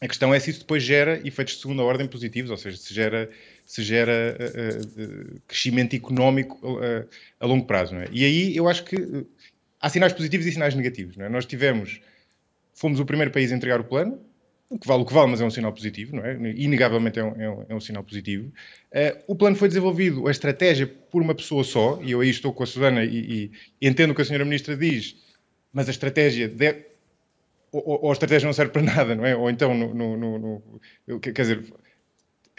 A 0.00 0.08
questão 0.08 0.32
é 0.32 0.40
se 0.40 0.50
isso 0.50 0.60
depois 0.60 0.82
gera 0.82 1.20
efeitos 1.26 1.54
de 1.54 1.60
segunda 1.60 1.82
ordem 1.82 2.06
positivos, 2.06 2.50
ou 2.50 2.56
seja, 2.56 2.78
se 2.78 2.94
gera 2.94 3.28
se 3.70 3.84
gera 3.84 4.36
uh, 4.36 5.40
crescimento 5.46 5.94
económico 5.94 6.58
uh, 6.66 7.08
a 7.38 7.46
longo 7.46 7.64
prazo. 7.66 7.94
É? 7.94 8.08
E 8.10 8.24
aí 8.24 8.56
eu 8.56 8.68
acho 8.68 8.82
que 8.82 8.96
há 9.80 9.88
sinais 9.88 10.12
positivos 10.12 10.44
e 10.44 10.50
sinais 10.50 10.74
negativos. 10.74 11.16
É? 11.16 11.28
Nós 11.28 11.46
tivemos, 11.46 12.00
fomos 12.74 12.98
o 12.98 13.06
primeiro 13.06 13.30
país 13.30 13.52
a 13.52 13.54
entregar 13.54 13.80
o 13.80 13.84
plano, 13.84 14.20
o 14.68 14.76
que 14.76 14.88
vale 14.88 15.02
o 15.02 15.06
que 15.06 15.14
vale, 15.14 15.30
mas 15.30 15.40
é 15.40 15.44
um 15.44 15.50
sinal 15.52 15.72
positivo, 15.72 16.16
não 16.16 16.24
é? 16.24 16.34
Inegavelmente 16.56 17.20
é 17.20 17.24
um, 17.24 17.40
é 17.40 17.48
um, 17.48 17.66
é 17.68 17.74
um 17.76 17.80
sinal 17.80 18.02
positivo. 18.02 18.52
Uh, 18.92 19.22
o 19.28 19.36
plano 19.36 19.54
foi 19.54 19.68
desenvolvido, 19.68 20.26
a 20.26 20.32
estratégia, 20.32 20.88
por 20.88 21.22
uma 21.22 21.34
pessoa 21.34 21.62
só, 21.62 22.00
e 22.02 22.10
eu 22.10 22.22
aí 22.22 22.28
estou 22.28 22.52
com 22.52 22.64
a 22.64 22.66
Susana 22.66 23.04
e, 23.04 23.50
e 23.80 23.88
entendo 23.88 24.10
o 24.10 24.14
que 24.16 24.22
a 24.22 24.24
senhora 24.24 24.44
Ministra 24.44 24.76
diz, 24.76 25.14
mas 25.72 25.86
a 25.86 25.92
estratégia 25.92 26.48
deve, 26.48 26.86
ou, 27.70 28.02
ou, 28.02 28.10
a 28.10 28.12
estratégia 28.12 28.46
não 28.46 28.52
serve 28.52 28.72
para 28.72 28.82
nada, 28.82 29.14
não 29.14 29.24
é? 29.24 29.36
Ou 29.36 29.48
então, 29.48 29.72
no, 29.74 29.94
no, 29.94 30.62
no, 31.06 31.20
quer 31.20 31.30
dizer, 31.30 31.64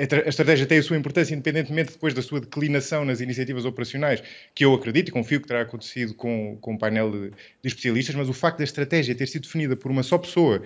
a 0.01 0.29
estratégia 0.29 0.65
tem 0.65 0.79
a 0.79 0.83
sua 0.83 0.97
importância, 0.97 1.33
independentemente 1.33 1.93
depois 1.93 2.13
da 2.13 2.21
sua 2.21 2.41
declinação 2.41 3.05
nas 3.05 3.21
iniciativas 3.21 3.65
operacionais, 3.65 4.23
que 4.55 4.65
eu 4.65 4.73
acredito 4.73 5.09
e 5.09 5.11
confio 5.11 5.39
que 5.39 5.47
terá 5.47 5.61
acontecido 5.61 6.13
com, 6.15 6.57
com 6.59 6.73
um 6.73 6.77
painel 6.77 7.11
de, 7.11 7.29
de, 7.29 7.35
especialistas, 7.67 8.15
mas 8.15 8.27
o 8.27 8.33
facto 8.33 8.57
da 8.57 8.63
estratégia 8.63 9.13
ter 9.13 9.27
sido 9.27 9.43
definida 9.43 9.75
por 9.75 9.91
uma 9.91 10.03
só 10.03 10.17
pessoa, 10.17 10.63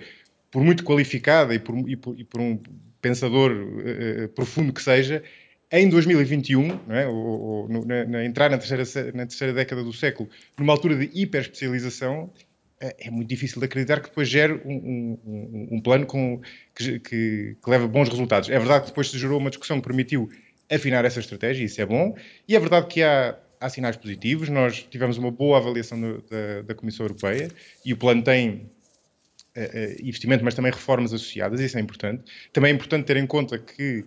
por 0.50 0.62
muito 0.62 0.84
qualificada 0.84 1.54
e 1.54 1.58
por, 1.58 1.76
e 1.88 1.96
por, 1.96 2.18
e 2.18 2.24
por 2.24 2.40
um 2.40 2.58
pensador 3.00 3.52
uh, 3.52 4.28
profundo 4.30 4.72
que 4.72 4.82
seja, 4.82 5.22
em 5.70 5.88
2021, 5.88 6.80
é? 6.88 7.06
ou, 7.06 7.14
ou, 7.14 7.68
na, 7.68 8.04
na, 8.04 8.24
entrar 8.24 8.48
na 8.50 8.58
terceira, 8.58 9.12
na 9.12 9.26
terceira 9.26 9.52
década 9.52 9.82
do 9.82 9.92
século, 9.92 10.28
numa 10.56 10.72
altura 10.72 10.96
de 10.96 11.10
hiperespecialização, 11.12 12.32
é, 12.80 13.06
é 13.06 13.10
muito 13.10 13.28
difícil 13.28 13.58
de 13.58 13.66
acreditar 13.66 14.00
que 14.00 14.08
depois 14.08 14.28
gere 14.28 14.54
um, 14.64 15.18
um, 15.24 15.68
um 15.72 15.80
plano 15.80 16.06
com, 16.06 16.40
que, 16.74 17.00
que, 17.00 17.56
que, 17.62 17.70
leva 17.70 17.86
bons 17.88 18.08
resultados. 18.08 18.48
É 18.50 18.58
verdade 18.58 18.82
que 18.82 18.90
depois 18.90 19.10
se 19.10 19.18
gerou 19.18 19.38
uma 19.38 19.50
discussão 19.50 19.80
que 19.80 19.86
permitiu 19.86 20.28
afinar 20.70 21.04
essa 21.04 21.20
estratégia, 21.20 21.64
isso 21.64 21.80
é 21.80 21.86
bom, 21.86 22.14
e 22.48 22.56
é 22.56 22.60
verdade 22.60 22.86
que 22.88 23.02
há, 23.02 23.38
há 23.60 23.68
sinais 23.68 23.96
positivos. 23.96 24.48
Nós 24.48 24.82
tivemos 24.82 25.16
uma 25.16 25.30
boa 25.30 25.58
avaliação 25.58 26.00
do, 26.00 26.22
da, 26.22 26.62
da, 26.62 26.74
Comissão 26.74 27.06
Europeia 27.06 27.50
e 27.84 27.92
o 27.92 27.96
plano 27.96 28.22
tem 28.22 28.70
uh, 29.56 30.02
investimento, 30.02 30.44
mas 30.44 30.54
também 30.54 30.72
reformas 30.72 31.14
associadas, 31.14 31.60
isso 31.60 31.78
é 31.78 31.80
importante. 31.80 32.24
Também 32.52 32.72
é 32.72 32.74
importante 32.74 33.06
ter 33.06 33.16
em 33.16 33.26
conta 33.26 33.58
que 33.58 34.04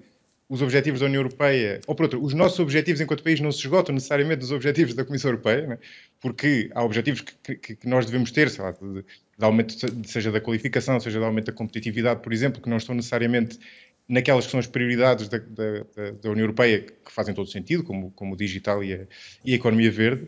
os 0.50 0.64
objetivos 0.64 1.00
da 1.00 1.06
União 1.06 1.20
Europeia, 1.20 1.80
ou 1.86 1.94
por 1.94 2.04
outro, 2.04 2.24
os 2.24 2.34
nossos 2.34 2.60
objetivos 2.60 3.00
enquanto 3.00 3.22
país 3.24 3.40
não 3.40 3.52
se 3.52 3.60
esgotam 3.60 3.94
necessariamente 3.94 4.40
dos 4.40 4.52
objetivos 4.52 4.96
da 4.96 5.06
Comissão 5.06 5.30
Europeia, 5.30 5.68
né? 5.68 5.78
porque 6.20 6.72
há 6.74 6.84
objetivos 6.84 7.22
que, 7.22 7.56
que, 7.56 7.76
que, 7.76 7.88
nós 7.88 8.08
devemos 8.08 8.32
ter, 8.32 8.50
sei 8.50 8.64
lá, 8.64 8.72
de, 8.72 9.04
de 9.04 9.46
aumento, 9.46 9.76
seja 10.08 10.32
da 10.32 10.42
qualificação, 10.42 11.00
seja 11.00 11.20
de 11.20 11.26
aumento 11.26 11.46
da 11.46 11.54
competitividade, 11.54 12.24
por 12.24 12.34
exemplo, 12.34 12.60
que 12.60 12.68
não 12.68 12.78
estão 12.78 12.96
necessariamente 12.96 13.60
naquelas 14.08 14.46
que 14.46 14.52
são 14.52 14.60
as 14.60 14.66
prioridades 14.66 15.30
da, 15.30 15.38
da, 15.38 16.12
da 16.20 16.30
União 16.32 16.46
Europeia, 16.46 16.82
que 16.82 17.12
fazem 17.12 17.36
todo 17.36 17.48
sentido, 17.48 17.84
como, 17.84 18.10
como 18.12 18.34
o 18.34 18.36
digital 18.36 18.84
e 18.84 18.94
a, 18.96 19.08
e 19.46 19.54
a 19.54 19.56
economia 19.56 19.92
verde. 19.92 20.28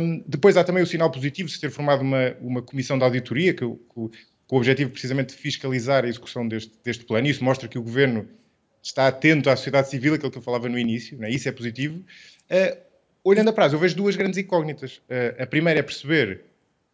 Um, 0.00 0.24
depois 0.26 0.56
há 0.56 0.64
também 0.64 0.82
o 0.82 0.86
sinal 0.86 1.12
positivo 1.12 1.48
de 1.48 1.54
se 1.54 1.60
ter 1.60 1.70
formado 1.70 2.02
uma, 2.02 2.36
uma 2.40 2.60
comissão 2.60 2.98
de 2.98 3.04
auditoria, 3.04 3.54
que, 3.54 3.64
que, 3.64 4.10
com 4.46 4.56
o 4.56 4.58
objetivo 4.58 4.90
precisamente 4.90 5.28
de 5.28 5.40
fiscalizar 5.40 6.04
a 6.04 6.08
execução 6.08 6.46
deste, 6.46 6.72
deste 6.84 7.04
plano. 7.04 7.28
Isso 7.28 7.44
mostra 7.44 7.68
que 7.68 7.78
o 7.78 7.82
Governo 7.82 8.28
está 8.84 9.08
atento 9.08 9.48
à 9.48 9.56
sociedade 9.56 9.88
civil, 9.88 10.14
aquilo 10.14 10.30
que 10.30 10.38
eu 10.38 10.42
falava 10.42 10.68
no 10.68 10.78
início, 10.78 11.16
né? 11.18 11.30
isso 11.30 11.48
é 11.48 11.52
positivo. 11.52 11.98
Uh, 12.50 12.76
olhando 13.24 13.48
a 13.48 13.52
prazo, 13.52 13.76
eu 13.76 13.80
vejo 13.80 13.96
duas 13.96 14.14
grandes 14.14 14.38
incógnitas. 14.38 14.98
Uh, 15.08 15.42
a 15.42 15.46
primeira 15.46 15.80
é 15.80 15.82
perceber 15.82 16.42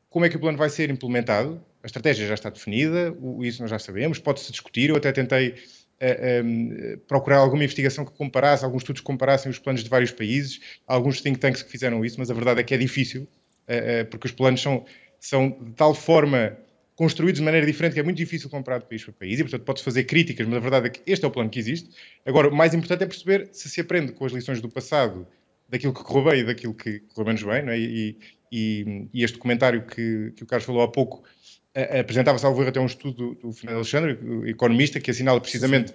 como 0.09 0.25
é 0.25 0.29
que 0.29 0.37
o 0.37 0.41
plano 0.41 0.57
vai 0.57 0.71
ser 0.71 0.89
implementado. 0.89 1.61
A 1.83 1.87
estratégia 1.87 2.27
já 2.27 2.35
está 2.35 2.49
definida, 2.49 3.15
isso 3.41 3.63
nós 3.63 3.71
já 3.71 3.79
sabemos, 3.79 4.19
pode-se 4.19 4.53
discutir. 4.53 4.91
Eu 4.91 4.97
até 4.97 5.11
tentei 5.11 5.49
uh, 5.49 5.55
eh, 5.99 6.43
um, 6.45 6.99
procurar 7.09 7.39
alguma 7.39 7.65
investigação 7.65 8.05
que 8.05 8.13
comparasse, 8.13 8.65
alguns 8.65 8.83
estudos 8.83 9.01
que 9.01 9.07
comparassem 9.07 9.51
os 9.51 9.59
planos 9.59 9.83
de 9.83 9.91
vários 9.91 10.13
países, 10.13 10.61
alguns 10.87 11.21
think 11.21 11.39
tanks 11.39 11.63
que 11.63 11.71
fizeram 11.71 12.05
isso, 12.05 12.21
mas 12.21 12.31
a 12.31 12.35
verdade 12.35 12.61
é 12.61 12.63
que 12.63 12.75
é 12.75 12.79
difícil, 12.79 13.27
porque 14.11 14.27
os 14.27 14.33
planos 14.33 14.61
são, 14.61 14.85
são 15.19 15.49
de 15.49 15.73
tal 15.73 15.95
forma 15.95 16.57
construídos 17.01 17.39
de 17.39 17.45
maneira 17.47 17.67
diferente, 17.67 17.95
que 17.95 18.01
é 18.01 18.03
muito 18.03 18.19
difícil 18.19 18.51
comparar 18.51 18.77
de 18.77 18.85
país 18.85 19.03
para 19.03 19.15
país, 19.15 19.41
e 19.41 19.43
portanto 19.43 19.63
pode 19.63 19.83
fazer 19.83 20.05
críticas, 20.05 20.47
mas 20.47 20.59
a 20.59 20.61
verdade 20.61 20.87
é 20.89 20.91
que 20.91 21.01
este 21.11 21.25
é 21.25 21.29
o 21.29 21.31
plano 21.31 21.49
que 21.49 21.59
existe. 21.59 21.89
Agora, 22.27 22.51
o 22.51 22.55
mais 22.55 22.75
importante 22.75 23.05
é 23.05 23.07
perceber 23.07 23.49
se 23.53 23.71
se 23.71 23.81
aprende 23.81 24.13
com 24.13 24.27
as 24.27 24.33
lições 24.33 24.61
do 24.61 24.69
passado, 24.69 25.27
daquilo 25.67 25.95
que 25.95 26.03
correu 26.03 26.31
bem 26.31 26.41
e 26.41 26.45
daquilo 26.45 26.75
que 26.75 27.01
correu 27.09 27.29
menos 27.29 27.43
bem, 27.43 27.71
é? 27.71 27.79
e, 27.79 28.19
e, 28.53 29.09
e 29.15 29.25
este 29.25 29.39
comentário 29.39 29.87
que, 29.87 30.35
que 30.37 30.43
o 30.43 30.47
Carlos 30.47 30.67
falou 30.67 30.83
há 30.83 30.89
pouco 30.89 31.25
apresentava, 31.99 32.37
salvo 32.37 32.61
erro, 32.61 32.69
até 32.69 32.81
um 32.81 32.85
estudo 32.85 33.35
do, 33.35 33.35
do 33.47 33.53
Fernando 33.55 33.77
Alexandre, 33.77 34.19
economista, 34.45 35.01
que 35.01 35.11
assinala 35.11 35.41
precisamente 35.41 35.95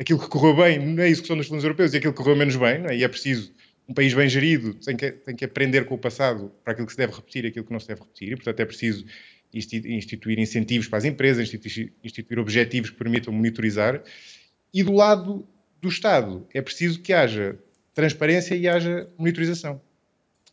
aquilo 0.00 0.18
que 0.18 0.28
correu 0.28 0.56
bem 0.56 0.78
na 0.78 1.06
execução 1.06 1.36
dos 1.36 1.48
fundos 1.48 1.64
europeus 1.64 1.92
e 1.92 1.98
aquilo 1.98 2.14
que 2.14 2.18
correu 2.18 2.34
menos 2.34 2.56
bem, 2.56 2.82
é? 2.88 2.96
e 2.96 3.04
é 3.04 3.08
preciso 3.08 3.52
um 3.86 3.92
país 3.92 4.14
bem 4.14 4.28
gerido 4.28 4.74
tem 4.74 4.96
que, 4.96 5.12
tem 5.12 5.36
que 5.36 5.44
aprender 5.44 5.84
com 5.84 5.94
o 5.94 5.98
passado 5.98 6.50
para 6.64 6.72
aquilo 6.72 6.86
que 6.86 6.92
se 6.92 6.98
deve 6.98 7.12
repetir 7.12 7.44
e 7.44 7.48
aquilo 7.48 7.64
que 7.64 7.72
não 7.72 7.78
se 7.78 7.88
deve 7.88 8.00
repetir, 8.00 8.32
e 8.32 8.36
portanto 8.36 8.60
é 8.60 8.64
preciso 8.64 9.04
instituir 9.56 10.38
incentivos 10.38 10.88
para 10.88 10.98
as 10.98 11.04
empresas, 11.04 11.52
instituir 12.04 12.38
objetivos 12.38 12.90
que 12.90 12.96
permitam 12.96 13.32
monitorizar. 13.32 14.02
E 14.72 14.82
do 14.82 14.92
lado 14.92 15.46
do 15.80 15.88
Estado, 15.88 16.46
é 16.52 16.60
preciso 16.60 17.00
que 17.00 17.12
haja 17.12 17.58
transparência 17.94 18.54
e 18.54 18.68
haja 18.68 19.08
monitorização. 19.18 19.80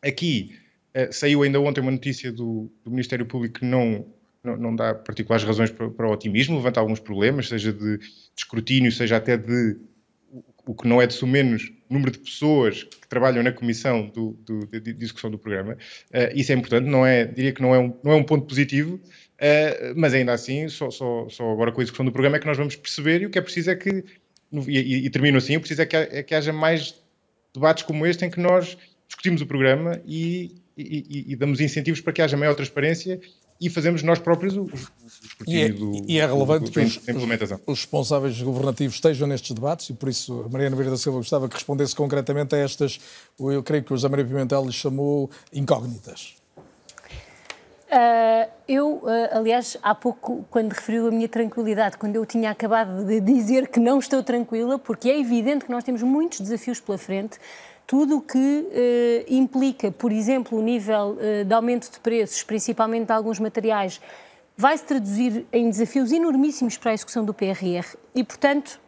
Aqui 0.02 0.56
uh, 0.96 1.12
saiu 1.12 1.44
ainda 1.44 1.60
ontem 1.60 1.82
uma 1.82 1.92
notícia 1.92 2.32
do, 2.32 2.72
do 2.84 2.92
Ministério 2.92 3.26
Público 3.26 3.60
que 3.60 3.66
não, 3.66 4.06
não, 4.44 4.58
não, 4.58 4.76
dá 4.76 4.94
particulares 4.94 5.46
razões 5.46 5.72
para, 5.72 5.90
para 5.90 6.08
o 6.08 6.12
otimismo, 6.12 6.56
levanta 6.56 6.80
alguns 6.80 7.00
problemas, 7.00 7.50
seja 7.50 7.74
de, 7.74 7.98
de 7.98 8.06
escrutínio, 8.38 8.92
seja 8.92 9.18
até 9.18 9.36
de 9.36 9.78
o 10.66 10.74
que 10.74 10.88
não 10.88 11.02
é 11.02 11.08
de 11.08 11.14
sumenos 11.14 11.72
número 11.90 12.12
de 12.12 12.20
pessoas 12.20 12.84
que 12.84 13.08
trabalham 13.08 13.44
na 13.44 13.52
comissão 13.52 14.08
do, 14.08 14.32
do, 14.46 14.66
de, 14.68 14.92
execução 15.04 15.30
do 15.30 15.38
programa. 15.38 15.74
Uh, 16.10 16.36
isso 16.36 16.52
é 16.52 16.56
importante, 16.56 16.90
não 16.90 17.06
é, 17.06 17.26
diria 17.26 17.52
que 17.52 17.62
não 17.62 17.74
é 17.74 17.80
um, 17.80 17.94
não 18.04 18.12
é 18.12 18.16
um 18.16 18.24
ponto 18.24 18.46
positivo, 18.46 18.96
uh, 18.96 19.94
mas 19.96 20.14
ainda 20.14 20.34
assim, 20.34 20.68
só, 20.70 20.90
só, 20.90 21.28
só, 21.30 21.52
agora 21.52 21.72
com 21.72 21.82
a 21.82 21.84
execução 21.84 22.06
do 22.06 22.12
programa 22.12 22.38
é 22.38 22.40
que 22.40 22.48
nós 22.48 22.58
vamos 22.58 22.76
perceber 22.76 23.22
e 23.22 23.26
o 23.26 23.30
que 23.30 23.38
é 23.38 23.42
preciso 23.42 23.72
é 23.72 23.76
que, 23.76 24.04
e, 24.68 25.06
e, 25.06 25.10
termino 25.10 25.38
assim, 25.38 25.56
o 25.56 25.60
preciso 25.60 25.82
é 25.82 25.86
que, 25.86 25.96
é 25.96 26.24
que 26.24 26.36
haja 26.36 26.54
mais 26.54 26.96
debates 27.54 27.84
como 27.84 28.06
este 28.06 28.26
em 28.26 28.30
que 28.30 28.40
nós 28.40 28.78
discutimos 29.08 29.42
o 29.42 29.46
programa 29.46 30.02
e, 30.06 30.56
e, 30.76 31.36
damos 31.36 31.62
incentivos 31.62 32.02
para 32.02 32.14
que 32.14 32.22
haja 32.22 32.36
maior 32.36 32.56
transparência 32.56 33.20
e 33.60 33.70
fazemos 33.70 34.04
nós 34.04 34.20
próprios 34.20 34.56
o, 34.58 34.64
o 34.64 34.72
escrutínio 35.08 35.60
e 35.60 35.64
é, 35.64 35.70
do, 35.70 36.06
e 36.08 36.20
é 36.20 36.26
relevante 36.26 36.66
do, 36.66 36.72
do, 36.72 36.72
que 36.72 36.80
os, 36.80 36.98
implementação. 37.08 37.60
os 37.66 37.80
responsáveis 37.80 38.42
governativos 38.42 38.96
estejam 38.96 39.28
nestes 39.28 39.52
debates 39.52 39.90
e 39.90 39.94
por 39.94 40.10
isso 40.10 40.44
a 40.46 40.50
Mariana 40.50 40.76
Vieira 40.76 40.92
da 40.92 40.98
Silva 40.98 41.20
gostava 41.20 41.48
que 41.48 41.56
respondesse 41.56 41.96
concretamente 41.96 42.56
a 42.56 42.58
estas, 42.58 43.00
eu 43.40 43.64
creio 43.64 43.84
que 43.84 43.94
o 43.94 43.96
José 43.96 44.10
Maria 44.10 44.26
Pimentel 44.26 44.66
lhe 44.66 44.72
chamou 44.72 45.30
incógnitas. 45.52 46.36
Uh, 47.94 48.50
eu, 48.68 48.96
uh, 49.04 49.38
aliás, 49.38 49.78
há 49.84 49.94
pouco, 49.94 50.44
quando 50.50 50.72
referiu 50.72 51.10
a 51.10 51.12
minha 51.12 51.30
tranquilidade, 51.30 51.96
quando 51.96 52.16
eu 52.16 52.26
tinha 52.26 52.50
acabado 52.50 53.06
de 53.06 53.22
dizer 53.22 53.68
que 53.68 53.80
não 53.80 54.00
estou 54.00 54.24
tranquila, 54.24 54.80
porque 54.80 55.10
é 55.10 55.20
evidente 55.20 55.66
que 55.66 55.72
nós 55.72 55.84
temos 55.84 56.02
muitos 56.02 56.40
desafios 56.40 56.80
pela 56.80 56.98
frente, 56.98 57.38
tudo 57.86 58.18
o 58.18 58.22
que 58.22 58.68
eh, 58.72 59.26
implica, 59.28 59.92
por 59.92 60.12
exemplo, 60.12 60.58
o 60.58 60.62
nível 60.62 61.18
eh, 61.20 61.44
de 61.44 61.54
aumento 61.54 61.92
de 61.92 62.00
preços, 62.00 62.42
principalmente 62.44 63.08
de 63.08 63.14
alguns 63.14 63.40
materiais, 63.40 64.00
vai 64.56 64.78
se 64.78 64.84
traduzir 64.84 65.46
em 65.52 65.70
desafios 65.70 66.12
enormíssimos 66.12 66.78
para 66.78 66.92
a 66.92 66.94
execução 66.94 67.26
do 67.26 67.34
PRR. 67.34 67.98
E, 68.16 68.24
portanto, 68.24 68.80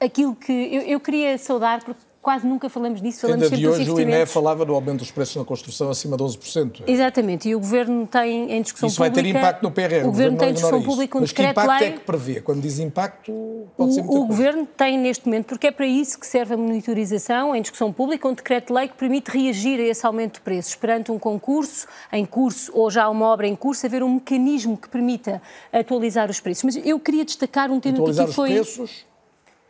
aquilo 0.00 0.34
que 0.34 0.52
eu, 0.52 0.82
eu 0.82 1.00
queria 1.00 1.38
saudar, 1.38 1.82
porque 1.84 2.00
quase 2.22 2.46
nunca 2.46 2.70
falamos 2.70 3.02
disso, 3.02 3.22
falamos 3.22 3.42
Ainda 3.44 3.56
de 3.56 3.68
hoje 3.68 3.90
o 3.90 4.00
INE 4.00 4.24
falava 4.26 4.64
do 4.64 4.72
aumento 4.72 5.00
dos 5.00 5.10
preços 5.10 5.34
na 5.34 5.44
construção 5.44 5.90
acima 5.90 6.16
de 6.16 6.22
12%. 6.22 6.84
Exatamente, 6.86 7.48
e 7.48 7.54
o 7.56 7.58
Governo 7.58 8.06
tem 8.06 8.52
em 8.52 8.62
discussão 8.62 8.88
isso 8.88 8.96
pública... 8.96 9.20
Isso 9.20 9.32
vai 9.32 9.32
ter 9.32 9.38
impacto 9.38 9.62
no 9.64 9.70
PRR, 9.72 10.04
o, 10.04 10.08
o 10.08 10.12
Governo 10.12 10.38
tem 10.38 10.50
em 10.50 10.52
discussão 10.52 10.82
pública 10.82 11.18
um 11.18 11.22
decreto-lei... 11.22 11.66
Mas 11.66 11.78
que 11.78 11.84
impacto 11.84 11.84
é 11.84 11.90
que 11.90 12.06
prevê? 12.06 12.40
Quando 12.40 12.60
diz 12.60 12.78
impacto, 12.78 13.66
pode 13.76 13.94
ser 13.94 14.02
O, 14.02 14.22
o 14.22 14.26
Governo 14.26 14.66
tem 14.76 14.96
neste 14.96 15.26
momento, 15.26 15.46
porque 15.46 15.66
é 15.66 15.72
para 15.72 15.86
isso 15.86 16.18
que 16.18 16.26
serve 16.26 16.54
a 16.54 16.56
monitorização 16.56 17.56
em 17.56 17.60
discussão 17.60 17.92
pública, 17.92 18.28
um 18.28 18.34
decreto-lei 18.34 18.86
que 18.86 18.94
permite 18.94 19.28
reagir 19.28 19.80
a 19.80 19.82
esse 19.82 20.06
aumento 20.06 20.34
de 20.34 20.42
preços. 20.42 20.76
Perante 20.76 21.10
um 21.10 21.18
concurso 21.18 21.88
em 22.12 22.24
curso 22.24 22.70
ou 22.72 22.88
já 22.88 23.08
uma 23.08 23.26
obra 23.26 23.48
em 23.48 23.56
curso, 23.56 23.84
haver 23.84 24.04
um 24.04 24.14
mecanismo 24.14 24.76
que 24.76 24.88
permita 24.88 25.42
atualizar 25.72 26.30
os 26.30 26.38
preços. 26.38 26.62
Mas 26.62 26.76
eu 26.86 27.00
queria 27.00 27.24
destacar 27.24 27.68
um 27.70 27.80
tema 27.80 27.96
atualizar 27.96 28.28
que 28.28 28.32
foi... 28.32 28.50
Atualizar 28.50 28.70
os 28.70 28.76
preços 28.76 29.11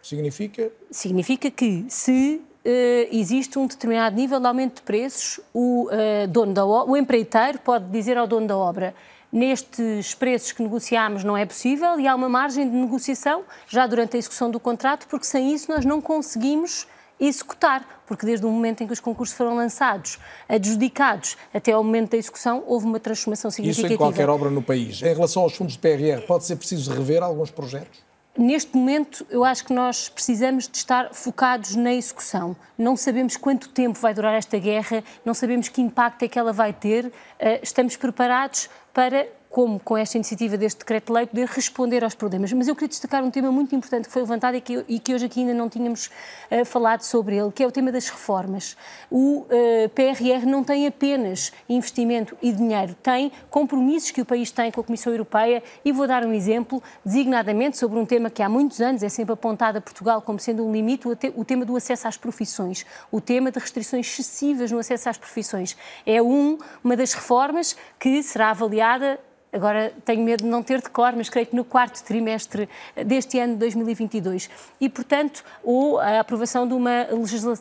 significa... 0.02 0.70
Significa 0.90 1.50
que 1.50 1.84
se 1.88 2.42
Uh, 2.64 3.10
existe 3.10 3.58
um 3.58 3.66
determinado 3.66 4.14
nível 4.14 4.38
de 4.38 4.46
aumento 4.46 4.76
de 4.76 4.82
preços, 4.82 5.40
o, 5.52 5.88
uh, 5.88 6.28
dono 6.28 6.54
da 6.54 6.64
o 6.64 6.96
empreiteiro 6.96 7.58
pode 7.58 7.86
dizer 7.86 8.16
ao 8.16 8.24
dono 8.24 8.46
da 8.46 8.56
obra 8.56 8.94
nestes 9.32 10.14
preços 10.14 10.52
que 10.52 10.62
negociamos 10.62 11.24
não 11.24 11.36
é 11.36 11.46
possível 11.46 11.98
e 11.98 12.06
há 12.06 12.14
uma 12.14 12.28
margem 12.28 12.68
de 12.70 12.76
negociação 12.76 13.42
já 13.66 13.86
durante 13.86 14.14
a 14.14 14.18
execução 14.18 14.50
do 14.50 14.60
contrato, 14.60 15.08
porque 15.08 15.26
sem 15.26 15.54
isso 15.54 15.72
nós 15.72 15.84
não 15.84 16.00
conseguimos 16.00 16.86
executar, 17.18 18.02
porque 18.06 18.26
desde 18.26 18.44
o 18.44 18.50
momento 18.50 18.82
em 18.82 18.86
que 18.86 18.92
os 18.92 19.00
concursos 19.00 19.36
foram 19.36 19.56
lançados, 19.56 20.18
adjudicados, 20.48 21.36
até 21.54 21.72
ao 21.72 21.82
momento 21.82 22.10
da 22.10 22.16
execução, 22.16 22.62
houve 22.66 22.84
uma 22.84 23.00
transformação 23.00 23.50
significativa. 23.50 23.94
Isso 23.94 23.94
em 23.94 23.96
qualquer 23.96 24.28
obra 24.28 24.50
no 24.50 24.62
país. 24.62 25.00
Em 25.02 25.14
relação 25.14 25.42
aos 25.42 25.54
fundos 25.54 25.74
de 25.74 25.78
PRR, 25.78 26.26
pode 26.26 26.44
ser 26.44 26.56
preciso 26.56 26.92
rever 26.92 27.22
alguns 27.22 27.50
projetos? 27.50 28.11
Neste 28.36 28.74
momento, 28.74 29.26
eu 29.28 29.44
acho 29.44 29.62
que 29.62 29.74
nós 29.74 30.08
precisamos 30.08 30.66
de 30.66 30.78
estar 30.78 31.12
focados 31.12 31.76
na 31.76 31.92
execução. 31.92 32.56
Não 32.78 32.96
sabemos 32.96 33.36
quanto 33.36 33.68
tempo 33.68 33.98
vai 33.98 34.14
durar 34.14 34.34
esta 34.34 34.58
guerra, 34.58 35.04
não 35.22 35.34
sabemos 35.34 35.68
que 35.68 35.82
impacto 35.82 36.22
é 36.22 36.28
que 36.28 36.38
ela 36.38 36.52
vai 36.52 36.72
ter. 36.72 37.12
Eh, 37.38 37.60
estamos 37.62 37.94
preparados 37.94 38.70
para 38.94 39.26
como 39.52 39.78
com 39.78 39.98
esta 39.98 40.16
iniciativa 40.16 40.56
deste 40.56 40.78
decreto-lei, 40.78 41.26
poder 41.26 41.46
responder 41.46 42.02
aos 42.02 42.14
problemas. 42.14 42.50
Mas 42.54 42.68
eu 42.68 42.74
queria 42.74 42.88
destacar 42.88 43.22
um 43.22 43.30
tema 43.30 43.52
muito 43.52 43.74
importante 43.74 44.06
que 44.06 44.10
foi 44.10 44.22
levantado 44.22 44.56
e 44.56 44.62
que, 44.62 44.82
e 44.88 44.98
que 44.98 45.14
hoje 45.14 45.26
aqui 45.26 45.40
ainda 45.40 45.52
não 45.52 45.68
tínhamos 45.68 46.06
uh, 46.50 46.64
falado 46.64 47.02
sobre 47.02 47.36
ele, 47.36 47.52
que 47.52 47.62
é 47.62 47.66
o 47.66 47.70
tema 47.70 47.92
das 47.92 48.08
reformas. 48.08 48.78
O 49.10 49.40
uh, 49.40 49.46
eh, 49.50 49.88
PRR 49.88 50.46
não 50.46 50.64
tem 50.64 50.86
apenas 50.86 51.52
investimento 51.68 52.34
e 52.40 52.50
dinheiro, 52.50 52.96
tem 53.02 53.30
compromissos 53.50 54.10
que 54.10 54.22
o 54.22 54.24
país 54.24 54.50
tem 54.50 54.70
com 54.70 54.80
a 54.80 54.84
Comissão 54.84 55.12
Europeia 55.12 55.62
e 55.84 55.92
vou 55.92 56.06
dar 56.06 56.24
um 56.24 56.32
exemplo, 56.32 56.82
designadamente 57.04 57.76
sobre 57.76 57.98
um 57.98 58.06
tema 58.06 58.30
que 58.30 58.42
há 58.42 58.48
muitos 58.48 58.80
anos 58.80 59.02
é 59.02 59.10
sempre 59.10 59.34
apontado 59.34 59.76
a 59.76 59.80
Portugal 59.82 60.22
como 60.22 60.40
sendo 60.40 60.66
um 60.66 60.72
limite, 60.72 61.06
o, 61.06 61.14
te 61.14 61.30
o 61.36 61.44
tema 61.44 61.66
do 61.66 61.76
acesso 61.76 62.08
às 62.08 62.16
profissões, 62.16 62.86
o 63.10 63.20
tema 63.20 63.52
de 63.52 63.58
restrições 63.58 64.06
excessivas 64.06 64.72
no 64.72 64.78
acesso 64.78 65.10
às 65.10 65.18
profissões. 65.18 65.76
É 66.06 66.22
um, 66.22 66.56
uma 66.82 66.96
das 66.96 67.12
reformas 67.12 67.76
que 67.98 68.22
será 68.22 68.48
avaliada 68.48 69.20
Agora 69.52 69.92
tenho 70.04 70.22
medo 70.22 70.44
de 70.44 70.48
não 70.48 70.62
ter 70.62 70.80
de 70.80 70.88
cor, 70.88 71.12
mas 71.14 71.28
creio 71.28 71.46
que 71.46 71.54
no 71.54 71.62
quarto 71.62 72.02
trimestre 72.02 72.66
deste 73.04 73.38
ano 73.38 73.52
de 73.52 73.58
2022. 73.58 74.48
E, 74.80 74.88
portanto, 74.88 75.44
ou 75.62 75.98
a 75.98 76.20
aprovação 76.20 76.66
de 76.66 76.72
uma, 76.72 77.06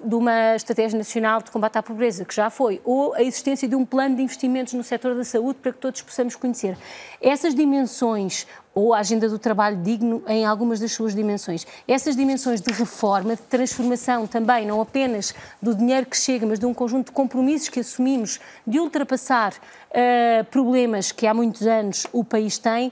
de 0.02 0.16
uma 0.16 0.56
estratégia 0.56 0.98
nacional 0.98 1.42
de 1.42 1.52
combate 1.52 1.78
à 1.78 1.84
pobreza, 1.84 2.24
que 2.24 2.34
já 2.34 2.50
foi, 2.50 2.80
ou 2.86 3.14
a 3.14 3.22
existência 3.22 3.68
de 3.68 3.76
um 3.76 3.86
plano 3.86 4.16
de 4.16 4.22
investimentos 4.22 4.74
no 4.74 4.84
setor 4.86 5.16
da 5.16 5.26
saúde 5.26 5.60
para 5.62 5.74
que 5.74 5.80
todos 5.80 6.02
possamos 6.02 6.34
conhecer. 6.38 6.78
Essas 7.20 7.54
dimensões 7.54 8.48
ou 8.74 8.94
a 8.94 9.00
agenda 9.00 9.28
do 9.28 9.38
trabalho 9.38 9.78
digno 9.78 10.24
em 10.28 10.46
algumas 10.46 10.80
das 10.80 10.94
suas 10.94 11.14
dimensões. 11.14 11.68
Essas 11.88 12.16
dimensões 12.16 12.62
de 12.62 12.72
reforma, 12.72 13.36
de 13.36 13.42
transformação 13.44 14.26
também, 14.26 14.66
não 14.66 14.80
apenas 14.80 15.34
do 15.62 15.76
dinheiro 15.76 16.06
que 16.06 16.18
chega, 16.18 16.46
mas 16.46 16.60
de 16.60 16.66
um 16.66 16.74
conjunto 16.74 17.08
de 17.08 17.12
compromissos 17.12 17.70
que 17.70 17.80
assumimos 17.80 18.40
de 18.66 18.80
ultrapassar 18.80 19.54
uh, 19.54 20.46
problemas 20.46 21.12
que 21.12 21.28
há 21.28 21.34
muitos 21.34 21.68
anos 21.68 22.08
o 22.14 22.24
país 22.24 22.58
tem, 22.58 22.88
uh, 22.88 22.92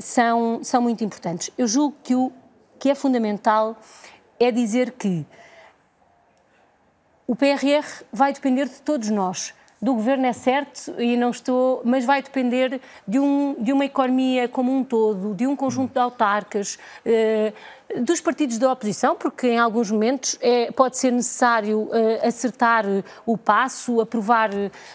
são, 0.00 0.60
são 0.62 0.82
muito 0.82 1.02
importantes. 1.02 1.50
Eu 1.56 1.66
julgo 1.66 1.96
que 2.02 2.14
o 2.14 2.30
que 2.78 2.90
é 2.90 2.94
fundamental 2.94 3.76
é 4.38 4.50
dizer 4.50 4.92
que 4.92 5.24
o 7.26 7.36
PRR 7.36 8.04
vai 8.12 8.32
depender 8.32 8.66
de 8.66 8.82
todos 8.82 9.08
nós 9.08 9.54
do 9.82 9.94
governo 9.94 10.26
é 10.26 10.32
certo 10.32 10.94
e 10.96 11.16
não 11.16 11.30
estou, 11.30 11.82
mas 11.84 12.04
vai 12.04 12.22
depender 12.22 12.80
de, 13.06 13.18
um, 13.18 13.56
de 13.58 13.72
uma 13.72 13.84
economia 13.84 14.48
como 14.48 14.72
um 14.72 14.84
todo, 14.84 15.34
de 15.34 15.44
um 15.44 15.56
conjunto 15.56 15.92
de 15.92 15.98
autarcas, 15.98 16.78
eh, 17.04 17.52
dos 18.00 18.20
partidos 18.20 18.58
da 18.58 18.72
oposição, 18.72 19.16
porque 19.16 19.48
em 19.48 19.58
alguns 19.58 19.90
momentos 19.90 20.38
é, 20.40 20.70
pode 20.70 20.96
ser 20.96 21.10
necessário 21.10 21.90
eh, 21.92 22.26
acertar 22.26 22.84
o 23.26 23.36
passo, 23.36 24.00
aprovar 24.00 24.50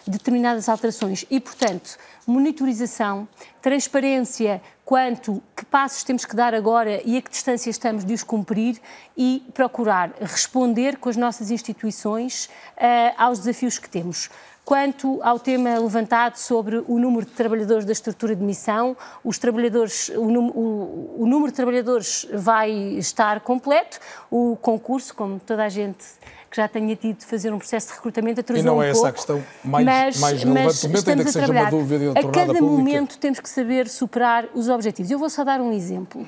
determinadas 0.08 0.70
alterações. 0.70 1.26
E, 1.30 1.40
portanto, 1.40 1.98
monitorização, 2.26 3.28
transparência 3.62 4.62
quanto 4.88 5.44
que 5.54 5.66
passos 5.66 6.02
temos 6.02 6.24
que 6.24 6.34
dar 6.34 6.54
agora 6.54 7.02
e 7.04 7.18
a 7.18 7.22
que 7.22 7.30
distância 7.30 7.70
estamos 7.70 8.06
de 8.06 8.14
os 8.14 8.24
cumprir 8.24 8.80
e 9.18 9.44
procurar 9.54 10.14
responder 10.22 10.96
com 10.96 11.10
as 11.10 11.18
nossas 11.18 11.52
instituições 11.52 12.46
uh, 12.78 13.14
aos 13.18 13.40
desafios 13.40 13.78
que 13.78 13.90
temos. 13.90 14.30
Quanto 14.64 15.22
ao 15.24 15.40
tema 15.40 15.78
levantado 15.78 16.38
sobre 16.38 16.78
o 16.88 17.00
número 17.00 17.26
de 17.26 17.34
trabalhadores 17.34 17.84
da 17.84 17.92
estrutura 17.92 18.34
de 18.34 18.42
missão, 18.42 18.96
os 19.26 19.38
trabalhadores, 19.38 20.08
o, 20.08 20.22
o, 20.22 21.24
o 21.24 21.26
número 21.26 21.52
de 21.52 21.58
trabalhadores 21.58 22.26
vai 22.32 22.72
estar 22.72 23.42
completo. 23.42 24.00
O 24.32 24.58
concurso, 24.62 25.14
como 25.14 25.38
toda 25.38 25.66
a 25.66 25.70
gente 25.70 26.06
que 26.50 26.58
já 26.58 26.68
tenha 26.68 26.96
tido 26.96 27.18
de 27.18 27.26
fazer 27.26 27.54
um 27.54 27.58
processo 27.58 27.88
de 27.88 27.94
recrutamento 27.94 28.40
atrasou 28.40 28.64
E 28.64 28.66
não 28.66 28.82
é 28.82 28.88
um 28.88 28.90
essa 28.90 28.94
pouco, 28.94 29.08
a 29.08 29.14
questão 29.14 29.44
mais, 29.64 29.86
mas, 29.86 30.20
mais 30.20 30.44
relevante 30.44 30.88
momento, 30.88 31.10
ainda 31.10 31.24
que 31.24 31.32
seja 31.32 31.52
uma 31.52 31.70
dúvida 31.70 32.12
A 32.12 32.24
cada 32.24 32.54
pública. 32.54 32.62
momento 32.62 33.18
temos 33.18 33.40
que 33.40 33.50
saber 33.50 33.88
superar 33.88 34.46
os 34.54 34.70
objetivos. 34.70 35.12
Eu 35.12 35.20
vou 35.20 35.30
só 35.30 35.44
dar 35.44 35.62
um 35.62 35.72
exemplo. 35.74 36.26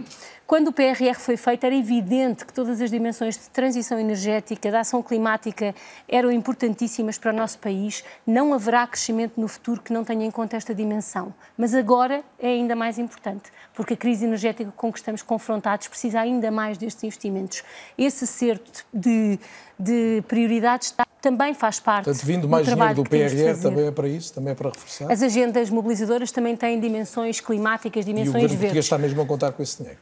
Quando 0.49 0.69
o 0.69 0.73
PRR 0.73 1.13
foi 1.13 1.37
feito, 1.37 1.63
era 1.63 1.75
evidente 1.75 2.43
que 2.43 2.51
todas 2.51 2.81
as 2.81 2.89
dimensões 2.89 3.37
de 3.37 3.47
transição 3.51 3.99
energética, 3.99 4.71
da 4.71 4.79
ação 4.79 5.03
climática, 5.03 5.75
eram 6.07 6.31
importantíssimas 6.31 7.19
para 7.19 7.31
o 7.31 7.35
nosso 7.35 7.59
país. 7.59 8.03
Não 8.25 8.51
haverá 8.51 8.87
crescimento 8.87 9.39
no 9.39 9.47
futuro 9.47 9.79
que 9.79 9.93
não 9.93 10.03
tenha 10.03 10.25
em 10.25 10.31
conta 10.31 10.57
esta 10.57 10.73
dimensão. 10.73 11.31
Mas 11.55 11.75
agora 11.75 12.23
é 12.39 12.47
ainda 12.47 12.75
mais 12.75 12.97
importante, 12.97 13.51
porque 13.75 13.93
a 13.93 13.97
crise 13.97 14.25
energética 14.25 14.73
com 14.75 14.91
que 14.91 14.97
estamos 14.97 15.21
confrontados 15.21 15.87
precisa 15.87 16.19
ainda 16.19 16.49
mais 16.49 16.79
destes 16.79 17.03
investimentos. 17.03 17.63
Esse 17.95 18.25
certo 18.25 18.83
de, 18.91 19.39
de 19.79 20.21
prioridades 20.27 20.93
também 21.21 21.53
faz 21.53 21.79
parte 21.79 22.05
Portanto, 22.05 22.25
vindo 22.25 22.41
do 22.43 22.49
mais 22.49 22.65
trabalho 22.65 22.95
dinheiro 23.03 23.03
do 23.03 23.09
PRR 23.53 23.61
também 23.61 23.87
é 23.87 23.91
para 23.91 24.07
isso, 24.07 24.33
também 24.33 24.51
é 24.51 24.55
para 24.55 24.69
reforçar. 24.69 25.11
As 25.11 25.21
agendas 25.21 25.69
mobilizadoras 25.69 26.31
também 26.31 26.55
têm 26.55 26.79
dimensões 26.79 27.39
climáticas, 27.39 28.05
E 28.05 28.11
o 28.11 28.13
dimensões 28.13 28.43
governo 28.43 28.59
verdes. 28.59 28.85
está 28.85 28.97
mesmo 28.97 29.21
a 29.21 29.25
contar 29.25 29.51
com 29.53 29.61
esse 29.63 29.77
dinheiro. 29.77 29.99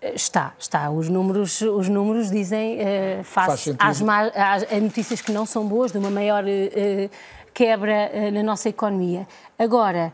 Está, 0.00 0.54
está. 0.58 0.90
Os 0.90 1.08
números, 1.08 1.60
os 1.60 1.88
números 1.88 2.30
dizem, 2.30 2.78
eh, 2.80 3.20
Faz 3.24 3.46
face 3.64 3.76
às, 3.78 4.00
às- 4.00 4.72
a 4.72 4.80
notícias 4.80 5.20
que 5.20 5.32
não 5.32 5.44
são 5.44 5.66
boas, 5.66 5.90
de 5.90 5.98
uma 5.98 6.10
maior 6.10 6.44
eh, 6.46 6.70
eh, 6.74 7.10
quebra 7.52 7.92
eh, 8.12 8.30
na 8.30 8.42
nossa 8.44 8.68
economia. 8.68 9.26
Agora, 9.58 10.12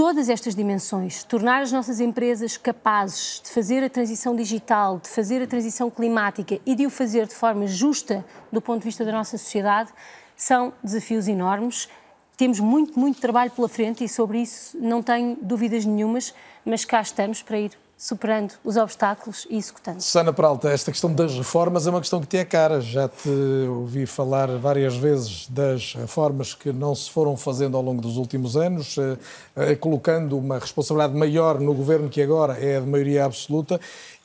todas 0.00 0.30
estas 0.30 0.54
dimensões, 0.54 1.24
tornar 1.24 1.60
as 1.60 1.70
nossas 1.70 2.00
empresas 2.00 2.56
capazes 2.56 3.38
de 3.44 3.50
fazer 3.50 3.84
a 3.84 3.90
transição 3.90 4.34
digital, 4.34 4.98
de 4.98 5.10
fazer 5.10 5.42
a 5.42 5.46
transição 5.46 5.90
climática 5.90 6.58
e 6.64 6.74
de 6.74 6.86
o 6.86 6.90
fazer 6.90 7.26
de 7.26 7.34
forma 7.34 7.66
justa 7.66 8.24
do 8.50 8.62
ponto 8.62 8.78
de 8.78 8.86
vista 8.86 9.04
da 9.04 9.12
nossa 9.12 9.36
sociedade, 9.36 9.92
são 10.34 10.72
desafios 10.82 11.28
enormes. 11.28 11.86
Temos 12.34 12.60
muito, 12.60 12.98
muito 12.98 13.20
trabalho 13.20 13.50
pela 13.50 13.68
frente 13.68 14.02
e 14.02 14.08
sobre 14.08 14.38
isso 14.38 14.74
não 14.80 15.02
tenho 15.02 15.36
dúvidas 15.42 15.84
nenhumas, 15.84 16.32
mas 16.64 16.86
cá 16.86 17.02
estamos 17.02 17.42
para 17.42 17.58
ir 17.58 17.72
superando 18.00 18.54
os 18.64 18.78
obstáculos 18.78 19.46
e 19.50 19.58
executando. 19.58 20.00
Susana 20.00 20.32
Peralta, 20.32 20.70
esta 20.70 20.90
questão 20.90 21.12
das 21.12 21.34
reformas 21.34 21.86
é 21.86 21.90
uma 21.90 22.00
questão 22.00 22.18
que 22.18 22.26
te 22.26 22.38
é 22.38 22.46
cara. 22.46 22.80
Já 22.80 23.06
te 23.06 23.28
ouvi 23.68 24.06
falar 24.06 24.48
várias 24.56 24.96
vezes 24.96 25.46
das 25.50 25.92
reformas 25.92 26.54
que 26.54 26.72
não 26.72 26.94
se 26.94 27.10
foram 27.10 27.36
fazendo 27.36 27.76
ao 27.76 27.82
longo 27.82 28.00
dos 28.00 28.16
últimos 28.16 28.56
anos, 28.56 28.96
eh, 28.96 29.18
eh, 29.54 29.76
colocando 29.76 30.38
uma 30.38 30.58
responsabilidade 30.58 31.14
maior 31.14 31.60
no 31.60 31.74
governo 31.74 32.08
que 32.08 32.22
agora 32.22 32.54
é 32.54 32.80
de 32.80 32.86
maioria 32.86 33.26
absoluta. 33.26 33.78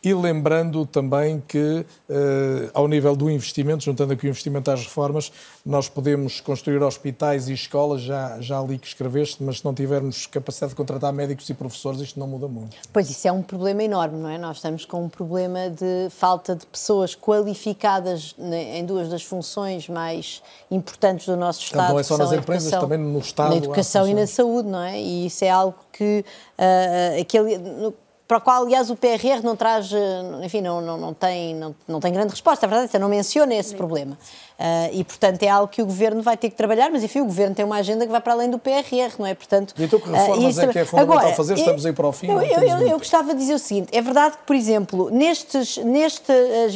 E 0.05 0.13
lembrando 0.13 0.85
também 0.85 1.41
que, 1.47 1.83
eh, 2.07 2.69
ao 2.75 2.87
nível 2.87 3.15
do 3.15 3.27
investimento, 3.27 3.83
juntando 3.83 4.13
aqui 4.13 4.27
o 4.27 4.29
investimento 4.29 4.69
às 4.69 4.83
reformas, 4.83 5.31
nós 5.65 5.89
podemos 5.89 6.39
construir 6.39 6.81
hospitais 6.83 7.49
e 7.49 7.53
escolas, 7.53 8.01
já, 8.01 8.39
já 8.39 8.61
li 8.61 8.77
que 8.77 8.85
escreveste, 8.85 9.41
mas 9.41 9.57
se 9.59 9.65
não 9.65 9.73
tivermos 9.73 10.27
capacidade 10.27 10.69
de 10.69 10.75
contratar 10.75 11.11
médicos 11.11 11.49
e 11.49 11.55
professores, 11.55 11.99
isto 12.01 12.19
não 12.19 12.27
muda 12.27 12.47
muito. 12.47 12.77
Pois 12.93 13.09
isso 13.09 13.27
é 13.27 13.31
um 13.31 13.41
problema 13.41 13.83
enorme, 13.83 14.19
não 14.19 14.29
é? 14.29 14.37
Nós 14.37 14.57
estamos 14.57 14.85
com 14.85 15.03
um 15.03 15.09
problema 15.09 15.71
de 15.71 16.07
falta 16.11 16.55
de 16.55 16.67
pessoas 16.67 17.15
qualificadas 17.15 18.35
ne- 18.37 18.77
em 18.79 18.85
duas 18.85 19.09
das 19.09 19.23
funções 19.23 19.89
mais 19.89 20.43
importantes 20.69 21.25
do 21.25 21.35
nosso 21.35 21.61
Estado. 21.61 21.89
não 21.93 21.99
é 21.99 22.03
só 22.03 22.15
nas 22.15 22.31
empresas, 22.31 22.71
também 22.71 22.99
no 22.99 23.17
Estado 23.19 23.49
Na 23.49 23.55
educação 23.57 24.07
e 24.07 24.13
na 24.13 24.27
saúde, 24.27 24.69
não 24.69 24.81
é? 24.83 25.01
E 25.01 25.25
isso 25.25 25.43
é 25.43 25.49
algo 25.49 25.75
que. 25.91 26.23
ah, 26.59 27.19
aquele, 27.19 27.57
no- 27.57 27.93
para 28.27 28.37
o 28.37 28.41
qual, 28.41 28.63
aliás, 28.63 28.89
o 28.89 28.95
PRR 28.95 29.43
não 29.43 29.55
traz, 29.55 29.91
eh, 29.93 30.45
enfim, 30.45 30.61
não, 30.61 30.81
não, 30.81 30.97
não, 30.97 31.13
tem, 31.13 31.53
não, 31.53 31.75
não 31.87 31.99
tem 31.99 32.11
grande 32.11 32.31
resposta, 32.31 32.65
a 32.65 32.69
verdade 32.69 32.87
é 32.87 32.89
essa, 32.89 32.99
não 32.99 33.09
menciona 33.09 33.53
esse 33.53 33.75
problema. 33.75 34.17
Ah, 34.57 34.89
e, 34.93 35.03
portanto, 35.03 35.43
é 35.43 35.49
algo 35.49 35.67
que 35.67 35.81
o 35.81 35.85
Governo 35.85 36.21
vai 36.21 36.37
ter 36.37 36.49
que 36.49 36.55
trabalhar, 36.55 36.89
mas, 36.89 37.03
enfim, 37.03 37.19
o 37.19 37.25
Governo 37.25 37.53
tem 37.53 37.65
uma 37.65 37.75
agenda 37.75 38.05
que 38.05 38.11
vai 38.11 38.21
para 38.21 38.31
além 38.33 38.49
do 38.49 38.57
PRR, 38.57 39.11
não 39.19 39.25
é? 39.25 39.33
Portanto, 39.35 39.73
E 39.77 39.83
então 39.83 39.99
que 39.99 40.07
ah, 40.09 40.13
reformas 40.13 40.43
isso 40.51 40.61
é 40.61 40.67
que 40.67 40.79
é 40.79 40.85
fundamental 40.85 41.17
Agora, 41.19 41.35
fazer? 41.35 41.53
eu- 41.53 41.57
Estamos 41.57 41.85
aí 41.85 41.91
para 41.93 42.07
o 42.07 42.11
fim, 42.13 42.27
eu- 42.27 42.41
eu- 42.41 42.61
eu- 42.63 42.87
eu 42.87 42.97
gostava 42.97 43.33
de 43.33 43.39
dizer 43.39 43.53
o 43.53 43.59
seguinte: 43.59 43.89
é 43.91 44.01
verdade 44.01 44.37
que, 44.37 44.43
por 44.45 44.55
exemplo, 44.55 45.09
nestes, 45.11 45.77
nestes, 45.77 46.75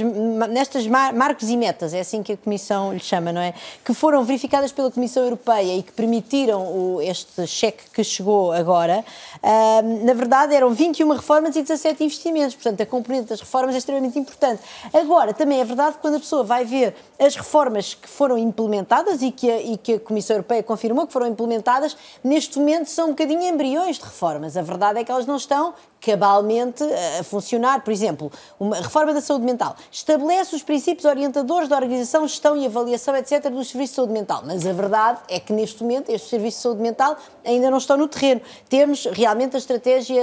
nestas 0.49 0.85
mar- 0.87 1.13
marcos 1.13 1.49
e 1.49 1.55
metas, 1.57 1.93
é 1.93 2.01
assim 2.01 2.21
que 2.21 2.33
a 2.33 2.37
Comissão 2.37 2.91
lhe 2.93 2.99
chama, 2.99 3.31
não 3.31 3.41
é? 3.41 3.53
Que 3.85 3.93
foram 3.93 4.23
verificadas 4.23 4.71
pela 4.71 4.91
Comissão 4.91 5.23
Europeia 5.23 5.77
e 5.77 5.83
que 5.83 5.91
permitiram 5.91 6.61
o- 6.61 7.01
este 7.01 7.47
cheque 7.47 7.83
que 7.93 8.03
chegou 8.03 8.51
agora, 8.51 9.03
ah, 9.41 9.81
na 10.03 10.13
verdade 10.13 10.53
eram 10.53 10.71
21 10.71 11.09
reformas 11.13 11.55
e 11.55 11.61
17 11.61 12.03
investimentos. 12.03 12.55
Portanto, 12.55 12.81
a 12.81 12.85
componente 12.85 13.29
das 13.29 13.39
reformas 13.39 13.73
é 13.75 13.77
extremamente 13.77 14.17
importante. 14.19 14.61
Agora, 14.93 15.33
também 15.33 15.61
é 15.61 15.63
verdade 15.65 15.93
que 15.93 15.99
quando 16.01 16.15
a 16.15 16.19
pessoa 16.19 16.43
vai 16.43 16.65
ver 16.65 16.93
as 17.17 17.35
reformas 17.35 17.68
que 17.93 18.07
foram 18.07 18.37
implementadas 18.37 19.21
e 19.21 19.31
que 19.31 19.49
a, 19.49 19.61
e 19.61 19.77
que 19.77 19.93
a 19.93 19.99
Comissão 19.99 20.35
Europeia 20.35 20.63
confirmou 20.63 21.07
que 21.07 21.13
foram 21.13 21.27
implementadas, 21.27 21.95
neste 22.23 22.57
momento 22.57 22.87
são 22.87 23.07
um 23.07 23.09
bocadinho 23.09 23.43
embriões 23.43 23.97
de 23.97 24.03
reformas. 24.03 24.57
A 24.57 24.61
verdade 24.61 24.99
é 24.99 25.03
que 25.03 25.11
elas 25.11 25.25
não 25.25 25.35
estão 25.35 25.73
cabalmente 26.01 26.83
a 27.19 27.23
funcionar. 27.23 27.83
Por 27.83 27.91
exemplo, 27.91 28.31
uma 28.59 28.77
reforma 28.77 29.13
da 29.13 29.21
saúde 29.21 29.45
mental 29.45 29.75
estabelece 29.91 30.55
os 30.55 30.63
princípios 30.63 31.05
orientadores 31.05 31.67
da 31.67 31.75
organização, 31.75 32.27
gestão 32.27 32.55
e 32.55 32.65
avaliação, 32.65 33.15
etc., 33.15 33.49
dos 33.49 33.69
serviços 33.69 33.91
de 33.91 33.95
saúde 33.95 34.13
mental. 34.13 34.43
Mas 34.45 34.65
a 34.65 34.73
verdade 34.73 35.19
é 35.27 35.39
que 35.39 35.53
neste 35.53 35.81
momento 35.83 36.09
estes 36.09 36.29
serviços 36.29 36.59
de 36.59 36.63
saúde 36.63 36.81
mental 36.81 37.17
ainda 37.45 37.69
não 37.69 37.77
estão 37.77 37.97
no 37.97 38.07
terreno. 38.07 38.41
Temos 38.67 39.05
realmente 39.11 39.55
a 39.55 39.59
estratégia 39.59 40.21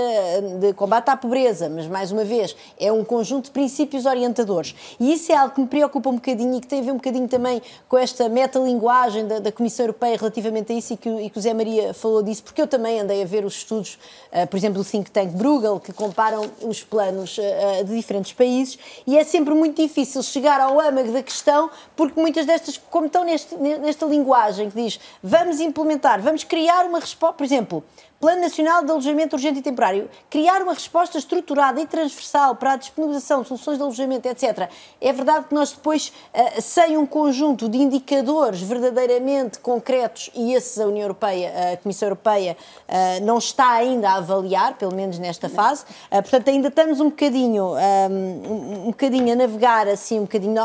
de 0.61 0.73
combate 0.73 1.09
à 1.09 1.16
pobreza, 1.16 1.69
mas 1.69 1.86
mais 1.86 2.12
uma 2.12 2.24
vez 2.24 2.57
é 2.78 2.93
um 2.93 3.05
conjunto 3.05 3.47
de 3.47 3.51
princípios 3.51 4.07
orientadores. 4.07 4.74
E 4.98 5.12
isso 5.12 5.32
é 5.32 5.36
algo 5.36 5.55
que 5.55 5.61
me 5.61 5.66
preocupa 5.66 6.09
um 6.09 6.15
bocadinho 6.15 6.57
e 6.57 6.61
que 6.61 6.66
tem 6.66 6.81
a 6.81 6.82
ver 6.82 6.93
um 6.93 6.97
bocadinho 6.97 7.28
também 7.28 7.61
com 7.89 7.98
esta 7.98 8.28
metalinguagem 8.28 9.27
da, 9.27 9.39
da 9.39 9.53
Comissão 9.53 9.85
Europeia 9.85 10.16
relativamente 10.16 10.73
a 10.73 10.77
isso 10.77 10.94
e 10.94 10.97
que, 10.97 11.09
e 11.09 11.31
que 11.31 11.39
o 11.39 11.43
Zé 11.43 11.53
Maria 11.53 11.93
falou 11.94 12.23
disso, 12.23 12.43
porque 12.43 12.61
eu 12.61 12.66
também 12.66 13.01
andei 13.01 13.23
a 13.23 13.27
ver 13.27 13.44
os 13.44 13.55
estudos, 13.55 13.98
ah, 14.32 14.47
por 14.47 14.57
exemplo, 14.57 14.82
do 14.82 14.89
think 14.89 15.11
tank 15.11 15.32
Bruegel, 15.66 15.80
que 15.80 15.93
comparam 15.93 16.43
os 16.62 16.82
planos 16.84 17.36
ah, 17.38 17.82
de 17.82 17.94
diferentes 17.97 18.32
países 18.32 18.78
e 19.06 19.18
é 19.18 19.24
sempre 19.24 19.52
muito 19.55 19.80
difícil 19.82 20.22
chegar 20.22 20.60
ao 20.60 20.80
âmago 20.80 21.10
da 21.12 21.22
questão, 21.22 21.68
porque 21.97 22.20
muitas 22.20 22.47
destas, 22.47 22.78
como 22.90 23.06
estão 23.06 23.24
neste- 23.24 23.56
nesta 23.56 24.06
linguagem 24.06 24.70
que 24.70 24.80
diz 24.80 25.01
vamos 25.22 25.60
implementar, 25.60 26.20
vamos 26.22 26.44
criar 26.44 26.84
uma 26.86 27.01
resposta, 27.01 27.34
por 27.36 27.44
exemplo, 27.44 27.82
Plano 28.18 28.40
Nacional 28.40 28.82
de 28.82 28.90
Alojamento 28.90 29.36
Urgente 29.36 29.59
e 29.59 29.62
Temporário, 29.62 30.09
criar 30.30 30.62
uma 30.62 30.72
resposta 30.72 31.18
estruturada 31.18 31.80
e 31.80 31.86
transversal 31.86 32.56
para 32.56 32.72
a 32.72 32.76
disponibilização 32.76 33.43
de 33.43 33.48
soluções 33.48 33.76
de 33.76 33.82
alojamento, 33.82 34.26
etc. 34.26 34.70
É 35.01 35.12
verdade 35.12 35.47
que 35.48 35.55
nós 35.55 35.72
depois, 35.72 36.12
ah, 36.32 36.60
sem 36.60 36.97
um 36.97 37.05
conjunto 37.05 37.68
de 37.68 37.78
indicadores 37.78 38.62
verdadeiramente 38.62 39.59
concretos, 39.59 40.30
e 40.34 40.55
esses 40.55 40.80
a 40.80 40.86
União 40.86 41.02
Europeia, 41.02 41.74
a 41.74 41.76
Comissão 41.76 42.06
Europeia, 42.06 42.56
ah, 42.88 43.20
não 43.22 43.36
está 43.38 43.72
ainda 43.72 44.10
a 44.10 44.14
avaliar, 44.14 44.74
pelo 44.78 44.94
menos 44.94 45.18
nesta 45.18 45.48
fase, 45.48 45.84
Ah, 46.10 46.22
portanto 46.22 46.48
ainda 46.48 46.68
estamos 46.68 47.01
um 47.01 47.10
bocadinho, 47.10 47.74
ah, 47.74 48.09
um, 48.10 48.86
bocadinho 48.86 49.32
a 49.32 49.36
navegar 49.36 49.88
assim, 49.88 50.18
um 50.20 50.22
bocadinho, 50.22 50.56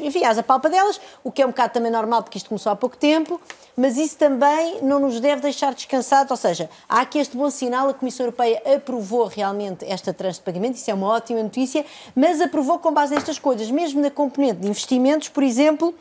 enfim, 0.00 0.24
às 0.24 0.36
apalpadelas, 0.36 1.00
o 1.24 1.32
que 1.32 1.40
é 1.40 1.46
um 1.46 1.50
bocado 1.50 1.72
também 1.72 1.90
normal, 1.90 2.22
porque 2.22 2.36
isto 2.36 2.48
começou 2.48 2.70
há 2.70 2.76
pouco 2.76 2.96
tempo, 2.96 3.40
mas 3.76 3.96
isso 3.96 4.16
também 4.18 4.82
não 4.82 4.98
nos 4.98 5.18
deve 5.20 5.40
deixar 5.40 5.72
descansados, 5.72 6.30
ou 6.30 6.36
seja, 6.36 6.68
há 6.92 7.00
aqui 7.00 7.18
este 7.18 7.34
bom 7.34 7.48
sinal, 7.48 7.88
a 7.88 7.94
Comissão 7.94 8.26
Europeia 8.26 8.62
aprovou 8.76 9.26
realmente 9.26 9.82
esta 9.86 10.12
tranche 10.12 10.38
de 10.38 10.44
pagamento, 10.44 10.74
isso 10.74 10.90
é 10.90 10.94
uma 10.94 11.08
ótima 11.08 11.42
notícia, 11.42 11.86
mas 12.14 12.38
aprovou 12.38 12.78
com 12.78 12.92
base 12.92 13.14
nestas 13.14 13.38
coisas, 13.38 13.70
mesmo 13.70 14.02
na 14.02 14.10
componente 14.10 14.60
de 14.60 14.68
investimentos, 14.68 15.30
por 15.30 15.42
exemplo, 15.42 15.94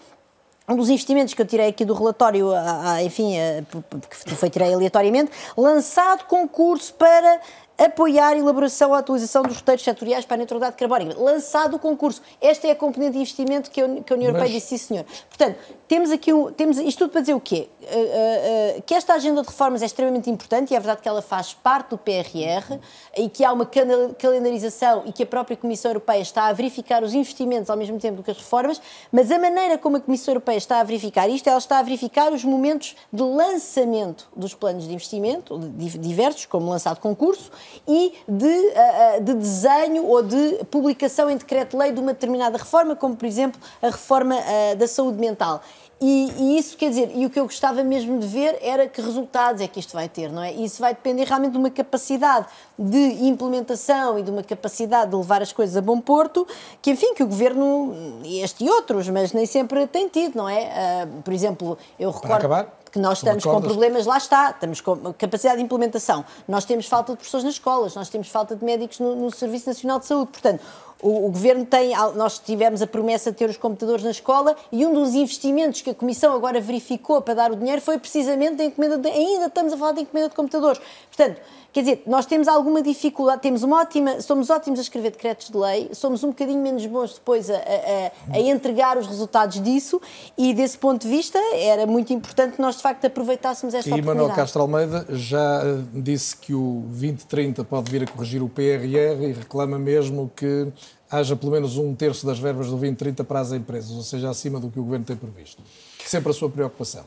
um 0.67 0.75
dos 0.75 0.89
investimentos 0.89 1.33
que 1.33 1.41
eu 1.41 1.45
tirei 1.45 1.69
aqui 1.69 1.85
do 1.85 1.93
relatório, 1.93 2.53
ah, 2.53 2.81
ah, 2.95 3.03
enfim, 3.03 3.35
ah, 3.37 3.63
que 4.09 4.35
foi 4.35 4.49
tirei 4.49 4.73
aleatoriamente, 4.73 5.31
lançado 5.55 6.25
concurso 6.25 6.93
para 6.93 7.39
apoiar 7.77 8.33
a 8.33 8.37
elaboração 8.37 8.91
e 8.91 8.93
a 8.93 8.97
atualização 8.99 9.43
dos 9.43 9.57
roteiros 9.57 9.83
setoriais 9.83 10.25
para 10.25 10.35
a 10.35 10.37
neutralidade 10.37 10.75
carbónica. 10.75 11.19
Lançado 11.19 11.75
o 11.75 11.79
concurso. 11.79 12.21
Esta 12.39 12.67
é 12.67 12.71
a 12.71 12.75
componente 12.75 13.13
de 13.13 13.19
investimento 13.19 13.71
que 13.71 13.81
que 14.01 14.13
a 14.13 14.15
União 14.15 14.29
Europeia 14.29 14.51
Mas- 14.51 14.51
disse, 14.51 14.77
sim 14.77 14.77
senhor. 14.77 15.05
Portanto, 15.29 15.57
temos 15.91 16.09
aqui 16.09 16.31
um, 16.31 16.49
temos 16.53 16.77
isto 16.77 16.99
tudo 16.99 17.11
para 17.11 17.19
dizer 17.19 17.33
o 17.33 17.39
quê? 17.41 17.67
Uh, 17.81 18.77
uh, 18.77 18.81
que 18.83 18.93
esta 18.93 19.13
agenda 19.13 19.41
de 19.41 19.47
reformas 19.49 19.81
é 19.81 19.85
extremamente 19.85 20.29
importante 20.29 20.71
e 20.71 20.75
é 20.77 20.79
verdade 20.79 21.01
que 21.01 21.09
ela 21.09 21.21
faz 21.21 21.53
parte 21.53 21.89
do 21.89 21.97
PRR 21.97 22.79
e 23.17 23.27
que 23.27 23.43
há 23.43 23.51
uma 23.51 23.65
calendarização 23.65 25.03
e 25.05 25.11
que 25.11 25.23
a 25.23 25.25
própria 25.25 25.57
Comissão 25.57 25.91
Europeia 25.91 26.21
está 26.21 26.45
a 26.45 26.53
verificar 26.53 27.03
os 27.03 27.13
investimentos 27.13 27.69
ao 27.69 27.75
mesmo 27.75 27.99
tempo 27.99 28.23
que 28.23 28.31
as 28.31 28.37
reformas, 28.37 28.81
mas 29.11 29.29
a 29.31 29.37
maneira 29.37 29.77
como 29.77 29.97
a 29.97 29.99
Comissão 29.99 30.31
Europeia 30.31 30.55
está 30.55 30.79
a 30.79 30.83
verificar 30.85 31.27
isto, 31.27 31.49
ela 31.49 31.57
está 31.57 31.79
a 31.79 31.83
verificar 31.83 32.31
os 32.31 32.45
momentos 32.45 32.95
de 33.11 33.21
lançamento 33.21 34.29
dos 34.33 34.53
planos 34.53 34.87
de 34.87 34.93
investimento, 34.93 35.59
di- 35.59 35.97
diversos, 35.97 36.45
como 36.45 36.69
lançado 36.69 37.01
concurso, 37.01 37.51
e 37.85 38.13
de, 38.25 38.45
uh, 38.45 39.21
de 39.21 39.33
desenho 39.33 40.05
ou 40.05 40.23
de 40.23 40.63
publicação 40.71 41.29
em 41.29 41.35
decreto-lei 41.35 41.91
de 41.91 41.99
uma 41.99 42.13
determinada 42.13 42.57
reforma, 42.57 42.95
como 42.95 43.13
por 43.13 43.25
exemplo 43.25 43.59
a 43.81 43.87
reforma 43.87 44.37
da 44.77 44.87
saúde 44.87 45.17
mental. 45.17 45.61
E, 46.03 46.33
e, 46.35 46.57
isso 46.57 46.75
quer 46.75 46.89
dizer, 46.89 47.11
e 47.13 47.27
o 47.27 47.29
que 47.29 47.39
eu 47.39 47.43
gostava 47.43 47.83
mesmo 47.83 48.17
de 48.17 48.25
ver 48.25 48.57
era 48.59 48.87
que 48.87 48.99
resultados 48.99 49.61
é 49.61 49.67
que 49.67 49.79
isto 49.79 49.93
vai 49.93 50.09
ter, 50.09 50.31
não 50.31 50.41
é? 50.41 50.51
E 50.51 50.65
isso 50.65 50.81
vai 50.81 50.95
depender 50.95 51.25
realmente 51.25 51.51
de 51.51 51.59
uma 51.59 51.69
capacidade 51.69 52.47
de 52.77 53.27
implementação 53.27 54.17
e 54.17 54.23
de 54.23 54.31
uma 54.31 54.41
capacidade 54.41 55.11
de 55.11 55.15
levar 55.15 55.43
as 55.43 55.53
coisas 55.53 55.77
a 55.77 55.81
bom 55.81 56.01
porto, 56.01 56.47
que 56.81 56.89
enfim, 56.89 57.13
que 57.13 57.21
o 57.21 57.27
governo, 57.27 57.93
este 58.25 58.65
e 58.65 58.69
outros, 58.69 59.07
mas 59.09 59.31
nem 59.31 59.45
sempre 59.45 59.85
tem 59.85 60.07
tido, 60.07 60.37
não 60.37 60.49
é? 60.49 61.05
Uh, 61.05 61.21
por 61.21 61.33
exemplo, 61.33 61.77
eu 61.99 62.09
recordo 62.09 62.71
que 62.91 62.97
nós 62.99 63.19
estamos 63.19 63.43
com 63.43 63.61
problemas, 63.61 64.05
lá 64.05 64.17
está, 64.17 64.49
estamos 64.49 64.81
com 64.81 65.13
capacidade 65.13 65.59
de 65.59 65.63
implementação, 65.63 66.25
nós 66.47 66.65
temos 66.65 66.87
falta 66.87 67.13
de 67.13 67.17
professores 67.17 67.45
nas 67.45 67.53
escolas, 67.53 67.95
nós 67.95 68.09
temos 68.09 68.27
falta 68.27 68.55
de 68.55 68.65
médicos 68.65 68.99
no, 68.99 69.15
no 69.15 69.31
Serviço 69.31 69.69
Nacional 69.69 69.99
de 69.99 70.07
Saúde, 70.07 70.31
portanto, 70.31 70.61
o, 71.01 71.27
o, 71.27 71.31
governo 71.31 71.65
tem, 71.65 71.93
nós 72.15 72.39
tivemos 72.39 72.81
a 72.81 72.87
promessa 72.87 73.31
de 73.31 73.37
ter 73.37 73.49
os 73.49 73.57
computadores 73.57 74.03
na 74.03 74.11
escola 74.11 74.55
e 74.71 74.85
um 74.85 74.93
dos 74.93 75.13
investimentos 75.13 75.81
que 75.81 75.89
a 75.89 75.95
Comissão 75.95 76.33
agora 76.33 76.61
verificou 76.61 77.21
para 77.21 77.33
dar 77.33 77.51
o 77.51 77.55
dinheiro 77.55 77.81
foi 77.81 77.97
precisamente 77.97 78.61
a 78.61 78.65
encomenda, 78.65 78.97
de, 78.97 79.09
ainda 79.09 79.47
estamos 79.47 79.73
a 79.73 79.77
falar 79.77 79.93
de 79.93 80.01
encomenda 80.01 80.29
de 80.29 80.35
computadores. 80.35 80.81
Portanto, 81.07 81.41
Quer 81.73 81.81
dizer, 81.81 82.03
nós 82.05 82.25
temos 82.25 82.49
alguma 82.49 82.81
dificuldade, 82.81 83.41
temos 83.41 83.63
uma 83.63 83.79
ótima, 83.79 84.19
somos 84.19 84.49
ótimos 84.49 84.77
a 84.77 84.81
escrever 84.81 85.11
decretos 85.11 85.49
de 85.49 85.57
lei, 85.57 85.89
somos 85.93 86.21
um 86.21 86.27
bocadinho 86.27 86.61
menos 86.61 86.85
bons 86.85 87.13
depois 87.13 87.49
a, 87.49 87.55
a, 87.55 88.11
a, 88.33 88.39
entregar 88.41 88.97
os 88.97 89.07
resultados 89.07 89.61
disso 89.61 90.01
e 90.37 90.53
desse 90.53 90.77
ponto 90.77 91.03
de 91.03 91.07
vista 91.07 91.39
era 91.53 91.85
muito 91.85 92.11
importante 92.11 92.57
que 92.57 92.61
nós 92.61 92.75
de 92.75 92.81
facto 92.81 93.05
aproveitássemos 93.05 93.73
esta 93.73 93.89
e 93.89 93.93
oportunidade. 93.93 94.17
E 94.17 94.21
Manuel 94.21 94.35
Castro 94.35 94.61
Almeida 94.61 95.05
já 95.11 95.61
eh, 95.63 95.81
disse 95.93 96.35
que 96.35 96.53
o 96.53 96.83
2030 96.87 97.63
pode 97.63 97.89
vir 97.89 98.03
a 98.03 98.07
corrigir 98.07 98.43
o 98.43 98.49
PRR 98.49 99.23
e 99.23 99.31
reclama 99.31 99.79
mesmo 99.79 100.29
que 100.35 100.67
haja 101.11 101.35
pelo 101.35 101.51
menos 101.51 101.77
um 101.77 101.93
terço 101.93 102.25
das 102.25 102.39
verbas 102.39 102.67
do 102.67 102.71
2030 102.71 103.23
para 103.25 103.41
as 103.41 103.51
empresas, 103.51 103.91
ou 103.91 104.01
seja, 104.01 104.29
acima 104.29 104.59
do 104.59 104.71
que 104.71 104.79
o 104.79 104.83
Governo 104.83 105.05
tem 105.05 105.15
previsto. 105.15 105.61
Sempre 106.05 106.31
a 106.31 106.33
sua 106.33 106.49
preocupação. 106.49 107.03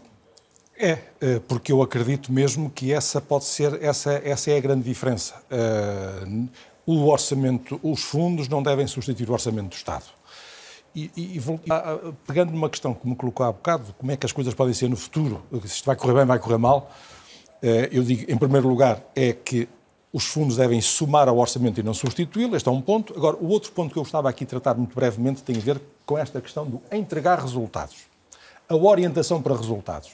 É, 0.77 0.99
é, 1.21 1.39
porque 1.39 1.73
eu 1.73 1.81
acredito 1.81 2.33
mesmo 2.33 2.69
que 2.69 2.93
essa 2.93 3.21
pode 3.21 3.45
ser, 3.45 3.83
essa, 3.83 4.13
essa 4.25 4.51
é 4.51 4.59
a 4.59 4.61
grande 4.61 4.83
diferença. 4.83 5.35
Uh, 5.51 6.49
o 6.85 7.07
orçamento, 7.09 7.81
os 7.83 8.03
fundos 8.03 8.49
não 8.49 8.63
devem 8.63 8.87
substituir 8.87 9.31
o 9.31 9.33
orçamento 9.33 9.69
do 9.69 9.75
Estado. 9.75 10.05
E, 10.95 11.11
e, 11.17 11.39
e 11.39 11.43
pegando 12.27 12.53
numa 12.53 12.69
questão 12.69 12.93
que 12.93 13.09
me 13.09 13.17
colocou 13.17 13.47
há 13.47 13.53
bocado, 13.53 13.95
como 13.99 14.13
é 14.13 14.17
que 14.17 14.27
as 14.27 14.33
coisas 14.33 14.53
podem 14.53 14.75
ser 14.75 14.89
no 14.89 14.97
futuro, 14.97 15.43
se 15.63 15.67
isto 15.67 15.87
vai 15.87 15.97
correr 15.97 16.15
bem, 16.15 16.25
vai 16.27 16.39
correr 16.39 16.59
mal, 16.59 16.91
uh, 17.63 17.67
eu 17.91 18.03
digo, 18.03 18.31
em 18.31 18.37
primeiro 18.37 18.69
lugar, 18.69 19.01
é 19.15 19.33
que 19.33 19.69
os 20.15 20.27
fundos 20.27 20.57
devem 20.57 20.81
somar 20.81 21.29
ao 21.29 21.37
orçamento 21.39 21.81
e 21.81 21.83
não 21.83 21.93
substituí-lo, 21.93 22.55
este 22.55 22.69
é 22.69 22.73
um 22.73 22.81
ponto. 22.81 23.13
Agora, 23.17 23.37
o 23.37 23.49
outro 23.49 23.73
ponto 23.73 23.93
que 23.93 23.99
eu 23.99 24.03
gostava 24.05 24.29
aqui 24.29 24.45
de 24.45 24.51
tratar 24.51 24.77
muito 24.77 24.95
brevemente 24.95 25.43
tem 25.43 25.57
a 25.57 25.59
ver 25.59 25.81
com 26.07 26.17
esta 26.17 26.41
questão 26.41 26.65
do 26.65 26.81
entregar 26.93 27.41
resultados. 27.41 27.97
A 28.69 28.77
orientação 28.77 29.43
para 29.43 29.57
resultados. 29.57 30.13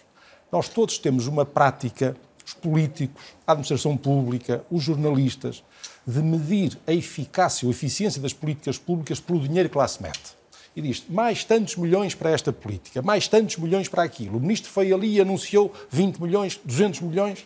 Nós 0.50 0.70
todos 0.70 0.96
temos 0.96 1.26
uma 1.26 1.44
prática, 1.44 2.16
os 2.46 2.54
políticos, 2.54 3.22
a 3.46 3.52
administração 3.52 3.94
pública, 3.94 4.64
os 4.70 4.82
jornalistas, 4.82 5.62
de 6.06 6.22
medir 6.22 6.78
a 6.86 6.94
eficácia 6.94 7.66
ou 7.66 7.70
eficiência 7.70 8.22
das 8.22 8.32
políticas 8.32 8.78
públicas 8.78 9.20
pelo 9.20 9.38
dinheiro 9.38 9.68
que 9.68 9.76
lá 9.76 9.86
se 9.86 10.02
mete. 10.02 10.34
E 10.74 10.80
diz 10.80 11.04
mais 11.10 11.44
tantos 11.44 11.76
milhões 11.76 12.14
para 12.14 12.30
esta 12.30 12.50
política, 12.50 13.02
mais 13.02 13.28
tantos 13.28 13.58
milhões 13.58 13.86
para 13.86 14.02
aquilo. 14.02 14.38
O 14.38 14.40
ministro 14.40 14.70
foi 14.70 14.94
ali 14.94 15.16
e 15.16 15.20
anunciou 15.20 15.70
20 15.90 16.22
milhões, 16.22 16.58
200 16.64 17.02
milhões. 17.02 17.44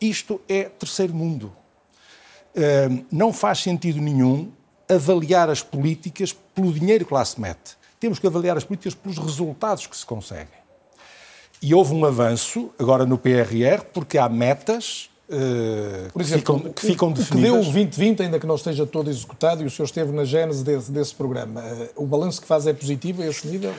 Isto 0.00 0.40
é 0.48 0.64
terceiro 0.64 1.14
mundo. 1.14 1.52
Não 3.10 3.32
faz 3.32 3.60
sentido 3.60 4.00
nenhum 4.00 4.50
avaliar 4.88 5.50
as 5.50 5.62
políticas 5.62 6.34
pelo 6.54 6.72
dinheiro 6.72 7.04
que 7.04 7.12
lá 7.12 7.24
se 7.24 7.40
mete. 7.40 7.76
Temos 8.00 8.18
que 8.18 8.26
avaliar 8.26 8.56
as 8.56 8.64
políticas 8.64 8.94
pelos 8.94 9.18
resultados 9.18 9.86
que 9.86 9.96
se 9.96 10.06
conseguem. 10.06 10.58
E 11.60 11.74
houve 11.74 11.92
um 11.92 12.04
avanço 12.04 12.70
agora 12.78 13.04
no 13.04 13.18
PRR, 13.18 13.82
porque 13.92 14.16
há 14.16 14.28
metas 14.28 15.10
uh, 15.28 16.10
Por 16.12 16.22
exemplo, 16.22 16.60
que 16.60 16.60
ficam, 16.60 16.72
que 16.72 16.86
ficam 16.86 17.12
definidas. 17.12 17.30
O 17.30 17.36
que 17.36 17.42
deu 17.42 17.54
o 17.54 17.72
2020, 17.72 18.22
ainda 18.22 18.38
que 18.38 18.46
não 18.46 18.54
esteja 18.54 18.86
todo 18.86 19.10
executado, 19.10 19.62
e 19.62 19.66
o 19.66 19.70
senhor 19.70 19.86
esteve 19.86 20.12
na 20.12 20.24
gênese 20.24 20.64
desse, 20.64 20.90
desse 20.90 21.14
programa, 21.14 21.60
uh, 21.60 22.02
o 22.02 22.06
balanço 22.06 22.40
que 22.40 22.46
faz 22.46 22.66
é 22.66 22.72
positivo 22.72 23.22
a 23.22 23.26
esse 23.26 23.46
nível? 23.46 23.74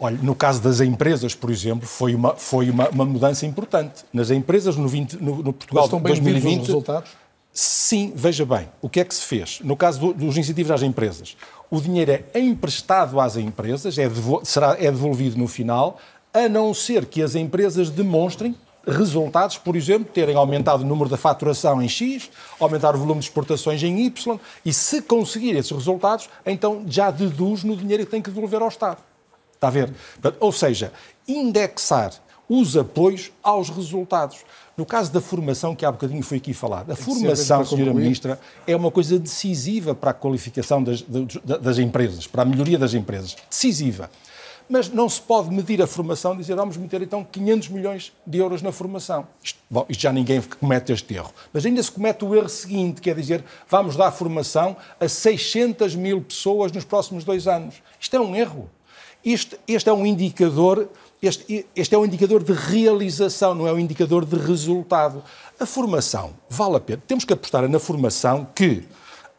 Olha, 0.00 0.18
no 0.20 0.34
caso 0.34 0.60
das 0.60 0.80
empresas, 0.80 1.32
por 1.32 1.48
exemplo, 1.48 1.86
foi 1.86 2.12
uma, 2.12 2.34
foi 2.34 2.68
uma, 2.68 2.88
uma 2.88 3.04
mudança 3.04 3.46
importante. 3.46 4.04
Nas 4.12 4.32
empresas, 4.32 4.76
no, 4.76 4.88
20, 4.88 5.22
no, 5.22 5.36
no 5.36 5.52
Portugal 5.52 5.84
estão 5.84 6.00
bem 6.00 6.14
2020... 6.14 6.60
Os 6.62 6.66
resultados? 6.66 7.21
Sim, 7.52 8.12
veja 8.16 8.46
bem, 8.46 8.68
o 8.80 8.88
que 8.88 9.00
é 9.00 9.04
que 9.04 9.14
se 9.14 9.26
fez? 9.26 9.60
No 9.62 9.76
caso 9.76 10.00
do, 10.00 10.14
dos 10.14 10.38
incentivos 10.38 10.70
às 10.70 10.82
empresas, 10.82 11.36
o 11.70 11.80
dinheiro 11.80 12.24
é 12.32 12.40
emprestado 12.40 13.20
às 13.20 13.36
empresas, 13.36 13.98
é, 13.98 14.08
será, 14.42 14.76
é 14.78 14.90
devolvido 14.90 15.36
no 15.36 15.46
final, 15.46 15.98
a 16.32 16.48
não 16.48 16.72
ser 16.72 17.04
que 17.04 17.22
as 17.22 17.34
empresas 17.34 17.90
demonstrem 17.90 18.56
resultados, 18.86 19.58
por 19.58 19.76
exemplo, 19.76 20.10
terem 20.12 20.34
aumentado 20.34 20.82
o 20.82 20.86
número 20.86 21.10
da 21.10 21.18
faturação 21.18 21.82
em 21.82 21.88
X, 21.88 22.30
aumentar 22.58 22.94
o 22.94 22.98
volume 22.98 23.20
de 23.20 23.26
exportações 23.26 23.82
em 23.82 24.06
Y, 24.06 24.40
e 24.64 24.72
se 24.72 25.02
conseguir 25.02 25.54
esses 25.54 25.70
resultados, 25.70 26.30
então 26.44 26.84
já 26.86 27.10
deduz 27.10 27.62
no 27.64 27.76
dinheiro 27.76 28.04
que 28.06 28.10
tem 28.10 28.22
que 28.22 28.30
devolver 28.30 28.62
ao 28.62 28.68
Estado. 28.68 28.98
Está 29.54 29.68
a 29.68 29.70
ver? 29.70 29.92
Ou 30.40 30.50
seja, 30.50 30.92
indexar 31.28 32.12
os 32.48 32.76
apoios 32.76 33.30
aos 33.42 33.70
resultados. 33.70 34.38
No 34.76 34.86
caso 34.86 35.12
da 35.12 35.20
formação, 35.20 35.76
que 35.76 35.84
há 35.84 35.92
bocadinho 35.92 36.22
foi 36.22 36.38
aqui 36.38 36.54
falado, 36.54 36.90
a 36.90 36.96
formação, 36.96 37.62
Sra. 37.62 37.92
Ministra, 37.92 38.40
é 38.66 38.74
uma 38.74 38.90
coisa 38.90 39.18
decisiva 39.18 39.94
para 39.94 40.12
a 40.12 40.14
qualificação 40.14 40.82
das, 40.82 41.02
das 41.02 41.78
empresas, 41.78 42.26
para 42.26 42.42
a 42.42 42.44
melhoria 42.44 42.78
das 42.78 42.94
empresas. 42.94 43.36
Decisiva. 43.50 44.10
Mas 44.68 44.88
não 44.88 45.08
se 45.08 45.20
pode 45.20 45.50
medir 45.50 45.82
a 45.82 45.86
formação 45.86 46.34
e 46.34 46.38
dizer 46.38 46.54
vamos 46.54 46.78
meter 46.78 47.02
então 47.02 47.22
500 47.30 47.68
milhões 47.68 48.12
de 48.26 48.38
euros 48.38 48.62
na 48.62 48.72
formação. 48.72 49.26
Isto, 49.42 49.58
bom, 49.68 49.84
isto 49.88 50.00
já 50.00 50.12
ninguém 50.12 50.40
comete 50.40 50.92
este 50.92 51.14
erro. 51.14 51.32
Mas 51.52 51.66
ainda 51.66 51.82
se 51.82 51.92
comete 51.92 52.24
o 52.24 52.34
erro 52.34 52.48
seguinte, 52.48 53.00
que 53.02 53.10
é 53.10 53.14
dizer 53.14 53.44
vamos 53.68 53.96
dar 53.96 54.10
formação 54.12 54.76
a 54.98 55.08
600 55.08 55.94
mil 55.94 56.22
pessoas 56.22 56.72
nos 56.72 56.84
próximos 56.84 57.24
dois 57.24 57.46
anos. 57.46 57.82
Isto 58.00 58.16
é 58.16 58.20
um 58.20 58.34
erro. 58.34 58.70
Este, 59.24 59.56
este 59.68 59.88
é 59.88 59.92
um 59.92 60.04
indicador 60.04 60.88
este, 61.22 61.64
este, 61.76 61.94
é 61.94 61.98
um 61.98 62.04
indicador 62.04 62.42
de 62.42 62.52
realização, 62.52 63.54
não 63.54 63.68
é 63.68 63.72
um 63.72 63.78
indicador 63.78 64.24
de 64.24 64.36
resultado. 64.36 65.22
A 65.58 65.64
formação 65.64 66.34
vale 66.50 66.76
a 66.76 66.80
pena. 66.80 67.00
Temos 67.06 67.24
que 67.24 67.32
apostar 67.32 67.68
na 67.68 67.78
formação 67.78 68.44
que 68.52 68.82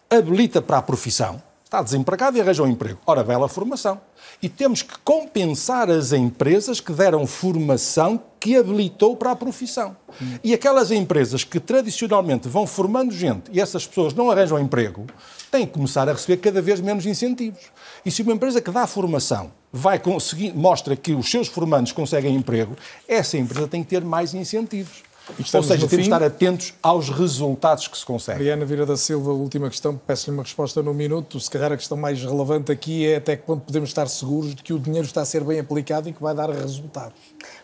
habilita 0.10 0.62
para 0.62 0.78
a 0.78 0.82
profissão, 0.82 1.44
Está 1.74 1.82
desempregado 1.82 2.38
e 2.38 2.42
arranja 2.42 2.62
um 2.62 2.68
emprego. 2.68 3.00
Ora, 3.04 3.24
bela 3.24 3.50
formação. 3.50 4.00
E 4.40 4.48
temos 4.48 4.84
que 4.84 4.94
compensar 5.04 5.90
as 5.90 6.14
empresas 6.14 6.80
que 6.80 6.94
deram 6.94 7.26
formação 7.26 8.22
que 8.40 8.56
habilitou 8.56 9.16
para 9.16 9.32
a 9.32 9.36
profissão. 9.36 9.98
Hum. 10.22 10.38
E 10.44 10.54
aquelas 10.54 10.92
empresas 10.92 11.44
que 11.44 11.60
tradicionalmente 11.60 12.48
vão 12.48 12.68
formando 12.68 13.12
gente 13.12 13.50
e 13.52 13.60
essas 13.60 13.88
pessoas 13.88 14.14
não 14.14 14.30
arranjam 14.30 14.60
emprego, 14.60 15.08
têm 15.50 15.66
que 15.66 15.74
começar 15.74 16.08
a 16.08 16.14
receber 16.14 16.38
cada 16.38 16.62
vez 16.62 16.80
menos 16.80 17.08
incentivos. 17.08 17.64
E 18.06 18.12
se 18.12 18.22
uma 18.22 18.34
empresa 18.34 18.62
que 18.62 18.70
dá 18.70 18.86
formação 18.86 19.52
vai 19.72 19.98
conseguir, 19.98 20.54
mostra 20.54 20.96
que 20.96 21.16
os 21.16 21.28
seus 21.28 21.48
formandos 21.48 21.92
conseguem 21.92 22.36
emprego, 22.36 22.76
essa 23.08 23.36
empresa 23.36 23.68
tem 23.68 23.82
que 23.82 23.90
ter 23.90 24.06
mais 24.06 24.36
incentivos. 24.36 25.02
Ou 25.30 25.64
seja, 25.64 25.88
temos 25.88 25.90
de 25.90 26.02
estar 26.02 26.22
atentos 26.22 26.74
aos 26.84 27.10
resultados 27.10 27.88
que 27.88 27.98
se 27.98 28.06
conseguem. 28.06 28.40
Mariana 28.40 28.66
Vira 28.66 28.86
da 28.86 28.98
Silva, 28.98 29.32
última 29.32 29.70
questão, 29.70 29.96
peço-lhe 29.96 30.36
uma 30.36 30.44
resposta 30.44 30.84
num 30.84 30.94
minuto. 30.94 31.40
Se 31.40 31.50
calhar 31.50 31.72
a 31.72 31.78
questão 31.78 31.96
mais 31.98 32.22
relevante 32.22 32.72
aqui 32.72 33.08
é 33.08 33.16
até 33.16 33.38
que 33.38 33.44
ponto 33.44 33.62
podemos 33.62 33.90
estar 33.90 34.08
seguros 34.08 34.54
de 34.54 34.62
que 34.62 34.74
o 34.74 34.80
dinheiro 34.80 35.06
está 35.06 35.22
a 35.22 35.26
ser 35.26 35.44
bem 35.44 35.60
aplicado 35.60 36.10
e 36.10 36.14
que 36.14 36.22
vai 36.22 36.36
dar 36.36 36.50
resultados. 36.50 37.18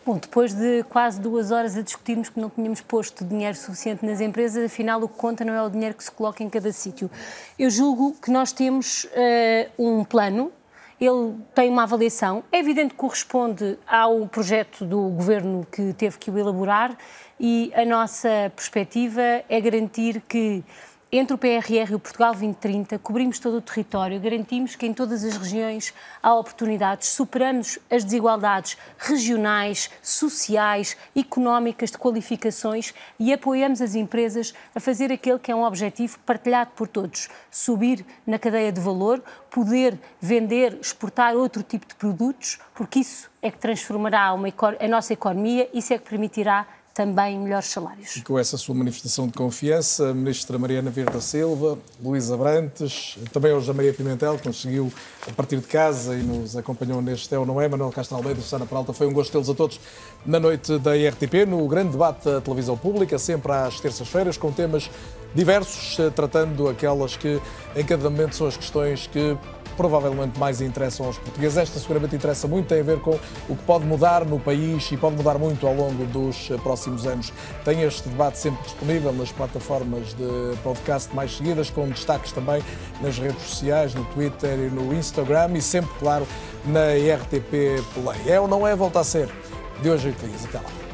Bom, 0.06 0.18
depois 0.18 0.54
de 0.54 0.84
quase 0.84 1.20
duas 1.20 1.52
horas 1.52 1.76
a 1.76 1.82
discutirmos 1.82 2.30
que 2.30 2.40
não 2.40 2.50
tínhamos 2.50 2.80
posto 2.80 3.26
dinheiro 3.26 3.58
suficiente 3.58 4.06
nas 4.06 4.22
empresas, 4.22 4.64
afinal 4.66 5.02
o 5.04 5.10
que 5.10 5.18
conta 5.18 5.44
não 5.44 5.54
é 5.54 5.62
o 5.62 5.70
dinheiro 5.70 5.96
que 5.96 6.04
se 6.04 6.12
coloca 6.12 6.42
em 6.42 6.50
cada 6.50 6.72
sítio. 6.72 7.12
Eu 7.58 7.70
julgo 7.70 8.16
que 8.22 8.32
nós 8.32 8.54
temos 8.54 9.04
uh, 9.04 9.70
um 9.78 10.06
plano 10.06 10.52
ele 11.00 11.36
tem 11.56 11.70
uma 11.70 11.84
avaliação. 11.84 12.44
É 12.52 12.60
evidente 12.60 12.90
que 12.90 12.96
corresponde 12.96 13.78
ao 13.88 14.28
projeto 14.28 14.86
do 14.86 15.10
governo 15.10 15.66
que 15.72 15.94
teve 15.94 16.18
que 16.18 16.30
o 16.30 16.38
elaborar 16.38 16.98
e 17.40 17.72
a 17.74 17.86
nossa 17.86 18.52
perspectiva 18.56 19.22
é 19.22 19.62
garantir 19.62 20.22
que 20.28 20.64
entre 21.12 21.34
o 21.34 21.38
PRR 21.40 21.92
e 21.92 21.96
o 21.96 22.00
Portugal 22.00 22.34
2030, 22.34 23.00
cobrimos 23.00 23.40
todo 23.40 23.58
o 23.58 23.62
território, 23.62 24.20
garantimos 24.20 24.76
que 24.76 24.86
em 24.86 24.94
todas 24.94 25.24
as 25.24 25.38
regiões 25.38 25.92
há 26.22 26.36
oportunidades, 26.36 27.10
superamos 27.10 27.80
as 27.90 28.04
desigualdades 28.04 28.78
regionais, 28.96 29.90
sociais, 30.04 30.96
económicas, 31.16 31.90
de 31.90 31.98
qualificações 31.98 32.94
e 33.20 33.34
apoiamos 33.34 33.82
as 33.82 33.96
empresas 33.96 34.54
a 34.76 34.80
fazer 34.80 35.12
aquele 35.12 35.40
que 35.40 35.52
é 35.52 35.56
um 35.56 35.64
objetivo 35.64 36.20
partilhado 36.20 36.72
por 36.76 36.88
todos: 36.88 37.28
subir 37.50 38.06
na 38.26 38.38
cadeia 38.38 38.72
de 38.72 38.80
valor, 38.80 39.20
poder 39.50 39.98
vender, 40.22 40.78
exportar 40.80 41.36
outro 41.36 41.64
tipo 41.64 41.88
de 41.88 41.96
produtos, 41.96 42.60
porque 42.76 43.00
isso 43.00 43.32
é 43.42 43.50
que 43.50 43.58
transformará 43.58 44.32
uma, 44.34 44.50
a 44.80 44.88
nossa 44.88 45.14
economia, 45.14 45.68
isso 45.74 45.92
é 45.92 45.98
que 45.98 46.08
permitirá 46.08 46.68
também 47.00 47.40
melhores 47.40 47.68
salários. 47.68 48.18
E 48.18 48.22
com 48.22 48.38
essa 48.38 48.58
sua 48.58 48.76
manifestação 48.76 49.26
de 49.26 49.32
confiança, 49.32 50.10
a 50.10 50.14
ministra 50.14 50.60
Mariana 50.60 50.92
da 50.92 51.22
Silva, 51.22 51.78
Luísa 52.04 52.36
Brantes, 52.36 53.18
também 53.32 53.54
hoje 53.54 53.72
a 53.72 53.74
Maria 53.74 53.94
Pimentel, 53.94 54.38
que 54.38 54.46
nos 54.46 54.62
seguiu 54.62 54.92
a 55.26 55.32
partir 55.32 55.56
de 55.56 55.68
casa 55.68 56.14
e 56.14 56.22
nos 56.22 56.58
acompanhou 56.58 57.02
neste 57.02 57.34
É 57.34 57.40
ou 57.40 57.46
Não 57.46 57.62
É, 57.62 57.70
Manuel 57.70 57.90
Castro 57.90 58.18
Almeida, 58.18 58.42
Susana 58.42 58.66
Peralta, 58.66 58.92
foi 58.92 59.08
um 59.08 59.14
gosto 59.14 59.32
tê-los 59.32 59.50
a 59.50 59.54
todos 59.54 59.80
na 60.26 60.42
noite 60.42 60.78
da 60.78 60.92
RTP, 60.92 61.46
no 61.48 61.66
grande 61.70 61.92
debate 61.92 62.26
da 62.26 62.42
televisão 62.42 62.76
pública, 62.76 63.18
sempre 63.18 63.50
às 63.54 63.80
terças-feiras, 63.80 64.36
com 64.36 64.52
temas 64.52 64.92
diversos, 65.34 65.98
eh, 66.00 66.10
tratando 66.10 66.68
aquelas 66.68 67.16
que 67.16 67.40
em 67.78 67.86
cada 67.86 68.10
momento 68.10 68.36
são 68.36 68.46
as 68.46 68.58
questões 68.58 69.08
que 69.08 69.38
provavelmente 69.80 70.38
mais 70.38 70.60
interessam 70.60 71.06
aos 71.06 71.18
portugueses. 71.18 71.58
Esta 71.58 71.80
seguramente 71.80 72.14
interessa 72.14 72.50
muito, 72.50 72.68
tem 72.68 72.82
a 72.82 72.84
ver 72.84 73.00
com 73.00 73.18
o 73.48 73.56
que 73.56 73.64
pode 73.64 73.86
mudar 73.86 74.26
no 74.26 74.38
país 74.38 74.92
e 74.92 74.98
pode 74.98 75.16
mudar 75.16 75.38
muito 75.38 75.66
ao 75.66 75.74
longo 75.74 76.04
dos 76.08 76.52
eh, 76.52 76.58
próximos 76.58 77.08
anos. 77.08 77.32
Tem 77.64 77.84
este 77.84 78.10
debate 78.10 78.40
sempre 78.40 78.62
disponível 78.64 79.14
nas 79.14 79.32
plataformas 79.32 80.14
de 80.14 80.58
podcast 80.62 81.16
mais 81.16 81.38
seguidas, 81.38 81.70
com 81.70 81.88
destaques 81.88 82.34
também 82.34 82.62
nas 83.02 83.18
redes 83.18 83.42
sociais, 83.44 83.96
no 83.96 84.04
Twitter 84.04 84.60
e 84.60 84.70
no 84.70 84.94
Instagram 84.94 85.52
e 85.54 85.62
sempre, 85.62 85.92
claro, 85.98 86.28
na 86.66 86.88
RTP 87.16 87.82
Play. 87.94 88.34
É 88.34 88.38
ou 88.38 88.50
não 88.50 88.68
é? 88.68 88.76
Volta 88.76 89.00
a 89.00 89.04
ser. 89.06 89.30
De 89.82 89.90
hoje 89.90 90.10
a 90.10 90.12
8 90.12 90.28
dias. 90.28 90.44
Até 90.44 90.58
lá. 90.58 90.89